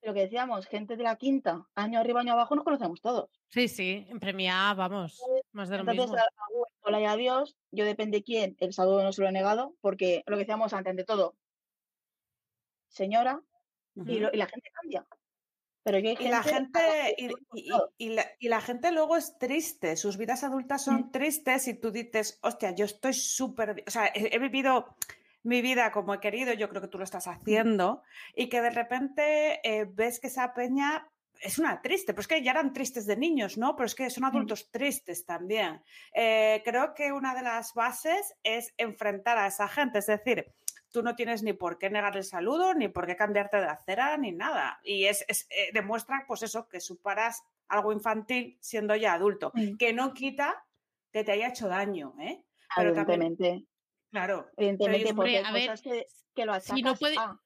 Lo 0.05 0.13
que 0.13 0.21
decíamos, 0.21 0.67
gente 0.67 0.95
de 0.97 1.01
la 1.03 1.15
quinta, 1.15 1.65
año 1.73 1.99
arriba, 1.99 2.19
año 2.21 2.33
abajo, 2.33 2.53
nos 2.55 2.63
conocemos 2.63 3.01
todos. 3.01 3.27
Sí, 3.49 3.67
sí, 3.67 4.05
en 4.07 4.19
premia, 4.19 4.71
vamos, 4.75 5.19
más 5.51 5.67
de 5.69 5.77
lo 5.77 5.81
Entonces, 5.91 6.11
mismo. 6.11 6.65
hola 6.81 7.01
y 7.01 7.05
adiós, 7.05 7.57
yo 7.71 7.85
depende 7.85 8.21
quién, 8.21 8.55
el 8.59 8.71
saludo 8.71 9.01
no 9.03 9.11
se 9.11 9.23
lo 9.23 9.27
he 9.29 9.31
negado, 9.31 9.73
porque 9.81 10.21
lo 10.27 10.35
que 10.35 10.41
decíamos 10.41 10.73
antes, 10.73 10.91
ante 10.91 11.05
todo, 11.05 11.35
señora, 12.87 13.41
y, 13.95 13.99
Ujú. 14.01 14.19
lo- 14.19 14.29
y 14.31 14.37
la 14.37 14.45
gente 14.45 14.69
cambia. 14.71 15.07
Pero 15.81 15.97
yo 15.97 16.09
hay 16.11 16.17
Y 16.19 16.27
la 16.27 16.43
gente 16.43 16.79
la 16.79 17.09
y, 17.17 17.71
y- 17.97 18.09
la, 18.09 18.25
y 18.39 18.47
la 18.49 18.61
gente 18.61 18.91
luego 18.91 19.17
es 19.17 19.39
triste, 19.39 19.95
sus 19.95 20.17
vidas 20.17 20.43
adultas 20.43 20.83
son 20.83 21.05
Mm. 21.07 21.11
tristes 21.11 21.67
y 21.67 21.73
tú 21.73 21.91
dices, 21.91 22.37
hostia, 22.43 22.75
yo 22.75 22.85
estoy 22.85 23.13
súper, 23.13 23.83
o 23.87 23.89
sea, 23.91 24.05
he, 24.13 24.35
he 24.35 24.39
vivido 24.39 24.95
mi 25.45 25.61
vida 25.61 25.91
como 25.91 26.13
he 26.13 26.19
querido, 26.19 26.53
yo 26.53 26.69
creo 26.69 26.81
que 26.81 26.87
tú 26.87 26.97
lo 26.97 27.03
estás 27.03 27.27
haciendo, 27.27 28.03
y 28.35 28.49
que 28.49 28.61
de 28.61 28.69
repente 28.69 29.59
eh, 29.63 29.85
ves 29.89 30.19
que 30.19 30.27
esa 30.27 30.53
peña 30.53 31.09
es 31.41 31.59
una 31.59 31.81
triste, 31.81 32.13
pero 32.13 32.21
es 32.21 32.27
que 32.27 32.41
ya 32.41 32.51
eran 32.51 32.73
tristes 32.73 33.05
de 33.05 33.17
niños, 33.17 33.57
¿no? 33.57 33.75
Pero 33.75 33.85
es 33.85 33.95
que 33.95 34.09
son 34.09 34.23
adultos 34.23 34.71
tristes 34.71 35.25
también. 35.25 35.83
Eh, 36.13 36.61
creo 36.65 36.93
que 36.93 37.11
una 37.11 37.35
de 37.35 37.41
las 37.43 37.73
bases 37.73 38.35
es 38.41 38.73
enfrentar 38.77 39.37
a 39.37 39.47
esa 39.47 39.67
gente, 39.67 39.99
es 39.99 40.05
decir, 40.07 40.53
tú 40.91 41.03
no 41.03 41.13
tienes 41.15 41.43
ni 41.43 41.51
por 41.51 41.77
qué 41.77 41.89
negar 41.89 42.15
el 42.15 42.23
saludo, 42.23 42.73
ni 42.73 42.87
por 42.87 43.05
qué 43.05 43.17
cambiarte 43.17 43.57
de 43.57 43.67
acera, 43.67 44.17
ni 44.17 44.31
nada. 44.31 44.79
Y 44.83 45.05
es, 45.05 45.25
es, 45.27 45.45
eh, 45.49 45.71
demuestra, 45.73 46.23
pues 46.25 46.41
eso, 46.43 46.67
que 46.69 46.79
superas 46.79 47.43
algo 47.67 47.91
infantil 47.91 48.57
siendo 48.61 48.95
ya 48.95 49.13
adulto, 49.13 49.51
Mm. 49.53 49.75
que 49.77 49.91
no 49.91 50.13
quita 50.13 50.65
que 51.11 51.23
te 51.25 51.33
haya 51.33 51.49
hecho 51.49 51.67
daño, 51.67 52.13
¿eh? 52.19 52.45
Pero 52.75 52.93
también, 52.93 53.21
Evidentemente. 53.21 53.67
Claro. 54.15 54.49
Evidentemente, 54.55 55.09
hombre, 55.09 55.13
porque 55.15 55.37
hay 55.39 55.43
a 55.43 55.51
ver, 55.51 55.65
cosas 55.65 55.81
que, 55.81 56.07
que 56.33 56.45
lo 56.45 56.53
achacas 56.53 56.75
si 56.77 56.81
no 56.81 56.95
puede- 56.95 57.17
a- 57.17 57.39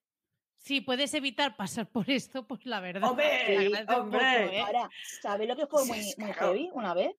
Si 0.58 0.82
puedes 0.82 1.14
evitar 1.14 1.56
pasar 1.56 1.88
por 1.90 2.10
esto, 2.10 2.46
pues 2.46 2.66
la 2.66 2.80
verdad. 2.80 3.10
Hombre, 3.10 3.26
hombre. 3.90 4.20
poco, 4.20 4.54
¿eh? 4.54 4.62
Ahora, 4.62 4.90
¿sabéis 5.22 5.50
lo 5.50 5.56
que 5.56 5.68
fue 5.68 5.86
muy, 5.86 6.14
muy 6.18 6.34
heavy 6.34 6.70
una 6.74 6.94
vez? 6.94 7.16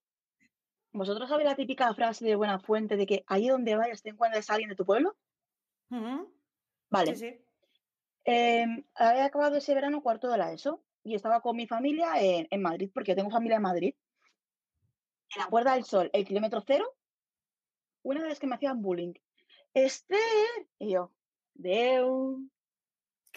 ¿Vosotros 0.93 1.29
sabéis 1.29 1.49
la 1.49 1.57
típica 1.57 1.93
frase 1.95 2.25
de 2.25 2.37
buena 2.37 2.59
fuente 2.61 2.97
de 2.97 3.07
que 3.07 3.25
ahí 3.27 3.49
donde 3.49 3.77
vayas 3.77 4.03
te 4.03 4.11
encuentres 4.11 4.49
a 4.51 4.55
alguien 4.55 4.71
de 4.71 4.77
tu 4.77 4.85
pueblo? 4.85 5.17
Vale. 6.91 7.17
Sí, 7.17 7.31
sí. 7.31 7.45
Em, 8.25 8.85
había 8.95 9.25
acabado 9.25 9.57
ese 9.57 9.75
verano 9.75 10.03
cuarto 10.03 10.29
de 10.29 10.39
la 10.39 10.53
ESO 10.53 10.85
y 11.03 11.15
estaba 11.15 11.41
con 11.41 11.57
mi 11.57 11.67
familia 11.67 12.21
en, 12.21 12.47
en 12.51 12.63
Madrid, 12.63 12.91
porque 12.93 13.13
yo 13.13 13.17
tengo 13.17 13.31
familia 13.31 13.57
en 13.57 13.63
Madrid. 13.63 13.95
En 15.35 15.43
la 15.43 15.49
Puerta 15.49 15.75
del 15.75 15.85
Sol, 15.85 16.11
el 16.13 16.27
kilómetro 16.27 16.63
cero, 16.67 16.93
una 18.03 18.23
de 18.23 18.29
las 18.29 18.39
que 18.39 18.47
me 18.47 18.57
hacían 18.57 18.83
bullying. 18.83 19.15
Esther, 19.75 20.19
y 20.79 20.93
yo, 20.93 21.13
Deu, 21.55 22.49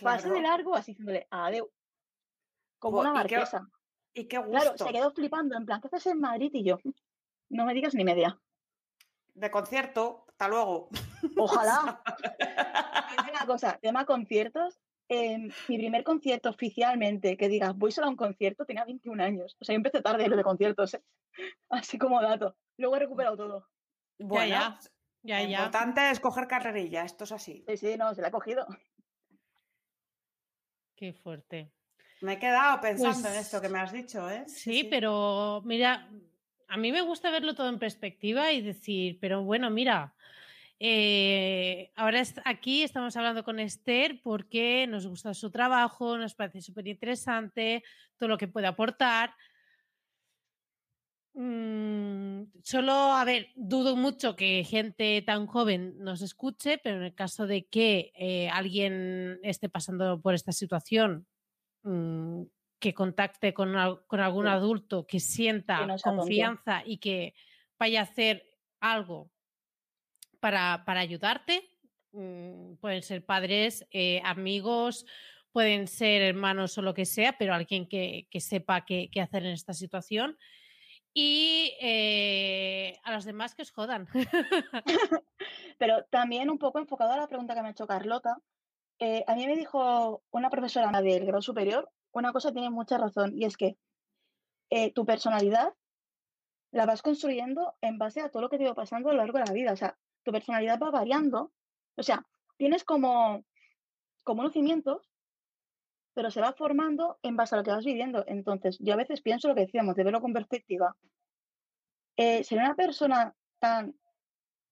pase 0.02 0.28
de 0.30 0.34
claro. 0.40 0.48
largo, 0.48 0.76
así 0.76 0.92
diciéndole, 0.92 1.28
adeu. 1.30 1.72
Como 2.80 2.98
Jo, 2.98 3.02
una 3.02 3.10
¿y 3.10 3.28
qué- 3.28 3.36
marquesa. 3.38 3.70
Y 4.16 4.26
qué 4.26 4.42
Claro, 4.44 4.72
gusto. 4.72 4.86
se 4.86 4.92
quedó 4.94 5.12
flipando, 5.12 5.56
en 5.58 5.66
plan, 5.66 5.82
¿qué 5.82 5.88
haces 5.88 6.06
en 6.08 6.20
Madrid? 6.20 6.52
Y 6.54 6.64
yo, 6.64 6.78
no 7.50 7.66
me 7.66 7.74
digas 7.74 7.96
ni 7.96 8.04
media. 8.04 8.40
De 9.34 9.50
concierto, 9.50 10.26
hasta 10.28 10.48
luego. 10.48 10.90
Ojalá. 11.38 12.04
Una 13.30 13.46
cosa, 13.48 13.78
tema 13.82 14.06
conciertos. 14.06 14.80
em, 15.10 15.50
mi 15.68 15.78
primer 15.78 16.04
concierto 16.04 16.50
oficialmente, 16.50 17.36
que 17.38 17.48
digas, 17.50 17.76
voy 17.76 17.92
solo 17.92 18.08
a 18.08 18.10
un 18.10 18.16
concierto, 18.16 18.66
tenía 18.66 18.86
21 18.86 19.20
años. 19.22 19.56
O 19.60 19.66
sea, 19.66 19.74
yo 19.74 19.78
empecé 19.78 20.02
tarde 20.02 20.24
en 20.26 20.32
lo 20.32 20.38
de 20.38 20.44
conciertos, 20.44 20.94
¿eh? 20.94 21.04
Así 21.70 21.98
como 21.98 22.22
dato. 22.22 22.56
Luego 22.78 22.96
he 22.96 23.00
recuperado 23.00 23.36
todo. 23.38 23.68
Bueno, 24.20 24.48
ya. 24.48 24.80
Ya, 24.82 24.92
lo 25.24 25.30
ya. 25.30 25.60
importante 25.60 26.12
es 26.12 26.20
coger 26.20 26.48
carrerilla, 26.48 27.04
esto 27.04 27.24
es 27.24 27.32
así. 27.32 27.64
Sí, 27.68 27.78
sí, 27.78 27.98
no, 27.98 28.14
se 28.14 28.22
la 28.22 28.28
he 28.28 28.32
cogido. 28.32 28.68
Qué 30.96 31.14
fuerte. 31.14 31.72
Me 32.22 32.34
he 32.34 32.40
quedado 32.40 32.80
pensando 32.80 33.28
en 33.30 33.36
esto 33.36 33.58
que 33.58 33.68
Pues, 33.68 33.72
me 33.72 33.80
has 33.80 33.92
dicho, 33.92 34.30
¿eh? 34.30 34.44
Sí, 34.48 34.88
pero 34.90 35.62
mira, 35.66 36.10
a 36.68 36.78
mí 36.78 36.92
me 36.92 37.02
gusta 37.02 37.32
verlo 37.32 37.54
todo 37.54 37.70
en 37.70 37.80
perspectiva 37.80 38.52
y 38.52 38.62
decir, 38.62 39.18
pero 39.20 39.44
bueno, 39.44 39.70
mira, 39.70 40.16
eh, 40.80 41.92
ahora 41.96 42.22
aquí 42.46 42.84
estamos 42.84 43.16
hablando 43.16 43.44
con 43.44 43.60
Esther 43.60 44.22
porque 44.22 44.88
nos 44.88 45.06
gusta 45.08 45.34
su 45.34 45.52
trabajo, 45.52 46.18
nos 46.18 46.36
parece 46.36 46.62
súper 46.62 46.88
interesante, 46.88 47.84
todo 48.18 48.30
lo 48.30 48.38
que 48.38 48.48
puede 48.48 48.68
aportar. 48.68 49.34
Mm, 51.36 52.44
solo, 52.64 52.92
a 52.94 53.26
ver, 53.26 53.48
dudo 53.56 53.96
mucho 53.96 54.36
que 54.36 54.64
gente 54.64 55.20
tan 55.24 55.48
joven 55.48 55.96
nos 55.98 56.22
escuche, 56.22 56.78
pero 56.78 56.98
en 56.98 57.04
el 57.04 57.16
caso 57.16 57.48
de 57.48 57.68
que 57.68 58.12
eh, 58.16 58.50
alguien 58.50 59.40
esté 59.42 59.68
pasando 59.68 60.22
por 60.22 60.36
esta 60.36 60.52
situación, 60.52 61.28
mm, 61.84 62.44
que 62.80 62.94
contacte 62.94 63.54
con, 63.54 63.76
al- 63.78 64.06
con 64.08 64.20
algún 64.22 64.48
Sí. 64.48 64.50
adulto 64.50 65.08
que 65.08 65.20
sienta 65.22 65.98
confianza 66.02 66.84
y 66.86 67.00
que 67.00 67.36
vaya 67.80 68.02
a 68.02 68.04
hacer 68.04 68.44
algo 68.82 69.32
para, 70.40 70.84
para 70.86 71.00
ayudarte. 71.02 71.70
mm, 72.12 72.76
pueden 72.76 73.02
ser 73.02 73.26
padres, 73.26 73.88
eh, 73.92 74.22
amigos, 74.24 75.06
pueden 75.52 75.88
ser 75.88 76.22
hermanos 76.22 76.78
o 76.78 76.82
lo 76.84 76.94
que 76.94 77.06
sea, 77.06 77.38
pero 77.40 77.54
alguien 77.56 77.88
que, 77.88 78.28
que 78.30 78.40
sepa 78.40 78.86
qué, 78.86 79.10
qué 79.12 79.20
hacer 79.22 79.46
en 79.46 79.54
esta 79.54 79.74
situación. 79.74 80.38
Y 81.14 81.78
eh, 81.80 83.00
a 83.04 83.12
los 83.14 83.26
demás 83.26 83.54
que 83.56 83.62
os 83.62 83.72
jodan. 83.72 84.08
Pero 85.78 86.06
también 86.06 86.50
un 86.50 86.58
poco 86.58 86.80
enfocado 86.80 87.14
a 87.14 87.18
la 87.18 87.28
pregunta 87.28 87.54
que 87.54 87.62
me 87.62 87.68
ha 87.68 87.72
hecho 87.72 87.88
Carlota. 87.88 88.38
eh, 89.00 89.24
a 89.28 89.36
mí 89.36 89.46
me 89.46 89.56
dijo 89.56 90.24
una 90.32 90.50
profesora 90.50 91.02
del 91.02 91.26
grado 91.26 91.42
superior, 91.42 91.90
una 92.12 92.32
cosa 92.32 92.52
tiene 92.52 92.70
mucha 92.70 92.98
razón, 92.98 93.34
y 93.36 93.46
es 93.46 93.58
que 93.58 93.78
eh, 94.70 94.92
tu 94.94 95.06
personalidad 95.06 95.74
la 96.72 96.86
vas 96.88 97.04
construyendo 97.04 97.76
en 97.82 98.00
base 98.00 98.22
a 98.22 98.30
todo 98.30 98.42
lo 98.42 98.50
que 98.50 98.58
te 98.58 98.66
va 98.66 98.74
pasando 98.74 99.10
a 99.10 99.14
lo 99.14 99.20
largo 99.20 99.38
de 99.38 99.46
la 99.46 99.54
vida. 99.54 99.74
O 99.74 99.76
sea, 99.76 99.98
tu 100.24 100.32
personalidad 100.32 100.80
va 100.80 100.90
variando. 100.90 101.54
O 101.96 102.04
sea, 102.04 102.26
tienes 102.58 102.84
como, 102.84 103.46
como 104.24 104.42
unos 104.42 104.54
cimientos, 104.54 105.13
pero 106.14 106.32
se 106.32 106.42
va 106.42 106.54
formando 106.54 107.20
en 107.24 107.36
base 107.36 107.56
a 107.56 107.58
lo 107.58 107.64
que 107.64 107.72
vas 107.72 107.86
viviendo. 107.86 108.24
Entonces, 108.28 108.78
yo 108.80 108.94
a 108.94 108.98
veces 108.98 109.22
pienso 109.22 109.48
lo 109.48 109.56
que 109.56 109.62
decíamos, 109.62 109.96
de 109.96 110.04
verlo 110.04 110.22
con 110.22 110.34
perspectiva. 110.34 110.96
Eh, 112.18 112.44
ser 112.44 112.60
una 112.60 112.76
persona 112.76 113.36
tan, 113.60 113.96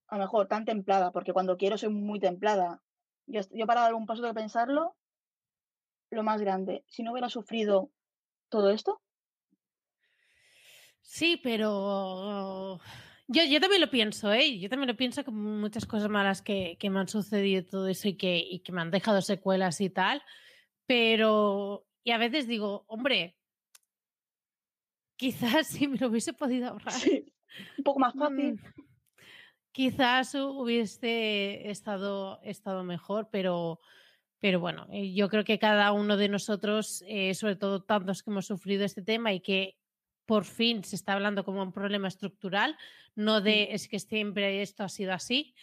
a 0.07 0.17
lo 0.17 0.23
mejor, 0.23 0.47
tan 0.47 0.65
templada, 0.65 1.11
porque 1.11 1.33
cuando 1.33 1.57
quiero 1.57 1.77
soy 1.77 1.89
muy 1.89 2.19
templada. 2.19 2.81
Yo, 3.25 3.41
yo 3.51 3.65
para 3.65 3.81
dar 3.81 3.93
un 3.93 4.05
paso 4.05 4.21
de 4.21 4.33
pensarlo, 4.33 4.95
lo 6.09 6.23
más 6.23 6.41
grande, 6.41 6.83
si 6.87 7.03
no 7.03 7.11
hubiera 7.11 7.29
sufrido 7.29 7.89
todo 8.49 8.69
esto, 8.69 9.01
Sí, 11.01 11.39
pero 11.43 12.79
yo, 13.27 13.43
yo 13.43 13.59
también 13.59 13.81
lo 13.81 13.89
pienso, 13.89 14.31
¿eh? 14.31 14.59
Yo 14.59 14.69
también 14.69 14.87
lo 14.87 14.95
pienso 14.95 15.25
con 15.25 15.35
muchas 15.59 15.85
cosas 15.85 16.09
malas 16.09 16.41
que, 16.41 16.77
que 16.79 16.89
me 16.89 16.99
han 16.99 17.07
sucedido 17.07 17.65
todo 17.65 17.87
eso 17.87 18.07
y 18.07 18.15
que, 18.15 18.37
y 18.37 18.59
que 18.59 18.71
me 18.71 18.81
han 18.81 18.91
dejado 18.91 19.21
secuelas 19.21 19.81
y 19.81 19.89
tal, 19.89 20.23
pero 20.85 21.85
y 22.03 22.11
a 22.11 22.17
veces 22.17 22.47
digo, 22.47 22.83
hombre, 22.87 23.37
quizás 25.17 25.67
si 25.67 25.87
me 25.87 25.97
lo 25.97 26.07
hubiese 26.07 26.33
podido 26.33 26.69
ahorrar, 26.69 26.93
sí, 26.93 27.33
un 27.77 27.83
poco 27.83 27.99
más 27.99 28.13
fácil. 28.15 28.55
mm, 28.55 28.59
quizás 29.71 30.33
hu- 30.35 30.61
hubiese 30.61 31.69
estado, 31.69 32.41
estado 32.43 32.83
mejor, 32.83 33.29
pero, 33.31 33.79
pero 34.39 34.59
bueno, 34.59 34.87
eh, 34.91 35.13
yo 35.13 35.29
creo 35.29 35.43
que 35.43 35.59
cada 35.59 35.91
uno 35.91 36.17
de 36.17 36.29
nosotros, 36.29 37.03
eh, 37.07 37.33
sobre 37.35 37.55
todo 37.55 37.83
tantos 37.83 38.23
que 38.23 38.31
hemos 38.31 38.47
sufrido 38.47 38.83
este 38.85 39.01
tema 39.01 39.33
y 39.33 39.41
que 39.41 39.77
por 40.25 40.45
fin 40.45 40.83
se 40.83 40.95
está 40.95 41.13
hablando 41.13 41.43
como 41.43 41.61
un 41.61 41.71
problema 41.73 42.07
estructural, 42.07 42.77
no 43.15 43.41
de 43.41 43.69
es 43.71 43.87
que 43.87 43.99
siempre 43.99 44.61
esto 44.61 44.83
ha 44.83 44.89
sido 44.89 45.13
así, 45.13 45.53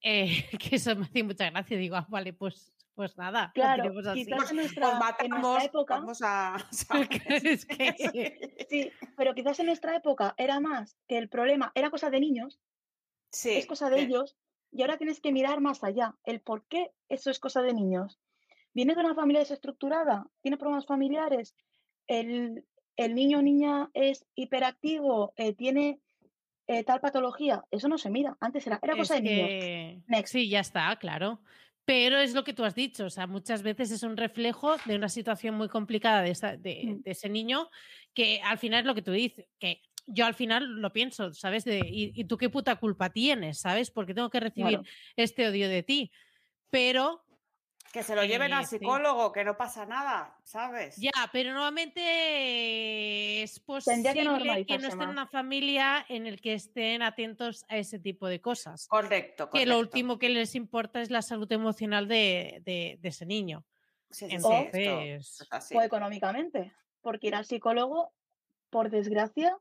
eh, 0.00 0.44
que 0.58 0.76
eso 0.76 0.94
me 0.96 1.06
hace 1.06 1.22
mucha 1.24 1.50
gracia. 1.50 1.76
Digo, 1.76 1.96
ah, 1.96 2.06
vale, 2.08 2.32
pues, 2.32 2.72
pues 2.96 3.16
nada, 3.16 3.52
Claro, 3.54 3.84
así. 4.10 4.24
quizás 4.24 4.50
en 4.50 4.56
pues 4.56 4.76
nuestra, 4.76 5.16
en 5.20 5.30
nuestra 5.30 5.64
época, 5.64 5.94
vamos 5.96 6.20
a... 6.22 6.56
es 7.28 7.66
que 7.66 8.66
sí, 8.70 8.90
pero 9.16 9.34
quizás 9.34 9.60
en 9.60 9.66
nuestra 9.66 9.94
época 9.96 10.34
era 10.38 10.58
más 10.60 10.96
que 11.06 11.18
el 11.18 11.28
problema 11.28 11.70
era 11.74 11.90
cosa 11.90 12.10
de 12.10 12.20
niños, 12.20 12.58
Sí, 13.30 13.50
es 13.50 13.66
cosa 13.66 13.90
de 13.90 13.98
sí. 13.98 14.04
ellos, 14.06 14.36
y 14.72 14.82
ahora 14.82 14.96
tienes 14.98 15.20
que 15.20 15.30
mirar 15.32 15.60
más 15.60 15.84
allá, 15.84 16.16
el 16.24 16.40
por 16.40 16.66
qué 16.66 16.92
eso 17.08 17.30
es 17.30 17.38
cosa 17.38 17.62
de 17.62 17.74
niños. 17.74 18.18
¿Viene 18.74 18.94
de 18.94 19.00
una 19.00 19.14
familia 19.14 19.40
desestructurada? 19.40 20.26
¿Tiene 20.42 20.56
problemas 20.56 20.86
familiares? 20.86 21.54
¿El, 22.06 22.64
el 22.96 23.14
niño 23.14 23.38
o 23.38 23.42
niña 23.42 23.90
es 23.94 24.26
hiperactivo? 24.34 25.32
eh, 25.36 25.54
¿Tiene 25.54 26.00
eh, 26.66 26.84
tal 26.84 27.00
patología? 27.00 27.64
Eso 27.70 27.88
no 27.88 27.96
se 27.98 28.10
mira. 28.10 28.36
Antes 28.40 28.66
era, 28.66 28.78
era 28.82 28.92
es 28.94 28.98
cosa 28.98 29.14
de 29.14 29.22
niños. 29.22 30.04
Next. 30.08 30.32
sí, 30.32 30.48
ya 30.50 30.60
está, 30.60 30.94
claro. 30.96 31.40
Pero 31.86 32.18
es 32.18 32.34
lo 32.34 32.42
que 32.44 32.52
tú 32.52 32.64
has 32.64 32.74
dicho, 32.74 33.06
o 33.06 33.10
sea, 33.10 33.26
muchas 33.26 33.62
veces 33.62 33.90
es 33.92 34.02
un 34.02 34.16
reflejo 34.16 34.76
de 34.86 34.96
una 34.96 35.08
situación 35.08 35.54
muy 35.54 35.68
complicada 35.68 36.20
de, 36.22 36.30
esa- 36.32 36.56
de- 36.56 36.82
Mm. 36.84 37.02
de 37.02 37.10
ese 37.12 37.28
niño, 37.28 37.70
que 38.12 38.40
al 38.42 38.58
final 38.58 38.80
es 38.80 38.86
lo 38.86 38.94
que 38.94 39.02
tú 39.02 39.12
dices, 39.12 39.46
que 39.58 39.80
yo 40.06 40.26
al 40.26 40.34
final 40.34 40.80
lo 40.80 40.92
pienso, 40.92 41.32
¿sabes? 41.32 41.64
De, 41.64 41.78
¿y, 41.78 42.12
y 42.14 42.24
tú 42.24 42.36
qué 42.36 42.50
puta 42.50 42.76
culpa 42.76 43.10
tienes, 43.10 43.58
¿sabes? 43.60 43.90
Porque 43.90 44.14
tengo 44.14 44.30
que 44.30 44.40
recibir 44.40 44.78
Claro. 44.80 44.84
este 45.16 45.48
odio 45.48 45.68
de 45.68 45.82
ti. 45.82 46.10
Pero 46.70 47.24
Que 47.96 48.02
se 48.02 48.14
lo 48.14 48.24
lleven 48.24 48.52
al 48.52 48.64
Eh, 48.64 48.66
sí. 48.66 48.76
psicólogo, 48.78 49.32
que 49.32 49.42
no 49.42 49.56
pasa 49.56 49.86
nada, 49.86 50.38
¿sabes? 50.44 50.96
Ya, 50.98 51.12
pero 51.32 51.54
nuevamente 51.54 53.42
es 53.42 53.58
que 53.58 53.64
posible 53.64 54.12
que, 54.12 54.22
no 54.24 54.36
estén 54.88 55.02
en 55.02 55.08
una 55.08 55.26
familia 55.26 56.04
en 56.10 56.26
el 56.26 56.38
que 56.42 56.52
estén 56.52 57.00
atentos 57.00 57.64
a 57.70 57.78
ese 57.78 57.98
tipo 57.98 58.28
de 58.28 58.42
cosas. 58.42 58.86
Correcto, 58.88 59.48
Que 59.48 59.64
lo 59.64 59.76
correcto. 59.76 59.78
último 59.96 60.18
que 60.18 60.28
les 60.28 60.54
importa 60.54 61.00
es 61.00 61.10
la 61.10 61.22
salud 61.22 61.50
emocional 61.50 62.06
de, 62.06 62.60
de- 62.66 62.98
de 63.00 63.08
ese 63.08 63.24
niño. 63.24 63.64
Sí, 64.10 64.26
sí, 64.26 64.30
sí, 64.30 64.36
Entonces, 64.36 65.30
esto 65.40 65.46
así. 65.56 65.74
O 65.74 65.80
económicamente, 65.80 66.74
porque 67.00 67.28
ir 67.28 67.34
al 67.34 67.46
psicólogo, 67.46 68.12
por 68.68 68.90
desgracia, 68.90 69.56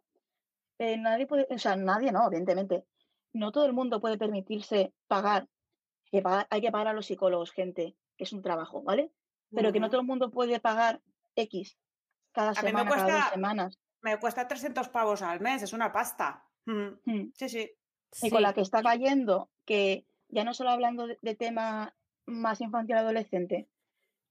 eh, 0.77 0.97
nadie 0.97 1.25
puede, 1.25 1.47
o 1.49 1.57
sea, 1.57 1.77
nadie 1.77 2.11
no, 2.11 2.27
evidentemente. 2.27 2.83
No 3.31 3.53
todo 3.53 3.65
el 3.65 3.71
mundo 3.71 4.01
puede 4.01 4.17
permitirse 4.17 4.93
pagar, 5.07 5.47
que 6.11 6.21
pagar- 6.21 6.47
hay 6.49 6.59
que 6.59 6.71
pagar 6.71 6.89
a 6.89 6.93
los 6.93 7.05
psicólogos, 7.05 7.51
gente, 7.53 7.95
que 8.17 8.23
es 8.23 8.33
un 8.33 8.41
trabajo, 8.41 8.81
¿vale? 8.83 9.11
Pero 9.51 9.71
que 9.71 9.79
no 9.79 9.89
todo 9.89 10.01
el 10.01 10.07
mundo 10.07 10.31
puede 10.31 10.59
pagar 10.59 11.01
X 11.35 11.77
cada 12.31 12.49
A 12.49 12.53
mí 12.53 12.57
me 12.63 12.67
semana, 12.69 12.89
cada 12.89 13.03
dos 13.03 13.11
cuesta- 13.13 13.33
semanas. 13.33 13.79
Me 14.01 14.19
cuesta 14.19 14.47
300 14.47 14.89
pavos 14.89 15.21
al 15.21 15.39
mes, 15.39 15.63
es 15.63 15.73
una 15.73 15.91
pasta. 15.91 16.43
Mm, 16.65 16.89
Mm. 17.05 17.31
Sí, 17.33 17.49
sí. 17.49 17.71
Y 18.21 18.29
con 18.29 18.41
la 18.41 18.53
que 18.53 18.61
está 18.61 18.81
cayendo, 18.83 19.49
que 19.65 20.05
ya 20.29 20.43
no 20.43 20.53
solo 20.53 20.69
hablando 20.71 21.07
de, 21.07 21.17
de 21.21 21.35
tema 21.35 21.95
más 22.25 22.59
infantil 22.61 22.95
adolescente, 22.97 23.69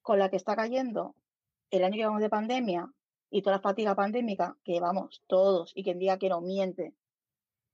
con 0.02 0.18
la 0.18 0.28
que 0.30 0.36
está 0.36 0.54
cayendo 0.56 1.14
el 1.70 1.82
año 1.84 1.92
que 1.92 1.98
llevamos 1.98 2.20
de 2.20 2.28
pandemia 2.30 2.92
y 3.30 3.42
toda 3.42 3.56
la 3.56 3.62
fatiga 3.62 3.94
pandémica, 3.94 4.56
que 4.64 4.78
vamos, 4.80 5.22
todos, 5.26 5.72
y 5.74 5.82
quien 5.82 5.98
diga 5.98 6.18
que 6.18 6.28
no 6.28 6.40
miente, 6.40 6.94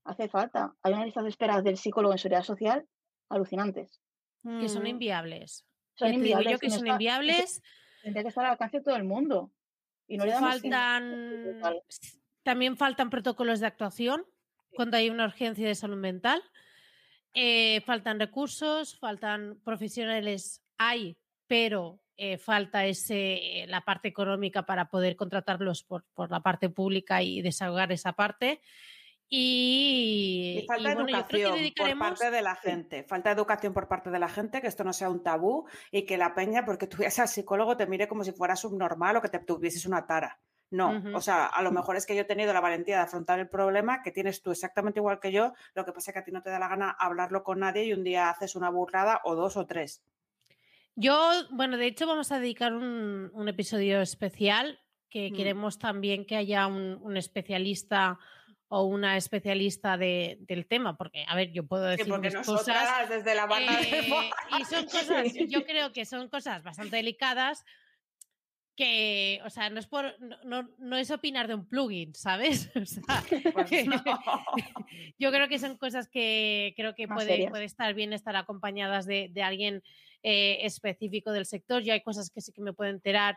hace 0.04 0.28
falta. 0.28 0.74
Hay 0.82 0.92
una 0.94 1.04
lista 1.04 1.22
de 1.22 1.28
espera 1.28 1.60
del 1.62 1.76
psicólogo 1.76 2.12
en 2.12 2.18
seguridad 2.18 2.42
social 2.44 2.86
alucinantes. 3.28 4.00
Que 4.42 4.68
son 4.68 4.84
Mm. 4.84 4.88
inviables. 4.88 5.66
Son 6.00 6.14
inviables. 6.14 6.52
yo 6.52 6.58
que 6.58 6.70
son 6.70 6.86
inviables. 6.86 7.62
Tendría 8.02 8.22
que 8.22 8.28
estar 8.30 8.44
al 8.44 8.52
alcance 8.52 8.78
de 8.78 8.84
todo 8.84 8.96
el 8.96 9.04
mundo. 9.04 9.50
Y 10.08 10.16
no 10.16 10.24
le 10.24 10.32
damos 10.32 10.50
faltan 10.50 11.42
brutal. 11.44 11.82
también 12.42 12.76
faltan 12.76 13.10
protocolos 13.10 13.60
de 13.60 13.66
actuación 13.66 14.24
cuando 14.74 14.96
hay 14.96 15.10
una 15.10 15.24
urgencia 15.24 15.66
de 15.68 15.74
salud 15.74 15.98
mental 15.98 16.42
Eh, 17.32 17.80
faltan 17.86 18.18
recursos 18.18 18.98
faltan 18.98 19.60
profesionales 19.62 20.64
hay 20.78 21.16
pero 21.46 22.00
eh, 22.16 22.38
falta 22.38 22.86
ese 22.86 23.66
la 23.68 23.82
parte 23.82 24.08
económica 24.08 24.66
para 24.66 24.90
poder 24.90 25.14
contratarlos 25.14 25.84
por, 25.84 26.02
por 26.12 26.28
la 26.32 26.40
parte 26.40 26.68
pública 26.70 27.22
y 27.22 27.40
desahogar 27.40 27.92
esa 27.92 28.14
parte 28.14 28.60
y, 29.32 30.58
Y 30.58 30.66
falta 30.66 30.90
y 30.90 30.94
bueno, 30.94 31.08
educación 31.08 31.56
por 31.76 31.98
parte 31.98 32.30
de 32.32 32.42
la 32.42 32.56
gente. 32.56 33.04
Falta 33.04 33.30
educación 33.30 33.72
por 33.72 33.86
parte 33.86 34.10
de 34.10 34.18
la 34.18 34.28
gente, 34.28 34.60
que 34.60 34.66
esto 34.66 34.82
no 34.82 34.92
sea 34.92 35.08
un 35.08 35.22
tabú 35.22 35.66
y 35.92 36.02
que 36.02 36.18
la 36.18 36.34
peña, 36.34 36.64
porque 36.64 36.88
tú 36.88 36.96
vayas 36.98 37.20
al 37.20 37.28
psicólogo, 37.28 37.76
te 37.76 37.86
mire 37.86 38.08
como 38.08 38.24
si 38.24 38.32
fueras 38.32 38.60
subnormal 38.60 39.16
o 39.16 39.22
que 39.22 39.28
te 39.28 39.38
tuvieses 39.38 39.86
una 39.86 40.04
tara. 40.04 40.40
No, 40.72 41.02
o 41.14 41.20
sea, 41.20 41.46
a 41.46 41.62
lo 41.62 41.72
mejor 41.72 41.96
es 41.96 42.06
que 42.06 42.14
yo 42.14 42.22
he 42.22 42.24
tenido 42.24 42.52
la 42.52 42.60
valentía 42.60 42.96
de 42.96 43.02
afrontar 43.02 43.40
el 43.40 43.48
problema 43.48 44.02
que 44.02 44.12
tienes 44.12 44.40
tú 44.40 44.52
exactamente 44.52 45.00
igual 45.00 45.18
que 45.18 45.32
yo, 45.32 45.52
lo 45.74 45.84
que 45.84 45.92
pasa 45.92 46.10
es 46.10 46.12
que 46.12 46.18
a 46.20 46.24
ti 46.24 46.30
no 46.30 46.42
te 46.42 46.50
da 46.50 46.60
la 46.60 46.68
gana 46.68 46.90
hablarlo 46.96 47.42
con 47.42 47.58
nadie 47.58 47.86
y 47.86 47.92
un 47.92 48.04
día 48.04 48.30
haces 48.30 48.54
una 48.54 48.70
burrada 48.70 49.20
o 49.24 49.34
dos 49.34 49.56
o 49.56 49.66
tres. 49.66 50.04
Yo, 50.94 51.18
bueno, 51.50 51.76
de 51.76 51.86
hecho 51.86 52.06
vamos 52.06 52.30
a 52.30 52.38
dedicar 52.38 52.72
un, 52.72 53.30
un 53.32 53.48
episodio 53.48 54.00
especial 54.00 54.78
que 55.08 55.30
Mm. 55.30 55.34
queremos 55.34 55.78
también 55.78 56.24
que 56.24 56.36
haya 56.36 56.66
un, 56.68 56.98
un 57.02 57.16
especialista 57.16 58.18
o 58.72 58.84
una 58.84 59.16
especialista 59.16 59.96
de- 59.96 60.38
del 60.42 60.64
tema, 60.66 60.96
porque, 60.96 61.24
a 61.26 61.34
ver, 61.34 61.50
yo 61.50 61.66
puedo 61.66 61.90
Sí, 61.90 61.98
decir 61.98 62.18
mis 62.20 62.32
nosotras 62.34 62.78
cosas 62.88 63.08
desde 63.08 63.34
la 63.34 63.46
banda 63.46 63.76
de 63.80 63.98
eh, 63.98 64.08
Moa- 64.08 64.30
y 64.60 64.64
son 64.64 64.84
cosas, 64.84 65.26
yo 65.48 65.64
creo 65.64 65.92
que 65.92 66.04
son 66.04 66.28
cosas 66.28 66.62
bastante 66.62 66.94
delicadas 66.96 67.64
que, 68.76 69.40
o 69.44 69.50
sea, 69.50 69.68
no 69.70 69.80
es 69.80 69.86
por, 69.88 70.18
no, 70.20 70.36
no- 70.44 70.70
no 70.78 70.96
es 70.96 71.10
opinar 71.10 71.48
de 71.48 71.54
un 71.54 71.66
plugin, 71.68 72.14
¿sabes? 72.14 72.70
O 72.76 72.86
sea, 72.86 73.02
Pues 73.52 73.86
no. 73.86 74.02
yo 75.18 75.30
creo 75.32 75.48
que 75.48 75.58
son 75.58 75.76
cosas 75.76 76.08
que 76.08 76.72
creo 76.76 76.94
que 76.94 77.08
puede, 77.08 77.48
puede 77.50 77.64
estar 77.64 77.92
bien 77.94 78.12
estar 78.12 78.36
acompañadas 78.36 79.04
de, 79.04 79.28
de 79.32 79.42
alguien 79.42 79.82
eh, 80.22 80.58
específico 80.62 81.32
del 81.32 81.44
sector. 81.46 81.82
Yo 81.82 81.92
hay 81.92 82.02
cosas 82.02 82.30
que 82.30 82.40
sí 82.40 82.52
que 82.52 82.62
me 82.62 82.72
puedo 82.72 82.90
enterar 82.90 83.36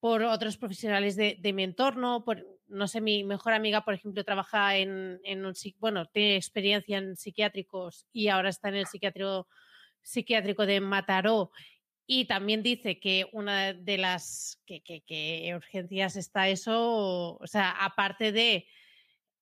por 0.00 0.22
otros 0.22 0.56
profesionales 0.56 1.16
de, 1.16 1.38
mi 1.52 1.62
entorno. 1.62 2.24
Por, 2.24 2.44
no 2.68 2.88
sé, 2.88 3.00
mi 3.00 3.22
mejor 3.24 3.52
amiga, 3.52 3.84
por 3.84 3.94
ejemplo, 3.94 4.24
trabaja 4.24 4.76
en, 4.76 5.20
un 5.24 5.54
bueno, 5.78 6.06
tiene 6.06 6.36
experiencia 6.36 6.98
en 6.98 7.16
psiquiátricos 7.16 8.06
y 8.12 8.28
ahora 8.28 8.48
está 8.48 8.70
en 8.70 8.76
el 8.76 8.86
psiquiátrico, 8.86 9.46
psiquiátrico 10.02 10.66
de 10.66 10.80
Mataró. 10.80 11.52
Y 12.06 12.24
también 12.24 12.62
dice 12.62 12.98
que 12.98 13.26
una 13.32 13.72
de 13.72 13.98
las 13.98 14.60
que- 14.66 14.82
que 14.82 15.52
urgencias 15.54 16.16
está 16.16 16.48
eso, 16.48 17.36
o 17.36 17.46
sea, 17.46 17.70
aparte 17.70 18.32
de 18.32 18.66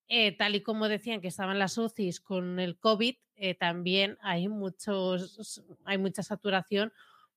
eh, 0.09 0.33
tal 0.37 0.55
y 0.55 0.63
como 0.63 0.89
decían 0.89 1.21
que 1.21 1.29
estaban 1.29 1.59
las 1.59 1.77
UCIs 1.77 2.21
con 2.21 2.59
el 2.61 2.79
COVID, 2.79 3.17
eh, 3.37 3.55
también 3.55 4.17
hay 4.23 4.49
muchos, 4.49 5.63
hay 5.85 5.99
mucha 5.99 6.23
saturación 6.23 6.93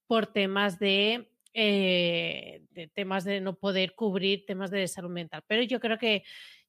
por 0.06 0.26
temas 0.26 0.78
de, 0.78 1.30
eh, 1.54 2.62
de 2.70 2.88
temas 2.88 3.24
de 3.24 3.40
no 3.40 3.54
poder 3.56 3.94
cubrir 3.94 4.44
temas 4.46 4.70
de 4.70 4.86
salud 4.88 5.10
mental. 5.10 5.42
Pero 5.46 5.62
yo 5.62 5.80
creo 5.80 5.98
que 5.98 6.24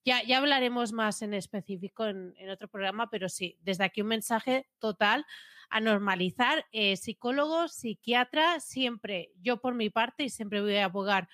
ya, 0.06 0.22
ya 0.24 0.40
hablaremos 0.40 0.92
más 0.92 1.22
en 1.22 1.34
específico 1.34 2.06
en, 2.06 2.34
en 2.38 2.50
otro 2.50 2.68
programa, 2.68 3.10
pero 3.10 3.30
sí, 3.30 3.58
desde 3.62 3.86
aquí 3.86 4.02
un 4.02 4.08
mensaje 4.08 4.68
total 4.80 5.26
a 5.70 5.80
normalizar 5.80 6.66
eh, 6.72 6.98
psicólogos, 6.98 7.74
psiquiatra, 7.74 8.60
siempre, 8.60 9.32
yo 9.42 9.60
por 9.60 9.74
mi 9.74 9.90
parte, 9.90 10.24
y 10.26 10.30
siempre 10.30 10.62
voy 10.62 10.76
a 10.76 10.86
abogar 10.86 11.28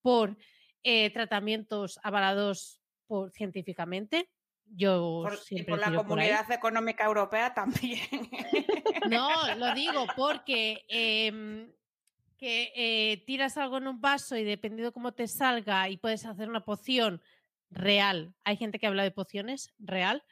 por 0.00 0.36
eh, 0.82 1.10
tratamientos 1.10 2.00
avalados 2.02 2.80
por, 3.06 3.30
científicamente. 3.32 4.30
Yo 4.64 5.24
Por- 5.24 5.38
y 5.50 5.62
por 5.64 5.78
la 5.78 5.88
tiro 5.88 5.98
por. 5.98 6.08
Comunidad 6.08 6.50
Económica 6.50 7.04
Europea 7.04 7.52
también. 7.54 8.00
No, 9.10 9.54
lo 9.56 9.74
digo 9.74 10.06
porque 10.16 10.84
em, 10.86 11.72
que 12.42 12.72
eh, 12.74 13.18
tiras 13.24 13.56
algo 13.56 13.78
en 13.78 13.86
un 13.86 14.00
vaso 14.00 14.36
y 14.36 14.42
dependiendo 14.42 14.92
cómo 14.92 15.14
te 15.14 15.28
salga 15.28 15.88
y 15.88 15.96
puedes 15.96 16.26
hacer 16.26 16.48
una 16.48 16.64
poción 16.64 17.22
real. 17.70 18.34
Hay 18.42 18.56
gente 18.56 18.80
que 18.80 18.88
habla 18.88 19.04
de 19.04 19.12
pociones 19.12 19.72
real 19.78 20.24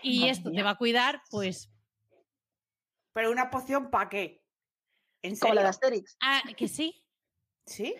y 0.00 0.20
Madre 0.20 0.30
esto 0.30 0.52
te 0.52 0.62
va 0.62 0.70
a 0.70 0.78
cuidar, 0.78 1.20
pues, 1.32 1.68
Pero 3.12 3.32
una 3.32 3.50
poción 3.50 3.90
¿para 3.90 4.08
qué? 4.08 4.44
¿En 5.20 5.36
Como 5.36 5.52
la 5.54 5.62
de 5.62 5.72
serio? 5.72 5.98
Asterix. 5.98 6.16
ah, 6.20 6.42
que 6.56 6.68
sí. 6.68 7.04
¿Sí? 7.66 7.92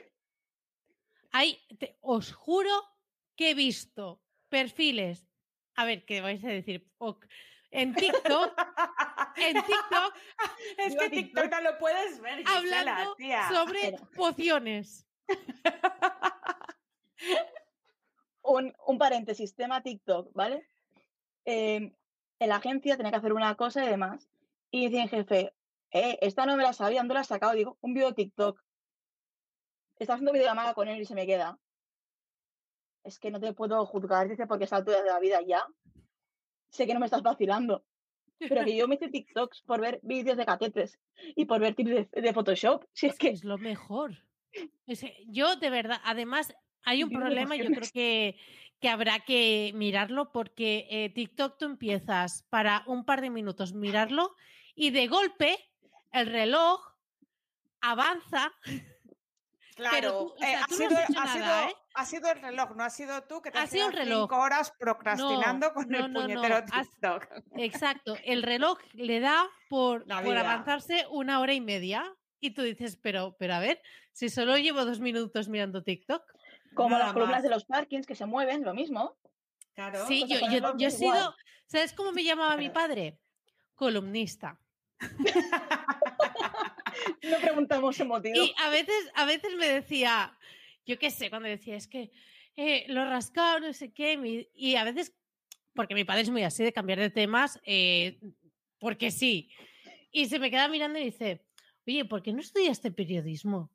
Hay, 1.32 1.58
te- 1.80 1.98
os 2.00 2.32
juro 2.32 2.70
que 3.34 3.50
he 3.50 3.54
visto 3.54 4.22
perfiles. 4.48 5.26
A 5.74 5.84
ver, 5.84 6.04
¿qué 6.04 6.20
vais 6.20 6.44
a 6.44 6.48
decir? 6.48 6.88
Ok, 6.98 7.26
En 7.70 7.94
TikTok, 7.94 8.52
en 9.36 9.54
TikTok, 9.54 10.14
es 10.78 10.96
que 10.96 11.10
TikTok 11.10 11.50
no 11.50 11.60
lo 11.60 11.78
puedes 11.78 12.20
ver, 12.20 12.42
hablando 12.46 13.14
tía. 13.16 13.48
sobre 13.48 13.96
pociones. 14.16 15.06
un, 18.42 18.74
un 18.86 18.98
paréntesis, 18.98 19.54
tema 19.54 19.82
TikTok, 19.82 20.32
¿vale? 20.32 20.66
Eh, 21.44 21.92
en 22.40 22.48
la 22.48 22.56
agencia 22.56 22.96
tenía 22.96 23.10
que 23.10 23.18
hacer 23.18 23.32
una 23.32 23.54
cosa 23.54 23.84
y 23.84 23.88
demás. 23.88 24.28
Y 24.70 24.88
dice 24.88 25.02
el 25.02 25.08
jefe, 25.08 25.54
eh, 25.90 26.18
esta 26.20 26.46
no 26.46 26.56
me 26.56 26.62
la 26.62 26.72
sabía, 26.72 27.00
¿dónde 27.00 27.14
la 27.14 27.20
has 27.20 27.28
sacado? 27.28 27.52
Digo, 27.52 27.78
un 27.80 27.94
vídeo 27.94 28.08
de 28.08 28.14
TikTok. 28.14 28.62
Está 29.96 30.14
haciendo 30.14 30.32
videollamada 30.32 30.74
con 30.74 30.88
él 30.88 31.00
y 31.00 31.04
se 31.04 31.14
me 31.14 31.26
queda. 31.26 31.58
Es 33.02 33.18
que 33.18 33.30
no 33.30 33.40
te 33.40 33.52
puedo 33.52 33.84
juzgar, 33.86 34.28
dice, 34.28 34.46
porque 34.46 34.64
es 34.64 34.72
altura 34.72 35.02
de 35.02 35.08
la 35.08 35.18
vida 35.18 35.40
ya. 35.42 35.64
Sé 36.70 36.86
que 36.86 36.94
no 36.94 37.00
me 37.00 37.06
estás 37.06 37.22
vacilando. 37.22 37.84
Pero 38.38 38.64
que 38.64 38.76
yo 38.76 38.86
me 38.86 38.94
hice 38.94 39.08
TikToks 39.10 39.62
por 39.62 39.80
ver 39.80 40.00
vídeos 40.02 40.36
de 40.36 40.46
catetres 40.46 40.98
y 41.34 41.44
por 41.44 41.60
ver 41.60 41.74
tips 41.74 41.90
de, 41.90 42.22
de 42.22 42.32
Photoshop. 42.32 42.84
Si 42.92 43.06
es 43.06 43.18
que 43.18 43.28
Es 43.28 43.44
lo 43.44 43.58
mejor. 43.58 44.16
Es 44.86 45.00
que 45.00 45.24
yo, 45.26 45.56
de 45.56 45.70
verdad, 45.70 46.00
además, 46.04 46.54
hay 46.82 47.02
un 47.04 47.10
problema, 47.10 47.56
yo 47.56 47.66
creo 47.66 47.90
que, 47.92 48.36
que 48.80 48.88
habrá 48.88 49.20
que 49.20 49.72
mirarlo 49.74 50.32
porque 50.32 50.86
eh, 50.90 51.10
TikTok 51.10 51.58
tú 51.58 51.64
empiezas 51.66 52.44
para 52.50 52.84
un 52.86 53.04
par 53.04 53.20
de 53.20 53.30
minutos 53.30 53.72
mirarlo 53.72 54.34
y 54.74 54.90
de 54.90 55.08
golpe 55.08 55.56
el 56.12 56.26
reloj 56.26 56.80
avanza. 57.80 58.52
Claro, 59.78 60.34
ha, 61.94 62.04
sido, 62.04 62.28
el 62.30 62.40
reloj, 62.42 62.74
no 62.76 62.82
ha 62.84 62.90
sido 62.90 63.22
tú 63.22 63.40
que 63.40 63.50
te 63.52 63.58
Ha 63.58 63.62
has 63.62 63.70
sido 63.70 63.86
el 63.86 63.92
tirado 63.92 64.08
reloj. 64.08 64.22
cinco 64.28 64.42
horas 64.42 64.72
procrastinando 64.78 65.72
con 65.72 65.88
no, 65.88 65.98
el 65.98 66.12
no, 66.12 66.20
no, 66.20 66.20
puñetero 66.26 66.56
has- 66.72 66.90
TikTok. 66.90 67.26
Exacto, 67.56 68.16
el 68.24 68.42
reloj 68.42 68.78
le 68.92 69.20
da 69.20 69.48
por, 69.68 70.04
avanzarse 70.12 71.06
una 71.10 71.38
hora 71.40 71.54
y 71.54 71.60
media. 71.60 72.04
Y 72.40 72.50
tú 72.50 72.62
dices, 72.62 72.96
pero, 72.96 73.36
pero 73.38 73.54
a 73.54 73.58
ver, 73.60 73.80
si 74.12 74.28
solo 74.28 74.56
llevo 74.58 74.84
dos 74.84 75.00
minutos 75.00 75.48
mirando 75.48 75.82
TikTok. 75.82 76.22
como 76.74 76.90
Nada 76.90 77.04
las 77.04 77.12
columnas 77.12 77.36
más. 77.38 77.42
de 77.44 77.48
los 77.50 77.64
parkings 77.64 78.06
que 78.06 78.14
se 78.14 78.26
mueven, 78.26 78.64
lo 78.64 78.74
mismo. 78.74 79.16
Claro. 79.74 80.06
Sí, 80.06 80.24
yo, 80.28 80.38
yo, 80.76 80.88
he 80.88 80.90
sido, 80.90 81.34
¿sabes 81.66 81.92
cómo 81.92 82.12
me 82.12 82.24
llamaba 82.24 82.56
mi 82.56 82.68
padre? 82.70 83.18
Columnista. 83.74 84.58
No 87.22 87.38
preguntamos 87.40 87.98
el 88.00 88.08
motivo. 88.08 88.36
Y 88.36 88.54
a 88.58 88.70
veces, 88.70 89.10
a 89.14 89.24
veces 89.24 89.54
me 89.56 89.66
decía, 89.68 90.36
yo 90.86 90.98
qué 90.98 91.10
sé, 91.10 91.30
cuando 91.30 91.48
decía, 91.48 91.76
es 91.76 91.86
que 91.86 92.10
eh, 92.56 92.84
lo 92.88 93.04
rascado, 93.04 93.60
no 93.60 93.72
sé 93.72 93.92
qué, 93.92 94.16
mi- 94.16 94.48
y 94.54 94.74
a 94.76 94.84
veces, 94.84 95.14
porque 95.74 95.94
mi 95.94 96.04
padre 96.04 96.22
es 96.22 96.30
muy 96.30 96.42
así 96.42 96.64
de 96.64 96.72
cambiar 96.72 96.98
de 96.98 97.10
temas, 97.10 97.60
eh, 97.64 98.18
porque 98.78 99.10
sí. 99.10 99.50
Y 100.10 100.26
se 100.26 100.38
me 100.38 100.50
queda 100.50 100.68
mirando 100.68 100.98
y 100.98 101.04
dice, 101.04 101.44
oye, 101.86 102.04
¿por 102.04 102.22
qué 102.22 102.32
no 102.32 102.40
estudiaste 102.40 102.90
periodismo? 102.90 103.70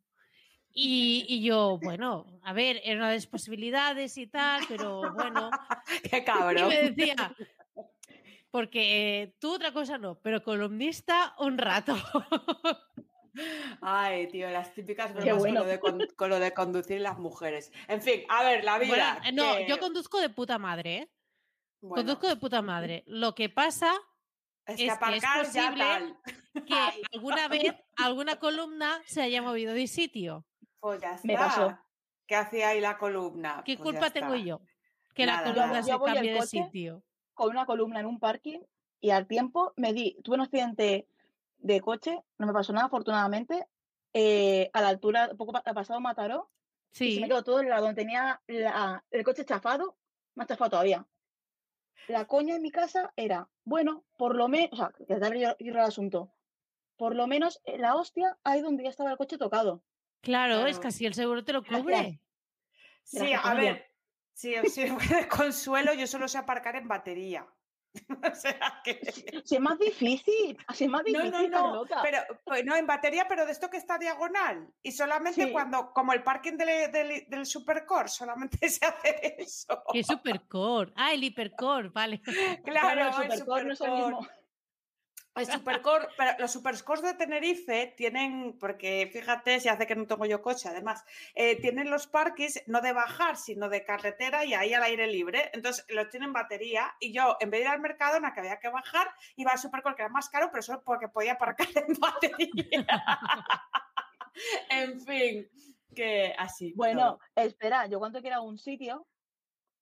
Y, 0.76 1.26
y 1.30 1.44
yo, 1.44 1.78
bueno, 1.78 2.40
a 2.44 2.52
ver, 2.52 2.82
era 2.84 2.98
una 2.98 3.10
de 3.10 3.16
las 3.18 3.28
posibilidades 3.28 4.18
y 4.18 4.26
tal, 4.28 4.64
pero 4.68 5.12
bueno, 5.12 5.52
Qué 6.10 6.18
y 6.22 6.24
cabrón. 6.26 6.68
me 6.70 6.90
decía, 6.90 7.36
porque 8.52 9.22
eh, 9.22 9.36
tú 9.40 9.54
otra 9.54 9.72
cosa 9.72 9.98
no, 9.98 10.20
pero 10.20 10.44
columnista 10.44 11.36
un 11.40 11.58
rato. 11.58 11.96
Ay, 13.82 14.28
tío, 14.28 14.50
las 14.50 14.74
típicas 14.74 15.14
bromas 15.14 15.38
bueno. 15.38 15.62
con, 15.62 15.64
lo 15.64 15.70
de 15.70 15.80
con, 15.80 16.08
con 16.16 16.30
lo 16.30 16.40
de 16.40 16.54
conducir 16.54 17.02
las 17.02 17.18
mujeres. 17.18 17.72
En 17.88 18.02
fin, 18.02 18.22
a 18.30 18.44
ver, 18.44 18.64
la 18.64 18.78
Bueno, 18.78 18.94
vida. 18.94 19.22
eh, 19.26 19.32
no, 19.32 19.56
que- 19.58 19.68
yo 19.68 19.80
conduzco 19.80 20.20
de 20.20 20.30
puta 20.30 20.58
madre, 20.60 20.96
¿eh? 20.98 21.12
bueno, 21.82 21.96
Conduzco 21.96 22.28
de 22.28 22.36
puta 22.36 22.62
madre. 22.62 23.04
Lo 23.08 23.34
que 23.36 23.50
pasa 23.50 23.94
es 24.66 24.80
es 24.80 24.94
que 24.98 25.06
que 25.06 25.16
es 25.18 25.22
ya 25.22 25.40
posible 25.44 26.16
que 26.66 26.76
alguna 27.14 27.48
vez 27.48 27.74
alguna 27.98 28.38
columna 28.40 29.02
se 29.06 29.22
haya 29.22 29.42
movido 29.42 29.74
de 29.74 29.88
sitio. 29.88 30.46
Pues 30.80 31.02
ya 31.02 31.14
está. 31.16 31.28
Me 31.28 31.36
pasó. 31.36 31.78
¿Qué 32.26 32.36
hacía 32.36 32.70
ahí 32.70 32.80
la 32.80 32.98
columna? 32.98 33.62
¿Qué 33.66 33.76
Pues 33.78 33.90
culpa 33.92 34.10
tengo 34.12 34.36
yo? 34.36 34.62
Que 35.14 35.26
Nada, 35.26 35.42
la 35.42 35.48
columna 35.54 35.82
nada. 35.82 35.84
se 35.84 36.00
cambie 36.14 36.34
de 36.34 36.42
sitio. 36.44 37.04
con 37.34 37.50
una 37.50 37.66
columna 37.66 38.00
en 38.00 38.06
un 38.06 38.20
parking 38.20 38.60
y 39.02 39.10
al 39.10 39.28
tiempo 39.28 39.74
me 39.76 39.92
di, 39.92 40.18
tuve 40.24 40.36
un 40.36 40.42
accidente 40.42 41.08
de 41.64 41.82
coche, 41.82 42.20
no 42.38 42.46
me 42.48 42.54
pasó 42.54 42.72
nada, 42.74 42.86
afortunadamente. 42.88 43.68
eh, 44.16 44.70
a 44.74 44.82
la 44.82 44.90
altura, 44.90 45.32
poco 45.36 45.58
ha 45.58 45.74
pasado 45.74 46.00
Mataró, 46.00 46.52
y 46.92 46.96
se 46.96 47.04
Sí. 47.16 47.20
me 47.20 47.28
quedó 47.28 47.44
todo 47.44 47.62
el 47.62 47.70
lado 47.70 47.86
donde 47.88 48.00
tenía 48.04 48.40
la- 48.46 49.04
el 49.10 49.24
coche 49.24 49.44
chafado, 49.44 49.98
más 50.36 50.46
chafado 50.46 50.70
todavía. 50.70 51.08
La 52.08 52.26
coña 52.26 52.56
en 52.56 52.62
mi 52.62 52.70
casa 52.70 53.12
era, 53.16 53.50
bueno, 53.64 54.04
por 54.18 54.36
lo 54.36 54.48
menos, 54.50 54.70
o 54.74 54.76
sea, 54.76 54.92
que 55.08 55.16
darle 55.18 55.40
yo 55.42 55.56
el 55.58 55.80
asunto, 55.80 56.32
por 56.96 57.16
lo 57.16 57.26
menos 57.26 57.60
eh, 57.66 57.80
la 57.80 57.96
hostia 57.96 58.38
ahí 58.44 58.62
donde 58.62 58.84
ya 58.84 58.92
estaba 58.92 59.10
el 59.10 59.18
coche 59.18 59.40
tocado. 59.40 59.84
Claro, 60.22 60.58
es 60.60 60.64
Claro. 60.78 60.82
que 60.82 60.88
así 60.90 61.06
el 61.08 61.16
seguro 61.16 61.44
te 61.44 61.54
lo 61.54 61.64
Gracias. 61.64 61.82
cubre. 61.82 62.22
Sí, 63.02 63.18
Gracias, 63.18 63.42
a 63.46 63.54
ver, 63.56 63.86
sí, 64.34 64.54
sí, 64.70 64.84
de 65.24 65.28
consuelo, 65.28 65.94
yo 65.96 66.06
solo 66.06 66.28
sé 66.28 66.38
aparcar 66.38 66.76
en 66.76 66.88
batería. 66.88 67.48
o 68.32 68.36
sea 68.36 68.82
que... 68.84 69.00
Si 69.46 69.56
es 69.56 69.62
más 69.62 69.78
difícil, 69.80 70.58
si 70.74 70.84
es 70.86 70.90
más 70.90 71.04
No, 71.12 71.20
difícil, 71.22 71.52
no, 71.52 71.60
no, 71.60 71.86
Carlota. 71.86 72.00
pero 72.04 72.20
pues, 72.44 72.66
no, 72.66 72.76
en 72.76 72.88
batería, 72.88 73.26
pero 73.28 73.46
de 73.46 73.52
esto 73.52 73.70
que 73.70 73.78
está 73.78 73.98
diagonal. 73.98 74.68
Y 74.82 74.92
solamente 74.92 75.46
Sí. 75.46 75.52
cuando, 75.52 75.92
como 75.94 76.14
el 76.14 76.24
parking 76.24 76.58
del, 76.58 76.92
del, 76.92 77.26
del 77.28 77.46
Supercore, 77.46 78.08
solamente 78.10 78.58
se 78.70 78.86
hace 78.86 79.36
eso. 79.38 79.84
Que 79.92 80.00
es 80.00 80.08
supercore. 80.08 80.92
Ah, 80.96 81.14
el 81.14 81.24
hipercore, 81.24 81.90
vale. 81.90 82.22
Claro, 82.66 83.12
Bueno, 83.12 83.22
el 83.22 83.32
el 83.32 83.38
Supercore 83.40 83.66
no 83.66 83.74
es 83.74 83.82
el 83.82 83.88
Supercore. 83.88 84.16
mismo. 84.16 84.28
El 85.36 85.48
Supercore, 85.48 86.08
pero 86.16 86.32
los 86.38 86.52
Supercores 86.52 87.02
de 87.02 87.16
Tenerife 87.16 87.94
tienen, 87.98 88.56
porque 88.60 89.10
fíjate, 89.12 89.60
si 89.60 89.68
hace 89.68 89.88
que 89.88 89.96
no 89.96 90.06
tengo 90.06 90.26
yo 90.26 90.44
coche, 90.44 90.70
además, 90.70 91.04
eh, 91.34 91.60
tienen 91.60 91.90
los 91.90 92.06
parques 92.06 92.64
no 92.68 92.82
de 92.82 92.94
bajar, 92.94 93.36
sino 93.38 93.68
de 93.68 93.84
carretera 93.84 94.46
y 94.46 94.54
ahí 94.54 94.74
al 94.76 94.84
aire 94.84 95.08
libre. 95.08 95.50
Entonces 95.54 95.86
los 95.90 96.10
tienen 96.10 96.34
batería 96.34 96.94
y 97.00 97.12
yo, 97.14 97.36
en 97.40 97.50
vez 97.50 97.62
de 97.62 97.66
ir 97.66 97.72
al 97.72 97.80
mercado, 97.80 98.18
en 98.18 98.24
la 98.24 98.34
que 98.34 98.42
había 98.42 98.60
que 98.60 98.70
bajar, 98.70 99.10
iba 99.36 99.52
al 99.52 99.58
Supercore, 99.58 99.96
que 99.96 100.04
era 100.04 100.10
más 100.10 100.30
caro, 100.30 100.50
pero 100.52 100.62
solo 100.62 100.84
porque 100.84 101.08
podía 101.08 101.34
aparcar 101.34 101.68
en 101.76 101.94
batería. 102.00 102.88
en 104.70 105.02
fin, 105.02 105.50
que 105.96 106.36
así. 106.38 106.74
Bueno, 106.76 107.18
todo. 107.34 107.46
espera, 107.46 107.88
yo 107.88 107.98
cuando 107.98 108.22
quiero 108.22 108.44
un 108.44 108.60
sitio, 108.60 109.08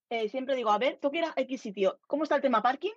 eh, 0.10 0.30
siempre 0.30 0.56
digo, 0.56 0.72
a 0.72 0.78
ver, 0.78 0.98
tú 1.02 1.12
quieras 1.12 1.34
X 1.36 1.62
sitio, 1.62 2.00
¿cómo 2.08 2.24
está 2.24 2.36
el 2.36 2.42
tema 2.42 2.62
parking? 2.62 2.92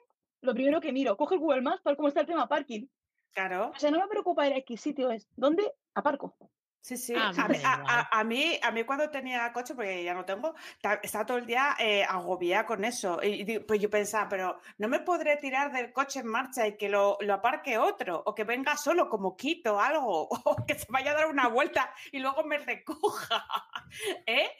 Lo 0.44 0.54
primero 0.54 0.80
que 0.80 0.92
miro, 0.92 1.16
coge 1.16 1.34
el 1.36 1.40
Google 1.40 1.62
Maps 1.62 1.80
para 1.82 1.92
ver 1.92 1.96
cómo 1.96 2.08
está 2.08 2.20
el 2.20 2.26
tema 2.26 2.46
parking. 2.48 2.86
claro. 3.32 3.72
O 3.74 3.78
sea, 3.78 3.90
no 3.90 3.98
me 3.98 4.06
preocupa 4.08 4.46
el 4.46 4.52
X 4.58 4.80
sitio, 4.80 5.10
es 5.10 5.26
¿dónde 5.36 5.72
aparco? 5.94 6.36
Sí, 6.80 6.98
sí. 6.98 7.14
Ah, 7.16 7.32
a, 7.34 7.48
mí, 7.48 7.56
a- 7.56 7.58
igual. 7.58 7.84
a- 7.88 8.08
a 8.20 8.24
mí, 8.24 8.58
a 8.62 8.70
mí 8.70 8.84
cuando 8.84 9.08
tenía 9.08 9.50
coche, 9.54 9.74
porque 9.74 10.04
ya 10.04 10.12
no 10.12 10.26
tengo, 10.26 10.54
ta- 10.82 11.00
estaba 11.02 11.24
todo 11.24 11.38
el 11.38 11.46
día 11.46 11.74
eh, 11.78 12.04
agobiada 12.04 12.66
con 12.66 12.84
eso. 12.84 13.20
Y, 13.22 13.58
pues 13.60 13.80
yo 13.80 13.88
pensaba, 13.88 14.28
pero 14.28 14.58
no 14.76 14.86
me 14.88 15.00
podré 15.00 15.38
tirar 15.38 15.72
del 15.72 15.94
coche 15.94 16.20
en 16.20 16.26
marcha 16.26 16.66
y 16.66 16.76
que 16.76 16.90
lo, 16.90 17.16
lo 17.22 17.32
aparque 17.32 17.78
otro, 17.78 18.22
o 18.26 18.34
que 18.34 18.44
venga 18.44 18.76
solo 18.76 19.08
como 19.08 19.34
quito 19.34 19.80
algo, 19.80 20.28
o 20.44 20.56
que 20.66 20.74
se 20.78 20.84
vaya 20.90 21.12
a 21.12 21.14
dar 21.14 21.26
una 21.28 21.48
vuelta 21.48 21.90
y 22.12 22.18
luego 22.18 22.44
me 22.44 22.58
recoja. 22.58 23.46
¿Eh? 24.26 24.50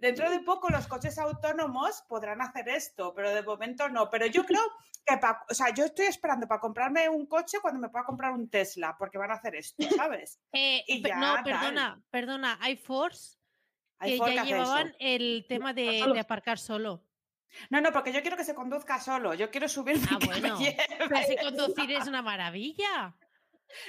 Dentro 0.00 0.30
de 0.30 0.40
poco 0.40 0.68
los 0.70 0.86
coches 0.86 1.18
autónomos 1.18 2.02
podrán 2.08 2.40
hacer 2.40 2.68
esto, 2.68 3.12
pero 3.14 3.30
de 3.30 3.42
momento 3.42 3.88
no. 3.88 4.08
Pero 4.10 4.26
yo 4.26 4.44
creo 4.46 4.62
que, 5.06 5.16
pa- 5.18 5.44
o 5.48 5.54
sea, 5.54 5.72
yo 5.74 5.84
estoy 5.84 6.06
esperando 6.06 6.48
para 6.48 6.60
comprarme 6.60 7.08
un 7.08 7.26
coche 7.26 7.58
cuando 7.60 7.80
me 7.80 7.88
pueda 7.90 8.04
comprar 8.04 8.32
un 8.32 8.48
Tesla, 8.48 8.96
porque 8.98 9.18
van 9.18 9.30
a 9.30 9.34
hacer 9.34 9.54
esto, 9.56 9.76
¿sabes? 9.96 10.40
Eh, 10.52 10.82
Y 10.86 11.02
pe- 11.02 11.10
ya, 11.10 11.16
no, 11.16 11.34
tal. 11.34 11.44
perdona, 11.44 12.02
perdona, 12.10 12.58
Hay 12.60 12.76
Ford 12.76 13.14
que 14.30 14.34
ya 14.36 14.44
llevaban 14.44 14.96
el 14.98 15.44
tema 15.46 15.74
de, 15.74 16.18
aparcar 16.18 16.58
solo. 16.58 17.04
No, 17.68 17.80
no, 17.80 17.92
porque 17.92 18.12
yo 18.12 18.22
quiero 18.22 18.36
que 18.36 18.44
se 18.44 18.54
conduzca 18.54 18.98
solo. 19.00 19.34
Yo 19.34 19.50
quiero 19.50 19.68
subirme 19.68 20.06
Ah, 20.10 20.18
bueno. 20.24 20.56
Pero 21.08 21.26
si 21.26 21.36
conducir 21.36 21.90
es 21.90 22.06
una 22.06 22.22
maravilla. 22.22 23.14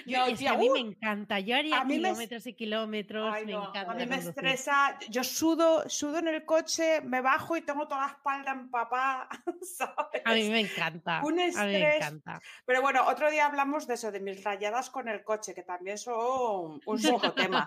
Yo, 0.06 0.26
que 0.38 0.48
a 0.48 0.56
mí 0.56 0.70
uh, 0.70 0.74
me 0.74 0.80
encanta. 0.80 1.40
Yo 1.40 1.56
haría 1.56 1.82
a 1.82 1.84
mí 1.84 2.00
me 2.00 2.10
kilómetros 2.10 2.48
y 2.48 2.54
kilómetros. 2.54 3.34
Ay, 3.34 3.46
me 3.46 3.54
no, 3.54 3.70
encanta. 3.70 3.92
a 3.92 3.96
mí 3.96 4.06
me 4.06 4.18
conducir. 4.18 4.30
estresa. 4.30 4.98
Yo 5.10 5.24
sudo, 5.24 5.88
sudo 5.90 6.20
en 6.20 6.28
el 6.28 6.46
coche, 6.46 7.02
me 7.02 7.22
bajo 7.22 7.56
y 7.58 7.62
tengo 7.62 7.88
toda 7.88 8.02
la 8.02 8.08
espalda 8.08 8.52
empapada, 8.52 9.28
¿sabes? 9.62 10.22
A 10.26 10.34
mí 10.34 10.50
me 10.50 10.62
encanta. 10.62 11.22
Un 11.24 11.34
A 11.34 11.36
mí 11.36 11.38
me 11.38 11.48
estrés. 11.48 11.96
encanta. 11.98 12.42
Pero 12.66 12.82
bueno, 12.82 13.06
otro 13.08 13.30
día 13.32 13.46
hablamos 13.46 13.88
de 13.88 13.96
eso, 13.96 14.12
de 14.12 14.20
mis 14.20 14.44
rayadas 14.44 14.90
con 14.90 15.08
el 15.08 15.24
coche, 15.24 15.54
que 15.54 15.64
también 15.64 15.98
son 15.98 16.82
un 16.86 17.00
psicotema. 17.00 17.66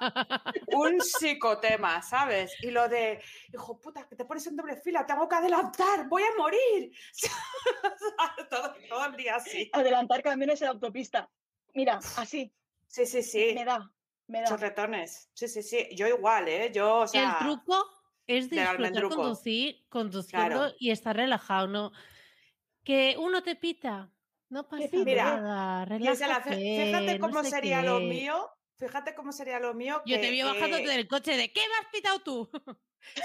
un 0.68 1.00
psicotema, 1.00 2.02
¿sabes? 2.02 2.52
Y 2.62 2.70
lo 2.70 2.88
de, 2.88 3.20
hijo 3.52 3.80
puta, 3.80 4.06
que 4.08 4.16
te 4.16 4.24
pones 4.24 4.46
en 4.46 4.56
doble 4.56 4.76
fila, 4.76 5.04
tengo 5.06 5.28
que 5.28 5.36
adelantar, 5.36 6.08
voy 6.08 6.22
a 6.22 6.36
morir. 6.38 6.92
todo, 8.50 8.74
todo 8.88 9.06
el 9.06 9.16
día 9.16 9.36
así. 9.36 9.70
Adelantar 9.72 10.22
camiones 10.22 10.60
en 10.62 10.66
la 10.66 10.72
autopista. 10.72 11.28
Mira, 11.74 11.98
así, 12.16 12.52
Sí, 12.86 13.06
sí, 13.06 13.22
sí. 13.22 13.54
me 13.54 13.64
da, 13.64 13.92
me 14.28 14.40
da. 14.42 14.48
Chorretones. 14.48 15.30
Sí, 15.34 15.48
sí, 15.48 15.62
sí. 15.62 15.88
Yo 15.96 16.06
igual, 16.06 16.48
¿eh? 16.48 16.70
Yo, 16.72 17.00
o 17.00 17.06
sea, 17.08 17.28
el 17.30 17.36
truco 17.36 17.84
es 18.26 18.48
disfrutar 18.50 19.06
conducir, 19.08 19.86
conduciendo 19.88 20.54
Claro. 20.54 20.74
y 20.78 20.90
estar 20.90 21.16
relajado, 21.16 21.66
¿no? 21.68 21.92
Que 22.84 23.16
uno 23.18 23.42
te 23.42 23.56
pita, 23.56 24.14
no 24.50 24.68
pasa. 24.68 25.04
Mira, 25.04 25.40
nada, 25.40 25.84
relájate, 25.86 26.60
fíjate 26.74 27.18
no 27.18 27.18
cómo 27.18 27.42
sé 27.42 27.50
sería 27.50 27.82
lo 27.82 28.00
qué. 28.00 28.08
mío. 28.08 28.48
Fíjate 28.78 29.14
cómo 29.14 29.32
sería 29.32 29.60
lo 29.60 29.74
mío. 29.74 30.02
Yo 30.04 30.20
te 30.20 30.30
vi 30.30 30.42
bajándote 30.42 30.84
eh, 30.84 30.96
del 30.96 31.08
coche 31.08 31.36
de 31.36 31.52
¿qué 31.52 31.60
me 31.68 31.74
has 31.76 31.92
pitado 31.92 32.20
tú? 32.20 32.50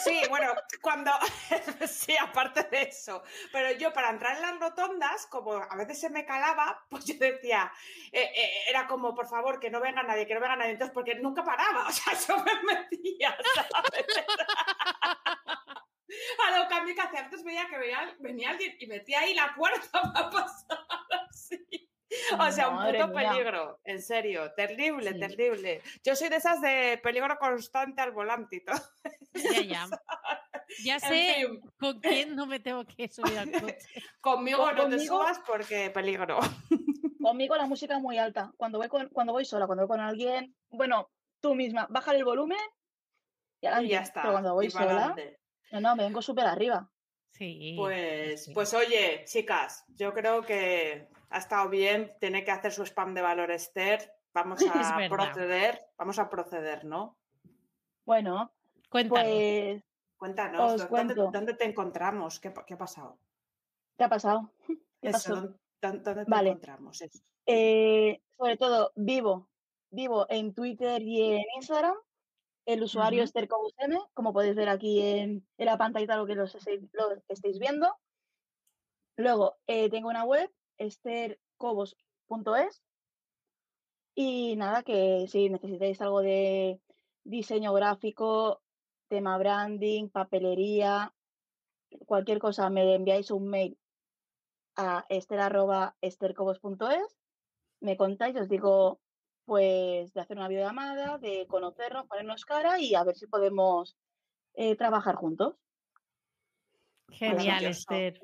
Sí, 0.03 0.21
bueno, 0.29 0.53
cuando. 0.81 1.11
sí, 1.87 2.15
aparte 2.17 2.63
de 2.63 2.83
eso. 2.83 3.23
Pero 3.51 3.71
yo, 3.77 3.93
para 3.93 4.09
entrar 4.09 4.35
en 4.35 4.41
las 4.41 4.59
rotondas, 4.59 5.25
como 5.27 5.53
a 5.53 5.75
veces 5.75 5.99
se 5.99 6.09
me 6.09 6.25
calaba, 6.25 6.85
pues 6.89 7.05
yo 7.05 7.15
decía. 7.17 7.71
eh, 8.11 8.31
eh, 8.35 8.51
era 8.69 8.87
como, 8.87 9.15
por 9.15 9.27
favor, 9.27 9.59
que 9.59 9.69
no 9.69 9.79
venga 9.79 10.03
nadie, 10.03 10.27
que 10.27 10.35
no 10.35 10.41
venga 10.41 10.55
nadie. 10.55 10.71
Entonces, 10.71 10.93
porque 10.93 11.15
nunca 11.15 11.43
paraba. 11.43 11.87
O 11.89 11.91
sea, 11.91 12.13
yo 12.27 12.43
me 12.43 12.73
metía, 12.73 13.35
¿sabes? 13.55 14.05
A 16.45 16.57
lo 16.59 16.67
cambio 16.67 16.95
que 16.95 17.01
hacía 17.01 17.21
antes 17.21 17.43
veía 17.43 17.67
que 17.67 17.77
venía, 17.77 18.15
venía 18.19 18.49
alguien 18.51 18.75
y 18.79 18.87
metía 18.87 19.19
ahí 19.21 19.33
la 19.33 19.53
puerta 19.55 20.01
para 20.13 20.29
pasar 20.29 20.85
así. 21.29 21.89
O 22.39 22.51
sea, 22.51 22.69
un 22.69 22.85
puto 22.91 23.07
mía. 23.09 23.29
peligro, 23.31 23.79
en 23.83 24.01
serio, 24.01 24.51
terrible, 24.55 25.13
Sí. 25.13 25.19
terrible. 25.19 25.81
Yo 26.03 26.15
soy 26.15 26.29
de 26.29 26.37
esas 26.37 26.59
de 26.61 26.99
peligro 27.03 27.37
constante 27.37 28.01
al 28.01 28.11
volante 28.11 28.57
y 28.57 28.63
todo. 28.63 28.77
Ya, 29.33 29.61
ya. 29.61 29.87
Ya 30.83 30.95
En 30.95 30.99
sé 30.99 31.35
fin, 31.35 31.61
con 31.79 31.99
quién 31.99 32.35
no 32.35 32.45
me 32.45 32.59
tengo 32.59 32.83
que 32.85 33.07
subir 33.07 33.37
al 33.37 33.51
coche. 33.51 33.77
conmigo 34.21 34.57
Con- 34.63 34.75
no 34.75 34.89
te 34.89 34.99
subas 34.99 35.39
porque 35.45 35.89
peligro. 35.91 36.39
Conmigo 37.21 37.55
la 37.55 37.65
música 37.65 37.95
es 37.95 38.01
muy 38.01 38.17
alta. 38.17 38.51
Cuando 38.57 38.77
voy, 38.79 38.87
con, 38.87 39.07
cuando 39.09 39.33
voy 39.33 39.45
sola, 39.45 39.65
cuando 39.67 39.85
voy 39.85 39.97
con 39.97 39.99
alguien, 40.03 40.55
bueno, 40.69 41.09
tú 41.41 41.53
misma, 41.55 41.85
baja 41.89 42.11
el 42.13 42.23
volumen 42.23 42.57
y, 43.61 43.67
ya 43.87 44.01
está. 44.01 44.21
Pero 44.21 44.33
cuando 44.33 44.53
voy 44.53 44.69
sola, 44.69 45.15
no, 45.71 45.81
no, 45.81 45.95
me 45.95 46.03
vengo 46.03 46.21
súper 46.21 46.45
arriba. 46.45 46.89
Sí. 47.33 47.75
Pues, 47.77 48.45
sí. 48.45 48.53
pues 48.53 48.73
oye, 48.73 49.23
chicas, 49.25 49.85
yo 49.89 50.13
creo 50.13 50.41
que 50.43 51.07
ha 51.29 51.37
estado 51.37 51.69
bien. 51.69 52.13
Tiene 52.19 52.43
que 52.43 52.51
hacer 52.51 52.71
su 52.71 52.83
spam 52.83 53.13
de 53.13 53.21
valor 53.21 53.51
Esther. 53.51 54.13
Vamos 54.33 54.59
a 54.73 55.09
proceder. 55.09 55.79
Vamos 55.97 56.19
a 56.19 56.29
proceder, 56.29 56.85
¿no? 56.85 57.17
Bueno, 58.05 58.51
Cuéntanos. 58.89 59.23
pues, 59.23 59.83
Cuéntanos, 60.17 60.81
Os 60.81 60.89
¿dónde, 61.31 61.53
te 61.53 61.65
encontramos? 61.65 62.39
¿Qué, 62.39 62.49
ha 62.49 62.77
pasado? 62.77 63.19
¿qué 63.97 64.03
ha 64.03 64.09
pasado? 64.09 64.51
¿Qué 65.01 65.09
Eso, 65.09 65.11
pasó? 65.11 65.59
¿dónde, 65.81 65.99
te 66.03 66.23
Vale. 66.25 66.49
encontramos? 66.49 67.01
Eh, 67.45 68.21
sobre 68.37 68.57
todo, 68.57 68.91
vivo. 68.95 69.47
Vivo 69.91 70.25
en 70.29 70.53
Twitter 70.53 71.01
y 71.01 71.35
en 71.35 71.43
Instagram. 71.55 71.95
El 72.65 72.83
usuario 72.83 73.19
Ujú. 73.19 73.23
es 73.25 73.33
tercobusm, 73.33 73.97
como 74.13 74.33
podéis 74.33 74.55
ver 74.55 74.69
aquí 74.69 75.01
en, 75.01 75.47
en 75.57 75.65
la 75.65 75.77
pantallita 75.77 76.17
lo 76.17 76.27
que 76.27 76.35
los 76.35 76.53
lo 76.91 77.11
estáis 77.27 77.57
viendo. 77.57 77.95
Luego, 79.15 79.57
eh, 79.67 79.89
tengo 79.89 80.09
una 80.09 80.23
web, 80.23 80.51
estercobos.es. 80.79 82.81
Y 84.15 84.55
nada, 84.55 84.81
que 84.83 85.27
si 85.27 85.49
necesitáis 85.49 86.01
algo 86.01 86.21
de 86.21 86.79
diseño 87.23 87.73
gráfico, 87.73 88.61
tema 89.07 89.37
branding, 89.37 90.09
papelería, 90.09 91.13
cualquier 92.05 92.39
cosa, 92.39 92.69
me 92.69 92.95
enviáis 92.95 93.31
un 93.31 93.47
mail 93.47 93.77
a 94.75 95.05
ester.estercobos.es, 95.09 97.17
me 97.81 97.97
contáis, 97.97 98.35
os 98.35 98.49
digo, 98.49 98.99
pues, 99.45 100.13
de 100.13 100.21
hacer 100.21 100.37
una 100.37 100.47
videollamada, 100.47 101.17
de 101.17 101.47
conocernos, 101.47 102.07
ponernos 102.07 102.45
cara 102.45 102.79
y 102.79 102.93
a 102.95 103.03
ver 103.03 103.15
si 103.15 103.27
podemos 103.27 103.97
eh, 104.53 104.75
trabajar 104.75 105.15
juntos. 105.15 105.55
Genial. 107.09 107.65
Esther. 107.65 108.21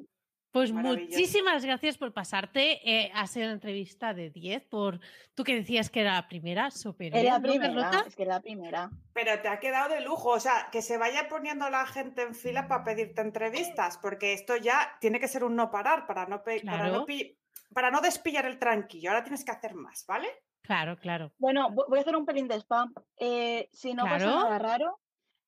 Pues 0.55 0.71
muchísimas 0.71 1.65
gracias 1.65 1.97
por 1.97 2.13
pasarte. 2.13 2.79
Eh, 2.89 3.11
ha 3.13 3.27
sido 3.27 3.47
una 3.47 3.55
entrevista 3.55 4.13
de 4.13 4.29
10 4.29 4.63
por 4.63 5.01
tú 5.33 5.43
que 5.43 5.53
decías 5.53 5.89
que 5.89 5.99
era 5.99 6.13
la 6.13 6.29
primera, 6.29 6.71
súper 6.71 7.07
Es 7.13 7.25
la 7.25 7.39
bien, 7.39 7.41
¿no, 7.41 7.49
primera, 7.49 7.89
Carlota? 7.89 8.07
es 8.07 8.15
que 8.15 8.21
es 8.23 8.29
la 8.29 8.39
primera. 8.39 8.89
Pero 9.11 9.41
te 9.41 9.49
ha 9.49 9.59
quedado 9.59 9.93
de 9.93 9.99
lujo, 9.99 10.29
o 10.29 10.39
sea, 10.39 10.69
que 10.71 10.81
se 10.81 10.97
vaya 10.97 11.27
poniendo 11.27 11.69
la 11.69 11.85
gente 11.85 12.21
en 12.21 12.33
fila 12.33 12.69
para 12.69 12.85
pedirte 12.85 13.19
entrevistas, 13.19 13.97
porque 13.97 14.31
esto 14.31 14.55
ya 14.55 14.95
tiene 15.01 15.19
que 15.19 15.27
ser 15.27 15.43
un 15.43 15.57
no 15.57 15.69
parar 15.71 16.07
para 16.07 16.25
no, 16.25 16.41
pe- 16.41 16.61
para 16.65 16.85
no, 16.85 16.89
Claro. 16.89 17.05
pi- 17.05 17.37
para 17.73 17.91
no 17.91 17.99
despillar 17.99 18.45
el 18.45 18.57
tranquillo. 18.57 19.09
Ahora 19.09 19.23
tienes 19.25 19.43
que 19.43 19.51
hacer 19.51 19.75
más, 19.75 20.05
¿vale? 20.07 20.29
Claro, 20.61 20.95
claro. 20.97 21.33
Bueno, 21.37 21.67
vo- 21.69 21.83
voy 21.89 21.97
a 21.97 22.01
hacer 22.01 22.15
un 22.15 22.25
pelín 22.25 22.47
de 22.47 22.55
spam. 22.61 22.93
Eh, 23.17 23.67
si 23.73 23.93
no 23.93 24.05
pasa 24.05 24.19
Claro. 24.19 24.35
nada 24.43 24.57
raro, 24.59 24.99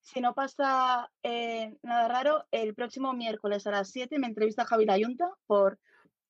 si 0.08 0.22
no 0.22 0.34
pasa 0.34 1.12
eh, 1.24 1.76
nada 1.84 2.08
raro, 2.08 2.46
el 2.52 2.74
próximo 2.74 3.14
miércoles 3.14 3.68
a 3.68 3.72
las 3.72 3.92
7 3.92 4.18
me 4.20 4.28
entrevista 4.28 4.66
Javi 4.66 4.86
Layunta 4.86 5.30
por 5.46 5.80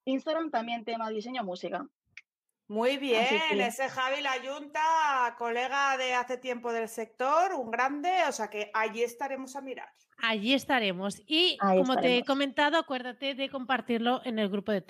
Instagram, 0.05 0.49
también 0.49 0.83
tema 0.83 1.09
diseño 1.09 1.43
música. 1.43 1.85
Muy 2.69 2.97
bien, 2.97 3.25
que- 3.51 3.65
ese 3.65 3.87
Javi 3.87 4.21
La 4.21 4.35
Yunta, 4.43 5.35
colega 5.37 5.95
de 5.95 6.13
hace 6.15 6.37
tiempo 6.37 6.73
del 6.73 6.89
sector, 6.89 7.53
un 7.53 7.71
grande, 7.71 8.11
o 8.27 8.31
sea 8.33 8.49
que 8.49 8.71
allí 8.73 9.03
estaremos 9.03 9.55
a 9.55 9.61
mirar. 9.61 9.87
Allí 10.17 10.53
estaremos. 10.53 11.21
Y 11.27 11.57
Ahí 11.61 11.77
como 11.77 11.95
te 11.95 12.17
he 12.17 12.25
comentado, 12.25 12.77
acuérdate 12.77 13.35
de 13.35 13.49
compartirlo 13.49 14.21
en 14.25 14.39
el 14.39 14.49
grupo 14.49 14.71
de, 14.73 14.81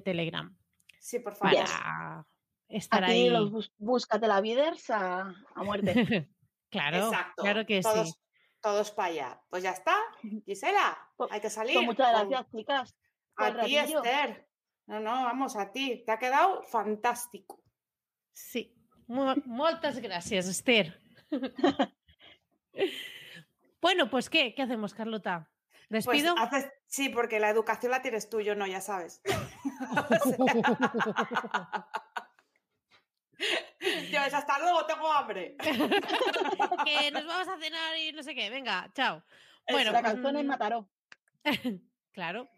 Telegram 0.00 0.56
Sí, 1.00 1.18
por 1.18 1.34
favor. 1.34 1.56
para 1.64 2.26
estar 2.68 3.04
Aquí 3.04 3.12
ahí. 3.12 3.28
los 3.30 3.50
bus- 3.50 3.74
búscate 3.76 4.26
la 4.26 4.40
viders 4.40 4.88
a, 4.90 5.34
a 5.54 5.62
muerte. 5.64 5.92
claro, 6.70 7.06
Exacto. 7.08 7.42
claro 7.42 7.66
que 7.66 7.80
todos, 7.80 8.08
sí. 8.08 8.14
Todos 8.60 8.90
para 8.90 9.08
allá. 9.08 9.42
Pues 9.48 9.62
ya 9.62 9.70
está, 9.70 9.96
Gisela, 10.46 10.96
Pues- 11.16 11.30
hay 11.32 11.40
que 11.40 11.50
salir. 11.50 11.74
Pues 11.74 11.86
muchas 11.86 12.12
con- 12.12 12.28
gracias, 12.30 12.50
chicas. 12.54 12.96
A 13.36 13.60
ti. 13.64 13.76
Esther. 13.76 14.48
No, 14.86 15.00
no, 15.00 15.10
vamos, 15.24 15.56
a 15.56 15.70
ti. 15.72 16.02
Te 16.06 16.12
ha 16.12 16.18
quedado 16.18 16.62
fantástico. 16.62 17.62
Sí. 18.32 18.72
Mu- 19.08 19.34
Moltes 19.44 19.98
gràcies, 20.00 20.48
Esther. 20.48 20.98
bueno, 23.80 24.08
pues 24.10 24.28
¿qué? 24.30 24.54
¿Qué 24.54 24.62
hacemos, 24.62 24.94
Carlota? 24.94 25.50
Pues 25.88 26.04
¿Despido? 26.06 26.34
haces- 26.36 26.72
sí, 26.86 27.08
porque 27.10 27.38
la 27.40 27.50
educación 27.50 27.92
la 27.92 28.02
tienes 28.02 28.28
tú, 28.28 28.40
yo 28.40 28.54
no, 28.56 28.66
ya 28.66 28.80
sabes. 28.80 29.22
Yo 34.10 34.20
es 34.20 34.34
hasta 34.34 34.58
luego, 34.58 34.84
tengo 34.86 35.12
hambre. 35.12 35.56
que 36.84 37.10
nos 37.10 37.26
vamos 37.26 37.48
a 37.48 37.58
cenar 37.58 37.96
y 37.98 38.12
no 38.12 38.22
sé 38.22 38.34
qué. 38.34 38.50
Venga, 38.50 38.90
chao. 38.94 39.22
Bueno, 39.70 39.92
la 39.92 40.00
pues, 40.00 40.12
calzone 40.12 40.42
mm, 40.42 40.46
Mataró. 40.46 40.88
Claro, 42.12 42.48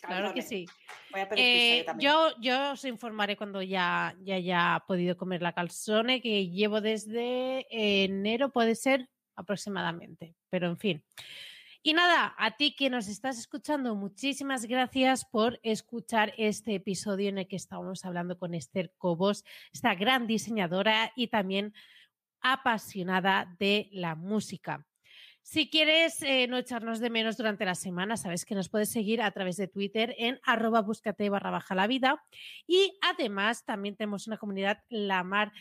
claro 0.00 0.32
que 0.32 0.40
sí. 0.40 0.64
Voy 1.10 1.20
a 1.20 1.28
pedir 1.28 1.44
Eh, 1.44 1.78
yo 1.80 1.84
también. 1.84 2.10
yo, 2.10 2.40
yo 2.40 2.72
os 2.72 2.84
informaré 2.86 3.36
cuando 3.36 3.60
ya, 3.60 4.16
ya 4.22 4.36
haya 4.36 4.82
podido 4.86 5.18
comer 5.18 5.42
la 5.42 5.52
calzone, 5.52 6.22
que 6.22 6.48
llevo 6.48 6.80
desde 6.80 7.66
enero, 7.70 8.52
puede 8.52 8.74
ser 8.74 9.10
aproximadamente. 9.36 10.34
Pero 10.48 10.68
en 10.68 10.78
fin. 10.78 11.04
Y 11.84 11.94
nada, 11.94 12.32
a 12.38 12.52
ti 12.56 12.76
que 12.76 12.90
nos 12.90 13.08
estás 13.08 13.40
escuchando, 13.40 13.96
muchísimas 13.96 14.66
gracias 14.66 15.24
por 15.24 15.58
escuchar 15.64 16.32
este 16.38 16.76
episodio 16.76 17.28
en 17.28 17.38
el 17.38 17.48
que 17.48 17.56
estábamos 17.56 18.04
hablando 18.04 18.38
con 18.38 18.54
Esther 18.54 18.94
Cobos, 18.98 19.44
esta 19.72 19.96
gran 19.96 20.28
diseñadora 20.28 21.12
y 21.16 21.26
también 21.26 21.74
apasionada 22.40 23.56
de 23.58 23.88
la 23.90 24.14
música. 24.14 24.86
Si 25.42 25.68
quieres 25.70 26.22
eh, 26.22 26.46
no 26.46 26.56
echarnos 26.56 27.00
de 27.00 27.10
menos 27.10 27.36
durante 27.36 27.64
la 27.64 27.74
semana, 27.74 28.16
sabes 28.16 28.44
que 28.44 28.54
nos 28.54 28.68
puedes 28.68 28.92
seguir 28.92 29.20
a 29.20 29.32
través 29.32 29.56
de 29.56 29.66
Twitter 29.66 30.14
en 30.18 30.38
arroba 30.44 30.82
búscate 30.82 31.30
barra 31.30 31.50
baja 31.50 31.74
la 31.74 31.88
vida. 31.88 32.24
Y 32.64 32.96
además 33.02 33.64
también 33.64 33.96
tenemos 33.96 34.28
una 34.28 34.38
comunidad 34.38 34.84
la 34.88 35.24
mar 35.24 35.52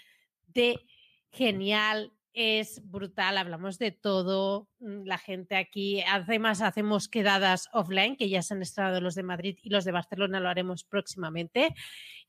de 0.45 0.85
genial, 1.31 2.13
es 2.33 2.81
brutal, 2.89 3.37
hablamos 3.37 3.77
de 3.77 3.91
todo. 3.91 4.67
mm, 4.79 5.05
La 5.05 5.17
gente 5.17 5.55
aquí, 5.55 6.01
además 6.01 6.61
hacemos 6.61 7.07
quedadas 7.07 7.69
offline, 7.73 8.15
que 8.15 8.29
ya 8.29 8.41
se 8.41 8.53
han 8.53 8.61
estrenado 8.61 9.01
los 9.01 9.15
de 9.15 9.23
Madrid 9.23 9.57
y 9.61 9.69
los 9.69 9.85
de 9.85 9.91
Barcelona 9.91 10.39
lo 10.39 10.49
haremos 10.49 10.83
próximamente. 10.83 11.73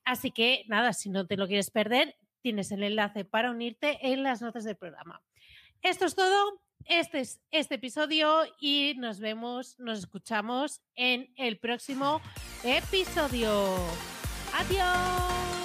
Así 0.05 0.31
que 0.31 0.65
nada, 0.69 0.93
si 0.93 1.11
no 1.11 1.27
te 1.27 1.37
lo 1.37 1.47
quieres 1.47 1.71
perder, 1.71 2.17
tienes 2.41 2.73
el 2.73 2.83
enlace 2.83 3.25
para 3.25 3.51
unirte 3.51 3.99
en 4.03 4.23
las 4.23 4.43
notas 4.43 4.65
del 4.65 4.77
programa. 4.77 5.23
Esto 5.83 6.05
es 6.05 6.15
todo. 6.15 6.61
Este 6.87 7.21
es 7.21 7.41
este 7.53 7.77
episodio 7.77 8.43
y 8.59 8.95
nos 8.99 9.21
vemos, 9.21 9.79
nos 9.79 10.01
escuchamos 10.01 10.81
en 10.97 11.33
el 11.37 11.59
próximo 11.59 12.21
episodio. 12.65 13.77
Adiós. 14.53 15.62